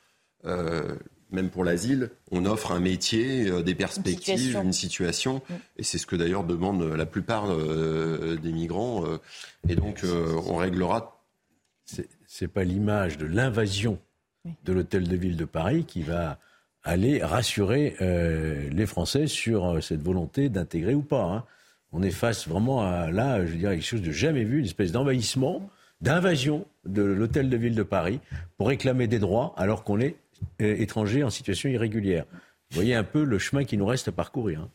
euh, 0.46 0.96
même 1.32 1.50
pour 1.50 1.64
l'asile, 1.64 2.10
on 2.32 2.46
offre 2.46 2.72
un 2.72 2.80
métier, 2.80 3.50
euh, 3.50 3.62
des 3.64 3.76
perspectives, 3.76 4.38
situation. 4.38 4.62
une 4.64 4.74
situation. 4.74 5.42
Et 5.78 5.84
c'est 5.84 5.98
ce 5.98 6.06
que 6.06 6.16
d'ailleurs 6.16 6.44
demandent 6.44 6.84
la 6.84 7.06
plupart 7.06 7.46
euh, 7.50 8.38
des 8.42 8.52
migrants. 8.52 9.06
euh. 9.06 9.18
et 9.70 9.76
donc 9.76 10.04
euh, 10.04 10.36
on 10.48 10.56
réglera. 10.58 11.22
C'est- 11.86 12.10
C'est 12.26 12.48
pas 12.50 12.64
l'image 12.66 13.18
de 13.18 13.26
l'invasion 13.26 14.00
de 14.64 14.74
l'hôtel 14.74 15.08
de 15.08 15.16
ville 15.16 15.38
de 15.38 15.46
Paris 15.46 15.86
qui 15.86 16.02
va 16.04 16.40
aller 16.88 17.22
rassurer 17.24 17.96
euh, 18.02 18.70
les 18.72 18.86
Français 18.86 19.28
sur 19.28 19.66
euh, 19.66 19.82
cette 19.82 20.02
volonté 20.02 20.50
d'intégrer 20.50 20.96
ou 20.96 21.02
pas. 21.02 21.24
hein. 21.24 21.44
On 21.92 22.02
est 22.02 22.12
face 22.12 22.48
vraiment 22.48 22.82
à 22.82 23.12
là, 23.12 23.46
je 23.46 23.54
dirais, 23.56 23.76
quelque 23.76 23.86
chose 23.86 24.02
de 24.02 24.12
jamais 24.12 24.44
vu, 24.44 24.60
une 24.60 24.66
espèce 24.66 24.92
d'envahissement, 24.92 25.70
d'invasion 26.02 26.66
de 26.86 27.02
l'hôtel 27.02 27.50
de 27.50 27.58
ville 27.58 27.76
de 27.76 27.84
Paris 27.84 28.20
pour 28.58 28.68
réclamer 28.68 29.08
des 29.08 29.20
droits 29.20 29.54
alors 29.58 29.84
qu'on 29.84 30.00
est 30.00 30.16
euh, 30.62 30.76
étranger 30.80 31.24
en 31.24 31.30
situation 31.30 31.70
irrégulière. 31.70 32.26
Vous 32.72 32.76
voyez 32.76 32.96
un 32.96 33.04
peu 33.04 33.24
le 33.24 33.40
chemin 33.40 33.64
qui 33.64 33.78
nous 33.78 33.86
reste 33.86 34.08
à 34.10 34.12
parcourir. 34.12 34.62
hein. 34.62 34.70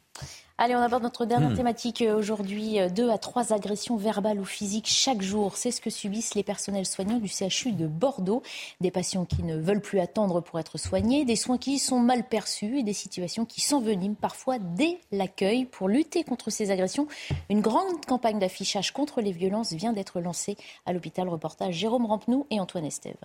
Allez, 0.59 0.76
on 0.76 0.80
aborde 0.80 1.03
notre 1.03 1.24
dernière 1.24 1.50
Hmm. 1.50 1.57
thématique 1.57 2.03
euh, 2.03 2.16
aujourd'hui. 2.16 2.78
Euh, 2.78 2.88
Deux 2.88 3.11
à 3.11 3.18
trois 3.18 3.53
agressions 3.53 3.96
verbales 3.96 4.38
ou 4.38 4.44
physiques 4.44 4.86
chaque 4.86 5.22
jour. 5.22 5.57
C'est 5.57 5.70
ce 5.70 5.80
que 5.80 5.90
subissent 5.90 6.34
les 6.34 6.42
personnels 6.44 6.86
soignants 6.86 7.18
du 7.18 7.28
CHU 7.28 7.72
de 7.72 7.86
Bordeaux. 7.86 8.42
Des 8.80 8.90
patients 8.90 9.24
qui 9.24 9.42
ne 9.42 9.57
veulent 9.57 9.80
plus 9.80 9.98
attendre 9.98 10.40
pour 10.40 10.61
être 10.61 10.78
soignés, 10.78 11.24
des 11.24 11.36
soins 11.36 11.59
qui 11.59 11.78
sont 11.78 11.98
mal 11.98 12.28
perçus 12.28 12.78
et 12.78 12.82
des 12.82 12.92
situations 12.92 13.44
qui 13.44 13.61
s'enveniment 13.61 14.14
parfois 14.14 14.59
dès 14.59 15.00
l'accueil. 15.11 15.64
Pour 15.64 15.88
lutter 15.88 16.22
contre 16.22 16.50
ces 16.50 16.70
agressions, 16.70 17.09
une 17.48 17.61
grande 17.61 18.05
campagne 18.07 18.38
d'affichage 18.38 18.92
contre 18.92 19.20
les 19.20 19.32
violences 19.32 19.72
vient 19.72 19.92
d'être 19.92 20.20
lancée 20.20 20.57
à 20.86 20.92
l'hôpital. 20.92 21.28
Reportage 21.28 21.74
Jérôme 21.74 22.07
Rampenou 22.07 22.46
et 22.50 22.61
Antoine 22.61 22.84
Estève. 22.84 23.16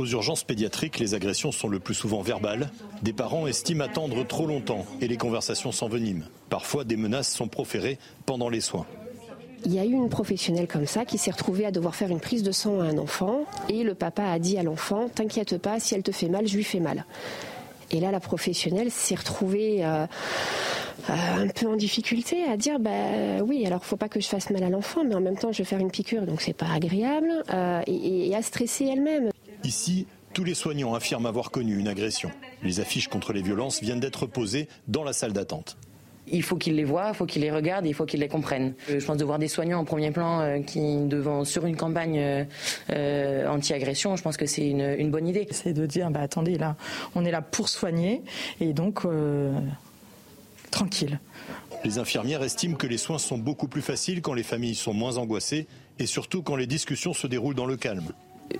Aux 0.00 0.06
urgences 0.06 0.44
pédiatriques, 0.44 0.98
les 0.98 1.12
agressions 1.12 1.52
sont 1.52 1.68
le 1.68 1.78
plus 1.78 1.92
souvent 1.92 2.22
verbales. 2.22 2.70
Des 3.02 3.12
parents 3.12 3.46
estiment 3.46 3.84
attendre 3.84 4.26
trop 4.26 4.46
longtemps 4.46 4.86
et 5.02 5.08
les 5.08 5.18
conversations 5.18 5.72
s'enveniment. 5.72 6.24
Parfois, 6.48 6.84
des 6.84 6.96
menaces 6.96 7.30
sont 7.30 7.48
proférées 7.48 7.98
pendant 8.24 8.48
les 8.48 8.62
soins. 8.62 8.86
Il 9.66 9.74
y 9.74 9.78
a 9.78 9.84
eu 9.84 9.92
une 9.92 10.08
professionnelle 10.08 10.68
comme 10.68 10.86
ça 10.86 11.04
qui 11.04 11.18
s'est 11.18 11.30
retrouvée 11.30 11.66
à 11.66 11.70
devoir 11.70 11.94
faire 11.94 12.08
une 12.08 12.18
prise 12.18 12.42
de 12.42 12.50
sang 12.50 12.80
à 12.80 12.84
un 12.84 12.96
enfant 12.96 13.44
et 13.68 13.84
le 13.84 13.94
papa 13.94 14.24
a 14.24 14.38
dit 14.38 14.56
à 14.56 14.62
l'enfant 14.62 15.10
T'inquiète 15.14 15.58
pas, 15.58 15.78
si 15.80 15.94
elle 15.94 16.02
te 16.02 16.12
fait 16.12 16.30
mal, 16.30 16.48
je 16.48 16.56
lui 16.56 16.64
fais 16.64 16.80
mal. 16.80 17.04
Et 17.90 18.00
là, 18.00 18.10
la 18.10 18.20
professionnelle 18.20 18.90
s'est 18.90 19.16
retrouvée 19.16 19.84
euh, 19.84 20.06
euh, 21.10 21.44
un 21.44 21.48
peu 21.48 21.66
en 21.66 21.76
difficulté 21.76 22.44
à 22.44 22.56
dire 22.56 22.78
bah 22.78 23.42
oui, 23.44 23.66
alors 23.66 23.84
faut 23.84 23.98
pas 23.98 24.08
que 24.08 24.18
je 24.18 24.28
fasse 24.28 24.48
mal 24.48 24.62
à 24.62 24.70
l'enfant, 24.70 25.04
mais 25.04 25.14
en 25.14 25.20
même 25.20 25.36
temps, 25.36 25.52
je 25.52 25.58
vais 25.58 25.64
faire 25.64 25.78
une 25.78 25.90
piqûre, 25.90 26.22
donc 26.22 26.40
c'est 26.40 26.54
pas 26.54 26.72
agréable, 26.74 27.44
euh, 27.52 27.82
et, 27.86 28.28
et 28.28 28.34
à 28.34 28.40
stresser 28.40 28.86
elle-même. 28.86 29.30
Ici, 29.64 30.06
tous 30.32 30.44
les 30.44 30.54
soignants 30.54 30.94
affirment 30.94 31.26
avoir 31.26 31.50
connu 31.50 31.78
une 31.78 31.88
agression. 31.88 32.30
Les 32.62 32.80
affiches 32.80 33.08
contre 33.08 33.32
les 33.32 33.42
violences 33.42 33.80
viennent 33.82 34.00
d'être 34.00 34.26
posées 34.26 34.68
dans 34.88 35.04
la 35.04 35.12
salle 35.12 35.32
d'attente. 35.32 35.76
Il 36.32 36.44
faut 36.44 36.56
qu'ils 36.56 36.76
les 36.76 36.84
voient, 36.84 37.08
il 37.08 37.14
faut 37.16 37.26
qu'ils 37.26 37.42
les 37.42 37.50
regardent, 37.50 37.86
il 37.86 37.94
faut 37.94 38.06
qu'ils 38.06 38.20
les 38.20 38.28
comprennent. 38.28 38.74
Euh, 38.88 39.00
Je 39.00 39.04
pense 39.04 39.16
de 39.16 39.24
voir 39.24 39.40
des 39.40 39.48
soignants 39.48 39.80
en 39.80 39.84
premier 39.84 40.12
plan 40.12 40.40
euh, 40.40 40.60
qui 40.60 40.80
devant 41.06 41.44
sur 41.44 41.66
une 41.66 41.76
campagne 41.76 42.18
euh, 42.20 42.44
euh, 42.90 43.48
anti-agression, 43.48 44.14
je 44.14 44.22
pense 44.22 44.36
que 44.36 44.46
c'est 44.46 44.68
une, 44.68 44.94
une 44.98 45.10
bonne 45.10 45.26
idée. 45.26 45.48
C'est 45.50 45.72
de 45.72 45.86
dire 45.86 46.08
bah 46.10 46.20
attendez 46.20 46.56
là, 46.56 46.76
on 47.16 47.24
est 47.24 47.32
là 47.32 47.42
pour 47.42 47.68
soigner 47.68 48.22
et 48.60 48.72
donc 48.72 49.04
euh, 49.04 49.58
tranquille. 50.70 51.18
Les 51.84 51.98
infirmières 51.98 52.42
estiment 52.44 52.76
que 52.76 52.86
les 52.86 52.98
soins 52.98 53.18
sont 53.18 53.38
beaucoup 53.38 53.66
plus 53.66 53.82
faciles 53.82 54.22
quand 54.22 54.34
les 54.34 54.44
familles 54.44 54.76
sont 54.76 54.94
moins 54.94 55.16
angoissées 55.16 55.66
et 55.98 56.06
surtout 56.06 56.42
quand 56.42 56.54
les 56.54 56.68
discussions 56.68 57.12
se 57.14 57.26
déroulent 57.26 57.54
dans 57.56 57.66
le 57.66 57.76
calme. 57.76 58.06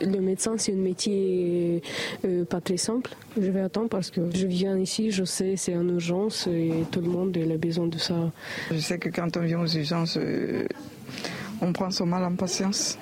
Le 0.01 0.21
médecin, 0.21 0.55
c'est 0.57 0.73
un 0.73 0.77
métier 0.77 1.83
euh, 2.25 2.45
pas 2.45 2.61
très 2.61 2.77
simple. 2.77 3.11
Je 3.37 3.51
vais 3.51 3.61
attendre 3.61 3.89
parce 3.89 4.11
que 4.11 4.21
je 4.35 4.47
viens 4.47 4.79
ici, 4.79 5.11
je 5.11 5.25
sais, 5.25 5.57
c'est 5.57 5.77
en 5.77 5.89
urgence 5.89 6.47
et 6.47 6.85
tout 6.91 7.01
le 7.01 7.09
monde 7.09 7.37
a 7.37 7.57
besoin 7.57 7.87
de 7.87 7.99
ça. 7.99 8.31
Je 8.71 8.79
sais 8.79 8.99
que 8.99 9.09
quand 9.09 9.37
on 9.37 9.41
vient 9.41 9.61
aux 9.61 9.67
urgences, 9.67 10.17
euh, 10.17 10.67
on 11.61 11.73
prend 11.73 11.91
son 11.91 12.07
mal 12.07 12.25
en 12.25 12.35
patience. 12.35 12.99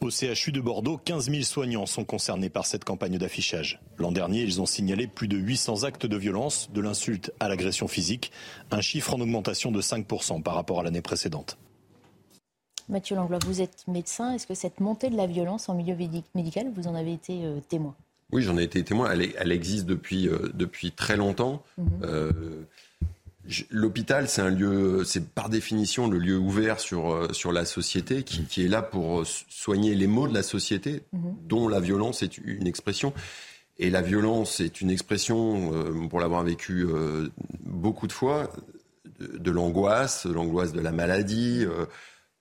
Au 0.00 0.08
CHU 0.08 0.50
de 0.50 0.62
Bordeaux, 0.62 0.96
15 0.96 1.30
000 1.30 1.42
soignants 1.42 1.84
sont 1.84 2.04
concernés 2.04 2.48
par 2.48 2.64
cette 2.64 2.84
campagne 2.84 3.18
d'affichage. 3.18 3.80
L'an 3.98 4.12
dernier, 4.12 4.40
ils 4.40 4.58
ont 4.62 4.66
signalé 4.66 5.06
plus 5.06 5.28
de 5.28 5.36
800 5.36 5.84
actes 5.84 6.06
de 6.06 6.16
violence, 6.16 6.70
de 6.72 6.80
l'insulte 6.80 7.32
à 7.38 7.48
l'agression 7.48 7.86
physique, 7.86 8.32
un 8.70 8.80
chiffre 8.80 9.12
en 9.12 9.20
augmentation 9.20 9.70
de 9.70 9.82
5% 9.82 10.42
par 10.42 10.54
rapport 10.54 10.80
à 10.80 10.84
l'année 10.84 11.02
précédente. 11.02 11.58
Mathieu 12.90 13.16
Langlois, 13.16 13.38
vous 13.46 13.60
êtes 13.60 13.84
médecin. 13.88 14.34
Est-ce 14.34 14.46
que 14.46 14.54
cette 14.54 14.80
montée 14.80 15.10
de 15.10 15.16
la 15.16 15.26
violence 15.26 15.68
en 15.68 15.74
milieu 15.74 15.94
médi- 15.94 16.24
médical, 16.34 16.66
vous 16.74 16.86
en 16.88 16.94
avez 16.94 17.12
été 17.12 17.44
euh, 17.44 17.60
témoin? 17.68 17.94
Oui, 18.32 18.42
j'en 18.42 18.58
ai 18.58 18.64
été 18.64 18.82
témoin. 18.84 19.10
Elle, 19.12 19.22
est- 19.22 19.34
elle 19.38 19.52
existe 19.52 19.86
depuis, 19.86 20.28
euh, 20.28 20.50
depuis 20.54 20.92
très 20.92 21.16
longtemps. 21.16 21.62
Mhm. 21.78 21.88
Euh, 22.02 22.32
L'hôpital, 23.70 24.28
c'est 24.28 24.42
un 24.42 24.50
lieu, 24.50 25.02
c'est 25.04 25.26
par 25.30 25.48
définition 25.48 26.08
le 26.08 26.18
lieu 26.18 26.36
ouvert 26.36 26.78
sur, 26.78 27.34
sur 27.34 27.52
la 27.52 27.64
société, 27.64 28.22
qui, 28.22 28.44
qui 28.44 28.64
est 28.64 28.68
là 28.68 28.82
pour 28.82 29.26
soigner 29.26 29.94
les 29.94 30.06
maux 30.06 30.28
de 30.28 30.34
la 30.34 30.42
société, 30.42 31.02
Mhm. 31.14 31.34
dont 31.48 31.66
la 31.66 31.80
violence 31.80 32.22
est 32.22 32.36
une 32.38 32.66
expression. 32.66 33.12
Et 33.78 33.88
la 33.88 34.02
violence 34.02 34.60
est 34.60 34.82
une 34.82 34.90
expression, 34.90 35.72
pour 36.10 36.20
l'avoir 36.20 36.44
vécu 36.44 36.86
beaucoup 37.64 38.06
de 38.06 38.12
fois, 38.12 38.50
de, 39.18 39.50
l'angoisse, 39.50 40.26
l'angoisse 40.26 40.72
de 40.72 40.80
la 40.80 40.92
maladie, 40.92 41.64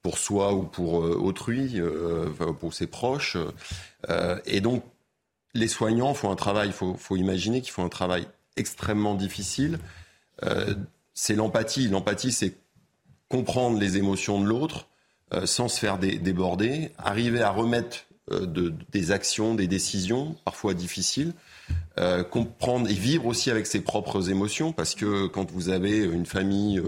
pour 0.02 0.18
soi 0.18 0.54
ou 0.54 0.64
pour 0.64 1.02
euh, 1.04 1.16
autrui, 1.16 1.80
euh, 1.80 2.30
pour 2.60 2.74
ses 2.74 2.88
proches. 2.88 3.38
Euh, 4.10 4.39
et 4.45 4.62
donc, 4.62 4.84
les 5.54 5.68
soignants 5.68 6.14
font 6.14 6.32
un 6.32 6.36
travail, 6.36 6.68
il 6.70 6.74
faut, 6.74 6.93
faut 6.95 7.16
imaginer 7.18 7.62
qu'ils 7.62 7.72
font 7.74 7.84
un 7.86 7.89
travail 7.89 8.28
extrêmement 8.56 9.16
difficile. 9.16 9.80
C'est 11.14 11.36
l'empathie. 11.36 11.88
L'empathie, 11.88 12.32
c'est 12.32 12.56
comprendre 13.30 13.80
les 13.80 13.97
émotions 13.97 14.39
de 14.41 14.45
l'autre 14.45 14.88
sans 15.45 15.68
se 15.68 15.80
faire 15.80 15.97
dé- 15.97 16.18
déborder, 16.20 16.91
arriver 16.97 17.41
à 17.41 17.52
remettre 17.52 18.06
de- 18.32 18.74
des 18.91 19.12
actions, 19.12 19.56
des 19.56 19.68
décisions, 19.68 20.36
parfois 20.45 20.74
difficiles, 20.76 21.34
euh, 21.97 22.24
comprendre 22.24 22.88
et 22.89 22.93
vivre 22.93 23.26
aussi 23.26 23.50
avec 23.50 23.66
ses 23.66 23.82
propres 23.82 24.30
émotions, 24.30 24.72
parce 24.72 24.93
que 24.95 25.26
quand 25.28 25.52
vous 25.52 25.70
avez 25.70 25.97
une 25.97 26.26
famille 26.26 26.82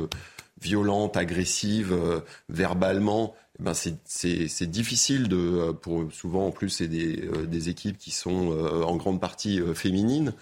violente, 0.61 1.17
agressive, 1.17 1.91
euh, 1.93 2.19
verbalement, 2.49 3.35
eh 3.59 3.63
ben 3.63 3.73
c'est- 3.73 4.63
difficile 4.65 5.27
de, 5.27 5.37
euh, 5.37 5.73
pour 5.73 6.11
souvent 6.13 6.47
en 6.47 6.51
plus 6.51 6.69
c'est 6.69 6.87
des, 6.87 7.27
euh, 7.27 7.69
équipes 7.69 7.97
qui 7.97 8.11
sont 8.11 8.51
en 8.85 8.95
grande 8.95 9.19
partie 9.19 9.59
féminines, 9.73 10.33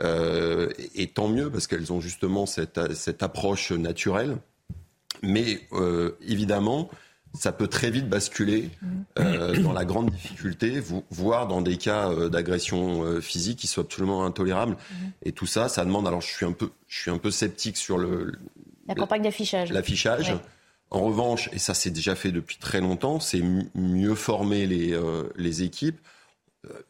et, 0.00 1.06
tant 1.14 1.28
mieux 1.28 1.48
parce 1.50 1.66
qu'elles 1.68 1.92
ont 1.92 2.00
justement 2.00 2.44
cette, 2.46 2.78
approche 3.22 3.70
naturelle. 3.72 4.36
Mais 5.22 5.60
évidemment, 6.26 6.90
ça 7.34 7.52
peut 7.52 7.68
très 7.68 7.90
vite 7.90 8.08
basculer 8.08 8.70
dans 9.16 9.72
la 9.72 9.84
grande 9.84 10.10
difficulté, 10.10 10.80
vo- 10.80 11.04
voire 11.10 11.46
dans 11.46 11.62
des 11.62 11.76
cas 11.76 12.28
d'agression 12.28 13.20
physique 13.20 13.58
qui 13.60 13.68
soient 13.68 13.84
absolument 13.84 14.24
intolérables. 14.24 14.76
Et 15.24 15.30
tout 15.30 15.46
ça, 15.46 15.68
ça 15.68 15.84
demande. 15.84 16.08
Alors, 16.08 16.20
je 16.22 16.28
suis 16.32 16.46
un 16.46 16.52
peu, 16.52 16.70
je 16.88 16.98
suis 17.00 17.10
un 17.10 17.18
peu 17.18 17.30
sceptique 17.30 17.76
sur 17.76 17.96
le 17.98 18.32
La 18.88 18.94
campagne 18.94 19.22
d'affichage. 19.22 19.70
l'affichage. 19.72 20.30
Ouais. 20.30 20.36
En 20.90 21.00
revanche, 21.00 21.48
et 21.52 21.58
ça 21.58 21.72
c'est 21.74 21.90
déjà 21.90 22.14
fait 22.14 22.32
depuis 22.32 22.56
très 22.58 22.80
longtemps, 22.80 23.18
c'est 23.20 23.40
mieux 23.74 24.14
former 24.14 24.66
les, 24.66 24.92
euh, 24.92 25.24
les 25.36 25.62
équipes. 25.62 25.98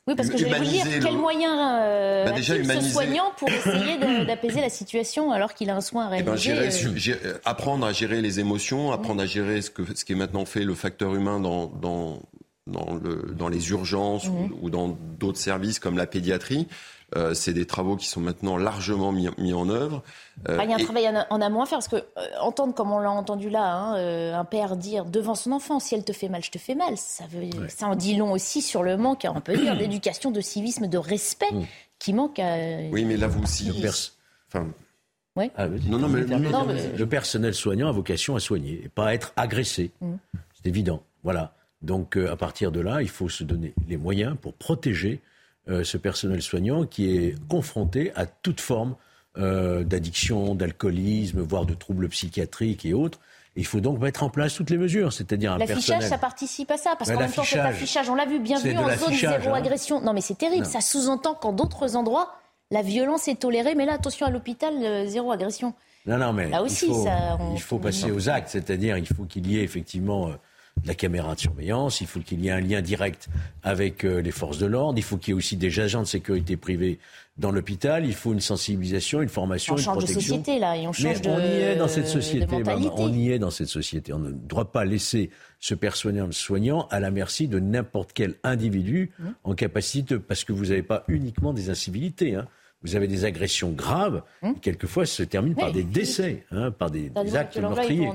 Oui, 0.06 0.14
parce 0.16 0.28
que 0.28 0.36
je 0.36 0.44
vais 0.44 0.58
vous 0.58 0.64
dire, 0.64 0.84
le- 0.84 1.16
moyens 1.16 1.54
euh, 1.56 2.24
Bah, 2.26 2.32
déjà, 2.32 2.54
ce 2.56 2.60
humaniser- 2.60 2.90
soignant 2.92 3.32
pour 3.38 3.48
essayer 3.48 3.96
d'apaiser 4.26 4.60
la 4.60 4.68
situation 4.68 5.32
alors 5.32 5.54
qu'il 5.54 5.70
a 5.70 5.76
un 5.76 5.80
soin 5.80 6.08
à 6.08 6.18
Eh 6.18 6.22
ben, 6.22 6.34
réaliser 6.34 6.98
gérer- 6.98 7.18
euh, 7.24 7.28
euh, 7.34 7.38
apprendre 7.46 7.86
à 7.86 7.92
gérer 7.92 8.20
les 8.20 8.38
émotions, 8.38 8.92
apprendre 8.92 9.22
à 9.22 9.26
gérer 9.26 9.62
ce, 9.62 9.70
que, 9.70 9.82
ce 9.94 10.04
qui 10.04 10.12
est 10.12 10.16
maintenant 10.16 10.44
fait 10.44 10.64
le 10.64 10.74
facteur 10.74 11.14
humain 11.14 11.40
dans, 11.40 11.68
dans, 11.68 12.20
dans, 12.66 12.94
le, 13.02 13.32
dans 13.34 13.48
les 13.48 13.70
urgences 13.70 14.26
ou, 14.28 14.50
ou 14.60 14.68
dans 14.68 14.88
d'autres 15.18 15.38
services 15.38 15.78
comme 15.78 15.96
la 15.96 16.06
pédiatrie. 16.06 16.66
Euh, 17.14 17.34
c'est 17.34 17.52
des 17.52 17.66
travaux 17.66 17.96
qui 17.96 18.06
sont 18.06 18.20
maintenant 18.20 18.56
largement 18.56 19.12
mis, 19.12 19.28
mis 19.38 19.52
en 19.52 19.68
œuvre. 19.68 20.02
Euh, 20.48 20.54
Enfin, 20.54 20.64
il 20.64 20.70
y 20.70 20.72
a 20.72 20.76
un 20.76 20.78
et- 20.78 20.84
travail 20.84 21.08
en, 21.08 21.26
en 21.28 21.40
amont 21.42 21.62
à 21.62 21.66
faire 21.66 21.76
parce 21.78 21.88
que 21.88 21.96
euh, 21.96 22.26
entendre 22.40 22.74
comme 22.74 22.90
on 22.90 22.98
l'a 22.98 23.10
entendu 23.10 23.50
là, 23.50 23.74
hein, 23.74 23.96
euh, 23.96 24.34
un 24.34 24.44
père 24.46 24.76
dire 24.76 25.04
devant 25.04 25.34
son 25.34 25.52
enfant 25.52 25.78
si 25.78 25.94
elle 25.94 26.04
te 26.04 26.12
fait 26.12 26.28
mal, 26.30 26.42
je 26.42 26.50
te 26.50 26.58
fais 26.58 26.74
mal, 26.74 26.96
ça 26.96 27.24
veut, 27.30 27.50
ça 27.68 27.86
en 27.88 27.96
dit 27.96 28.16
long 28.16 28.32
aussi 28.32 28.62
sur 28.62 28.82
le 28.82 28.96
manque, 28.96 29.26
on 29.28 29.40
peut 29.42 29.56
dire, 29.56 29.76
d'éducation, 29.78 30.30
de 30.30 30.40
civisme, 30.40 30.86
de 30.86 30.96
respect 30.98 31.50
qui 31.98 32.12
manque 32.14 32.38
à. 32.38 32.56
Oui, 32.90 33.04
mais 33.04 33.16
là 33.18 33.26
vous 33.28 33.42
aussi. 33.42 33.70
Enfin, 34.48 34.68
Ouais. 35.34 35.50
Ah. 35.56 35.66
Non, 35.66 35.98
non, 35.98 36.08
mais- 36.08 36.24
Non, 36.24 36.64
mais- 36.66 36.92
Le 36.96 37.06
personnel 37.06 37.54
soignant 37.54 37.88
a 37.88 37.92
vocation 37.92 38.36
à 38.36 38.40
soigner 38.40 38.82
et 38.84 38.88
pas 38.90 39.06
à 39.08 39.14
être 39.14 39.32
agressé. 39.36 39.90
Mm. 40.02 40.14
C'est 40.54 40.68
évident. 40.68 41.02
Voilà. 41.22 41.54
Donc, 41.80 42.16
euh, 42.18 42.30
à 42.30 42.36
partir 42.36 42.70
de 42.70 42.80
là, 42.80 43.00
il 43.00 43.08
faut 43.08 43.30
se 43.30 43.42
donner 43.42 43.72
les 43.88 43.96
moyens 43.96 44.36
pour 44.40 44.52
protéger 44.52 45.20
euh, 45.68 45.84
ce 45.84 45.96
personnel 45.96 46.42
soignant 46.42 46.84
qui 46.86 47.16
est 47.16 47.34
confronté 47.48 48.12
à 48.16 48.26
toute 48.26 48.60
forme 48.60 48.96
euh, 49.38 49.84
d'addiction, 49.84 50.54
d'alcoolisme, 50.54 51.40
voire 51.40 51.64
de 51.66 51.74
troubles 51.74 52.08
psychiatriques 52.08 52.84
et 52.84 52.92
autres. 52.94 53.18
Et 53.56 53.60
il 53.60 53.66
faut 53.66 53.80
donc 53.80 53.98
mettre 54.00 54.22
en 54.22 54.30
place 54.30 54.54
toutes 54.54 54.70
les 54.70 54.78
mesures, 54.78 55.12
c'est-à-dire 55.12 55.52
un 55.52 55.58
L'affichage, 55.58 55.86
personnel. 55.86 56.08
ça 56.08 56.18
participe 56.18 56.70
à 56.70 56.76
ça, 56.78 56.94
parce 56.98 57.10
qu'en 57.10 57.18
même 57.20 57.30
temps, 57.30 57.42
cet 57.44 57.56
l'affichage, 57.58 57.74
affichage, 57.74 58.10
on 58.10 58.14
l'a 58.14 58.24
vu, 58.26 58.38
bien 58.40 58.58
vu 58.58 58.76
en 58.76 58.88
zone 58.96 59.12
zéro 59.14 59.50
hein. 59.50 59.54
agression. 59.54 60.00
Non, 60.00 60.12
mais 60.14 60.22
c'est 60.22 60.36
terrible, 60.38 60.64
Non. 60.64 60.70
ça 60.70 60.80
sous-entend 60.80 61.34
qu'en 61.34 61.52
d'autres 61.52 61.94
endroits, 61.96 62.34
la 62.70 62.80
violence 62.82 63.28
est 63.28 63.40
tolérée, 63.40 63.74
mais 63.74 63.84
là, 63.84 63.92
attention 63.94 64.24
à 64.26 64.30
l'hôpital, 64.30 64.72
euh, 64.82 65.06
zéro 65.06 65.30
agression. 65.32 65.74
Non, 66.06 66.16
non, 66.16 66.32
mais 66.32 66.48
Là 66.48 66.62
aussi, 66.62 66.86
il 66.86 66.94
faut, 66.94 67.04
ça, 67.04 67.36
on- 67.38 67.54
il 67.54 67.60
faut 67.60 67.78
passer 67.78 68.10
aux 68.10 68.28
actes, 68.30 68.48
c'est-à-dire 68.48 68.96
il 68.96 69.06
faut 69.06 69.24
qu'il 69.24 69.46
y 69.46 69.58
ait 69.58 69.62
effectivement 69.62 70.30
de 70.82 70.88
la 70.88 70.94
caméra 70.94 71.34
de 71.34 71.40
surveillance, 71.40 72.00
il 72.00 72.06
faut 72.06 72.20
qu'il 72.20 72.40
y 72.40 72.48
ait 72.48 72.52
un 72.52 72.60
lien 72.60 72.80
direct 72.80 73.28
avec 73.62 74.04
euh, 74.04 74.20
les 74.20 74.30
forces 74.32 74.58
de 74.58 74.66
l'ordre, 74.66 74.98
il 74.98 75.02
faut 75.02 75.16
qu'il 75.16 75.32
y 75.32 75.34
ait 75.34 75.38
aussi 75.38 75.56
des 75.56 75.78
agents 75.78 76.02
de 76.02 76.06
sécurité 76.06 76.56
privés 76.56 76.98
dans 77.38 77.50
l'hôpital, 77.52 78.04
il 78.04 78.14
faut 78.14 78.32
une 78.32 78.40
sensibilisation, 78.40 79.22
une 79.22 79.28
formation, 79.28 79.74
On 79.74 79.76
une 79.76 79.82
change 79.82 79.96
de 79.98 80.04
protection. 80.04 80.36
société, 80.36 80.58
là, 80.58 80.76
et 80.76 80.86
on 80.88 80.92
change 80.92 81.04
Mais 81.04 81.20
de 81.20 81.28
on 81.28 81.38
y 81.38 81.60
est 81.60 81.76
dans 81.76 81.88
cette 81.88 82.08
société, 82.08 82.46
on 82.96 83.12
y 83.12 83.30
est 83.30 83.38
dans 83.38 83.50
cette 83.50 83.68
société. 83.68 84.12
On 84.12 84.18
ne 84.18 84.32
doit 84.32 84.72
pas 84.72 84.84
laisser 84.84 85.30
ce 85.60 85.74
personnel 85.74 86.32
soignant 86.32 86.88
à 86.90 87.00
la 87.00 87.10
merci 87.10 87.48
de 87.48 87.58
n'importe 87.58 88.12
quel 88.12 88.34
individu 88.42 89.12
Mmh. 89.18 89.28
en 89.44 89.54
capacité, 89.54 90.18
parce 90.18 90.44
que 90.44 90.52
vous 90.52 90.66
n'avez 90.66 90.82
pas 90.82 91.04
uniquement 91.08 91.52
des 91.52 91.70
incivilités. 91.70 92.34
hein. 92.34 92.48
Vous 92.82 92.96
avez 92.96 93.06
des 93.06 93.24
agressions 93.24 93.70
graves, 93.70 94.22
qui 94.42 94.60
quelquefois 94.60 95.06
se 95.06 95.22
terminent 95.22 95.54
par 95.54 95.68
Mmh. 95.68 95.76
Oui. 95.76 95.84
des 95.84 95.90
décès, 96.00 96.44
hein, 96.50 96.70
par 96.70 96.90
des, 96.90 97.10
actes 97.36 97.56
meurtriers. 97.58 98.10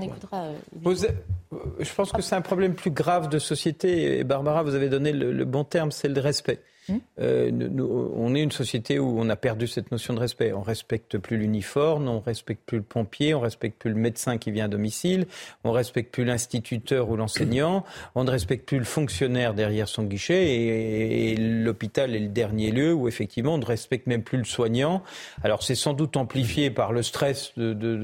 euh, 1.53 1.57
je 1.79 1.93
pense 1.93 2.11
que 2.11 2.21
c'est 2.21 2.35
un 2.35 2.41
problème 2.41 2.73
plus 2.73 2.91
grave 2.91 3.29
de 3.29 3.39
société. 3.39 4.19
Et 4.19 4.23
Barbara, 4.23 4.63
vous 4.63 4.75
avez 4.75 4.89
donné 4.89 5.11
le, 5.13 5.31
le 5.31 5.45
bon 5.45 5.63
terme, 5.63 5.91
c'est 5.91 6.09
le 6.09 6.19
respect. 6.19 6.59
Mmh. 6.89 6.99
on 7.19 8.35
est 8.35 8.41
une 8.41 8.51
société 8.51 8.97
où 8.99 9.19
on 9.19 9.29
a 9.29 9.35
perdu 9.35 9.67
cette 9.67 9.91
notion 9.91 10.13
de 10.13 10.19
respect. 10.19 10.53
On 10.53 10.61
respecte 10.61 11.17
plus 11.17 11.37
l'uniforme, 11.37 12.07
on 12.07 12.19
respecte 12.19 12.61
plus 12.65 12.77
le 12.77 12.83
pompier, 12.83 13.33
on 13.33 13.41
respecte 13.41 13.77
plus 13.79 13.89
le 13.89 13.97
médecin 13.97 14.37
qui 14.37 14.51
vient 14.51 14.65
à 14.65 14.67
domicile, 14.69 15.27
on 15.63 15.71
respecte 15.71 16.13
plus 16.13 16.23
l'instituteur 16.23 17.09
ou 17.09 17.17
l'enseignant, 17.17 17.83
on 18.15 18.23
ne 18.23 18.31
respecte 18.31 18.65
plus 18.65 18.79
le 18.79 18.85
fonctionnaire 18.85 19.53
derrière 19.53 19.87
son 19.87 20.03
guichet 20.03 20.55
et, 20.55 21.35
l'hôpital 21.37 22.15
est 22.15 22.19
le 22.19 22.29
dernier 22.29 22.71
lieu 22.71 22.93
où 22.93 23.07
effectivement 23.07 23.55
on 23.55 23.57
ne 23.57 23.65
respecte 23.65 24.07
même 24.07 24.23
plus 24.23 24.37
le 24.37 24.45
soignant. 24.45 25.03
Alors 25.43 25.63
c'est 25.63 25.75
sans 25.75 25.93
doute 25.93 26.15
amplifié 26.15 26.71
par 26.71 26.93
le 26.93 27.03
stress 27.03 27.53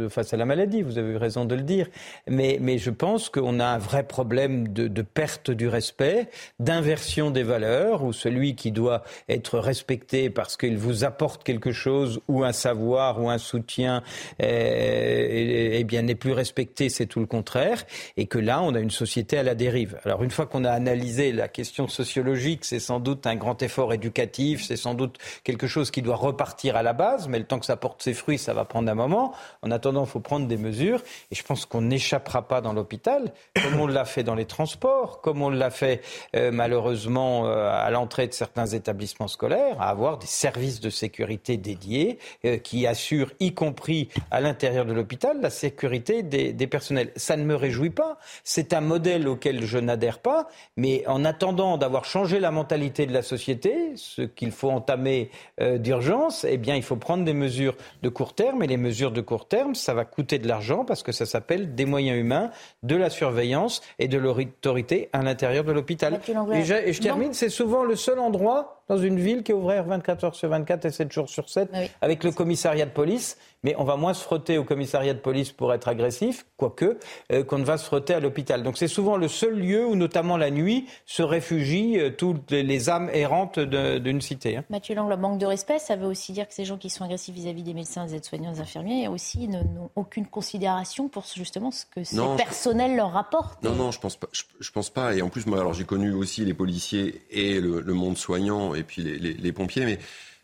face 0.09 0.33
à 0.33 0.37
la 0.37 0.45
maladie, 0.45 0.81
vous 0.81 0.97
avez 0.97 1.17
raison 1.17 1.45
de 1.45 1.55
le 1.55 1.61
dire, 1.61 1.87
mais, 2.27 2.57
mais 2.61 2.77
je 2.77 2.89
pense 2.89 3.29
qu'on 3.29 3.59
a 3.59 3.65
un 3.65 3.77
vrai 3.77 4.03
problème 4.03 4.67
de, 4.67 4.87
de 4.87 5.01
perte 5.01 5.51
du 5.51 5.67
respect, 5.67 6.29
d'inversion 6.59 7.31
des 7.31 7.43
valeurs, 7.43 8.03
où 8.03 8.11
celui 8.11 8.55
qui 8.55 8.72
doit 8.73 9.03
être 9.29 9.59
respecté 9.59 10.29
parce 10.29 10.57
qu'il 10.57 10.77
vous 10.77 11.03
apporte 11.03 11.43
quelque 11.43 11.71
chose 11.71 12.19
ou 12.27 12.43
un 12.43 12.51
savoir 12.51 13.21
ou 13.21 13.29
un 13.29 13.37
soutien, 13.37 14.03
eh, 14.39 15.77
eh 15.79 15.83
bien 15.83 16.01
n'est 16.01 16.15
plus 16.15 16.33
respecté, 16.33 16.89
c'est 16.89 17.05
tout 17.05 17.19
le 17.19 17.25
contraire, 17.25 17.85
et 18.17 18.25
que 18.25 18.39
là 18.39 18.61
on 18.61 18.75
a 18.75 18.79
une 18.79 18.91
société 18.91 19.37
à 19.37 19.43
la 19.43 19.55
dérive. 19.55 19.99
Alors 20.03 20.23
une 20.23 20.31
fois 20.31 20.45
qu'on 20.45 20.65
a 20.65 20.71
analysé 20.71 21.31
la 21.31 21.47
question 21.47 21.87
sociologique, 21.87 22.65
c'est 22.65 22.79
sans 22.79 22.99
doute 22.99 23.27
un 23.27 23.35
grand 23.35 23.61
effort 23.61 23.93
éducatif, 23.93 24.63
c'est 24.65 24.75
sans 24.75 24.93
doute 24.93 25.17
quelque 25.43 25.67
chose 25.67 25.91
qui 25.91 26.01
doit 26.01 26.15
repartir 26.15 26.75
à 26.75 26.83
la 26.83 26.93
base, 26.93 27.27
mais 27.27 27.39
le 27.39 27.45
temps 27.45 27.59
que 27.59 27.65
ça 27.65 27.77
porte 27.77 28.01
ses 28.01 28.13
fruits, 28.13 28.37
ça 28.37 28.53
va 28.53 28.65
prendre 28.65 28.89
un 28.89 28.95
moment. 28.95 29.33
En 29.61 29.71
attendant, 29.71 30.03
il 30.05 30.09
faut 30.09 30.19
prendre 30.19 30.47
des 30.47 30.57
mesures, 30.57 31.01
et 31.31 31.35
je 31.35 31.43
pense 31.43 31.65
qu'on 31.65 31.81
n'échappera 31.81 32.47
pas 32.47 32.61
dans 32.61 32.73
l'hôpital, 32.73 33.33
comme 33.61 33.79
on 33.79 33.87
l'a 33.87 34.05
fait 34.05 34.23
dans 34.23 34.35
les 34.35 34.45
transports, 34.45 35.21
comme 35.21 35.41
on 35.41 35.49
l'a 35.49 35.69
fait 35.69 36.01
euh, 36.35 36.51
malheureusement 36.51 37.47
euh, 37.47 37.69
à 37.69 37.89
l'entrée 37.91 38.27
de 38.27 38.33
certains 38.33 38.62
établissements 38.65 39.27
scolaires, 39.27 39.79
à 39.79 39.89
avoir 39.89 40.17
des 40.17 40.27
services 40.27 40.79
de 40.79 40.89
sécurité 40.89 41.57
dédiés 41.57 42.19
euh, 42.45 42.57
qui 42.57 42.87
assurent, 42.87 43.31
y 43.39 43.53
compris 43.53 44.09
à 44.31 44.41
l'intérieur 44.41 44.85
de 44.85 44.93
l'hôpital, 44.93 45.39
la 45.41 45.49
sécurité 45.49 46.23
des, 46.23 46.53
des, 46.53 46.67
personnels. 46.67 47.11
Ça 47.15 47.37
ne 47.37 47.43
me 47.43 47.55
réjouit 47.55 47.89
pas. 47.89 48.17
C'est 48.43 48.73
un 48.73 48.81
modèle 48.81 49.27
auquel 49.27 49.65
je 49.65 49.77
n'adhère 49.77 50.19
pas, 50.19 50.47
mais 50.77 51.05
en 51.07 51.25
attendant 51.25 51.77
d'avoir 51.77 52.05
changé 52.05 52.39
la 52.39 52.51
mentalité 52.51 53.05
de 53.05 53.13
la 53.13 53.21
société, 53.21 53.93
ce 53.95 54.21
qu'il 54.21 54.51
faut 54.51 54.69
entamer 54.69 55.29
d'urgence, 55.59 56.45
eh 56.49 56.57
bien, 56.57 56.75
il 56.75 56.83
faut 56.83 56.95
prendre 56.95 57.23
des 57.23 57.33
mesures 57.33 57.75
de 58.01 58.09
court 58.09 58.33
terme, 58.33 58.63
et 58.63 58.67
les 58.67 58.77
mesures 58.77 59.11
de 59.11 59.21
court 59.21 59.47
terme, 59.47 59.75
ça 59.75 59.93
va 59.93 60.05
coûter 60.05 60.39
de 60.39 60.47
l'argent 60.47 60.85
parce 60.85 61.03
que 61.03 61.11
ça 61.11 61.25
s'appelle 61.25 61.75
des 61.75 61.85
moyens 61.85 62.17
humains, 62.17 62.51
de 62.83 62.95
la 62.95 63.09
surveillance 63.09 63.81
et 63.99 64.07
de 64.07 64.17
l'autorité 64.17 65.09
à 65.13 65.21
l'intérieur 65.23 65.63
de 65.63 65.71
l'hôpital. 65.71 66.19
Et 66.53 66.63
je, 66.63 67.01
termine, 67.01 67.33
c'est 67.33 67.49
souvent 67.49 67.83
le 67.83 67.95
seul 67.95 68.19
endroit 68.19 68.52
어? 68.53 68.82
Dans 68.87 68.97
une 68.97 69.19
ville 69.19 69.43
qui 69.43 69.51
est 69.51 69.55
ouverte 69.55 69.87
24 69.87 70.23
heures 70.23 70.35
sur 70.35 70.49
24 70.49 70.85
et 70.85 70.91
7 70.91 71.11
jours 71.11 71.29
sur 71.29 71.49
7 71.49 71.69
avec 72.01 72.23
le 72.23 72.31
commissariat 72.31 72.85
de 72.85 72.91
police. 72.91 73.37
Mais 73.63 73.75
on 73.77 73.85
va 73.85 73.95
moins 73.95 74.13
se 74.13 74.21
frotter 74.21 74.57
au 74.57 74.65
commissariat 74.65 75.13
de 75.13 75.19
police 75.19 75.53
pour 75.53 75.73
être 75.73 75.87
agressif, 75.87 76.45
quoique, 76.57 76.97
euh, 77.31 77.45
qu'on 77.45 77.59
ne 77.59 77.63
va 77.63 77.77
se 77.77 77.85
frotter 77.85 78.13
à 78.13 78.19
l'hôpital. 78.19 78.61
Donc 78.61 78.77
c'est 78.77 78.89
souvent 78.89 79.15
le 79.15 79.29
seul 79.29 79.57
lieu 79.57 79.85
où, 79.85 79.95
notamment 79.95 80.35
la 80.35 80.51
nuit, 80.51 80.85
se 81.05 81.23
réfugient 81.23 81.97
euh, 81.97 82.09
toutes 82.09 82.51
les 82.51 82.89
âmes 82.89 83.09
errantes 83.13 83.59
d'une 83.59 84.19
cité. 84.19 84.57
Hein. 84.57 84.65
Mathieu 84.69 84.95
Lang, 84.95 85.09
le 85.09 85.15
manque 85.15 85.39
de 85.39 85.45
respect, 85.45 85.79
ça 85.79 85.95
veut 85.95 86.07
aussi 86.07 86.33
dire 86.33 86.45
que 86.45 86.53
ces 86.53 86.65
gens 86.65 86.77
qui 86.77 86.89
sont 86.89 87.05
agressifs 87.05 87.33
vis-à-vis 87.33 87.63
des 87.63 87.73
médecins, 87.73 88.05
des 88.05 88.15
aides-soignants, 88.15 88.51
des 88.51 88.59
infirmiers, 88.59 89.07
aussi 89.07 89.47
n'ont 89.47 89.89
aucune 89.95 90.27
considération 90.27 91.07
pour 91.07 91.23
justement 91.33 91.71
ce 91.71 91.85
que 91.85 92.03
ces 92.03 92.17
personnels 92.35 92.97
leur 92.97 93.13
rapportent. 93.13 93.63
Non, 93.63 93.75
non, 93.75 93.91
je 93.91 93.99
pense 93.99 94.17
pas. 94.17 94.27
Je, 94.33 94.71
pense 94.71 94.89
pas. 94.89 95.15
Et 95.15 95.21
en 95.21 95.29
plus, 95.29 95.45
moi, 95.45 95.59
alors 95.59 95.73
j'ai 95.73 95.85
connu 95.85 96.11
aussi 96.11 96.43
les 96.43 96.53
policiers 96.53 97.21
et 97.31 97.61
le, 97.61 97.79
le 97.79 97.93
monde 97.93 98.17
soignant 98.17 98.72
et 98.75 98.83
puis 98.83 99.01
les, 99.01 99.17
les, 99.17 99.33
les 99.33 99.51
pompiers, 99.51 99.85
mais 99.85 99.99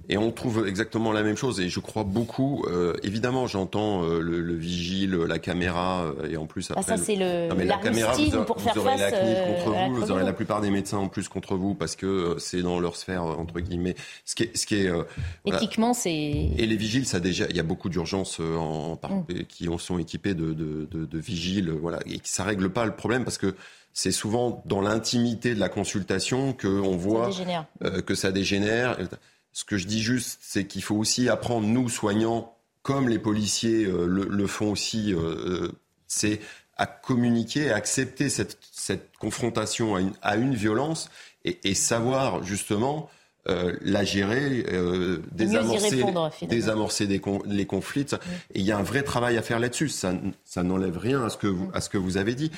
et 0.07 0.17
on 0.17 0.31
trouve 0.31 0.65
exactement 0.65 1.11
la 1.11 1.23
même 1.23 1.35
chose. 1.35 1.59
Et 1.59 1.67
je 1.67 1.79
crois 1.79 2.03
beaucoup. 2.03 2.63
Euh, 2.67 2.93
évidemment, 3.03 3.47
j'entends 3.47 4.03
euh, 4.03 4.21
le, 4.21 4.39
le, 4.39 4.53
vigile, 4.55 5.11
la 5.11 5.39
caméra, 5.39 6.03
euh, 6.03 6.29
et 6.29 6.37
en 6.37 6.45
plus 6.45 6.71
après. 6.71 6.83
Ah, 6.87 6.97
ça 6.97 7.03
c'est 7.03 7.15
le. 7.15 7.49
la, 7.65 7.77
caméra, 7.77 8.13
vous, 8.13 8.43
pour 8.45 8.61
faire 8.61 8.77
aurez 8.77 8.97
face, 8.97 9.11
la 9.11 9.11
CNIL 9.11 9.37
contre 9.55 9.71
vous, 9.71 9.95
vous 9.95 10.11
aurez 10.11 10.23
la 10.23 10.33
plupart 10.33 10.61
des 10.61 10.71
médecins 10.71 10.97
en 10.97 11.09
plus 11.09 11.27
contre 11.27 11.55
vous 11.55 11.75
parce 11.75 11.95
que 11.95 12.37
c'est 12.39 12.61
dans 12.61 12.79
leur 12.79 12.95
sphère 12.95 13.23
entre 13.23 13.59
guillemets. 13.59 13.95
Ce 14.23 14.35
qui 14.35 14.43
est, 14.43 14.57
ce 14.57 14.65
qui 14.65 14.75
est. 14.75 14.91
Éthiquement, 15.45 15.93
c'est. 15.93 16.11
Et 16.11 16.65
les 16.65 16.77
vigiles, 16.77 17.05
ça 17.05 17.19
déjà, 17.19 17.45
il 17.49 17.55
y 17.55 17.59
a 17.59 17.63
beaucoup 17.63 17.89
d'urgences 17.89 18.39
en, 18.39 18.93
mm. 18.95 19.43
qui 19.47 19.67
sont 19.79 19.99
équipées 19.99 20.33
de, 20.33 20.53
de, 20.53 20.87
de, 20.89 21.05
de 21.05 21.19
vigiles, 21.19 21.71
voilà, 21.71 21.99
et 22.07 22.19
ça 22.23 22.43
règle 22.43 22.69
pas 22.69 22.85
le 22.85 22.95
problème 22.95 23.23
parce 23.23 23.37
que 23.37 23.53
c'est 23.93 24.11
souvent 24.11 24.61
dans 24.65 24.81
l'intimité 24.81 25.53
de 25.53 25.59
la 25.59 25.69
consultation 25.69 26.53
qu'on 26.53 26.95
voit 26.95 27.29
euh, 27.83 28.01
que 28.01 28.15
ça 28.15 28.31
dégénère. 28.31 28.97
Ce 29.51 29.65
que 29.65 29.77
je 29.77 29.87
dis 29.87 30.01
juste, 30.01 30.39
c'est 30.41 30.65
qu'il 30.65 30.83
faut 30.83 30.95
aussi 30.95 31.27
apprendre, 31.27 31.67
nous, 31.67 31.89
soignants, 31.89 32.55
comme 32.81 33.09
les 33.09 33.19
policiers 33.19 33.85
euh, 33.85 34.05
le, 34.05 34.47
font 34.47 34.71
aussi, 34.71 35.13
euh, 35.13 35.69
c'est 36.07 36.39
à 36.77 36.85
communiquer, 36.85 37.71
à 37.71 37.75
accepter 37.75 38.29
cette, 38.29 38.57
confrontation 39.19 39.95
à 40.21 40.37
une, 40.37 40.55
violence 40.55 41.09
et, 41.43 41.73
savoir 41.73 42.41
justement 42.43 43.09
la 43.45 44.03
gérer, 44.05 44.63
désamorcer, 45.31 46.03
désamorcer 46.43 47.21
les 47.45 47.65
conflits. 47.65 48.05
Et 48.53 48.59
il 48.59 48.65
y 48.65 48.71
a 48.71 48.77
un 48.77 48.83
vrai 48.83 49.03
travail 49.03 49.37
à 49.37 49.41
faire 49.41 49.59
là-dessus. 49.59 49.89
Ça, 49.89 50.13
ça 50.45 50.63
n'enlève 50.63 50.97
rien 50.97 51.25
à 51.25 51.29
ce, 51.29 51.35
que 51.35 51.47
vous, 51.47 51.69
à 51.73 51.81
ce 51.81 51.89
que 51.89 51.97
vous 51.97 52.15
avez 52.15 52.35
dit. 52.35 52.51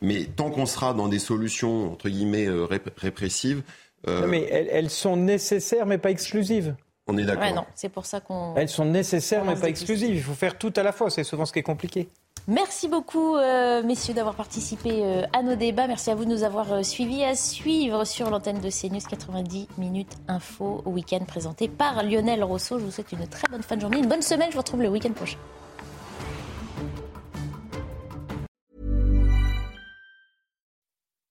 Mais 0.00 0.24
tant 0.24 0.50
qu'on 0.50 0.66
sera 0.66 0.94
dans 0.94 1.08
des 1.08 1.18
solutions, 1.18 1.92
entre 1.92 2.08
guillemets, 2.08 2.46
euh, 2.46 2.66
répressives. 2.96 3.62
Euh, 4.06 4.22
non, 4.22 4.26
mais 4.28 4.42
elles, 4.42 4.90
sont 4.90 5.16
nécessaires, 5.16 5.86
mais 5.86 5.98
pas 5.98 6.10
exclusives. 6.10 6.76
On 7.08 7.16
est 7.16 7.24
d'accord. 7.24 7.54
non, 7.54 7.64
c'est 7.74 7.88
pour 7.88 8.06
ça 8.06 8.20
qu'on. 8.20 8.54
Elles 8.54 8.68
sont 8.68 8.84
nécessaires, 8.84 9.44
mais 9.44 9.56
pas 9.56 9.68
exclusives. 9.68 10.14
Il 10.14 10.22
faut 10.22 10.34
faire 10.34 10.56
tout 10.56 10.72
à 10.76 10.82
la 10.82 10.92
fois. 10.92 11.10
C'est 11.10 11.24
souvent 11.24 11.46
ce 11.46 11.52
qui 11.52 11.58
est 11.58 11.64
compliqué. 11.64 12.08
Merci 12.46 12.88
beaucoup, 12.88 13.36
euh, 13.36 13.82
messieurs, 13.82 14.14
d'avoir 14.14 14.34
participé 14.34 15.24
à 15.32 15.42
nos 15.42 15.56
débats. 15.56 15.86
Merci 15.86 16.10
à 16.10 16.14
vous 16.14 16.24
de 16.24 16.30
nous 16.30 16.44
avoir 16.44 16.84
suivis. 16.84 17.24
À 17.24 17.34
suivre 17.34 18.04
sur 18.04 18.30
l'antenne 18.30 18.60
de 18.60 18.70
CNews 18.70 19.00
90 19.08 19.68
minutes 19.78 20.16
info 20.28 20.82
au 20.84 20.90
week-end 20.90 21.24
présenté 21.26 21.66
par 21.66 22.04
Lionel 22.04 22.44
Rousseau. 22.44 22.78
Je 22.78 22.84
vous 22.84 22.90
souhaite 22.90 23.12
une 23.12 23.26
très 23.26 23.48
bonne 23.50 23.62
fin 23.62 23.74
de 23.74 23.80
journée, 23.80 23.98
une 23.98 24.08
bonne 24.08 24.22
semaine. 24.22 24.48
Je 24.50 24.54
vous 24.54 24.60
retrouve 24.60 24.82
le 24.82 24.88
week-end 24.88 25.12
prochain. 25.12 25.38